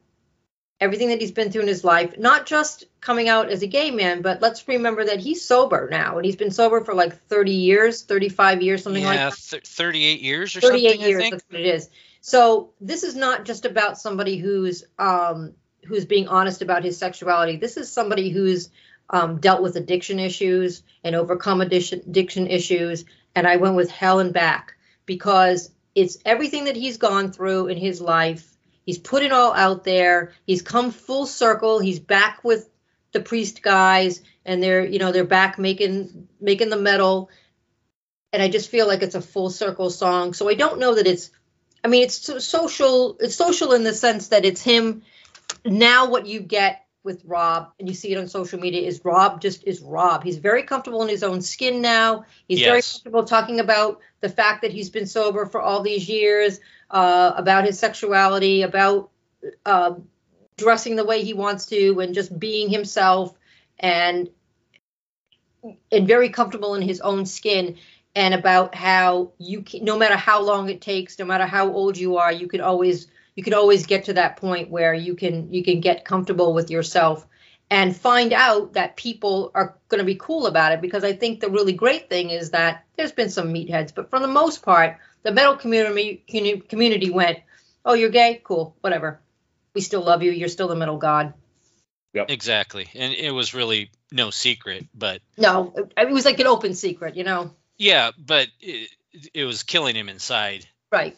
everything 0.81 1.09
that 1.09 1.21
he's 1.21 1.33
been 1.33 1.51
through 1.51 1.63
in 1.63 1.69
his 1.69 1.83
life, 1.83 2.17
not 2.17 2.47
just 2.47 2.85
coming 3.01 3.29
out 3.29 3.51
as 3.51 3.63
a 3.63 3.67
gay 3.67 3.91
man, 3.91 4.23
but 4.23 4.41
let's 4.41 4.69
remember 4.69 5.05
that 5.05 5.19
he's 5.19 5.45
sober 5.45 5.89
now 5.91 6.17
and 6.17 6.25
he's 6.25 6.37
been 6.37 6.53
sober 6.53 6.85
for 6.85 6.95
like 6.95 7.17
30 7.27 7.51
years, 7.51 8.03
35 8.03 8.63
years, 8.63 8.85
something 8.85 9.03
like 9.03 9.17
yeah, 9.17 9.31
that. 9.31 9.39
th- 9.51 9.67
38 9.67 10.21
years 10.21 10.57
or 10.57 10.61
38 10.61 10.91
something. 10.91 11.05
I 11.05 11.09
years 11.09 11.23
think. 11.23 11.35
that's 11.35 11.45
what 11.51 11.61
it 11.61 11.67
is 11.67 11.91
so 12.27 12.71
this 12.81 13.03
is 13.03 13.15
not 13.15 13.45
just 13.45 13.67
about 13.67 13.99
somebody 13.99 14.39
who's 14.39 14.85
um 14.99 15.53
who's 15.85 16.07
being 16.07 16.27
honest 16.27 16.63
about 16.63 16.83
his 16.83 16.97
sexuality 16.97 17.57
this 17.57 17.77
is 17.77 17.93
somebody 17.93 18.31
who's 18.31 18.71
um, 19.11 19.39
dealt 19.41 19.63
with 19.63 19.77
addiction 19.77 20.19
issues 20.19 20.83
and 21.03 21.15
overcome 21.15 21.61
addiction, 21.61 22.01
addiction 22.07 22.47
issues 22.47 23.05
and 23.35 23.47
i 23.47 23.57
went 23.57 23.77
with 23.77 23.91
hell 23.91 24.21
and 24.21 24.33
back 24.33 24.75
because 25.07 25.71
it's 25.95 26.19
everything 26.25 26.65
that 26.65 26.77
he's 26.77 26.97
gone 26.97 27.31
through 27.31 27.67
in 27.69 27.77
his 27.77 28.01
life 28.01 28.57
he's 28.85 28.99
put 28.99 29.23
it 29.23 29.33
all 29.33 29.53
out 29.53 29.85
there 29.85 30.33
he's 30.47 30.63
come 30.63 30.91
full 30.91 31.27
circle 31.27 31.79
he's 31.79 32.01
back 32.01 32.43
with 32.43 32.69
the 33.13 33.21
priest 33.21 33.63
guys 33.63 34.23
and 34.45 34.63
they're 34.63 34.85
you 34.85 34.99
know 34.99 35.13
they're 35.13 35.25
back 35.25 35.59
making 35.59 36.29
making 36.41 36.71
the 36.71 36.77
metal 36.77 37.31
and 38.35 38.43
I 38.43 38.49
just 38.49 38.69
feel 38.69 38.89
like 38.89 39.03
it's 39.03 39.15
a 39.15 39.23
full 39.23 39.49
circle 39.49 39.91
song. 39.91 40.35
So 40.35 40.49
I 40.49 40.55
don't 40.55 40.81
know 40.81 40.97
that 40.97 41.07
it's. 41.07 41.31
I 41.85 41.89
mean, 41.89 42.03
it's 42.03 42.17
so- 42.17 42.41
social. 42.41 43.17
It's 43.21 43.37
social 43.37 43.73
in 43.73 43.85
the 43.85 43.95
sense 43.95 44.29
that 44.29 44.45
it's 44.45 44.61
him. 44.61 45.03
Now, 45.65 46.11
what 46.11 46.27
you 46.27 46.41
get 46.41 46.84
with 47.05 47.23
Rob, 47.27 47.71
and 47.79 47.87
you 47.87 47.95
see 47.95 48.13
it 48.13 48.19
on 48.19 48.27
social 48.27 48.59
media, 48.59 48.87
is 48.87 49.05
Rob 49.05 49.41
just 49.41 49.65
is 49.65 49.83
Rob. 49.83 50.25
He's 50.25 50.39
very 50.39 50.63
comfortable 50.63 51.03
in 51.03 51.09
his 51.09 51.23
own 51.23 51.43
skin 51.43 51.83
now. 51.83 52.25
He's 52.49 52.61
very 52.61 52.81
comfortable 52.83 53.25
talking 53.25 53.61
about 53.61 54.01
the 54.21 54.31
fact 54.31 54.63
that 54.63 54.73
he's 54.73 54.89
been 54.91 55.07
sober 55.07 55.45
for 55.45 55.61
all 55.61 55.83
these 55.83 56.09
years, 56.09 56.61
uh, 56.91 57.33
about 57.37 57.67
his 57.67 57.79
sexuality, 57.79 58.63
about 58.63 59.11
uh, 59.67 59.95
dressing 60.57 60.97
the 60.97 61.05
way 61.05 61.23
he 61.23 61.35
wants 61.35 61.67
to, 61.67 62.01
and 62.01 62.15
just 62.15 62.37
being 62.39 62.71
himself, 62.71 63.37
and 63.79 64.31
and 65.93 66.09
very 66.09 66.31
comfortable 66.31 66.75
in 66.75 66.83
his 66.83 67.01
own 67.01 67.27
skin 67.27 67.77
and 68.17 68.35
about 68.35 68.75
how 68.75 69.33
you 69.39 69.63
can, 69.63 69.85
no 69.85 69.99
matter 69.99 70.17
how 70.17 70.43
long 70.43 70.69
it 70.69 70.81
takes 70.81 71.19
no 71.19 71.25
matter 71.25 71.47
how 71.47 71.73
old 71.73 71.97
you 71.97 72.19
are 72.19 72.31
you 72.31 72.47
can 72.47 72.61
always 72.61 73.07
you 73.35 73.43
can 73.43 73.55
always 73.55 73.87
get 73.87 74.05
to 74.05 74.15
that 74.15 74.37
point 74.37 74.71
where 74.71 74.95
you 74.95 75.15
can 75.15 75.53
you 75.53 75.65
can 75.65 75.81
get 75.81 76.05
comfortable 76.05 76.55
with 76.55 76.71
yourself 76.71 77.27
and 77.71 77.97
find 77.97 78.33
out 78.33 78.75
that 78.75 78.97
people 78.97 79.51
are 79.55 79.77
going 79.89 79.99
to 79.99 80.05
be 80.05 80.17
cool 80.17 80.47
about 80.47 80.73
it 80.73 80.81
because 80.81 81.05
i 81.05 81.13
think 81.13 81.41
the 81.41 81.51
really 81.51 81.73
great 81.73 82.09
thing 82.09 82.31
is 82.31 82.51
that 82.51 82.85
there's 82.97 83.13
been 83.13 83.31
some 83.31 83.53
meatheads 83.53 83.95
but 83.95 84.11
for 84.11 84.19
the 84.21 84.29
most 84.29 84.63
part 84.63 84.99
the 85.25 85.33
metal 85.33 85.57
community 85.57 86.23
community 86.69 87.11
went 87.11 87.39
oh 87.85 87.95
you're 87.95 88.11
gay? 88.11 88.41
Cool 88.45 88.77
whatever. 88.81 89.21
We 89.75 89.81
still 89.81 90.03
love 90.03 90.23
you. 90.23 90.31
You're 90.31 90.49
still 90.49 90.69
the 90.69 90.77
metal 90.77 90.99
god. 90.99 91.35
Exactly, 92.15 92.87
and 92.95 93.13
it 93.13 93.33
was 93.33 93.55
really 93.55 93.91
no 94.13 94.31
secret, 94.31 94.87
but 94.95 95.21
no 95.37 95.73
it, 95.77 95.93
it 95.97 96.11
was 96.11 96.25
like 96.25 96.39
an 96.39 96.47
open 96.47 96.75
secret 96.75 97.17
you 97.17 97.25
know? 97.25 97.53
Yeah, 97.77 98.13
but 98.17 98.47
it, 98.61 98.91
it 99.33 99.45
was 99.45 99.65
killing 99.65 99.97
him 99.97 100.09
inside. 100.09 100.65
right 100.93 101.17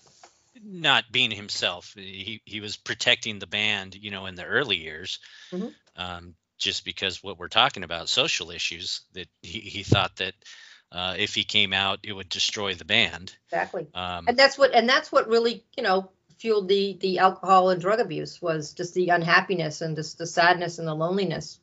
not 0.66 1.10
being 1.10 1.30
himself. 1.30 1.92
He 1.94 2.40
he 2.44 2.60
was 2.60 2.76
protecting 2.76 3.38
the 3.38 3.46
band, 3.46 3.94
you 3.94 4.10
know, 4.10 4.26
in 4.26 4.34
the 4.34 4.44
early 4.44 4.76
years, 4.76 5.18
Mhm. 5.52 5.72
um, 5.96 6.34
just 6.58 6.84
because 6.84 7.22
what 7.22 7.38
we're 7.38 7.48
talking 7.48 7.84
about, 7.84 8.08
social 8.08 8.50
issues. 8.50 9.02
That 9.12 9.28
he 9.42 9.60
he 9.60 9.82
thought 9.82 10.16
that 10.16 10.34
uh, 10.92 11.14
if 11.18 11.34
he 11.34 11.44
came 11.44 11.72
out, 11.72 12.00
it 12.02 12.12
would 12.12 12.28
destroy 12.28 12.74
the 12.74 12.84
band. 12.84 13.36
exactly 13.46 13.86
Um, 13.94 14.26
and 14.28 14.36
that's 14.36 14.58
what 14.58 14.74
and 14.74 14.88
that's 14.88 15.12
what 15.12 15.28
really 15.28 15.64
you 15.76 15.82
know 15.82 16.10
fueled 16.38 16.68
the 16.68 16.98
the 17.00 17.18
alcohol 17.18 17.70
and 17.70 17.80
drug 17.80 18.00
abuse 18.00 18.42
was 18.42 18.72
just 18.74 18.92
the 18.94 19.08
unhappiness 19.08 19.80
and 19.80 19.96
just 19.96 20.18
the 20.18 20.26
sadness 20.26 20.78
and 20.78 20.86
the 20.86 20.94
loneliness 20.94 21.58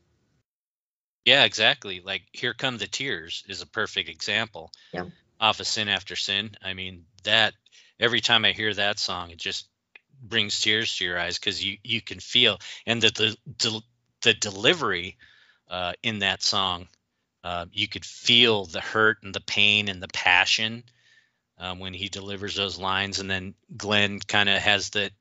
yeah, 1.26 1.46
exactly. 1.46 2.02
Like 2.02 2.24
"Here 2.34 2.54
Come 2.54 2.78
the 2.78 2.88
Tears" 2.88 3.44
is 3.48 3.62
a 3.62 3.68
perfect 3.68 4.10
example. 4.10 4.72
Yeah. 4.92 5.06
Off 5.40 5.60
of 5.60 5.68
"Sin 5.68 5.88
After 5.88 6.16
Sin." 6.16 6.52
I 6.62 6.74
mean, 6.74 7.06
that 7.24 7.54
every 8.00 8.22
time 8.22 8.46
I 8.46 8.52
hear 8.52 8.74
that 8.74 9.00
song, 9.00 9.32
it 9.32 9.38
just 9.38 9.68
brings 10.24 10.60
tears 10.62 10.96
to 10.98 11.06
your 11.06 11.20
eyes 11.20 11.38
because 11.38 11.64
you 11.64 11.78
you 11.84 12.02
can 12.02 12.20
feel 12.20 12.58
and 12.86 13.02
the 13.02 13.10
the 13.10 13.38
the, 13.60 13.82
the 14.22 14.34
delivery 14.34 15.18
uh, 15.70 15.94
in 16.02 16.20
that 16.20 16.42
song 16.42 16.88
uh, 17.44 17.66
you 17.74 17.88
could 17.88 18.06
feel 18.06 18.66
the 18.66 18.80
hurt 18.80 19.18
and 19.24 19.34
the 19.36 19.42
pain 19.42 19.90
and 19.90 20.02
the 20.02 20.08
passion 20.08 20.84
um, 21.58 21.80
when 21.80 21.94
he 21.94 22.08
delivers 22.08 22.56
those 22.56 22.80
lines 22.80 23.20
and 23.20 23.30
then 23.30 23.54
glenn 23.76 24.20
kind 24.20 24.48
of 24.48 24.60
has 24.60 24.92
the 24.92 25.12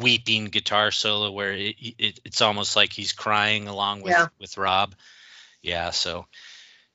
weeping 0.00 0.46
guitar 0.46 0.90
solo 0.90 1.30
where 1.30 1.52
it, 1.52 1.76
it, 1.78 2.20
it's 2.24 2.42
almost 2.42 2.74
like 2.74 2.92
he's 2.92 3.12
crying 3.12 3.68
along 3.68 4.02
with 4.02 4.12
Yeah. 4.12 4.26
with 4.40 4.58
rob 4.58 4.96
yeah 5.62 5.90
so 5.90 6.26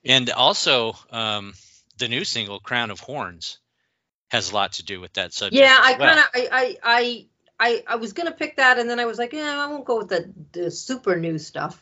and 0.03 0.29
also 0.29 0.93
um, 1.09 1.53
the 1.97 2.09
new 2.09 2.25
single 2.25 2.59
crown 2.59 2.91
of 2.91 2.99
horns 2.99 3.59
has 4.29 4.51
a 4.51 4.55
lot 4.55 4.73
to 4.73 4.83
do 4.83 4.99
with 5.01 5.13
that 5.13 5.33
subject 5.33 5.61
yeah 5.61 5.77
i 5.79 5.97
well. 5.97 6.15
kind 6.15 6.19
of 6.19 6.25
I, 6.33 6.47
I 6.51 6.77
i 6.83 7.25
i 7.59 7.83
i 7.87 7.95
was 7.97 8.13
gonna 8.13 8.31
pick 8.31 8.57
that 8.57 8.79
and 8.79 8.89
then 8.89 8.99
i 8.99 9.05
was 9.05 9.17
like 9.17 9.33
yeah 9.33 9.63
i 9.63 9.67
won't 9.67 9.85
go 9.85 9.97
with 9.97 10.09
the 10.09 10.33
the 10.51 10.71
super 10.71 11.15
new 11.15 11.37
stuff 11.37 11.81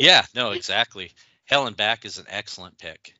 Yeah, 0.00 0.24
no, 0.34 0.52
exactly. 0.52 1.12
Helen 1.44 1.74
Back 1.74 2.06
is 2.06 2.16
an 2.16 2.24
excellent 2.28 2.78
pick. 2.78 3.14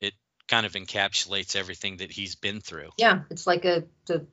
It 0.00 0.14
kind 0.46 0.64
of 0.64 0.72
encapsulates 0.72 1.54
everything 1.54 1.98
that 1.98 2.10
he's 2.10 2.34
been 2.34 2.60
through. 2.60 2.90
yeah 2.96 3.24
it's 3.30 3.46
like 3.46 3.66
a 3.66 3.84
the, 4.06 4.24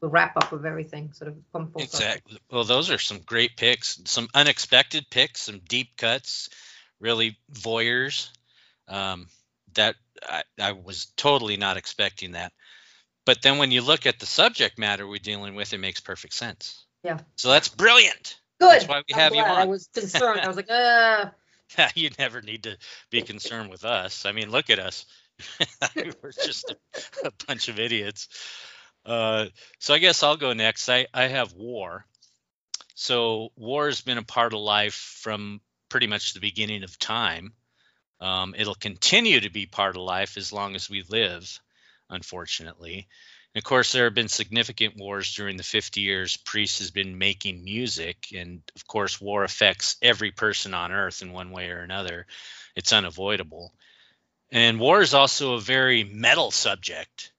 the 0.00 0.06
wrap 0.06 0.36
up 0.36 0.52
of 0.52 0.64
everything 0.64 1.12
sort 1.12 1.28
of 1.32 1.36
come 1.52 1.72
full. 1.72 1.82
Exactly. 1.82 2.38
Well, 2.52 2.62
those 2.62 2.90
are 2.90 2.98
some 2.98 3.18
great 3.18 3.56
picks, 3.56 4.00
some 4.04 4.28
unexpected 4.32 5.06
picks, 5.10 5.42
some 5.42 5.60
deep 5.68 5.96
cuts, 5.96 6.50
really 7.00 7.36
voyeurs. 7.52 8.30
Um, 8.86 9.26
that 9.74 9.96
I, 10.22 10.44
I 10.60 10.72
was 10.72 11.06
totally 11.16 11.56
not 11.56 11.76
expecting 11.76 12.32
that. 12.32 12.52
But 13.28 13.42
then 13.42 13.58
when 13.58 13.70
you 13.70 13.82
look 13.82 14.06
at 14.06 14.18
the 14.18 14.24
subject 14.24 14.78
matter 14.78 15.06
we're 15.06 15.18
dealing 15.18 15.54
with, 15.54 15.74
it 15.74 15.78
makes 15.80 16.00
perfect 16.00 16.32
sense. 16.32 16.86
Yeah. 17.04 17.18
So 17.36 17.50
that's 17.50 17.68
brilliant. 17.68 18.40
Good. 18.58 18.70
That's 18.70 18.88
why 18.88 19.02
we 19.06 19.12
I'm 19.12 19.20
have 19.20 19.34
you 19.34 19.42
glad. 19.42 19.58
I 19.58 19.64
was 19.66 19.86
concerned. 19.94 20.40
I 20.40 20.48
was 20.48 20.56
like, 20.56 20.70
uh, 20.70 21.26
you 21.94 22.08
never 22.18 22.40
need 22.40 22.62
to 22.62 22.78
be 23.10 23.20
concerned 23.20 23.68
with 23.68 23.84
us. 23.84 24.24
I 24.24 24.32
mean, 24.32 24.50
look 24.50 24.70
at 24.70 24.78
us. 24.78 25.04
We're 25.94 26.32
just 26.42 26.72
a, 26.72 27.26
a 27.26 27.32
bunch 27.46 27.68
of 27.68 27.78
idiots. 27.78 28.28
Uh, 29.04 29.48
so 29.78 29.92
I 29.92 29.98
guess 29.98 30.22
I'll 30.22 30.38
go 30.38 30.54
next. 30.54 30.88
I, 30.88 31.06
I 31.12 31.24
have 31.24 31.52
war. 31.52 32.06
So 32.94 33.50
war 33.56 33.88
has 33.88 34.00
been 34.00 34.16
a 34.16 34.22
part 34.22 34.54
of 34.54 34.60
life 34.60 34.94
from 34.94 35.60
pretty 35.90 36.06
much 36.06 36.32
the 36.32 36.40
beginning 36.40 36.82
of 36.82 36.98
time. 36.98 37.52
Um, 38.22 38.54
it'll 38.56 38.74
continue 38.74 39.40
to 39.40 39.50
be 39.50 39.66
part 39.66 39.96
of 39.96 40.02
life 40.02 40.38
as 40.38 40.50
long 40.50 40.74
as 40.76 40.88
we 40.88 41.04
live, 41.10 41.60
unfortunately. 42.10 43.08
And 43.54 43.62
of 43.62 43.64
course, 43.64 43.92
there 43.92 44.04
have 44.04 44.14
been 44.14 44.28
significant 44.28 44.96
wars 44.96 45.34
during 45.34 45.56
the 45.56 45.62
50 45.62 46.00
years 46.00 46.36
Priest 46.36 46.80
has 46.80 46.90
been 46.90 47.18
making 47.18 47.64
music. 47.64 48.28
And 48.36 48.62
of 48.76 48.86
course, 48.86 49.20
war 49.20 49.44
affects 49.44 49.96
every 50.02 50.30
person 50.30 50.74
on 50.74 50.92
earth 50.92 51.22
in 51.22 51.32
one 51.32 51.50
way 51.50 51.70
or 51.70 51.80
another. 51.80 52.26
It's 52.76 52.92
unavoidable. 52.92 53.72
And 54.50 54.78
war 54.80 55.00
is 55.00 55.14
also 55.14 55.54
a 55.54 55.60
very 55.60 56.04
metal 56.04 56.50
subject. 56.50 57.32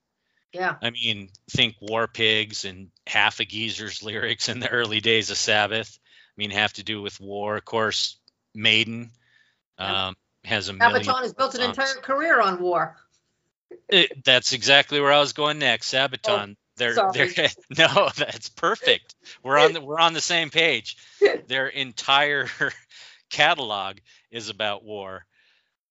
yeah. 0.53 0.75
I 0.81 0.89
mean, 0.89 1.29
think 1.51 1.75
War 1.81 2.07
Pigs 2.07 2.65
and 2.65 2.89
half 3.07 3.39
a 3.39 3.45
geezer's 3.45 4.03
lyrics 4.03 4.49
in 4.49 4.59
the 4.59 4.69
early 4.69 4.99
days 5.01 5.29
of 5.29 5.37
Sabbath. 5.37 5.99
I 6.03 6.35
mean, 6.37 6.51
have 6.51 6.73
to 6.73 6.83
do 6.83 7.01
with 7.01 7.19
war. 7.19 7.57
Of 7.57 7.65
course, 7.65 8.17
Maiden 8.55 9.11
um, 9.77 10.15
has 10.43 10.69
a 10.69 10.73
million. 10.73 11.03
Sabaton 11.03 11.21
has 11.21 11.33
built 11.33 11.55
an 11.55 11.61
songs. 11.61 11.77
entire 11.77 12.01
career 12.01 12.41
on 12.41 12.61
war. 12.61 12.95
It, 13.87 14.23
that's 14.23 14.53
exactly 14.53 14.99
where 14.99 15.11
I 15.11 15.19
was 15.19 15.33
going 15.33 15.59
next. 15.59 15.93
Sabaton. 15.93 16.55
they're, 16.77 16.95
Oh, 16.97 17.11
they're 17.11 17.27
no, 17.77 18.09
that's 18.15 18.49
perfect. 18.49 19.15
We're 19.43 19.57
on 19.57 19.73
the 19.73 19.81
we're 19.81 19.99
on 19.99 20.13
the 20.13 20.21
same 20.21 20.49
page. 20.49 20.97
Their 21.47 21.67
entire 21.67 22.47
catalog 23.29 23.97
is 24.31 24.49
about 24.49 24.83
war, 24.83 25.25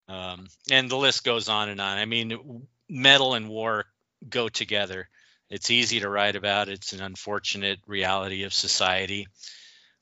um, 0.09 0.48
and 0.70 0.90
the 0.90 0.96
list 0.96 1.24
goes 1.24 1.48
on 1.48 1.68
and 1.68 1.80
on. 1.80 1.98
I 1.98 2.05
mean, 2.05 2.66
metal 2.88 3.34
and 3.34 3.48
war 3.48 3.84
go 4.28 4.48
together. 4.48 5.09
It's 5.50 5.70
easy 5.70 6.00
to 6.00 6.09
write 6.09 6.36
about. 6.36 6.68
It's 6.68 6.92
an 6.92 7.00
unfortunate 7.00 7.78
reality 7.86 8.42
of 8.44 8.52
society. 8.52 9.28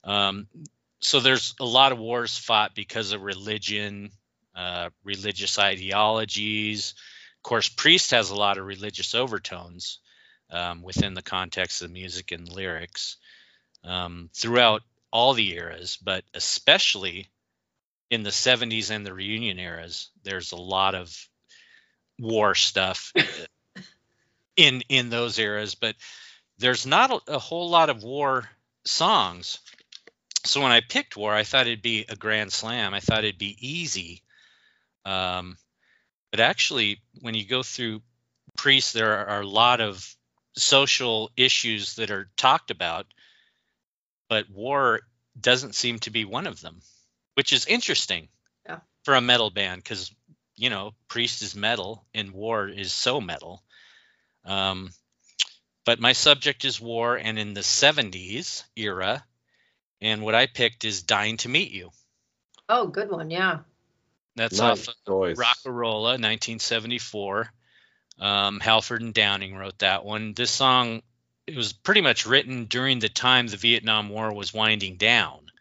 Um, 0.03 0.47
so 0.99 1.19
there's 1.19 1.53
a 1.59 1.65
lot 1.65 1.91
of 1.91 1.99
wars 1.99 2.37
fought 2.37 2.75
because 2.75 3.11
of 3.11 3.21
religion, 3.21 4.11
uh, 4.55 4.89
religious 5.03 5.59
ideologies. 5.59 6.95
Of 7.47 7.49
course, 7.49 7.69
Priest 7.69 8.11
has 8.11 8.29
a 8.29 8.35
lot 8.35 8.57
of 8.57 8.65
religious 8.65 9.15
overtones 9.15 9.99
um, 10.51 10.81
within 10.81 11.13
the 11.13 11.21
context 11.21 11.81
of 11.81 11.89
music 11.89 12.33
and 12.33 12.51
lyrics 12.51 13.15
um, 13.85 14.29
throughout 14.35 14.81
all 15.13 15.33
the 15.33 15.53
eras, 15.53 15.97
but 16.03 16.25
especially 16.33 17.29
in 18.09 18.23
the 18.23 18.31
70s 18.31 18.91
and 18.91 19.05
the 19.05 19.13
reunion 19.13 19.59
eras. 19.59 20.09
There's 20.23 20.51
a 20.51 20.57
lot 20.57 20.93
of 20.93 21.17
war 22.19 22.53
stuff 22.53 23.13
in 24.57 24.83
in 24.89 25.09
those 25.09 25.39
eras, 25.39 25.73
but 25.73 25.95
there's 26.57 26.85
not 26.85 27.11
a, 27.11 27.35
a 27.35 27.39
whole 27.39 27.69
lot 27.69 27.89
of 27.89 28.03
war 28.03 28.49
songs. 28.83 29.59
So 30.43 30.61
when 30.61 30.73
I 30.73 30.81
picked 30.81 31.15
war, 31.15 31.33
I 31.33 31.45
thought 31.45 31.67
it'd 31.67 31.81
be 31.81 32.07
a 32.09 32.17
grand 32.17 32.51
slam. 32.51 32.93
I 32.93 32.99
thought 32.99 33.23
it'd 33.23 33.37
be 33.37 33.55
easy. 33.61 34.21
Um, 35.05 35.55
but 36.31 36.39
actually, 36.39 37.01
when 37.21 37.33
you 37.33 37.45
go 37.45 37.63
through 37.63 38.01
priests, 38.57 38.91
there 38.93 39.27
are 39.27 39.41
a 39.41 39.47
lot 39.47 39.81
of 39.81 40.15
social 40.55 41.31
issues 41.37 41.95
that 41.95 42.11
are 42.11 42.29
talked 42.35 42.71
about, 42.71 43.05
but 44.29 44.49
war 44.49 45.01
doesn't 45.39 45.75
seem 45.75 45.99
to 45.99 46.09
be 46.09 46.25
one 46.25 46.47
of 46.47 46.61
them, 46.61 46.81
which 47.35 47.53
is 47.53 47.65
interesting 47.65 48.27
Yeah. 48.65 48.79
for 49.03 49.15
a 49.15 49.21
metal 49.21 49.49
band 49.49 49.83
because 49.83 50.11
you 50.55 50.69
know 50.69 50.93
priest 51.07 51.41
is 51.41 51.55
metal 51.55 52.05
and 52.13 52.31
war 52.31 52.67
is 52.67 52.91
so 52.91 53.21
metal. 53.21 53.63
Um, 54.43 54.91
but 55.85 55.99
my 55.99 56.13
subject 56.13 56.65
is 56.65 56.81
war, 56.81 57.15
and 57.15 57.39
in 57.39 57.53
the 57.53 57.61
'70s 57.63 58.63
era, 58.75 59.23
and 60.01 60.21
what 60.21 60.35
I 60.35 60.47
picked 60.47 60.83
is 60.83 61.03
"Dying 61.03 61.37
to 61.37 61.49
Meet 61.49 61.71
You." 61.71 61.91
Oh, 62.67 62.87
good 62.87 63.09
one. 63.09 63.29
Yeah. 63.29 63.59
That's 64.37 64.59
Nice 64.59 64.87
off 64.87 64.95
choice. 65.05 65.37
Rockarola, 65.37 66.19
1974. 66.19 67.51
Um, 68.19 68.59
Halford 68.59 69.01
and 69.01 69.13
Downing 69.13 69.55
wrote 69.55 69.79
that 69.79 70.05
one. 70.05 70.33
This 70.33 70.51
song, 70.51 71.01
it 71.47 71.55
was 71.55 71.73
pretty 71.73 72.01
much 72.01 72.25
written 72.25 72.65
during 72.65 72.99
the 72.99 73.09
time 73.09 73.47
the 73.47 73.57
Vietnam 73.57 74.09
War 74.09 74.33
was 74.33 74.53
winding 74.53 74.97
down. 74.97 75.51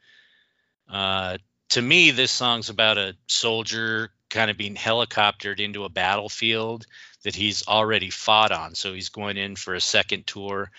Uh, 0.89 1.39
to 1.71 1.83
me, 1.83 2.11
this 2.11 2.31
song's 2.31 2.69
about 2.69 2.99
a 2.99 3.17
soldier 3.27 4.11
kind 4.29 4.51
of 4.51 4.59
being 4.59 4.75
helicoptered 4.75 5.59
into 5.59 5.85
a 5.85 5.89
battlefield 5.89 6.87
that 7.25 7.35
he's 7.35 7.67
already 7.67 8.11
fought 8.11 8.53
on. 8.53 8.75
So 8.75 8.93
he's 8.93 9.09
going 9.09 9.39
in 9.39 9.57
for 9.57 9.75
a 9.75 9.81
second 9.81 10.27
tour, 10.27 10.71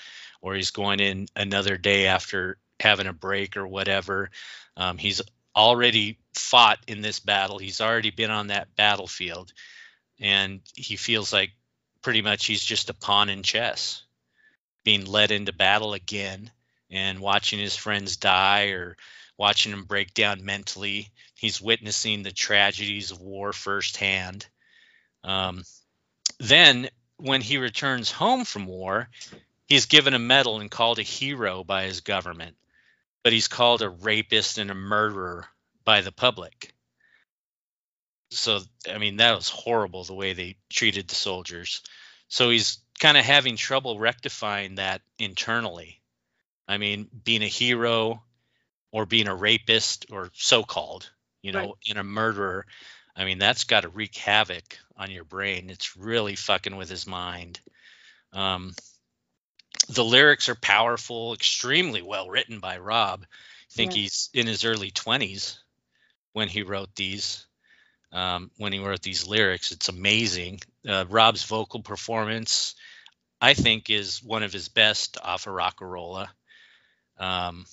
or 0.41 0.55
he's 0.55 0.71
going 0.71 0.99
in 0.99 1.27
another 1.35 1.77
day 1.77 2.07
after 2.07 2.57
having 2.79 3.07
a 3.07 3.13
break 3.13 3.57
or 3.57 3.67
whatever. 3.67 4.29
Um, 4.75 4.97
he's 4.97 5.21
already 5.57 6.19
fought 6.35 6.77
in 6.87 7.01
this 7.01 7.19
battle. 7.19 7.57
He's 7.57 7.81
already 7.81 8.11
been 8.11 8.31
on 8.31 8.47
that 8.47 8.75
battlefield, 8.75 9.51
and 10.19 10.61
he 10.75 10.95
feels 10.95 11.33
like 11.33 11.51
pretty 12.03 12.21
much 12.21 12.45
he's 12.45 12.63
just 12.63 12.91
a 12.91 12.93
pawn 12.93 13.29
in 13.29 13.41
chess, 13.41 14.03
being 14.85 15.05
led 15.05 15.31
into 15.31 15.51
battle 15.51 15.93
again 15.93 16.51
and 16.91 17.19
watching 17.19 17.59
his 17.59 17.75
friends 17.75 18.17
die 18.17 18.67
or 18.67 18.95
watching 19.37 19.73
him 19.73 19.83
break 19.83 20.13
down 20.13 20.45
mentally. 20.45 21.09
He's 21.35 21.59
witnessing 21.59 22.23
the 22.23 22.31
tragedies 22.31 23.11
of 23.11 23.19
war 23.19 23.51
firsthand. 23.51 24.47
Um, 25.23 25.63
then, 26.39 26.89
when 27.17 27.41
he 27.41 27.57
returns 27.57 28.11
home 28.11 28.45
from 28.45 28.67
war, 28.67 29.09
he's 29.65 29.87
given 29.87 30.13
a 30.13 30.19
medal 30.19 30.59
and 30.59 30.69
called 30.69 30.99
a 30.99 31.03
hero 31.03 31.63
by 31.63 31.85
his 31.85 32.01
government, 32.01 32.55
but 33.27 33.33
he's 33.33 33.49
called 33.49 33.81
a 33.81 33.89
rapist 33.89 34.57
and 34.57 34.71
a 34.71 34.73
murderer 34.73 35.45
by 35.83 35.99
the 35.99 36.13
public. 36.13 36.73
So, 38.31 38.61
I 38.89 38.99
mean, 38.99 39.17
that 39.17 39.35
was 39.35 39.49
horrible 39.49 40.05
the 40.05 40.13
way 40.13 40.31
they 40.31 40.55
treated 40.69 41.09
the 41.09 41.15
soldiers. 41.15 41.81
So 42.29 42.49
he's 42.49 42.77
kind 43.01 43.17
of 43.17 43.25
having 43.25 43.57
trouble 43.57 43.99
rectifying 43.99 44.75
that 44.75 45.01
internally. 45.19 46.01
I 46.69 46.77
mean, 46.77 47.09
being 47.25 47.43
a 47.43 47.47
hero 47.47 48.23
or 48.93 49.05
being 49.05 49.27
a 49.27 49.35
rapist 49.35 50.05
or 50.09 50.31
so 50.33 50.63
called, 50.63 51.11
you 51.41 51.51
know, 51.51 51.59
Right. 51.59 51.89
and 51.89 51.97
a 51.97 52.05
murderer, 52.05 52.65
I 53.13 53.25
mean, 53.25 53.39
that's 53.39 53.65
got 53.65 53.81
to 53.81 53.89
wreak 53.89 54.15
havoc 54.15 54.77
on 54.95 55.11
your 55.11 55.25
brain. 55.25 55.69
It's 55.69 55.97
really 55.97 56.37
fucking 56.37 56.77
with 56.77 56.87
his 56.87 57.05
mind. 57.05 57.59
Um, 58.31 58.73
the 59.89 60.03
lyrics 60.03 60.49
are 60.49 60.55
powerful, 60.55 61.33
extremely 61.33 62.01
well 62.01 62.29
written 62.29 62.59
by 62.59 62.77
Rob. 62.77 63.23
I 63.23 63.73
think 63.73 63.95
Yeah. 63.95 64.01
he's 64.01 64.29
in 64.33 64.47
his 64.47 64.63
early 64.65 64.91
20s 64.91 65.57
when 66.33 66.49
he 66.49 66.63
wrote 66.63 66.93
these. 66.95 67.45
Um, 68.11 68.51
when 68.57 68.71
he 68.71 68.79
wrote 68.79 69.01
these 69.01 69.27
lyrics, 69.27 69.71
it's 69.71 69.89
amazing. 69.89 70.61
Uh, 70.87 71.05
Rob's 71.09 71.43
vocal 71.43 71.81
performance, 71.81 72.75
I 73.41 73.53
think, 73.53 73.89
is 73.89 74.23
one 74.23 74.43
of 74.43 74.53
his 74.53 74.69
best 74.69 75.17
off 75.21 75.45
of 75.45 75.53
Rockarola. 75.53 76.29
Um, 77.17 77.65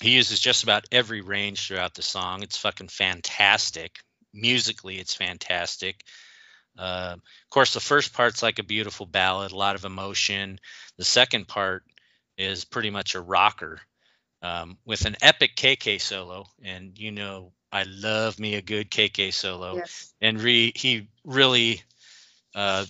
he 0.00 0.10
uses 0.10 0.38
just 0.38 0.62
about 0.62 0.86
every 0.92 1.22
range 1.22 1.66
throughout 1.66 1.94
the 1.94 2.02
song. 2.02 2.42
It's 2.42 2.56
fucking 2.56 2.88
fantastic. 2.88 3.98
Musically, 4.32 4.98
it's 4.98 5.14
fantastic. 5.14 6.04
Uh, 6.78 7.14
of 7.16 7.50
course, 7.50 7.72
the 7.74 7.80
first 7.80 8.12
part's 8.12 8.42
like 8.42 8.58
a 8.58 8.64
beautiful 8.64 9.06
ballad, 9.06 9.52
a 9.52 9.56
lot 9.56 9.76
of 9.76 9.84
emotion. 9.84 10.58
The 10.98 11.04
second 11.04 11.46
part 11.48 11.84
is 12.36 12.64
pretty 12.64 12.90
much 12.90 13.14
a 13.14 13.20
rocker 13.20 13.80
um, 14.42 14.78
with 14.84 15.04
an 15.06 15.16
epic 15.22 15.56
KK 15.56 16.00
solo. 16.00 16.46
And 16.62 16.98
you 16.98 17.12
know, 17.12 17.52
I 17.72 17.84
love 17.84 18.38
me 18.38 18.54
a 18.54 18.62
good 18.62 18.90
KK 18.90 19.32
solo. 19.32 19.76
Yes. 19.76 20.12
And 20.20 20.40
re- 20.40 20.72
he 20.74 21.08
really, 21.24 21.82
uh, 22.54 22.86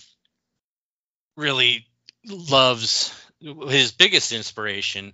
really 1.37 1.85
loves 2.25 3.13
his 3.39 3.91
biggest 3.91 4.31
inspiration 4.31 5.13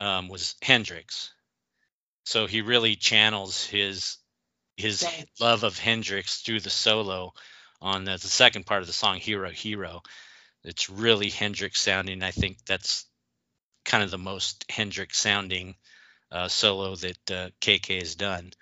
um, 0.00 0.28
was 0.28 0.54
Hendrix. 0.62 1.32
So 2.24 2.46
he 2.46 2.60
really 2.62 2.96
channels 2.96 3.64
his 3.64 4.18
his 4.76 5.02
Right. 5.02 5.26
love 5.40 5.64
of 5.64 5.78
Hendrix 5.78 6.42
through 6.42 6.60
the 6.60 6.70
solo 6.70 7.32
on 7.80 8.04
the, 8.04 8.12
the 8.12 8.28
second 8.28 8.66
part 8.66 8.80
of 8.82 8.86
the 8.86 8.92
song 8.92 9.16
Hero 9.16 9.50
Hero. 9.50 10.02
It's 10.64 10.90
really 10.90 11.30
Hendrix 11.30 11.80
sounding. 11.80 12.22
I 12.22 12.32
think 12.32 12.58
that's 12.66 13.06
kind 13.84 14.02
of 14.02 14.10
the 14.10 14.18
most 14.18 14.64
Hendrix 14.68 15.18
sounding 15.18 15.76
uh, 16.30 16.48
solo 16.48 16.96
that 16.96 17.30
uh, 17.30 17.50
KK 17.60 18.00
has 18.00 18.16
done. 18.16 18.52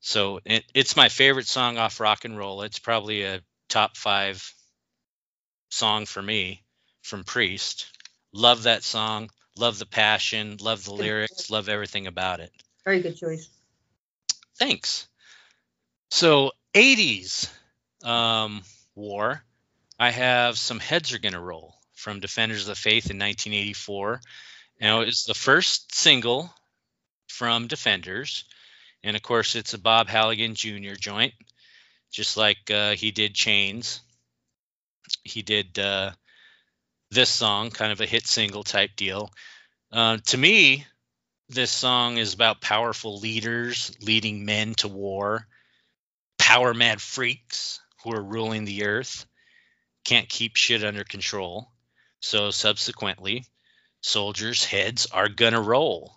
So 0.00 0.40
it, 0.44 0.64
it's 0.74 0.96
my 0.96 1.08
favorite 1.08 1.46
song 1.46 1.78
off 1.78 2.00
Rock 2.00 2.24
and 2.24 2.38
Roll. 2.38 2.62
It's 2.62 2.78
probably 2.78 3.24
a 3.24 3.42
top 3.68 3.96
five 3.96 4.42
song 5.68 6.06
for 6.06 6.22
me 6.22 6.64
from 7.02 7.24
Priest. 7.24 7.86
Love 8.32 8.64
that 8.64 8.82
song. 8.82 9.30
Love 9.58 9.78
the 9.78 9.86
passion. 9.86 10.56
Love 10.60 10.84
the 10.84 10.92
lyrics. 10.92 11.50
Love 11.50 11.68
everything 11.68 12.06
about 12.06 12.40
it. 12.40 12.50
Very 12.84 13.00
good 13.00 13.16
choice. 13.16 13.48
Thanks. 14.58 15.08
So 16.10 16.52
80s 16.74 17.48
um, 18.06 18.62
war. 18.94 19.42
I 19.98 20.10
have 20.10 20.56
some 20.56 20.78
heads 20.78 21.12
are 21.12 21.18
gonna 21.18 21.40
roll 21.40 21.74
from 21.94 22.20
Defenders 22.20 22.62
of 22.62 22.68
the 22.68 22.74
Faith 22.80 23.10
in 23.10 23.18
1984. 23.18 24.20
Now 24.80 25.00
it's 25.00 25.24
the 25.24 25.34
first 25.34 25.94
single 25.94 26.52
from 27.28 27.66
Defenders, 27.66 28.44
and 29.02 29.16
of 29.16 29.22
course 29.22 29.56
it's 29.56 29.74
a 29.74 29.78
Bob 29.78 30.08
Halligan 30.08 30.54
Jr. 30.54 30.94
joint, 30.98 31.34
just 32.12 32.36
like 32.36 32.70
uh, 32.70 32.92
he 32.92 33.10
did 33.10 33.34
Chains. 33.34 34.00
He 35.24 35.42
did 35.42 35.78
uh, 35.78 36.12
this 37.10 37.30
song, 37.30 37.70
kind 37.70 37.92
of 37.92 38.00
a 38.00 38.06
hit 38.06 38.26
single 38.26 38.62
type 38.62 38.90
deal. 38.96 39.30
Uh, 39.90 40.18
to 40.26 40.36
me, 40.36 40.86
this 41.48 41.70
song 41.70 42.18
is 42.18 42.34
about 42.34 42.60
powerful 42.60 43.18
leaders 43.18 43.96
leading 44.00 44.44
men 44.44 44.74
to 44.74 44.88
war, 44.88 45.46
power 46.38 46.74
mad 46.74 47.00
freaks 47.00 47.80
who 48.02 48.12
are 48.12 48.22
ruling 48.22 48.64
the 48.64 48.84
earth, 48.84 49.26
can't 50.04 50.28
keep 50.28 50.56
shit 50.56 50.84
under 50.84 51.04
control. 51.04 51.70
So 52.20 52.50
subsequently, 52.50 53.46
soldiers' 54.00 54.64
heads 54.64 55.06
are 55.06 55.28
gonna 55.28 55.60
roll. 55.60 56.16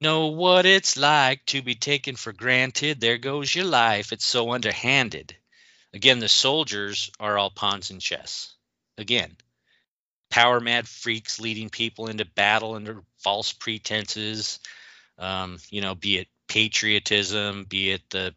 Know 0.00 0.26
what 0.26 0.66
it's 0.66 0.96
like 0.96 1.44
to 1.46 1.62
be 1.62 1.74
taken 1.74 2.16
for 2.16 2.32
granted. 2.32 3.00
There 3.00 3.18
goes 3.18 3.54
your 3.54 3.64
life. 3.64 4.12
It's 4.12 4.26
so 4.26 4.52
underhanded. 4.52 5.36
Again, 5.94 6.18
the 6.18 6.28
soldiers 6.28 7.10
are 7.20 7.38
all 7.38 7.50
pawns 7.50 7.90
in 7.90 8.00
chess. 8.00 8.54
Again, 8.98 9.36
power 10.30 10.60
mad 10.60 10.88
freaks 10.88 11.40
leading 11.40 11.70
people 11.70 12.08
into 12.08 12.24
battle 12.24 12.74
under 12.74 13.02
false 13.18 13.52
pretenses. 13.52 14.58
Um, 15.16 15.58
you 15.70 15.80
know, 15.80 15.94
be 15.94 16.18
it 16.18 16.28
patriotism, 16.48 17.64
be 17.64 17.90
it 17.90 18.02
the 18.10 18.34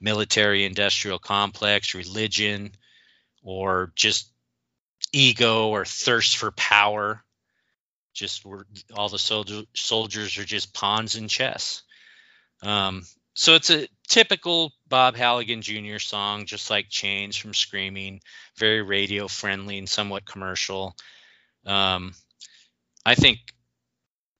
military 0.00 0.64
industrial 0.64 1.18
complex, 1.18 1.94
religion, 1.94 2.72
or 3.42 3.92
just 3.94 4.30
ego 5.12 5.68
or 5.68 5.84
thirst 5.84 6.36
for 6.36 6.50
power. 6.52 7.22
Just 8.12 8.44
we're, 8.44 8.64
all 8.94 9.08
the 9.08 9.18
soldier, 9.18 9.62
soldiers 9.74 10.38
are 10.38 10.44
just 10.44 10.74
pawns 10.74 11.16
in 11.16 11.28
chess. 11.28 11.82
Um, 12.62 13.02
so 13.34 13.54
it's 13.54 13.70
a 13.70 13.88
typical 14.08 14.72
Bob 14.88 15.16
Halligan 15.16 15.62
Jr. 15.62 15.98
song, 15.98 16.46
just 16.46 16.70
like 16.70 16.88
Chains 16.88 17.36
from 17.36 17.52
Screaming, 17.52 18.20
very 18.56 18.82
radio 18.82 19.26
friendly 19.26 19.78
and 19.78 19.88
somewhat 19.88 20.24
commercial. 20.24 20.94
Um, 21.66 22.14
I 23.04 23.16
think, 23.16 23.40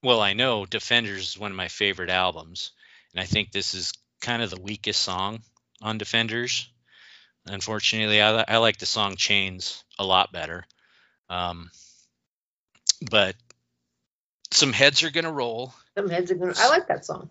well, 0.02 0.20
I 0.20 0.34
know 0.34 0.64
Defenders 0.64 1.30
is 1.30 1.38
one 1.38 1.50
of 1.50 1.56
my 1.56 1.68
favorite 1.68 2.10
albums, 2.10 2.70
and 3.14 3.22
I 3.22 3.26
think 3.26 3.52
this 3.52 3.74
is 3.74 3.92
kind 4.20 4.42
of 4.42 4.50
the 4.50 4.60
weakest 4.60 5.00
song 5.02 5.40
on 5.80 5.98
Defenders. 5.98 6.68
Unfortunately, 7.46 8.20
I, 8.22 8.44
I 8.48 8.56
like 8.58 8.78
the 8.78 8.86
song 8.86 9.16
Chains 9.16 9.84
a 9.98 10.04
lot 10.04 10.32
better. 10.32 10.64
Um, 11.28 11.70
but 13.10 13.34
some 14.50 14.72
heads 14.72 15.02
are 15.02 15.10
gonna 15.10 15.32
roll. 15.32 15.74
Some 15.96 16.08
heads 16.08 16.30
are 16.30 16.34
gonna. 16.36 16.54
I 16.56 16.68
like 16.68 16.88
that 16.88 17.04
song. 17.04 17.28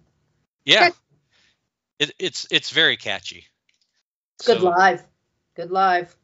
Yeah, 0.66 0.88
Okay. 0.88 0.92
it, 2.00 2.12
it's 2.20 2.48
it's 2.52 2.70
very 2.70 2.98
catchy. 2.98 3.48
It's 4.38 4.48
good 4.48 4.60
So- 4.62 4.66
live. 4.70 5.04
Good 5.56 5.72
live. 5.72 6.16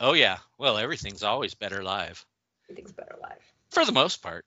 Oh 0.00 0.12
yeah. 0.14 0.38
Well, 0.58 0.76
everything's 0.78 1.22
always 1.22 1.54
better 1.54 1.82
live 1.84 2.24
Everything's 2.68 2.92
better 2.92 3.16
live. 3.22 3.38
for 3.70 3.84
the 3.84 3.92
most 3.92 4.22
part. 4.22 4.44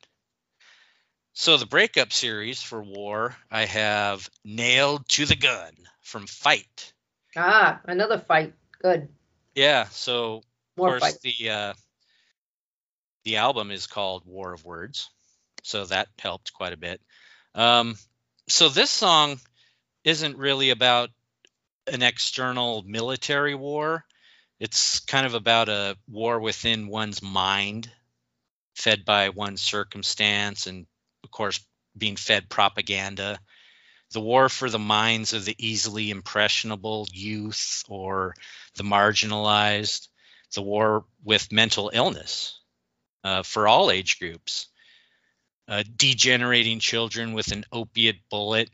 So 1.40 1.56
the 1.58 1.68
breakup 1.68 2.12
series 2.12 2.64
for 2.64 2.82
War, 2.82 3.38
I 3.52 3.66
have 3.66 4.28
Nailed 4.44 5.08
to 5.10 5.28
the 5.28 5.36
Gun 5.36 5.72
from 6.02 6.26
Fight. 6.26 6.94
Ah, 7.36 7.80
another 7.86 8.18
fight. 8.18 8.56
Good. 8.82 9.08
Yeah. 9.54 9.84
So 9.92 10.42
More 10.76 10.96
of 10.96 11.02
course 11.02 11.12
fight. 11.12 11.22
the 11.22 11.50
uh, 11.52 11.74
the 13.24 13.36
album 13.38 13.70
is 13.70 13.86
called 13.86 14.24
War 14.26 14.52
of 14.52 14.66
Words, 14.66 15.12
so 15.62 15.86
that 15.86 16.08
helped 16.18 16.54
quite 16.54 16.74
a 16.74 16.78
bit. 16.78 17.00
Um, 17.54 17.98
so 18.50 18.68
this 18.70 18.90
song 18.90 19.40
isn't 20.04 20.40
really 20.40 20.72
about 20.72 21.12
an 21.86 22.02
external 22.02 22.82
military 22.82 23.54
war. 23.54 24.04
It's 24.60 25.02
kind 25.02 25.28
of 25.28 25.36
about 25.36 25.70
a 25.70 25.98
war 26.10 26.40
within 26.40 26.88
one's 26.88 27.22
mind, 27.22 27.92
fed 28.74 29.06
by 29.06 29.30
one's 29.30 29.62
circumstance, 29.62 30.66
and 30.66 30.88
course 31.38 31.60
being 31.98 32.16
fed 32.16 32.50
propaganda. 32.50 33.40
The 34.12 34.22
war 34.22 34.50
for 34.50 34.70
the 34.70 34.80
minds 34.80 35.34
of 35.34 35.46
the 35.46 35.56
easily 35.60 36.10
impressionable 36.10 37.08
youth 37.12 37.84
or 37.88 38.34
the 38.76 38.84
marginalized 38.84 40.08
the 40.54 40.62
war 40.62 41.06
with 41.24 41.52
mental 41.52 41.92
illness 41.94 42.60
uh, 43.24 43.44
for 43.44 43.68
all 43.68 43.92
age 43.92 44.20
groups. 44.20 44.68
Uh, 45.68 45.84
degenerating 45.98 46.80
children 46.80 47.34
with 47.34 47.52
an 47.52 47.66
opiate 47.74 48.30
bullet, 48.30 48.70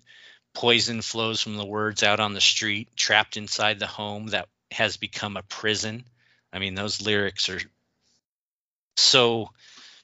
poison 0.53 1.01
flows 1.01 1.41
from 1.41 1.57
the 1.57 1.65
words 1.65 2.03
out 2.03 2.19
on 2.19 2.33
the 2.33 2.41
street, 2.41 2.87
trapped 2.95 3.35
inside 3.35 3.79
the 3.79 3.87
home 3.87 4.27
that 4.27 4.47
has 4.69 4.97
become 4.97 5.35
a 5.35 5.43
prison. 5.43 6.05
I 6.51 6.59
mean, 6.59 6.75
those 6.75 7.01
lyrics 7.01 7.49
are 7.49 7.59
so 8.95 9.49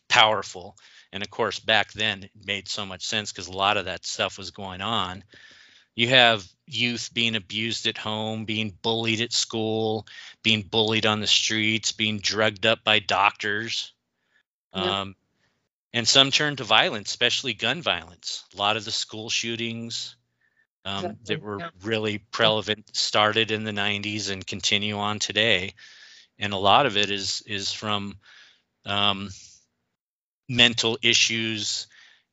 powerful. 0.08 0.76
And 1.12 1.24
of 1.24 1.30
course, 1.30 1.60
back 1.60 1.92
then 1.94 2.24
it 2.24 2.32
made 2.46 2.68
so 2.68 2.86
much 2.86 3.06
sense 3.06 3.32
because 3.32 3.48
a 3.48 3.58
lot 3.58 3.78
of 3.78 3.86
that 3.86 4.06
stuff 4.06 4.38
was 4.38 4.52
going 4.52 4.82
on. 4.82 5.24
You 5.96 6.10
have 6.10 6.46
youth 6.66 7.10
being 7.14 7.36
abused 7.36 7.88
at 7.88 7.98
home, 7.98 8.46
being 8.46 8.78
bullied 8.82 9.22
at 9.22 9.34
school, 9.34 10.08
being 10.44 10.62
bullied 10.62 11.06
on 11.06 11.20
the 11.20 11.28
streets, 11.28 11.92
being 11.92 12.20
drugged 12.20 12.66
up 12.66 12.84
by 12.84 13.00
doctors. 13.00 13.94
Yep. 14.76 14.86
Um, 14.86 15.16
and 15.92 16.08
some 16.08 16.30
turn 16.30 16.56
to 16.58 16.64
violence, 16.64 17.10
especially 17.10 17.54
gun 17.54 17.82
violence. 17.82 18.46
A 18.54 18.58
lot 18.58 18.78
of 18.78 18.86
the 18.86 18.92
school 18.92 19.30
shootings 19.30 20.16
um, 20.86 21.06
Exactly, 21.06 21.36
that 21.36 21.42
were 21.42 21.60
yeah. 21.60 21.70
really 21.84 22.18
prevalent 22.20 22.96
started 22.96 23.52
in 23.52 23.64
the 23.64 23.72
90s 23.72 24.30
and 24.30 24.46
continue 24.46 24.98
on 24.98 25.20
today. 25.20 25.74
And 26.38 26.54
a 26.54 26.58
lot 26.58 26.86
of 26.86 26.96
it 26.96 27.12
is 27.12 27.44
is 27.46 27.74
from 27.74 28.18
um, 28.86 29.30
mental 30.50 30.98
issues 31.02 31.88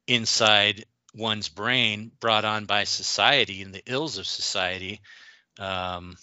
inside 0.08 0.84
one's 1.14 1.48
brain 1.48 2.10
brought 2.18 2.44
on 2.44 2.64
by 2.64 2.84
society 2.84 3.62
and 3.62 3.72
the 3.72 3.82
ills 3.86 4.18
of 4.18 4.26
society 4.26 5.00
um, 5.58 6.16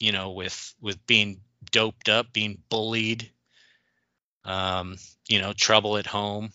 you 0.00 0.12
know 0.12 0.32
with 0.32 0.74
with 0.80 1.06
being 1.06 1.40
doped 1.70 2.08
up 2.08 2.32
being 2.32 2.58
bullied 2.68 3.30
um, 4.48 4.96
you 5.28 5.40
know 5.40 5.52
trouble 5.52 5.98
at 5.98 6.06
home. 6.06 6.50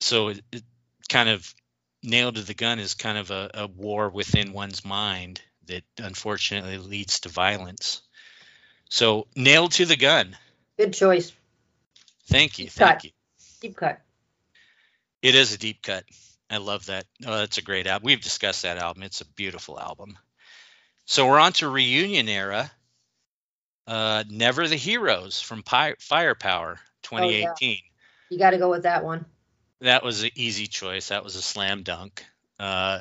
So 0.00 0.28
it, 0.28 0.40
it 0.52 0.62
kind 1.08 1.28
of 1.28 1.52
nailed 2.02 2.36
to 2.36 2.42
the 2.42 2.54
gun 2.54 2.78
is 2.78 2.94
kind 2.94 3.18
of 3.18 3.30
a, 3.30 3.50
a 3.52 3.66
war 3.66 4.08
within 4.08 4.52
one's 4.52 4.84
mind 4.84 5.42
that 5.66 5.82
unfortunately 5.98 6.78
leads 6.78 7.20
to 7.20 7.28
violence. 7.28 8.00
So 8.88 9.26
nailed 9.36 9.72
to 9.72 9.84
the 9.84 9.96
gun. 9.96 10.36
Good 10.78 10.94
choice. 10.94 11.32
Thank 12.30 12.58
you 12.58 12.66
Deep 12.66 12.72
thank 12.72 12.92
cut. 12.92 13.04
you 13.04 13.10
Deep 13.60 13.76
cut. 13.76 14.00
It 15.22 15.34
is 15.34 15.52
a 15.52 15.58
deep 15.58 15.82
cut. 15.82 16.04
I 16.48 16.56
love 16.56 16.86
that. 16.86 17.04
Oh, 17.26 17.36
that's 17.36 17.58
a 17.58 17.62
great 17.62 17.86
album. 17.86 18.06
We've 18.06 18.20
discussed 18.20 18.62
that 18.62 18.78
album. 18.78 19.02
It's 19.02 19.20
a 19.20 19.26
beautiful 19.26 19.78
album. 19.78 20.18
So 21.04 21.26
we're 21.28 21.38
on 21.38 21.52
to 21.54 21.68
reunion 21.68 22.28
era. 22.28 22.70
Uh, 23.86 24.24
Never 24.28 24.66
the 24.66 24.76
Heroes 24.76 25.40
from 25.40 25.62
Pi- 25.62 25.96
Firepower 25.98 26.78
2018. 27.02 27.78
You 28.30 28.38
got 28.38 28.50
to 28.50 28.58
go 28.58 28.70
with 28.70 28.84
that 28.84 29.04
one. 29.04 29.26
That 29.80 30.02
was 30.02 30.22
an 30.22 30.30
easy 30.34 30.66
choice. 30.66 31.08
That 31.08 31.24
was 31.24 31.36
a 31.36 31.42
slam 31.42 31.82
dunk. 31.82 32.24
Uh, 32.58 33.00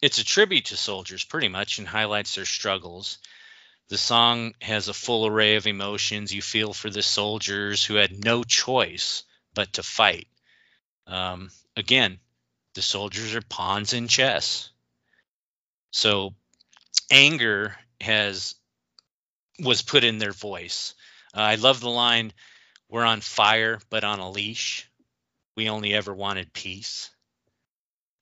it's 0.00 0.18
a 0.18 0.24
tribute 0.24 0.66
to 0.66 0.76
soldiers, 0.76 1.24
pretty 1.24 1.48
much, 1.48 1.78
and 1.78 1.88
highlights 1.88 2.34
their 2.34 2.44
struggles. 2.44 3.18
The 3.88 3.98
song 3.98 4.54
has 4.60 4.88
a 4.88 4.94
full 4.94 5.26
array 5.26 5.56
of 5.56 5.66
emotions 5.66 6.32
you 6.32 6.42
feel 6.42 6.74
for 6.74 6.90
the 6.90 7.02
soldiers 7.02 7.82
who 7.82 7.94
had 7.94 8.22
no 8.22 8.44
choice 8.44 9.24
but 9.54 9.72
to 9.74 9.82
fight. 9.82 10.28
Um, 11.06 11.50
again, 11.74 12.20
the 12.74 12.82
soldiers 12.82 13.34
are 13.34 13.40
pawns 13.40 13.94
in 13.94 14.06
chess. 14.08 14.70
So 15.90 16.34
anger 17.10 17.76
has 18.00 18.54
was 19.58 19.82
put 19.82 20.04
in 20.04 20.18
their 20.18 20.32
voice. 20.32 20.94
Uh, 21.34 21.40
I 21.40 21.54
love 21.54 21.80
the 21.80 21.90
line, 21.90 22.32
"We're 22.88 23.04
on 23.04 23.22
fire, 23.22 23.80
but 23.88 24.04
on 24.04 24.18
a 24.18 24.30
leash. 24.30 24.86
We 25.56 25.70
only 25.70 25.94
ever 25.94 26.14
wanted 26.14 26.52
peace." 26.52 27.10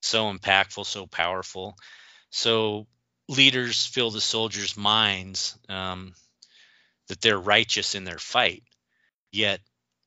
So 0.01 0.32
impactful, 0.32 0.86
so 0.86 1.06
powerful. 1.06 1.76
So 2.30 2.86
leaders 3.28 3.86
fill 3.86 4.10
the 4.10 4.20
soldiers' 4.20 4.76
minds 4.76 5.56
um, 5.68 6.14
that 7.08 7.20
they're 7.20 7.38
righteous 7.38 7.94
in 7.94 8.04
their 8.04 8.18
fight, 8.18 8.62
yet 9.32 9.60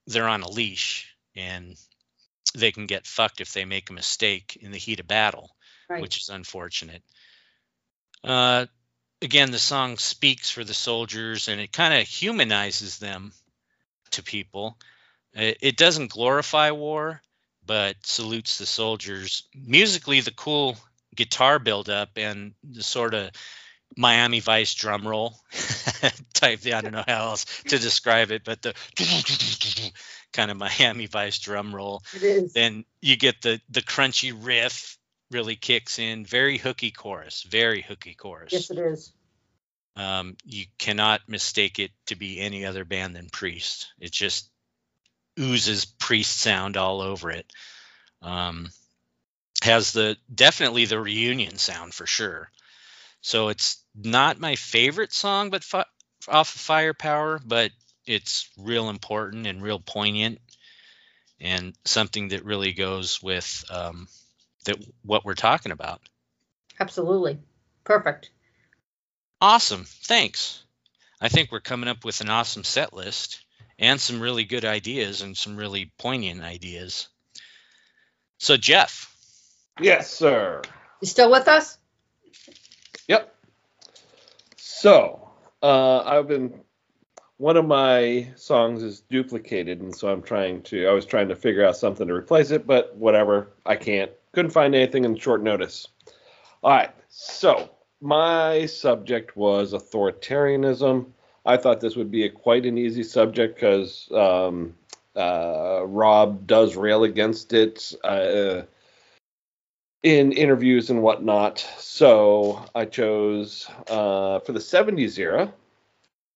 they're 0.07 0.27
on 0.27 0.41
a 0.41 0.49
leash 0.49 1.15
and 1.35 1.75
they 2.55 2.71
can 2.71 2.87
get 2.87 3.05
fucked 3.05 3.41
if 3.41 3.53
they 3.53 3.65
make 3.65 3.89
a 3.89 3.93
mistake 3.93 4.57
in 4.61 4.71
the 4.71 4.77
heat 4.77 4.99
of 4.99 5.07
battle, 5.07 5.55
Right. 5.89 6.01
which 6.01 6.17
is 6.17 6.29
unfortunate. 6.29 7.03
Uh, 8.23 8.67
again, 9.21 9.51
the 9.51 9.59
song 9.59 9.97
speaks 9.97 10.49
for 10.49 10.63
the 10.63 10.73
soldiers 10.73 11.47
and 11.47 11.59
it 11.59 11.71
kind 11.71 11.99
of 11.99 12.07
humanizes 12.07 12.99
them 12.99 13.31
to 14.11 14.23
people. 14.23 14.77
It, 15.33 15.57
it 15.61 15.77
doesn't 15.77 16.11
glorify 16.11 16.71
war, 16.71 17.21
but 17.65 17.95
salutes 18.03 18.57
the 18.57 18.65
soldiers. 18.65 19.43
Musically, 19.55 20.21
the 20.21 20.31
cool 20.31 20.77
guitar 21.19 21.59
buildup 21.59 22.11
and 22.15 22.53
the 22.63 22.81
sort 22.81 23.13
of 23.13 23.31
Miami 23.97 24.39
Vice 24.39 24.73
drum 24.73 25.05
roll 25.05 25.37
type. 26.33 26.61
I 26.65 26.81
don't 26.81 26.93
know 26.93 27.03
how 27.05 27.31
else 27.31 27.45
to 27.67 27.77
describe 27.77 28.31
it, 28.31 28.43
but 28.45 28.61
the 28.61 28.73
kind 30.33 30.49
of 30.49 30.55
Miami 30.55 31.07
Vice 31.07 31.39
drum 31.39 31.75
roll. 31.75 32.01
It 32.15 32.23
is. 32.23 32.53
Then 32.53 32.85
you 33.01 33.17
get 33.17 33.41
the 33.41 33.59
the 33.69 33.81
crunchy 33.81 34.33
riff 34.33 34.97
really 35.29 35.57
kicks 35.57 35.99
in. 35.99 36.25
Very 36.25 36.57
hooky 36.57 36.91
chorus. 36.91 37.43
Very 37.43 37.81
hooky 37.81 38.15
chorus. 38.15 38.53
Yes, 38.53 38.71
it 38.71 38.77
is. 38.77 39.11
Um, 39.97 40.37
you 40.45 40.65
cannot 40.77 41.27
mistake 41.27 41.79
it 41.79 41.91
to 42.05 42.15
be 42.15 42.39
any 42.39 42.65
other 42.65 42.85
band 42.85 43.13
than 43.13 43.27
Priest. 43.29 43.87
It 43.99 44.13
just 44.13 44.49
oozes 45.37 45.83
Priest 45.83 46.37
sound 46.37 46.77
all 46.77 47.01
over 47.01 47.31
it. 47.31 47.51
Um, 48.21 48.69
has 49.63 49.91
the 49.91 50.17
definitely 50.33 50.85
the 50.85 50.99
reunion 50.99 51.57
sound 51.57 51.93
for 51.93 52.05
sure. 52.05 52.49
So 53.21 53.49
it's 53.49 53.83
not 53.95 54.39
my 54.39 54.55
favorite 54.55 55.13
song, 55.13 55.49
but 55.49 55.63
fi- 55.63 55.85
off 56.27 56.55
of 56.55 56.61
Firepower, 56.61 57.39
but 57.45 57.71
it's 58.05 58.49
real 58.57 58.89
important 58.89 59.47
and 59.47 59.61
real 59.61 59.79
poignant, 59.79 60.39
and 61.39 61.75
something 61.85 62.29
that 62.29 62.45
really 62.45 62.73
goes 62.73 63.21
with 63.21 63.65
um, 63.69 64.07
that 64.65 64.77
what 65.03 65.25
we're 65.25 65.35
talking 65.35 65.71
about. 65.71 66.01
Absolutely. 66.79 67.39
Perfect. 67.83 68.31
Awesome. 69.41 69.85
Thanks. 69.85 70.63
I 71.21 71.29
think 71.29 71.51
we're 71.51 71.59
coming 71.59 71.89
up 71.89 72.05
with 72.05 72.21
an 72.21 72.29
awesome 72.29 72.63
set 72.63 72.93
list 72.93 73.43
and 73.77 73.99
some 73.99 74.21
really 74.21 74.45
good 74.45 74.65
ideas 74.65 75.21
and 75.21 75.35
some 75.37 75.57
really 75.57 75.91
poignant 75.97 76.41
ideas. 76.41 77.07
So, 78.37 78.55
Jeff, 78.55 79.08
Yes, 79.79 80.11
sir. 80.11 80.61
You 81.01 81.07
still 81.07 81.31
with 81.31 81.47
us? 81.47 81.77
Yep. 83.07 83.33
So, 84.57 85.29
uh, 85.61 85.99
I've 85.99 86.27
been 86.27 86.61
one 87.37 87.55
of 87.55 87.65
my 87.65 88.27
songs 88.35 88.83
is 88.83 88.99
duplicated, 88.99 89.79
and 89.79 89.95
so 89.95 90.09
I'm 90.09 90.21
trying 90.21 90.61
to. 90.63 90.87
I 90.87 90.91
was 90.91 91.05
trying 91.05 91.29
to 91.29 91.35
figure 91.35 91.65
out 91.65 91.77
something 91.77 92.07
to 92.07 92.13
replace 92.13 92.51
it, 92.51 92.67
but 92.67 92.95
whatever. 92.97 93.53
I 93.65 93.77
can't. 93.77 94.11
Couldn't 94.33 94.51
find 94.51 94.75
anything 94.75 95.05
in 95.05 95.15
short 95.15 95.41
notice. 95.41 95.87
All 96.61 96.71
right. 96.71 96.91
So 97.07 97.69
my 98.01 98.65
subject 98.65 99.37
was 99.37 99.73
authoritarianism. 99.73 101.07
I 101.45 101.55
thought 101.57 101.79
this 101.79 101.95
would 101.95 102.11
be 102.11 102.25
a 102.25 102.29
quite 102.29 102.65
an 102.65 102.77
easy 102.77 103.03
subject 103.03 103.55
because 103.55 104.09
um, 104.11 104.75
uh, 105.15 105.83
Rob 105.85 106.45
does 106.45 106.75
rail 106.75 107.05
against 107.05 107.53
it. 107.53 107.93
Uh, 108.03 108.63
in 110.03 110.31
interviews 110.31 110.89
and 110.89 111.01
whatnot. 111.01 111.59
So 111.77 112.65
I 112.73 112.85
chose 112.85 113.69
uh, 113.89 114.39
for 114.39 114.53
the 114.53 114.59
70s 114.59 115.17
era. 115.17 115.53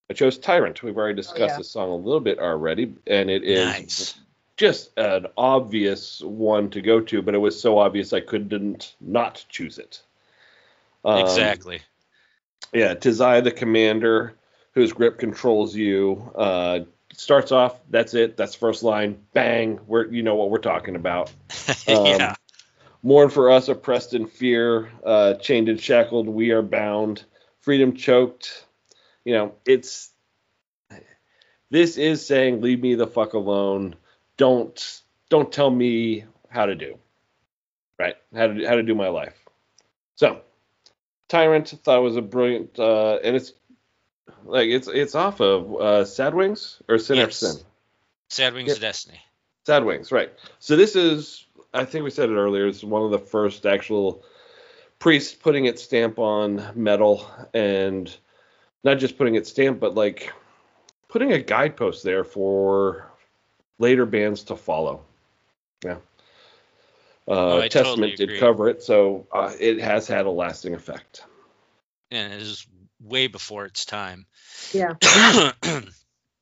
I 0.09 0.13
chose 0.13 0.37
Tyrant. 0.37 0.83
We've 0.83 0.97
already 0.97 1.15
discussed 1.15 1.39
yeah. 1.39 1.57
this 1.57 1.71
song 1.71 1.89
a 1.89 1.95
little 1.95 2.19
bit 2.19 2.39
already, 2.39 2.93
and 3.07 3.29
it 3.29 3.43
is 3.43 3.65
Nice. 3.65 4.15
just 4.57 4.91
an 4.97 5.27
obvious 5.37 6.21
one 6.21 6.69
to 6.71 6.81
go 6.81 6.99
to. 6.99 7.21
But 7.21 7.35
it 7.35 7.39
was 7.39 7.59
so 7.59 7.79
obvious 7.79 8.11
I 8.11 8.19
couldn't 8.19 8.95
not 8.99 9.45
choose 9.49 9.77
it. 9.77 10.01
Um, 11.05 11.19
exactly. 11.19 11.81
Yeah, 12.73 12.95
tis 12.95 13.21
I, 13.21 13.41
the 13.41 13.51
commander, 13.51 14.35
whose 14.73 14.91
grip 14.91 15.19
controls 15.19 15.73
you. 15.73 16.31
Uh, 16.35 16.81
starts 17.13 17.51
off. 17.51 17.79
That's 17.89 18.13
it. 18.13 18.35
That's 18.35 18.55
first 18.55 18.83
line. 18.83 19.17
Bang. 19.33 19.79
We're 19.87 20.07
you 20.07 20.21
know 20.21 20.35
what 20.35 20.49
we're 20.49 20.57
talking 20.57 20.95
about. 20.95 21.31
um, 21.87 22.05
yeah. 22.05 22.35
Mourn 23.03 23.29
for 23.29 23.51
us, 23.51 23.67
oppressed 23.67 24.13
in 24.13 24.27
fear, 24.27 24.89
uh, 25.05 25.33
chained 25.35 25.69
and 25.69 25.79
shackled, 25.79 26.27
we 26.27 26.51
are 26.51 26.61
bound, 26.61 27.25
freedom 27.59 27.95
choked. 27.95 28.65
You 29.25 29.33
know, 29.33 29.55
it's 29.65 30.09
this 31.69 31.97
is 31.97 32.25
saying, 32.25 32.61
leave 32.61 32.81
me 32.81 32.95
the 32.95 33.07
fuck 33.07 33.33
alone. 33.33 33.95
Don't 34.37 35.01
don't 35.29 35.51
tell 35.51 35.69
me 35.69 36.25
how 36.49 36.65
to 36.65 36.75
do. 36.75 36.97
Right? 37.99 38.15
How 38.33 38.47
to 38.47 38.65
how 38.65 38.75
to 38.75 38.83
do 38.83 38.95
my 38.95 39.09
life. 39.09 39.37
So, 40.15 40.41
Tyrant 41.27 41.67
thought 41.83 41.99
it 41.99 42.03
was 42.03 42.15
a 42.15 42.21
brilliant, 42.21 42.77
uh, 42.79 43.19
and 43.23 43.35
it's 43.35 43.53
like 44.45 44.69
it's 44.69 44.87
it's 44.87 45.15
off 45.15 45.41
of 45.41 45.75
uh, 45.75 46.05
Sad 46.05 46.33
Wings 46.33 46.81
or 46.87 46.97
Sin 46.97 47.17
Yes. 47.17 47.37
Sin. 47.37 47.55
Sad 48.29 48.53
Wings 48.53 48.67
yeah. 48.69 48.73
of 48.75 48.81
Destiny. 48.81 49.19
Sad 49.65 49.85
Wings, 49.85 50.11
right. 50.11 50.31
So 50.59 50.75
this 50.75 50.95
is, 50.95 51.45
I 51.73 51.85
think 51.85 52.03
we 52.03 52.09
said 52.09 52.29
it 52.29 52.35
earlier, 52.35 52.67
it's 52.67 52.83
one 52.83 53.03
of 53.03 53.11
the 53.11 53.19
first 53.19 53.65
actual 53.65 54.23
priests 54.99 55.33
putting 55.33 55.65
its 55.65 55.83
stamp 55.83 56.19
on 56.19 56.63
metal 56.75 57.29
and 57.53 58.15
not 58.83 58.99
just 58.99 59.17
putting 59.17 59.35
its 59.35 59.49
stamp, 59.49 59.79
but 59.79 59.95
like 59.95 60.31
putting 61.09 61.31
a 61.33 61.41
guidepost 61.41 62.03
there 62.03 62.23
for 62.23 63.11
later 63.79 64.05
bands 64.05 64.43
to 64.45 64.55
follow. 64.55 65.03
Yeah. 65.83 65.97
Uh, 67.27 67.55
Oh, 67.55 67.61
Testament 67.67 68.11
totally 68.13 68.15
did 68.15 68.39
cover 68.39 68.69
it, 68.69 68.83
so 68.83 69.27
uh, 69.31 69.53
it 69.59 69.79
has 69.79 70.07
had 70.07 70.25
a 70.25 70.31
lasting 70.31 70.73
effect. 70.73 71.23
And 72.11 72.33
it 72.33 72.41
is 72.41 72.67
way 73.01 73.27
before 73.27 73.65
its 73.65 73.85
time. 73.85 74.25
Yeah. 74.73 74.95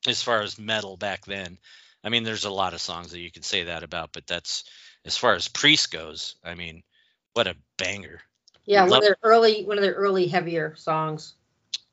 as 0.07 0.23
far 0.23 0.41
as 0.41 0.59
metal 0.59 0.97
back 0.97 1.25
then. 1.25 1.57
I 2.03 2.09
mean, 2.09 2.23
there's 2.23 2.45
a 2.45 2.51
lot 2.51 2.73
of 2.73 2.81
songs 2.81 3.11
that 3.11 3.19
you 3.19 3.31
can 3.31 3.43
say 3.43 3.65
that 3.65 3.83
about, 3.83 4.11
but 4.11 4.25
that's 4.25 4.63
as 5.05 5.17
far 5.17 5.33
as 5.33 5.47
Priest 5.47 5.91
goes. 5.91 6.35
I 6.43 6.55
mean, 6.55 6.83
what 7.33 7.47
a 7.47 7.55
banger. 7.77 8.21
Yeah. 8.65 8.87
One 8.87 8.97
of 8.99 9.01
their 9.03 9.17
early, 9.23 9.63
one 9.65 9.77
of 9.77 9.83
their 9.83 9.93
early 9.93 10.27
heavier 10.27 10.75
songs. 10.75 11.33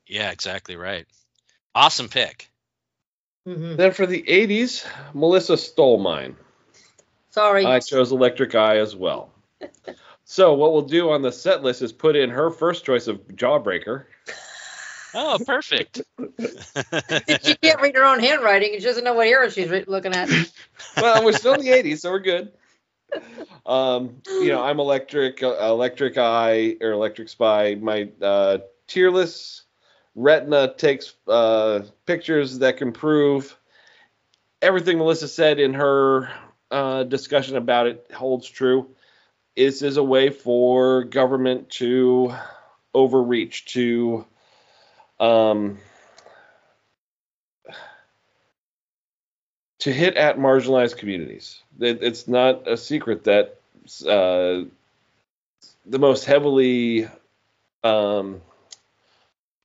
Yeah, 0.07 0.31
exactly 0.31 0.75
right. 0.75 1.05
Awesome 1.75 2.09
pick. 2.09 2.49
hmm 3.45 3.75
Then 3.75 3.91
for 3.91 4.05
the 4.05 4.23
80s, 4.23 4.85
Melissa 5.13 5.57
stole 5.57 5.99
mine. 5.99 6.35
Sorry. 7.31 7.65
I 7.65 7.79
chose 7.79 8.11
Electric 8.11 8.55
Eye 8.55 8.77
as 8.77 8.95
well. 8.95 9.31
So 10.31 10.53
what 10.53 10.73
we'll 10.73 10.83
do 10.83 11.09
on 11.09 11.23
the 11.23 11.31
set 11.31 11.63
list 11.63 11.81
is 11.81 11.91
put 11.91 12.15
in 12.15 12.29
her 12.29 12.51
first 12.51 12.85
choice 12.85 13.07
of 13.07 13.17
Jawbreaker. 13.29 14.05
Oh, 15.15 15.39
perfect. 15.43 16.03
she 17.41 17.55
can't 17.55 17.81
read 17.81 17.95
her 17.95 18.05
own 18.05 18.19
handwriting 18.19 18.73
and 18.73 18.79
she 18.79 18.87
doesn't 18.87 19.03
know 19.03 19.15
what 19.15 19.25
era 19.25 19.49
she's 19.49 19.69
re- 19.69 19.85
looking 19.87 20.13
at. 20.13 20.29
Well, 21.01 21.25
we're 21.25 21.33
still 21.33 21.55
in 21.55 21.61
the 21.61 21.69
80s, 21.69 22.01
so 22.01 22.11
we're 22.11 22.19
good. 22.19 22.51
Um, 23.65 24.21
you 24.25 24.49
know, 24.49 24.63
I'm 24.63 24.79
Electric, 24.79 25.43
uh, 25.43 25.55
Electric 25.61 26.17
Eye 26.17 26.77
or 26.81 26.91
Electric 26.91 27.29
Spy. 27.29 27.75
My 27.75 28.09
uh, 28.21 28.59
tearless 28.87 29.63
retina 30.15 30.73
takes 30.75 31.13
uh, 31.27 31.81
pictures 32.05 32.59
that 32.59 32.77
can 32.77 32.91
prove 32.91 33.55
everything 34.61 34.97
Melissa 34.97 35.27
said 35.27 35.59
in 35.59 35.73
her 35.75 36.29
uh, 36.71 37.03
discussion 37.03 37.57
about 37.57 37.87
it 37.87 38.11
holds 38.13 38.47
true. 38.47 38.89
This 39.55 39.81
is 39.81 39.97
a 39.97 40.03
way 40.03 40.29
for 40.29 41.03
government 41.03 41.69
to 41.71 42.33
overreach, 42.93 43.65
to 43.73 44.25
um, 45.19 45.79
to 49.79 49.93
hit 49.93 50.15
at 50.15 50.37
marginalized 50.37 50.97
communities. 50.97 51.61
It, 51.79 52.03
it's 52.03 52.27
not 52.27 52.67
a 52.67 52.77
secret 52.77 53.23
that 53.23 53.59
uh, 54.05 54.65
the 55.85 55.99
most 55.99 56.25
heavily 56.25 57.07
um, 57.83 58.41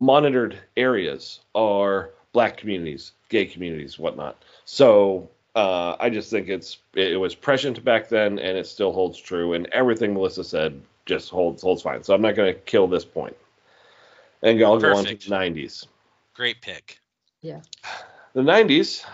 monitored 0.01 0.59
areas 0.77 1.41
are 1.55 2.11
black 2.33 2.57
communities, 2.57 3.13
gay 3.29 3.45
communities, 3.45 3.99
whatnot. 3.99 4.43
So 4.65 5.29
uh, 5.55 5.97
I 5.99 6.11
just 6.11 6.31
think 6.31 6.49
it's 6.49 6.79
it, 6.95 7.13
it 7.13 7.17
was 7.17 7.35
prescient 7.35 7.85
back 7.85 8.09
then, 8.09 8.39
and 8.39 8.57
it 8.57 8.67
still 8.67 8.93
holds 8.93 9.19
true. 9.19 9.55
And 9.55 9.67
everything 9.69 10.15
Melissa 10.15 10.45
said 10.45 10.81
just 11.07 11.31
holds 11.31 11.63
holds 11.63 11.83
fine. 11.83 12.03
So 12.03 12.15
I'm 12.15 12.23
not 12.23 12.37
going 12.37 12.55
to 12.55 12.61
kill 12.61 12.87
this 12.87 13.05
point. 13.05 13.37
And 14.43 14.63
I'll 14.63 14.79
go 14.79 14.97
on 14.97 15.05
to 15.05 15.15
the 15.15 15.17
90s. 15.17 15.87
Great 16.35 16.61
pick. 16.61 16.99
Yeah. 17.41 17.61
The 18.35 18.43
90s 18.43 19.05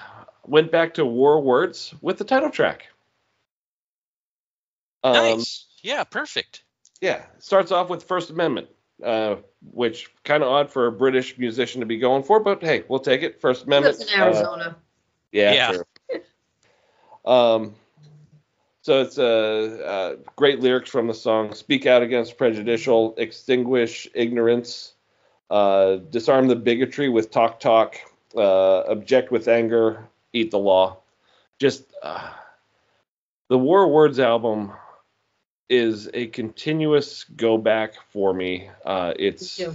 went 0.47 0.71
back 0.71 0.95
to 0.95 1.05
war 1.05 1.41
words 1.41 1.95
with 2.01 2.19
the 2.19 2.25
title 2.25 2.51
track. 2.51 2.87
Um, 5.03 5.15
nice. 5.15 5.67
Yeah, 5.83 6.05
perfect. 6.05 6.62
Yeah, 7.01 7.25
starts 7.39 7.73
off 7.73 7.89
with 7.89 8.05
First 8.05 8.31
Amendment, 8.31 8.69
uh, 9.03 9.37
which 9.73 10.11
kind 10.25 10.43
of 10.43 10.51
odd 10.51 10.71
for 10.71 10.87
a 10.87 10.93
British 10.93 11.39
musician 11.39 11.81
to 11.81 11.87
be 11.87 11.97
going 11.99 12.23
for, 12.23 12.41
but 12.41 12.62
hey, 12.62 12.85
we'll 12.89 13.01
take 13.01 13.23
it. 13.23 13.41
First 13.41 13.65
Amendment. 13.65 13.99
lives 13.99 14.12
in 14.12 14.21
uh, 14.21 14.25
Arizona. 14.25 14.77
yeah, 15.33 15.53
Yeah. 15.53 15.73
true. 15.73 15.85
Um, 17.25 17.75
so 18.83 19.03
it's 19.03 19.19
uh, 19.19 20.17
uh, 20.23 20.31
great 20.37 20.61
lyrics 20.61 20.91
from 20.91 21.07
the 21.07 21.15
song 21.15 21.55
Speak 21.55 21.87
out 21.87 22.03
against 22.03 22.39
prejudicial, 22.39 23.15
extinguish 23.19 24.09
ignorance, 24.15 24.95
uh, 25.51 25.97
disarm 25.97 26.49
the 26.49 26.57
bigotry 26.57 27.09
with 27.09 27.31
talk 27.31 27.61
talk, 27.61 27.97
uh, 28.37 28.81
object 28.89 29.31
with 29.31 29.49
anger, 29.49 30.09
eat 30.32 30.51
the 30.51 30.59
law. 30.59 30.98
Just 31.59 31.85
uh, 32.02 32.31
the 33.48 33.59
War 33.59 33.85
of 33.85 33.90
Words 33.90 34.19
album 34.19 34.73
is 35.69 36.09
a 36.15 36.27
continuous 36.27 37.24
go 37.36 37.59
back 37.59 37.94
for 38.12 38.32
me. 38.35 38.69
Uh, 38.85 39.12
it's 39.19 39.59
Me 39.59 39.66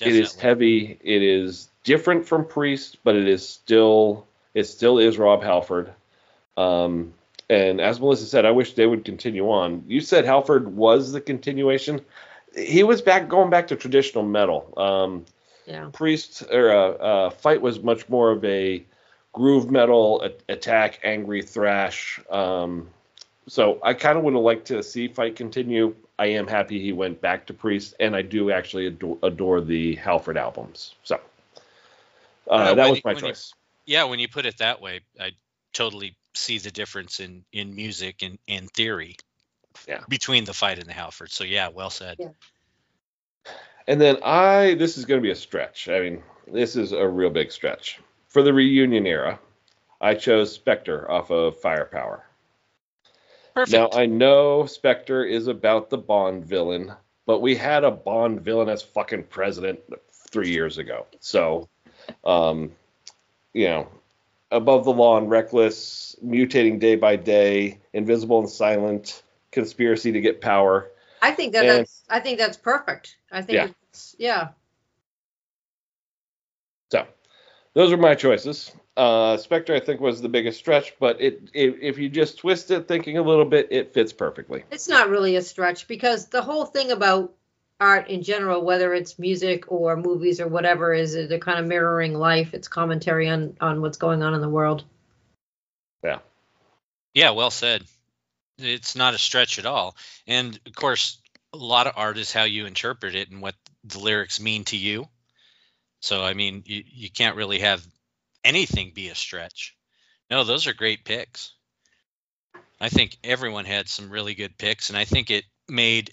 it 0.00 0.16
is 0.16 0.34
heavy. 0.34 0.98
It 1.02 1.22
is 1.22 1.68
different 1.84 2.26
from 2.26 2.46
Priest, 2.46 2.98
but 3.04 3.14
it 3.14 3.28
is 3.28 3.48
still 3.48 4.26
it 4.54 4.64
still 4.64 4.98
is 4.98 5.18
Rob 5.18 5.42
Halford. 5.42 5.92
Um, 6.56 7.14
and 7.48 7.80
as 7.80 8.00
Melissa 8.00 8.26
said, 8.26 8.44
I 8.44 8.50
wish 8.50 8.74
they 8.74 8.86
would 8.86 9.04
continue 9.04 9.50
on. 9.50 9.84
You 9.86 10.00
said 10.00 10.24
Halford 10.24 10.74
was 10.74 11.12
the 11.12 11.20
continuation. 11.20 12.00
He 12.54 12.82
was 12.82 13.00
back 13.00 13.28
going 13.28 13.50
back 13.50 13.68
to 13.68 13.76
traditional 13.76 14.24
metal. 14.24 14.72
Um, 14.76 15.24
Yeah. 15.66 15.90
Priest 15.92 16.42
or 16.50 16.70
uh, 16.70 16.90
uh, 16.90 17.30
Fight 17.30 17.62
was 17.62 17.82
much 17.82 18.08
more 18.08 18.30
of 18.30 18.44
a 18.44 18.84
groove 19.32 19.70
metal 19.70 20.22
a- 20.22 20.52
attack, 20.52 21.00
angry 21.04 21.42
thrash. 21.42 22.20
Um, 22.30 22.88
so 23.48 23.78
I 23.82 23.94
kind 23.94 24.16
of 24.18 24.24
would 24.24 24.34
have 24.34 24.42
liked 24.42 24.66
to 24.68 24.82
see 24.82 25.08
Fight 25.08 25.36
continue. 25.36 25.94
I 26.18 26.26
am 26.26 26.46
happy 26.46 26.80
he 26.80 26.92
went 26.92 27.20
back 27.20 27.46
to 27.46 27.54
Priest, 27.54 27.94
and 27.98 28.14
I 28.14 28.22
do 28.22 28.50
actually 28.52 28.86
adore, 28.86 29.18
adore 29.22 29.60
the 29.60 29.96
Halford 29.96 30.36
albums. 30.36 30.94
So 31.02 31.18
uh, 32.48 32.52
Uh, 32.52 32.74
that 32.74 32.90
was 32.90 33.02
my 33.04 33.14
when 33.14 33.16
you- 33.24 33.30
choice. 33.30 33.54
Yeah, 33.84 34.04
when 34.04 34.20
you 34.20 34.28
put 34.28 34.46
it 34.46 34.58
that 34.58 34.80
way, 34.80 35.00
I 35.18 35.32
totally 35.72 36.16
see 36.34 36.58
the 36.58 36.70
difference 36.70 37.18
in 37.18 37.44
in 37.52 37.74
music 37.74 38.22
and 38.22 38.38
in 38.46 38.68
theory. 38.68 39.16
Yeah. 39.88 40.02
Between 40.08 40.44
the 40.44 40.52
fight 40.52 40.78
and 40.78 40.86
the 40.86 40.92
Halford. 40.92 41.32
So 41.32 41.42
yeah, 41.42 41.68
well 41.68 41.90
said. 41.90 42.18
Yeah. 42.20 42.28
And 43.88 44.00
then 44.00 44.18
I, 44.22 44.74
this 44.74 44.96
is 44.98 45.04
going 45.04 45.20
to 45.20 45.22
be 45.22 45.32
a 45.32 45.36
stretch. 45.36 45.88
I 45.88 45.98
mean, 46.00 46.22
this 46.46 46.76
is 46.76 46.92
a 46.92 47.08
real 47.08 47.30
big 47.30 47.50
stretch. 47.50 47.98
For 48.32 48.42
the 48.42 48.54
reunion 48.54 49.06
era, 49.06 49.38
I 50.00 50.14
chose 50.14 50.52
Spectre 50.52 51.08
off 51.10 51.30
of 51.30 51.60
Firepower. 51.60 52.24
Perfect. 53.54 53.72
Now 53.72 53.90
I 53.92 54.06
know 54.06 54.64
Spectre 54.64 55.22
is 55.22 55.48
about 55.48 55.90
the 55.90 55.98
Bond 55.98 56.42
villain, 56.46 56.92
but 57.26 57.40
we 57.40 57.54
had 57.54 57.84
a 57.84 57.90
Bond 57.90 58.40
villain 58.40 58.70
as 58.70 58.82
fucking 58.82 59.24
president 59.24 59.80
three 60.30 60.50
years 60.50 60.78
ago. 60.78 61.06
So, 61.20 61.68
um, 62.24 62.72
you 63.52 63.66
know, 63.66 63.88
above 64.50 64.86
the 64.86 64.92
law 64.92 65.18
and 65.18 65.28
reckless, 65.28 66.16
mutating 66.24 66.80
day 66.80 66.96
by 66.96 67.16
day, 67.16 67.80
invisible 67.92 68.38
and 68.38 68.48
silent, 68.48 69.22
conspiracy 69.50 70.10
to 70.12 70.20
get 70.22 70.40
power. 70.40 70.90
I 71.20 71.32
think 71.32 71.52
that 71.52 71.66
And- 71.66 71.80
that's 71.80 72.02
I 72.08 72.20
think 72.20 72.38
that's 72.38 72.56
perfect. 72.56 73.18
I 73.30 73.42
think 73.42 73.56
Yeah. 73.56 73.68
it's 73.90 74.16
yeah. 74.18 74.48
So, 76.90 77.06
those 77.74 77.92
are 77.92 77.96
my 77.96 78.14
choices. 78.14 78.72
Uh, 78.96 79.36
Spectre, 79.38 79.74
I 79.74 79.80
think, 79.80 80.00
was 80.00 80.20
the 80.20 80.28
biggest 80.28 80.58
stretch, 80.58 80.94
but 80.98 81.20
it, 81.20 81.50
if 81.54 81.76
if 81.80 81.98
you 81.98 82.08
just 82.08 82.38
twist 82.38 82.70
it, 82.70 82.86
thinking 82.86 83.16
a 83.16 83.22
little 83.22 83.46
bit, 83.46 83.68
it 83.70 83.94
fits 83.94 84.12
perfectly. 84.12 84.64
It's 84.70 84.88
not 84.88 85.08
really 85.08 85.36
a 85.36 85.42
stretch 85.42 85.88
because 85.88 86.26
the 86.26 86.42
whole 86.42 86.66
thing 86.66 86.90
about 86.90 87.32
art 87.80 88.08
in 88.08 88.22
general, 88.22 88.62
whether 88.62 88.92
it's 88.92 89.18
music 89.18 89.72
or 89.72 89.96
movies 89.96 90.40
or 90.40 90.46
whatever, 90.46 90.92
is 90.92 91.14
they're 91.14 91.38
kind 91.38 91.58
of 91.58 91.66
mirroring 91.66 92.14
life. 92.14 92.52
It's 92.52 92.68
commentary 92.68 93.28
on 93.28 93.56
on 93.60 93.80
what's 93.80 93.96
going 93.96 94.22
on 94.22 94.34
in 94.34 94.42
the 94.42 94.48
world. 94.48 94.84
Yeah. 96.04 96.18
Yeah, 97.14 97.30
well 97.30 97.50
said. 97.50 97.84
It's 98.58 98.94
not 98.94 99.14
a 99.14 99.18
stretch 99.18 99.58
at 99.58 99.66
all. 99.66 99.96
And 100.26 100.58
of 100.66 100.74
course, 100.74 101.18
a 101.52 101.56
lot 101.56 101.86
of 101.86 101.94
art 101.96 102.18
is 102.18 102.32
how 102.32 102.44
you 102.44 102.66
interpret 102.66 103.14
it 103.14 103.30
and 103.30 103.40
what 103.40 103.54
the 103.84 103.98
lyrics 103.98 104.40
mean 104.40 104.64
to 104.64 104.76
you. 104.76 105.08
So, 106.02 106.22
I 106.22 106.34
mean, 106.34 106.64
you, 106.66 106.82
you 106.84 107.10
can't 107.10 107.36
really 107.36 107.60
have 107.60 107.86
anything 108.44 108.92
be 108.92 109.08
a 109.08 109.14
stretch. 109.14 109.76
No, 110.30 110.44
those 110.44 110.66
are 110.66 110.74
great 110.74 111.04
picks. 111.04 111.54
I 112.80 112.88
think 112.88 113.16
everyone 113.22 113.64
had 113.64 113.88
some 113.88 114.10
really 114.10 114.34
good 114.34 114.58
picks, 114.58 114.88
and 114.88 114.98
I 114.98 115.04
think 115.04 115.30
it 115.30 115.44
made 115.68 116.12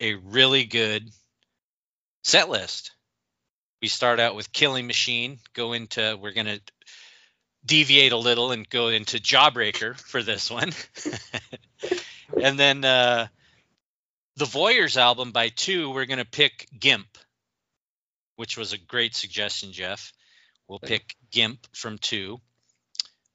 a 0.00 0.14
really 0.14 0.64
good 0.64 1.08
set 2.24 2.48
list. 2.48 2.90
We 3.80 3.86
start 3.86 4.18
out 4.18 4.34
with 4.34 4.52
Killing 4.52 4.88
Machine, 4.88 5.38
go 5.52 5.72
into, 5.72 6.18
we're 6.20 6.32
going 6.32 6.46
to 6.46 6.60
deviate 7.64 8.12
a 8.12 8.16
little 8.16 8.50
and 8.50 8.68
go 8.68 8.88
into 8.88 9.18
Jawbreaker 9.18 9.96
for 9.96 10.22
this 10.22 10.50
one. 10.50 10.72
and 12.42 12.58
then 12.58 12.84
uh, 12.84 13.28
the 14.36 14.46
Voyeurs 14.46 14.96
album 14.96 15.30
by 15.30 15.50
two, 15.50 15.90
we're 15.90 16.06
going 16.06 16.18
to 16.18 16.24
pick 16.24 16.66
Gimp, 16.78 17.06
which 18.36 18.56
was 18.56 18.72
a 18.72 18.78
great 18.78 19.14
suggestion, 19.14 19.72
Jeff. 19.72 20.12
We'll 20.68 20.78
pick 20.78 21.14
Gimp 21.30 21.66
from 21.74 21.98
two. 21.98 22.40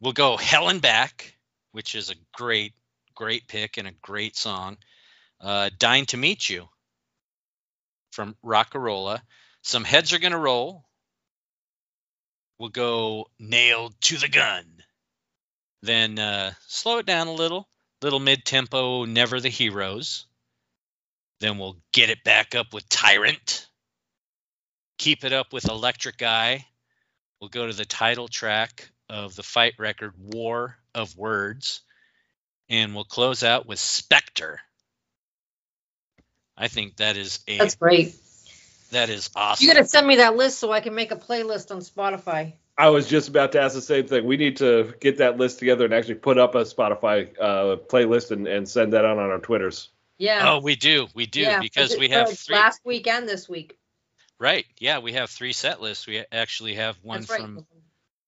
We'll 0.01 0.13
go 0.13 0.37
Hell 0.37 0.69
and 0.69 0.81
Back, 0.81 1.35
which 1.71 1.95
is 1.95 2.09
a 2.09 2.15
great, 2.33 2.73
great 3.15 3.47
pick 3.47 3.77
and 3.77 3.87
a 3.87 3.93
great 4.01 4.35
song. 4.35 4.77
Uh, 5.39 5.69
Dying 5.77 6.05
to 6.07 6.17
Meet 6.17 6.49
You 6.49 6.67
from 8.11 8.35
Rockarola. 8.43 9.21
Some 9.61 9.83
heads 9.83 10.13
are 10.13 10.19
going 10.19 10.31
to 10.31 10.37
roll. 10.37 10.85
We'll 12.57 12.69
go 12.69 13.27
Nailed 13.39 13.93
to 14.01 14.17
the 14.17 14.27
Gun. 14.27 14.65
Then 15.81 16.19
uh, 16.19 16.51
slow 16.67 16.97
it 16.97 17.05
down 17.05 17.27
a 17.27 17.33
little, 17.33 17.69
little 18.01 18.19
mid 18.19 18.43
tempo, 18.43 19.05
Never 19.05 19.39
the 19.39 19.49
Heroes. 19.49 20.25
Then 21.39 21.57
we'll 21.57 21.77
get 21.93 22.09
it 22.09 22.23
back 22.25 22.55
up 22.55 22.73
with 22.73 22.89
Tyrant. 22.89 23.68
Keep 24.99 25.23
it 25.23 25.33
up 25.33 25.53
with 25.53 25.67
Electric 25.67 26.21
Eye. 26.21 26.65
We'll 27.39 27.49
go 27.49 27.65
to 27.65 27.73
the 27.73 27.85
title 27.85 28.27
track 28.27 28.89
of 29.09 29.35
the 29.35 29.43
fight 29.43 29.73
record, 29.79 30.13
War 30.19 30.77
of 30.93 31.17
Words. 31.17 31.81
And 32.69 32.93
we'll 32.93 33.05
close 33.05 33.43
out 33.43 33.65
with 33.65 33.79
Spectre. 33.79 34.59
I 36.57 36.67
think 36.67 36.97
that 36.97 37.15
is 37.17 37.39
a 37.47 37.57
That's 37.57 37.75
great. 37.75 38.13
that 38.91 39.09
is 39.09 39.29
awesome. 39.35 39.65
You 39.65 39.73
got 39.73 39.79
to 39.79 39.87
send 39.87 40.05
me 40.05 40.17
that 40.17 40.35
list 40.35 40.59
so 40.59 40.71
I 40.71 40.81
can 40.81 40.93
make 40.93 41.11
a 41.11 41.15
playlist 41.15 41.71
on 41.71 41.79
Spotify. 41.79 42.53
I 42.77 42.89
was 42.89 43.07
just 43.07 43.29
about 43.29 43.53
to 43.53 43.61
ask 43.61 43.75
the 43.75 43.81
same 43.81 44.05
thing. 44.05 44.25
We 44.25 44.35
need 44.35 44.57
to 44.57 44.93
get 44.99 45.17
that 45.19 45.37
list 45.37 45.59
together 45.59 45.85
and 45.85 45.93
actually 45.93 46.15
put 46.15 46.37
up 46.37 46.55
a 46.55 46.63
Spotify 46.63 47.29
uh, 47.39 47.77
playlist 47.77 48.31
and, 48.31 48.47
and 48.47 48.67
send 48.67 48.93
that 48.93 49.05
out 49.05 49.17
on 49.17 49.29
our 49.31 49.39
Twitters. 49.39 49.89
Yeah. 50.17 50.51
Oh, 50.51 50.59
we 50.59 50.75
do, 50.75 51.07
we 51.15 51.25
do, 51.25 51.39
yeah, 51.39 51.61
because 51.61 51.93
it- 51.93 51.99
we 51.99 52.09
have 52.09 52.37
three. 52.37 52.55
last 52.57 52.81
week 52.85 53.07
and 53.07 53.27
this 53.27 53.47
week. 53.47 53.77
Right, 54.39 54.65
yeah, 54.79 54.99
we 54.99 55.13
have 55.13 55.29
three 55.29 55.51
set 55.51 55.81
lists. 55.81 56.07
We 56.07 56.23
actually 56.31 56.75
have 56.75 56.97
one 57.03 57.25
right. 57.29 57.39
from 57.41 57.65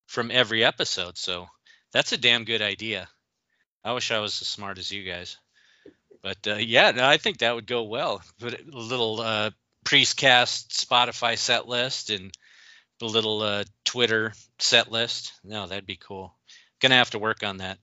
from 0.07 0.29
every 0.29 0.63
episode, 0.63 1.17
so 1.17 1.47
that's 1.93 2.11
a 2.11 2.17
damn 2.17 2.43
good 2.43 2.61
idea. 2.61 3.07
I 3.83 3.93
wish 3.93 4.11
I 4.11 4.19
was 4.19 4.41
as 4.41 4.47
smart 4.47 4.77
as 4.77 4.91
you 4.91 5.09
guys, 5.09 5.37
but 6.21 6.45
uh, 6.45 6.55
yeah, 6.55 6.91
no, 6.91 7.07
I 7.07 7.15
think 7.15 7.37
that 7.37 7.55
would 7.55 7.65
go 7.65 7.83
well. 7.83 8.21
Put 8.39 8.59
a 8.59 8.77
little 8.77 9.21
uh, 9.21 9.51
Priestcast 9.85 10.67
Spotify 10.85 11.37
set 11.37 11.67
list 11.67 12.09
and 12.09 12.31
the 12.99 13.05
little 13.05 13.41
uh, 13.41 13.63
Twitter 13.85 14.33
set 14.59 14.91
list. 14.91 15.31
No, 15.45 15.65
that'd 15.65 15.87
be 15.87 15.95
cool. 15.95 16.35
Gonna 16.81 16.95
have 16.95 17.11
to 17.11 17.19
work 17.19 17.43
on 17.43 17.57
that. 17.57 17.77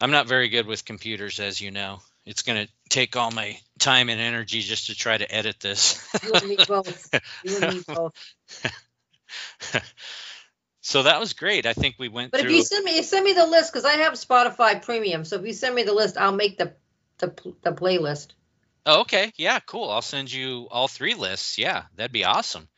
I'm 0.00 0.10
not 0.10 0.26
very 0.26 0.48
good 0.48 0.66
with 0.66 0.84
computers, 0.84 1.38
as 1.38 1.60
you 1.60 1.70
know. 1.70 2.00
It's 2.26 2.42
gonna 2.42 2.66
take 2.88 3.14
all 3.14 3.30
my 3.30 3.58
time 3.80 4.08
and 4.08 4.20
energy 4.20 4.60
just 4.60 4.86
to 4.86 4.94
try 4.94 5.18
to 5.18 5.34
edit 5.34 5.58
this. 5.60 6.06
You 6.24 6.32
and 6.34 6.48
me 6.48 6.56
both. 6.68 7.10
You 7.42 7.56
and 7.56 7.74
me 7.74 7.82
both. 7.86 8.14
so 10.80 11.02
that 11.02 11.18
was 11.18 11.32
great. 11.32 11.66
I 11.66 11.72
think 11.72 11.96
we 11.98 12.08
went 12.08 12.30
But 12.30 12.40
if 12.40 12.50
you 12.50 12.62
send 12.62 12.84
me 12.84 13.02
send 13.02 13.24
me 13.24 13.32
the 13.32 13.46
list 13.46 13.72
because 13.72 13.84
I 13.84 13.94
have 13.94 14.12
Spotify 14.14 14.82
Premium. 14.82 15.24
So 15.24 15.38
if 15.38 15.46
you 15.46 15.52
send 15.52 15.74
me 15.74 15.82
the 15.82 15.94
list, 15.94 16.16
I'll 16.16 16.32
make 16.32 16.58
the 16.58 16.72
the, 17.18 17.28
the 17.62 17.72
playlist. 17.72 18.28
Oh, 18.86 19.00
okay, 19.02 19.32
yeah, 19.36 19.60
cool. 19.60 19.90
I'll 19.90 20.02
send 20.02 20.32
you 20.32 20.68
all 20.70 20.88
three 20.88 21.14
lists. 21.14 21.58
Yeah, 21.58 21.84
that'd 21.96 22.12
be 22.12 22.24
awesome. 22.24 22.68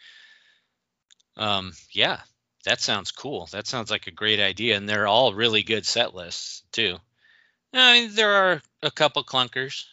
Um, 1.37 1.73
yeah, 1.93 2.21
that 2.65 2.81
sounds 2.81 3.13
cool. 3.13 3.49
That 3.53 3.67
sounds 3.67 3.91
like 3.91 4.07
a 4.07 4.13
great 4.13 4.41
idea, 4.41 4.77
and 4.77 4.89
they're 4.89 5.07
all 5.07 5.33
really 5.33 5.63
good 5.63 5.87
set 5.87 6.15
lists 6.15 6.65
too. 6.73 6.99
I 7.73 8.01
mean, 8.01 8.15
there 8.15 8.33
are 8.33 8.63
a 8.83 8.91
couple 8.91 9.25
clunkers, 9.25 9.85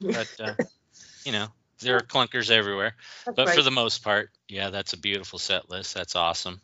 but 0.00 0.28
uh, 0.40 0.54
you 1.24 1.32
know, 1.32 1.48
there 1.80 1.96
are 1.96 2.00
clunkers 2.00 2.50
everywhere. 2.50 2.94
That's 3.24 3.36
but 3.36 3.46
right. 3.48 3.56
for 3.56 3.62
the 3.62 3.70
most 3.70 4.02
part, 4.02 4.30
yeah, 4.48 4.70
that's 4.70 4.92
a 4.92 4.98
beautiful 4.98 5.38
set 5.38 5.70
list. 5.70 5.94
That's 5.94 6.16
awesome. 6.16 6.60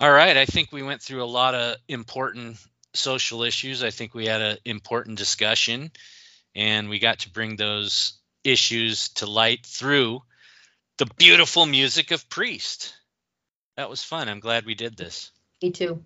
All 0.00 0.10
right, 0.10 0.36
I 0.36 0.44
think 0.44 0.72
we 0.72 0.82
went 0.82 1.02
through 1.02 1.22
a 1.22 1.26
lot 1.26 1.54
of 1.54 1.76
important 1.88 2.58
social 2.94 3.42
issues. 3.42 3.82
I 3.82 3.90
think 3.90 4.14
we 4.14 4.26
had 4.26 4.42
an 4.42 4.58
important 4.64 5.18
discussion, 5.18 5.92
and 6.54 6.88
we 6.88 6.98
got 6.98 7.20
to 7.20 7.30
bring 7.30 7.56
those 7.56 8.14
issues 8.42 9.10
to 9.10 9.26
light 9.26 9.64
through 9.64 10.22
the 10.98 11.06
beautiful 11.16 11.66
music 11.66 12.10
of 12.10 12.28
Priest. 12.28 12.94
That 13.76 13.90
was 13.90 14.02
fun. 14.02 14.28
I'm 14.28 14.40
glad 14.40 14.66
we 14.66 14.74
did 14.74 14.96
this. 14.96 15.30
me 15.62 15.70
too. 15.70 16.02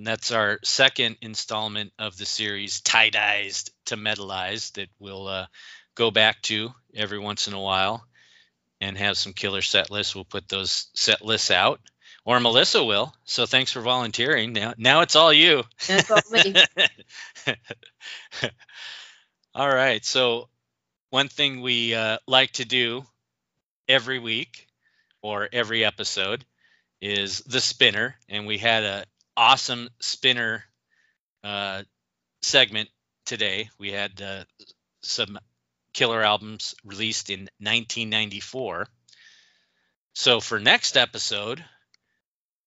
And 0.00 0.06
that's 0.06 0.32
our 0.32 0.58
second 0.64 1.18
installment 1.20 1.92
of 1.98 2.16
the 2.16 2.24
series, 2.24 2.80
Tiedyzed 2.80 3.68
to 3.84 3.98
Metalized, 3.98 4.76
that 4.76 4.88
we'll 4.98 5.28
uh, 5.28 5.46
go 5.94 6.10
back 6.10 6.40
to 6.44 6.70
every 6.94 7.18
once 7.18 7.48
in 7.48 7.52
a 7.52 7.60
while 7.60 8.02
and 8.80 8.96
have 8.96 9.18
some 9.18 9.34
killer 9.34 9.60
set 9.60 9.90
lists. 9.90 10.14
We'll 10.14 10.24
put 10.24 10.48
those 10.48 10.86
set 10.94 11.22
lists 11.22 11.50
out, 11.50 11.82
or 12.24 12.40
Melissa 12.40 12.82
will. 12.82 13.14
So 13.24 13.44
thanks 13.44 13.72
for 13.72 13.82
volunteering. 13.82 14.54
Now, 14.54 14.72
now 14.78 15.02
it's 15.02 15.16
all 15.16 15.34
you. 15.34 15.64
That's 15.86 16.10
all 16.10 16.22
me. 16.30 16.54
all 19.54 19.68
right. 19.68 20.02
So 20.02 20.48
one 21.10 21.28
thing 21.28 21.60
we 21.60 21.94
uh, 21.94 22.16
like 22.26 22.52
to 22.52 22.64
do 22.64 23.04
every 23.86 24.18
week 24.18 24.66
or 25.20 25.46
every 25.52 25.84
episode 25.84 26.42
is 27.02 27.40
the 27.40 27.60
spinner, 27.60 28.16
and 28.30 28.46
we 28.46 28.56
had 28.56 28.84
a 28.84 29.04
awesome 29.36 29.88
spinner 30.00 30.64
uh, 31.44 31.82
segment 32.42 32.88
today. 33.26 33.70
We 33.78 33.92
had 33.92 34.20
uh, 34.20 34.44
some 35.02 35.38
killer 35.92 36.22
albums 36.22 36.74
released 36.84 37.30
in 37.30 37.40
1994. 37.58 38.86
So 40.14 40.40
for 40.40 40.58
next 40.58 40.96
episode, 40.96 41.64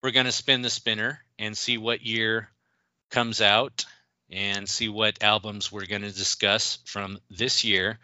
we're 0.01 0.11
going 0.11 0.25
to 0.25 0.31
spin 0.31 0.61
the 0.61 0.69
spinner 0.69 1.19
and 1.39 1.57
see 1.57 1.77
what 1.77 2.05
year 2.05 2.49
comes 3.09 3.41
out 3.41 3.85
and 4.29 4.67
see 4.67 4.89
what 4.89 5.23
albums 5.23 5.71
we're 5.71 5.85
going 5.85 6.01
to 6.01 6.11
discuss 6.11 6.79
from 6.85 7.19
this 7.29 7.63
year. 7.63 7.99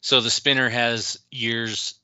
So 0.00 0.20
the 0.20 0.30
spinner 0.30 0.68
has 0.68 1.18
years 1.30 1.94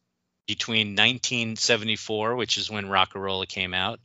between 0.46 0.88
1974, 0.88 2.36
which 2.36 2.56
is 2.58 2.70
when 2.70 2.86
Rocka 2.86 3.20
Rolla 3.20 3.46
came 3.46 3.74
out, 3.74 4.00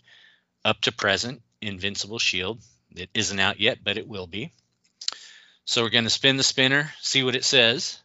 up 0.65 0.81
to 0.81 0.91
present, 0.91 1.41
Invincible 1.67 2.19
Shield. 2.19 2.59
It 2.95 3.09
isn't 3.13 3.39
out 3.39 3.59
yet, 3.59 3.79
but 3.83 3.97
it 3.97 4.07
will 4.07 4.27
be. 4.27 4.51
So 5.65 5.83
we're 5.83 5.89
going 5.89 6.03
to 6.03 6.09
spin 6.09 6.37
the 6.37 6.43
spinner, 6.43 6.91
see 7.01 7.23
what 7.23 7.35
it 7.35 7.45
says. 7.45 7.99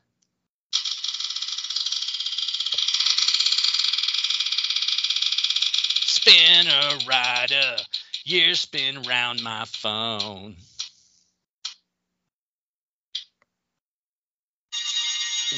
Spinner 6.06 6.98
rider, 7.06 7.76
years 8.24 8.60
spin 8.60 9.02
round 9.02 9.42
my 9.42 9.64
phone. 9.64 10.56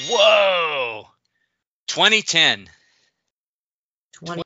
Whoa! 0.09 1.09
2010. 1.89 2.69
20. 4.13 4.43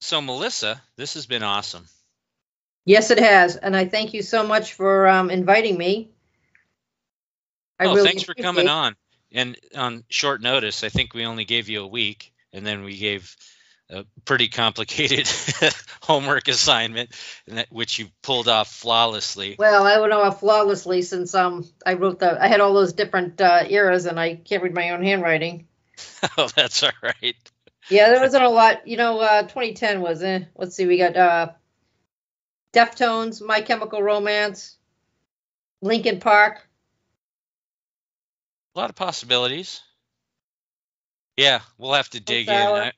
So, 0.00 0.22
Melissa, 0.22 0.80
this 0.96 1.14
has 1.14 1.26
been 1.26 1.42
awesome. 1.42 1.86
Yes, 2.88 3.10
it 3.10 3.18
has, 3.18 3.56
and 3.56 3.76
I 3.76 3.84
thank 3.84 4.14
you 4.14 4.22
so 4.22 4.46
much 4.46 4.72
for 4.72 5.06
um, 5.06 5.28
inviting 5.28 5.76
me. 5.76 6.08
I 7.78 7.84
oh, 7.84 7.94
really 7.94 8.08
thanks 8.08 8.22
for 8.22 8.32
coming 8.32 8.66
appreciate- 8.66 8.70
on. 8.70 8.96
And 9.30 9.56
on 9.76 10.04
short 10.08 10.40
notice, 10.40 10.82
I 10.82 10.88
think 10.88 11.12
we 11.12 11.26
only 11.26 11.44
gave 11.44 11.68
you 11.68 11.82
a 11.82 11.86
week, 11.86 12.32
and 12.50 12.66
then 12.66 12.84
we 12.84 12.96
gave 12.96 13.36
a 13.90 14.06
pretty 14.24 14.48
complicated 14.48 15.28
homework 16.02 16.48
assignment, 16.48 17.10
that, 17.46 17.66
which 17.70 17.98
you 17.98 18.06
pulled 18.22 18.48
off 18.48 18.72
flawlessly. 18.72 19.56
Well, 19.58 19.86
I 19.86 20.00
would 20.00 20.08
know 20.08 20.26
it 20.26 20.30
flawlessly 20.30 21.02
since 21.02 21.34
um 21.34 21.68
I 21.84 21.92
wrote 21.92 22.20
the 22.20 22.42
I 22.42 22.48
had 22.48 22.60
all 22.60 22.72
those 22.72 22.94
different 22.94 23.38
uh, 23.38 23.64
eras 23.68 24.06
and 24.06 24.18
I 24.18 24.36
can't 24.36 24.62
read 24.62 24.72
my 24.72 24.92
own 24.92 25.02
handwriting. 25.02 25.66
oh, 26.38 26.48
that's 26.56 26.82
all 26.82 26.90
right. 27.02 27.36
Yeah, 27.90 28.08
there 28.08 28.20
wasn't 28.20 28.44
a 28.44 28.48
lot. 28.48 28.88
You 28.88 28.96
know, 28.96 29.20
uh, 29.20 29.42
2010 29.42 30.00
was. 30.00 30.22
Eh, 30.22 30.44
let's 30.56 30.74
see, 30.74 30.86
we 30.86 30.96
got 30.96 31.18
uh, 31.18 31.48
Deftones, 32.78 33.44
My 33.44 33.60
Chemical 33.60 34.00
Romance, 34.00 34.76
Linkin 35.82 36.20
Park. 36.20 36.64
A 38.76 38.78
lot 38.78 38.88
of 38.88 38.94
possibilities. 38.94 39.80
Yeah, 41.36 41.58
we'll 41.76 41.94
have 41.94 42.08
to 42.10 42.20
dig 42.20 42.48
in. 42.48 42.54
I, 42.54 42.92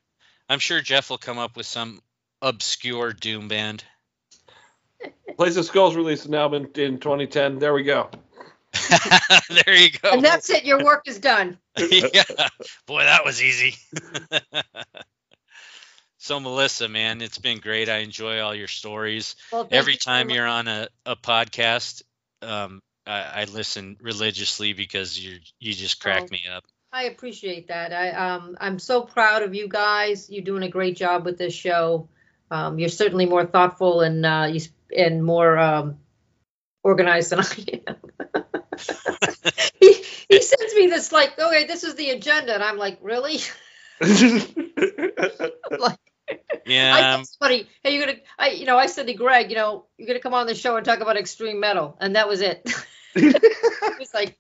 I'm 0.51 0.59
sure 0.59 0.83
Jeff 0.83 1.09
will 1.09 1.17
come 1.17 1.39
up 1.39 1.57
with 1.57 1.65
some 1.65 2.03
obscure 2.43 3.15
doom 3.15 3.49
band. 3.49 3.83
Place 5.39 5.57
of 5.57 5.65
Skulls 5.65 5.97
released 5.97 6.27
an 6.27 6.35
album 6.35 6.69
in 6.75 6.99
2010. 6.99 7.59
There 7.59 7.73
we 7.73 7.83
go. 7.83 8.11
there 9.65 9.75
you 9.75 9.91
go. 10.03 10.11
And 10.11 10.23
that's 10.23 10.51
it. 10.51 10.65
Your 10.65 10.85
work 10.85 11.09
is 11.09 11.19
done. 11.19 11.57
yeah. 11.79 12.23
Boy, 12.87 13.05
that 13.05 13.25
was 13.25 13.43
easy. 13.43 13.77
So 16.21 16.39
Melissa, 16.39 16.87
man, 16.89 17.23
it's 17.23 17.39
been 17.39 17.59
great. 17.61 17.89
I 17.89 17.99
enjoy 17.99 18.41
all 18.41 18.55
your 18.55 18.69
stories. 18.69 19.37
Well, 19.51 19.67
Every 19.71 19.95
you 19.95 19.99
time 19.99 20.29
you're 20.29 20.47
on 20.47 20.69
a, 20.69 20.89
a 21.07 21.17
podcast, 21.17 22.03
um, 22.43 22.81
I, 23.07 23.21
I 23.43 23.45
listen 23.45 23.97
religiously 24.01 24.75
because 24.75 25.19
you 25.19 25.39
you 25.59 25.73
just 25.73 26.01
crack 26.01 26.25
Oh. 26.25 26.29
me 26.31 26.43
up. 26.55 26.65
I 26.93 27.05
appreciate 27.05 27.69
that. 27.69 27.93
I 27.93 28.11
um 28.11 28.57
I'm 28.61 28.79
so 28.79 29.03
proud 29.03 29.43
of 29.43 29.55
you 29.55 29.67
guys. 29.67 30.29
You're 30.29 30.45
doing 30.45 30.63
a 30.63 30.69
great 30.69 30.97
job 30.97 31.25
with 31.25 31.39
this 31.39 31.55
show. 31.55 32.09
Um, 32.51 32.79
you're 32.79 32.89
certainly 32.91 33.27
more 33.27 33.47
thoughtful 33.47 34.03
and 34.03 34.27
uh, 34.27 34.49
you 34.53 34.61
and 34.97 35.25
more 35.25 35.57
um, 35.59 35.99
organized 36.83 37.31
than 37.31 37.39
I 37.41 37.81
am. 37.89 37.97
he, 39.81 39.93
he 40.29 40.43
sends 40.43 40.75
me 40.75 40.89
this 40.89 41.13
like, 41.13 41.39
okay, 41.39 41.65
this 41.67 41.85
is 41.85 41.95
the 41.95 42.11
agenda, 42.11 42.53
and 42.55 42.63
I'm 42.63 42.77
like, 42.77 42.99
really? 43.01 43.39
I 44.03 45.53
Yeah, 46.67 47.15
told 47.15 47.27
somebody, 47.27 47.69
hey, 47.83 47.97
you're 47.97 48.07
gonna, 48.07 48.19
I, 48.39 48.51
you 48.51 48.67
know, 48.67 48.79
I 48.79 48.87
said 48.87 49.07
to 49.07 49.15
Greg, 49.15 49.51
you 49.51 49.57
know, 49.57 49.87
you're 49.99 50.07
gonna 50.07 50.21
come 50.21 50.35
on 50.35 50.47
the 50.47 50.55
show 50.55 50.77
and 50.77 50.85
talk 50.85 51.01
about 51.01 51.17
extreme 51.17 51.59
metal, 51.59 51.97
and 52.01 52.17
that 52.17 52.29
was 52.29 52.41
it. 52.41 52.63
it 53.15 53.99
was 53.99 54.15
like, 54.15 54.39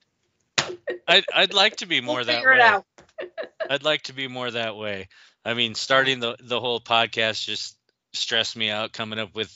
I'd 1.08 1.24
I'd 1.34 1.54
like 1.54 1.76
to 1.76 1.86
be 1.86 2.00
more 2.00 2.16
we'll 2.16 2.26
that 2.26 2.44
way. 2.44 2.54
it 2.54 2.60
out. 2.60 2.86
I'd 3.70 3.82
like 3.82 4.02
to 4.02 4.12
be 4.12 4.28
more 4.28 4.50
that 4.50 4.76
way. 4.76 5.08
I 5.44 5.54
mean, 5.54 5.74
starting 5.74 6.20
the 6.20 6.36
the 6.40 6.60
whole 6.60 6.80
podcast 6.80 7.44
just 7.44 7.76
stressed 8.12 8.56
me 8.56 8.70
out 8.70 8.92
coming 8.92 9.18
up 9.18 9.34
with 9.34 9.52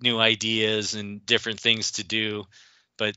new 0.00 0.18
ideas 0.18 0.94
and 0.94 1.24
different 1.24 1.60
things 1.60 1.92
to 1.92 2.04
do. 2.04 2.44
But 2.98 3.16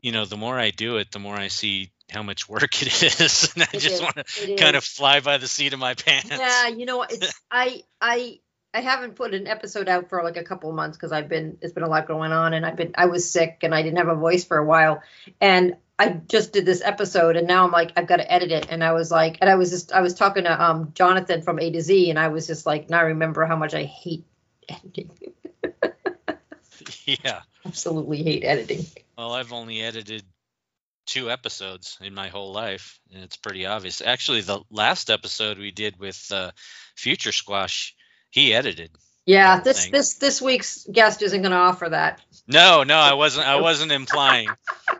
you 0.00 0.12
know, 0.12 0.24
the 0.24 0.36
more 0.36 0.58
I 0.58 0.70
do 0.70 0.96
it, 0.96 1.10
the 1.10 1.18
more 1.18 1.36
I 1.36 1.48
see 1.48 1.92
how 2.10 2.22
much 2.22 2.48
work 2.48 2.82
it 2.82 3.02
is, 3.20 3.52
and 3.54 3.62
I 3.64 3.68
It 3.72 3.78
just 3.80 4.02
want 4.02 4.16
to 4.16 4.24
kind 4.56 4.76
is. 4.76 4.78
of 4.78 4.84
fly 4.84 5.20
by 5.20 5.38
the 5.38 5.48
seat 5.48 5.72
of 5.72 5.78
my 5.78 5.94
pants. 5.94 6.30
Yeah, 6.30 6.68
you 6.68 6.86
know, 6.86 7.02
it's 7.02 7.32
I 7.50 7.82
I 8.00 8.40
I 8.74 8.80
haven't 8.80 9.14
put 9.16 9.34
an 9.34 9.46
episode 9.46 9.88
out 9.88 10.08
for 10.08 10.22
like 10.22 10.36
a 10.36 10.44
couple 10.44 10.68
of 10.70 10.76
months 10.76 10.96
because 10.96 11.12
I've 11.12 11.28
been 11.28 11.58
it's 11.62 11.72
been 11.72 11.82
a 11.84 11.88
lot 11.88 12.06
going 12.06 12.32
on 12.32 12.52
and 12.54 12.64
I've 12.66 12.76
been 12.76 12.92
I 12.96 13.06
was 13.06 13.30
sick 13.30 13.58
and 13.62 13.74
I 13.74 13.82
didn't 13.82 13.98
have 13.98 14.08
a 14.08 14.14
voice 14.14 14.44
for 14.44 14.58
a 14.58 14.64
while 14.64 15.02
and 15.40 15.76
I 15.98 16.10
just 16.10 16.52
did 16.52 16.64
this 16.66 16.80
episode 16.82 17.36
and 17.36 17.48
now 17.48 17.64
I'm 17.64 17.72
like 17.72 17.92
I've 17.96 18.06
got 18.06 18.18
to 18.18 18.30
edit 18.30 18.52
it 18.52 18.66
and 18.70 18.84
I 18.84 18.92
was 18.92 19.10
like 19.10 19.38
and 19.40 19.48
I 19.50 19.54
was 19.56 19.70
just 19.70 19.90
I 19.92 20.00
was 20.02 20.14
talking 20.14 20.44
to 20.44 20.62
um 20.64 20.92
Jonathan 20.94 21.42
from 21.42 21.58
A 21.58 21.70
to 21.72 21.80
Z 21.80 22.10
and 22.10 22.18
I 22.18 22.28
was 22.28 22.46
just 22.46 22.66
like 22.66 22.88
now 22.90 22.98
I 22.98 23.02
remember 23.04 23.44
how 23.46 23.56
much 23.56 23.74
I 23.74 23.84
hate 23.84 24.24
editing 24.68 25.10
yeah. 27.06 27.40
absolutely 27.66 28.22
hate 28.22 28.44
editing 28.44 28.84
Well, 29.16 29.32
I've 29.32 29.52
only 29.52 29.80
edited 29.80 30.22
two 31.08 31.30
episodes 31.30 31.96
in 32.00 32.14
my 32.14 32.28
whole 32.28 32.52
life, 32.52 33.00
and 33.12 33.24
it's 33.24 33.36
pretty 33.36 33.66
obvious. 33.66 34.00
Actually, 34.00 34.42
the 34.42 34.60
last 34.70 35.10
episode 35.10 35.58
we 35.58 35.70
did 35.72 35.98
with 35.98 36.20
uh, 36.30 36.50
Future 36.96 37.32
Squash, 37.32 37.94
he 38.30 38.52
edited. 38.54 38.90
yeah 39.26 39.60
this 39.60 39.82
thing. 39.84 39.92
this 39.92 40.14
this 40.14 40.40
week's 40.40 40.86
guest 40.92 41.22
isn't 41.22 41.42
going 41.42 41.52
to 41.52 41.58
offer 41.70 41.88
that 41.88 42.20
No, 42.46 42.82
no, 42.84 42.96
I 42.96 43.14
wasn't. 43.14 43.46
I 43.46 43.60
wasn't 43.60 43.90
implying. 43.92 44.48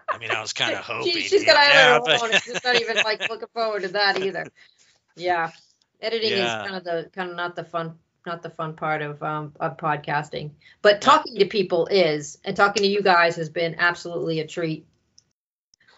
I 0.09 0.19
mean, 0.19 0.31
I 0.31 0.41
was 0.41 0.53
kind 0.63 0.75
of 0.75 0.81
hoping. 0.81 1.13
She, 1.13 1.23
she's 1.23 1.45
got 1.45 1.57
yeah, 1.57 1.99
eyeliner 1.99 2.21
but- 2.31 2.43
She's 2.43 2.65
not 2.65 2.81
even 2.81 2.97
like 3.05 3.29
looking 3.31 3.49
forward 3.55 3.83
to 3.83 3.89
that 3.89 4.21
either. 4.21 4.47
Yeah, 5.17 5.51
editing 6.01 6.33
Yeah. 6.33 6.63
is 6.63 6.69
kind 6.69 6.77
of 6.77 6.85
the 6.85 7.11
kind 7.15 7.31
of 7.31 7.37
not 7.37 7.55
the 7.57 7.65
fun 7.65 7.99
not 8.27 8.43
the 8.43 8.51
fun 8.51 8.75
part 8.75 9.03
of 9.03 9.23
um 9.23 9.53
of 9.61 9.77
podcasting. 9.77 10.51
But 10.83 11.01
talking 11.01 11.37
to 11.39 11.47
people 11.47 11.87
is, 11.87 12.39
and 12.45 12.57
talking 12.57 12.83
to 12.83 12.89
you 12.89 13.03
guys 13.03 13.37
has 13.37 13.49
been 13.51 13.77
absolutely 13.79 14.41
a 14.41 14.47
treat. 14.47 14.87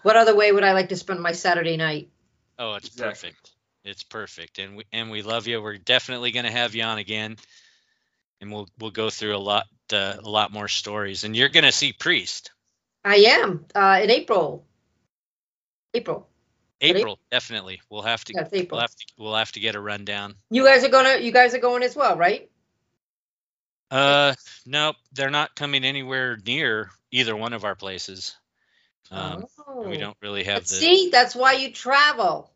What 0.03 0.17
other 0.17 0.35
way 0.35 0.51
would 0.51 0.65
I 0.65 0.73
like 0.73 0.89
to 0.91 0.97
spend 0.97 1.21
my 1.21 1.33
Saturday 1.33 1.77
night? 1.77 2.09
Oh, 2.59 2.75
it's 2.75 2.89
Exactly. 2.89 3.31
perfect. 3.31 3.51
It's 3.83 4.03
perfect, 4.03 4.59
and 4.59 4.77
we 4.77 4.85
and 4.93 5.11
we 5.11 5.23
love 5.23 5.47
you. 5.47 5.63
We're 5.63 5.79
definitely 5.79 6.33
going 6.33 6.45
to 6.45 6.51
have 6.53 6.75
you 6.75 6.83
on 6.83 6.99
again, 6.99 7.37
and 8.41 8.53
we'll 8.53 8.69
we'll 8.79 8.91
go 8.91 9.09
through 9.09 9.35
a 9.35 9.39
lot 9.39 9.67
uh, 9.91 10.17
a 10.23 10.29
lot 10.29 10.53
more 10.53 10.69
stories. 10.69 11.25
And 11.25 11.35
you're 11.35 11.49
going 11.49 11.65
to 11.65 11.73
see 11.73 11.95
Priest 11.95 12.51
I 13.05 13.17
am 13.17 13.65
uh, 13.75 14.01
in 14.03 14.11
April. 14.11 14.67
April. 15.95 16.29
Ready? 16.83 17.01
April 17.01 17.19
definitely. 17.31 17.81
We'll 17.89 18.03
have 18.03 18.25
to 18.25 18.35
Yeah, 18.35 18.43
it's 18.43 18.53
April. 18.53 18.77
we'll 18.77 18.83
have 18.83 18.95
to 18.95 19.07
we'll 19.17 19.35
have 19.35 19.53
to 19.53 19.61
get 19.61 19.75
a 19.75 19.81
rundown. 19.81 20.35
You 20.51 20.65
guys 20.65 20.85
are 20.85 20.89
gonna. 20.91 21.19
You 21.19 21.33
guys 21.33 21.55
are 21.55 21.59
going 21.59 21.83
as 21.83 21.97
well, 21.97 22.17
right? 22.17 22.51
Uh, 23.91 24.35
nope, 24.67 24.97
they're 25.13 25.31
not 25.31 25.57
coming 25.57 25.85
anywhere 25.85 26.39
near 26.47 26.91
either 27.11 27.35
one 27.35 27.53
of 27.53 27.65
our 27.65 27.75
places. 27.75 28.37
Um, 29.11 29.47
oh. 29.67 29.89
we 29.89 29.97
don't 29.97 30.17
really 30.23 30.45
have 30.45 30.63
But 30.63 30.69
the. 30.69 30.75
see, 30.77 31.09
that's 31.11 31.35
why 31.35 31.55
you 31.55 31.73
travel. 31.73 32.51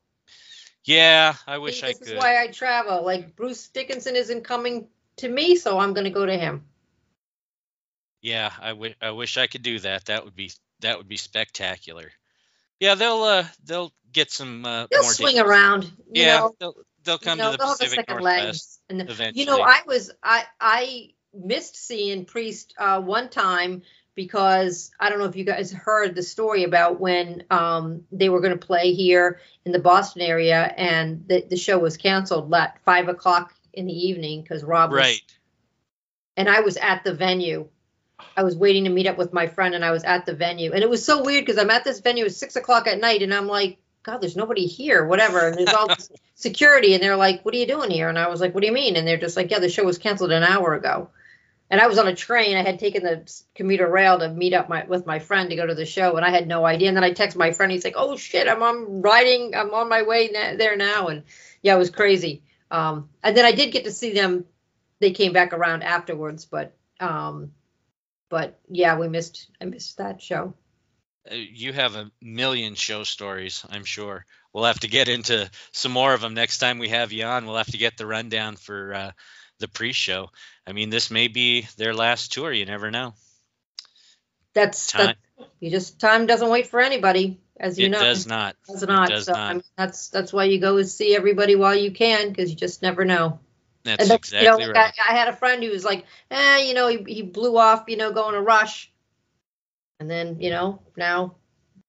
Yeah, 0.85 1.35
I 1.47 1.59
wish 1.59 1.81
See, 1.81 1.86
I 1.86 1.89
this 1.90 1.98
could. 1.98 2.09
is 2.09 2.14
why 2.14 2.43
I 2.43 2.48
travel. 2.48 3.05
Like 3.05 3.35
Bruce 3.36 3.68
Dickinson 3.68 4.16
isn't 4.16 4.44
coming 4.44 4.86
to 5.16 5.28
me, 5.28 5.56
so 5.56 5.78
I'm 5.78 5.94
going 5.94 6.05
to 6.05 6.10
go 6.10 6.26
to 6.26 6.36
him. 6.36 6.64
Yeah, 8.20 8.51
I 8.60 8.68
wi- 8.70 8.94
I 9.01 9.10
wish 9.10 9.36
I 9.36 9.47
could 9.47 9.62
do 9.62 9.78
that. 9.81 10.06
That 10.06 10.24
would 10.24 10.35
be 10.36 10.51
that 10.81 10.98
would 10.98 11.09
be 11.09 11.16
spectacular. 11.16 12.10
Yeah, 12.81 12.94
they'll 12.94 13.22
uh 13.22 13.44
they'll 13.64 13.93
get 14.12 14.31
some 14.31 14.64
uh 14.64 14.86
They'll 14.90 15.02
more 15.02 15.12
swing 15.12 15.39
around. 15.39 15.90
Yeah, 16.12 16.39
know, 16.39 16.55
they'll 16.59 16.74
they'll 17.05 17.18
come 17.18 17.39
you 17.39 17.44
know, 17.44 17.52
to 17.52 17.56
the 17.56 17.59
they'll 17.59 17.68
have 17.68 17.76
a 17.81 17.85
Pacific 17.85 18.06
second 18.09 18.22
leg. 18.22 18.36
Northwest 18.43 18.81
And 18.89 19.01
then- 19.01 19.09
eventually. 19.09 19.40
You 19.40 19.47
know, 19.47 19.60
I 19.62 19.81
was 19.86 20.10
I 20.22 20.44
I 20.60 21.09
missed 21.35 21.76
seeing 21.76 22.24
Priest 22.24 22.74
uh, 22.78 23.01
one 23.01 23.28
time 23.28 23.82
because 24.15 24.91
I 24.99 25.09
don't 25.09 25.19
know 25.19 25.24
if 25.24 25.36
you 25.36 25.45
guys 25.45 25.73
heard 25.73 26.15
the 26.15 26.23
story 26.23 26.65
about 26.65 27.01
when 27.01 27.45
um, 27.51 28.05
they 28.12 28.28
were 28.28 28.41
going 28.41 28.59
to 28.59 28.66
play 28.66 28.93
here 28.93 29.41
in 29.65 29.73
the 29.73 29.78
Boston 29.78 30.23
area 30.23 30.62
and 30.62 31.27
the, 31.27 31.45
the 31.49 31.57
show 31.57 31.78
was 31.78 31.97
canceled 31.97 32.53
at 32.55 32.78
five 32.85 33.09
o'clock 33.09 33.55
in 33.73 33.86
the 33.86 33.93
evening 33.93 34.43
because 34.43 34.62
Rob 34.62 34.91
was 34.91 34.99
right. 34.99 35.36
and 36.36 36.49
I 36.49 36.61
was 36.61 36.77
at 36.77 37.05
the 37.05 37.15
venue. 37.15 37.69
I 38.36 38.45
was 38.45 38.57
waiting 38.57 38.85
to 38.85 38.91
meet 38.91 39.09
up 39.09 39.19
with 39.19 39.32
my 39.32 39.49
friend, 39.49 39.74
and 39.74 39.85
I 39.85 39.91
was 39.91 40.05
at 40.05 40.24
the 40.24 40.35
venue, 40.35 40.73
and 40.73 40.82
it 40.82 40.89
was 40.89 41.05
so 41.05 41.23
weird 41.24 41.45
because 41.45 41.61
I'm 41.61 41.70
at 41.70 41.82
this 41.82 42.01
venue 42.01 42.24
at 42.24 42.32
six 42.32 42.55
o'clock 42.55 42.86
at 42.86 43.01
night, 43.01 43.23
and 43.23 43.35
I'm 43.35 43.49
like, 43.49 43.78
God, 44.05 44.20
there's 44.20 44.36
nobody 44.36 44.66
here, 44.66 45.05
whatever. 45.05 45.49
And 45.49 45.57
there's 45.57 45.74
all 45.74 45.89
this 45.89 46.11
security, 46.35 46.95
and 46.95 47.03
they're 47.03 47.16
like, 47.16 47.45
What 47.45 47.55
are 47.55 47.59
you 47.59 47.66
doing 47.66 47.91
here? 47.91 48.09
And 48.09 48.19
I 48.19 48.28
was 48.28 48.41
like, 48.41 48.55
What 48.55 48.61
do 48.61 48.66
you 48.66 48.73
mean? 48.73 48.97
And 48.97 49.07
they're 49.07 49.19
just 49.19 49.36
like, 49.36 49.51
Yeah, 49.51 49.59
the 49.59 49.69
show 49.69 49.85
was 49.85 49.99
canceled 49.99 50.31
an 50.31 50.45
hour 50.45 50.74
ago. 50.74 51.11
And 51.74 51.80
I 51.80 51.88
was 51.88 51.98
on 51.98 52.06
a 52.06 52.14
train. 52.14 52.56
I 52.56 52.62
had 52.62 52.78
taken 52.78 53.02
the 53.02 53.28
commuter 53.56 53.90
rail 53.90 54.20
to 54.20 54.28
meet 54.28 54.55
up 54.55 54.68
my, 54.68 54.84
with 54.84 55.06
my 55.06 55.18
friend 55.18 55.51
to 55.51 55.56
go 55.56 55.66
to 55.66 55.74
the 55.74 55.84
show, 55.84 56.14
and 56.14 56.24
I 56.24 56.30
had 56.30 56.46
no 56.46 56.64
idea. 56.64 56.86
And 56.86 56.96
then 56.96 57.02
I 57.02 57.10
text 57.10 57.36
my 57.36 57.51
friend. 57.51 57.72
He's 57.72 57.82
like, 57.82 57.96
"Oh 57.96 58.16
shit, 58.16 58.46
I'm 58.46 58.62
on 58.62 59.02
riding. 59.02 59.56
I'm 59.56 59.74
on 59.74 59.88
my 59.88 60.02
way 60.02 60.30
na- 60.32 60.55
there 60.56 60.76
now." 60.76 61.09
And 61.09 61.24
yeah, 61.62 61.74
it 61.74 61.78
was 61.80 61.90
crazy. 61.90 62.44
Um, 62.70 63.09
and 63.24 63.36
then 63.36 63.44
I 63.44 63.51
did 63.51 63.72
get 63.72 63.86
to 63.86 63.90
see 63.90 64.12
them. 64.12 64.44
They 65.01 65.10
came 65.10 65.32
back 65.32 65.52
around 65.52 65.82
afterwards, 65.82 66.44
but 66.44 66.76
um, 67.01 67.51
but 68.28 68.56
yeah, 68.70 68.96
we 68.96 69.09
missed. 69.09 69.51
I 69.60 69.64
missed 69.64 69.98
that 69.98 70.22
show. 70.22 70.55
Uh, 71.28 71.34
You 71.34 71.72
have 71.72 71.96
a 71.96 72.09
million 72.22 72.76
show 72.76 73.02
stories, 73.02 73.66
I'm 73.68 73.84
sure. 73.84 74.26
We'll 74.52 74.66
have 74.66 74.78
to 74.78 74.88
get 74.88 75.09
into 75.09 75.51
some 75.72 75.90
more 75.90 76.14
of 76.14 76.20
them 76.20 76.34
next 76.34 76.59
time 76.59 76.78
we 76.78 76.90
have 76.90 77.10
you 77.10 77.24
on. 77.24 77.46
We'll 77.46 77.56
have 77.56 77.72
to 77.72 77.78
get 77.78 77.96
the 77.96 78.06
rundown 78.06 78.55
for 78.55 78.94
uh, 78.94 79.10
the 79.65 79.69
pre-show. 79.69 80.31
I 80.66 80.73
mean, 80.73 80.91
this 80.91 81.11
may 81.11 81.28
be 81.28 81.66
their 81.77 81.95
last 81.95 82.32
tour. 82.32 82.53
You 82.53 82.66
never 82.66 82.91
know. 82.91 83.15
That's 84.53 84.93
Time 84.93 85.07
that. 85.07 85.16
You 85.59 85.70
just 85.70 85.99
time 85.99 86.27
doesn't 86.27 86.49
wait 86.49 86.69
for 86.69 86.81
anybody, 86.81 87.41
as 87.59 87.78
you 87.78 87.86
it 87.86 87.91
know. 87.91 88.01
does 88.01 88.27
not. 88.27 88.55
Does 88.69 88.86
not. 88.86 89.09
does 89.09 89.24
so 89.24 89.32
not. 89.32 89.41
I 89.41 89.53
mean, 89.55 89.62
that's 89.77 90.09
that's 90.09 90.32
why 90.32 90.45
you 90.45 90.61
go 90.61 90.77
and 90.77 90.89
see 90.89 91.16
everybody 91.16 91.57
while 91.57 91.74
you 91.74 91.91
can, 91.91 92.28
because 92.28 92.51
you 92.51 92.57
just 92.57 92.82
never 92.82 93.05
know. 93.05 93.41
That's 93.82 94.09
then, 94.09 94.16
exactly 94.16 94.62
you 94.62 94.69
know, 94.69 94.73
right. 94.73 94.93
I, 94.99 95.12
I 95.12 95.16
had 95.16 95.28
a 95.28 95.32
friend 95.36 95.62
who 95.62 95.70
was 95.70 95.85
like, 95.85 96.05
eh, 96.31 96.59
you 96.69 96.74
know, 96.74 96.86
he, 96.86 97.03
he 97.07 97.23
blew 97.23 97.59
off, 97.59 97.85
you 97.89 97.97
know, 97.97 98.12
going 98.12 98.35
to 98.35 98.41
rush, 98.41 98.93
and 99.99 100.09
then 100.09 100.41
you 100.41 100.51
know 100.51 100.81
now 100.97 101.35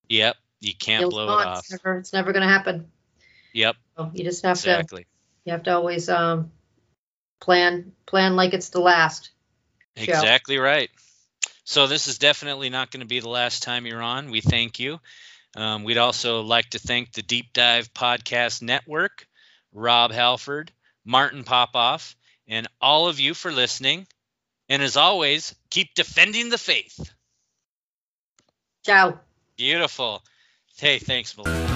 Yep. 0.09 0.35
You 0.61 0.73
can't 0.73 1.09
blow 1.09 1.25
it 1.25 1.47
off. 1.47 1.59
It's 1.59 1.71
never, 1.71 2.03
never 2.13 2.33
going 2.33 2.47
to 2.47 2.51
happen. 2.51 2.87
Yep. 3.53 3.75
So 3.97 4.11
you 4.13 4.23
just 4.23 4.43
have 4.43 4.59
to 4.61 4.71
Exactly. 4.71 5.05
you 5.45 5.51
have 5.53 5.63
to 5.63 5.75
always 5.75 6.09
um 6.09 6.51
plan 7.39 7.93
plan 8.05 8.35
like 8.35 8.53
it's 8.53 8.69
the 8.69 8.79
last. 8.79 9.31
show. 9.97 10.03
Exactly 10.03 10.57
right. 10.57 10.89
So 11.63 11.87
this 11.87 12.07
is 12.07 12.19
definitely 12.19 12.69
not 12.69 12.91
going 12.91 13.01
to 13.01 13.07
be 13.07 13.19
the 13.19 13.29
last 13.29 13.63
time 13.63 13.85
you're 13.85 14.01
on. 14.01 14.29
We 14.29 14.41
thank 14.41 14.79
you. 14.79 14.99
Um, 15.55 15.83
we'd 15.83 15.97
also 15.97 16.41
like 16.41 16.71
to 16.71 16.79
thank 16.79 17.13
the 17.13 17.21
Deep 17.21 17.53
Dive 17.53 17.93
Podcast 17.93 18.61
Network, 18.61 19.25
Rob 19.73 20.11
Halford, 20.11 20.71
Martin 21.05 21.43
Popoff, 21.43 22.15
and 22.47 22.67
all 22.81 23.07
of 23.07 23.19
you 23.19 23.33
for 23.33 23.51
listening. 23.51 24.05
And 24.69 24.83
as 24.83 24.97
always, 24.97 25.55
keep 25.69 25.93
defending 25.95 26.49
the 26.49 26.57
faith. 26.57 27.11
Ciao. 28.85 29.19
Beautiful. 29.57 30.21
Hey, 30.77 30.99
thanks, 30.99 31.35
Melissa. 31.37 31.74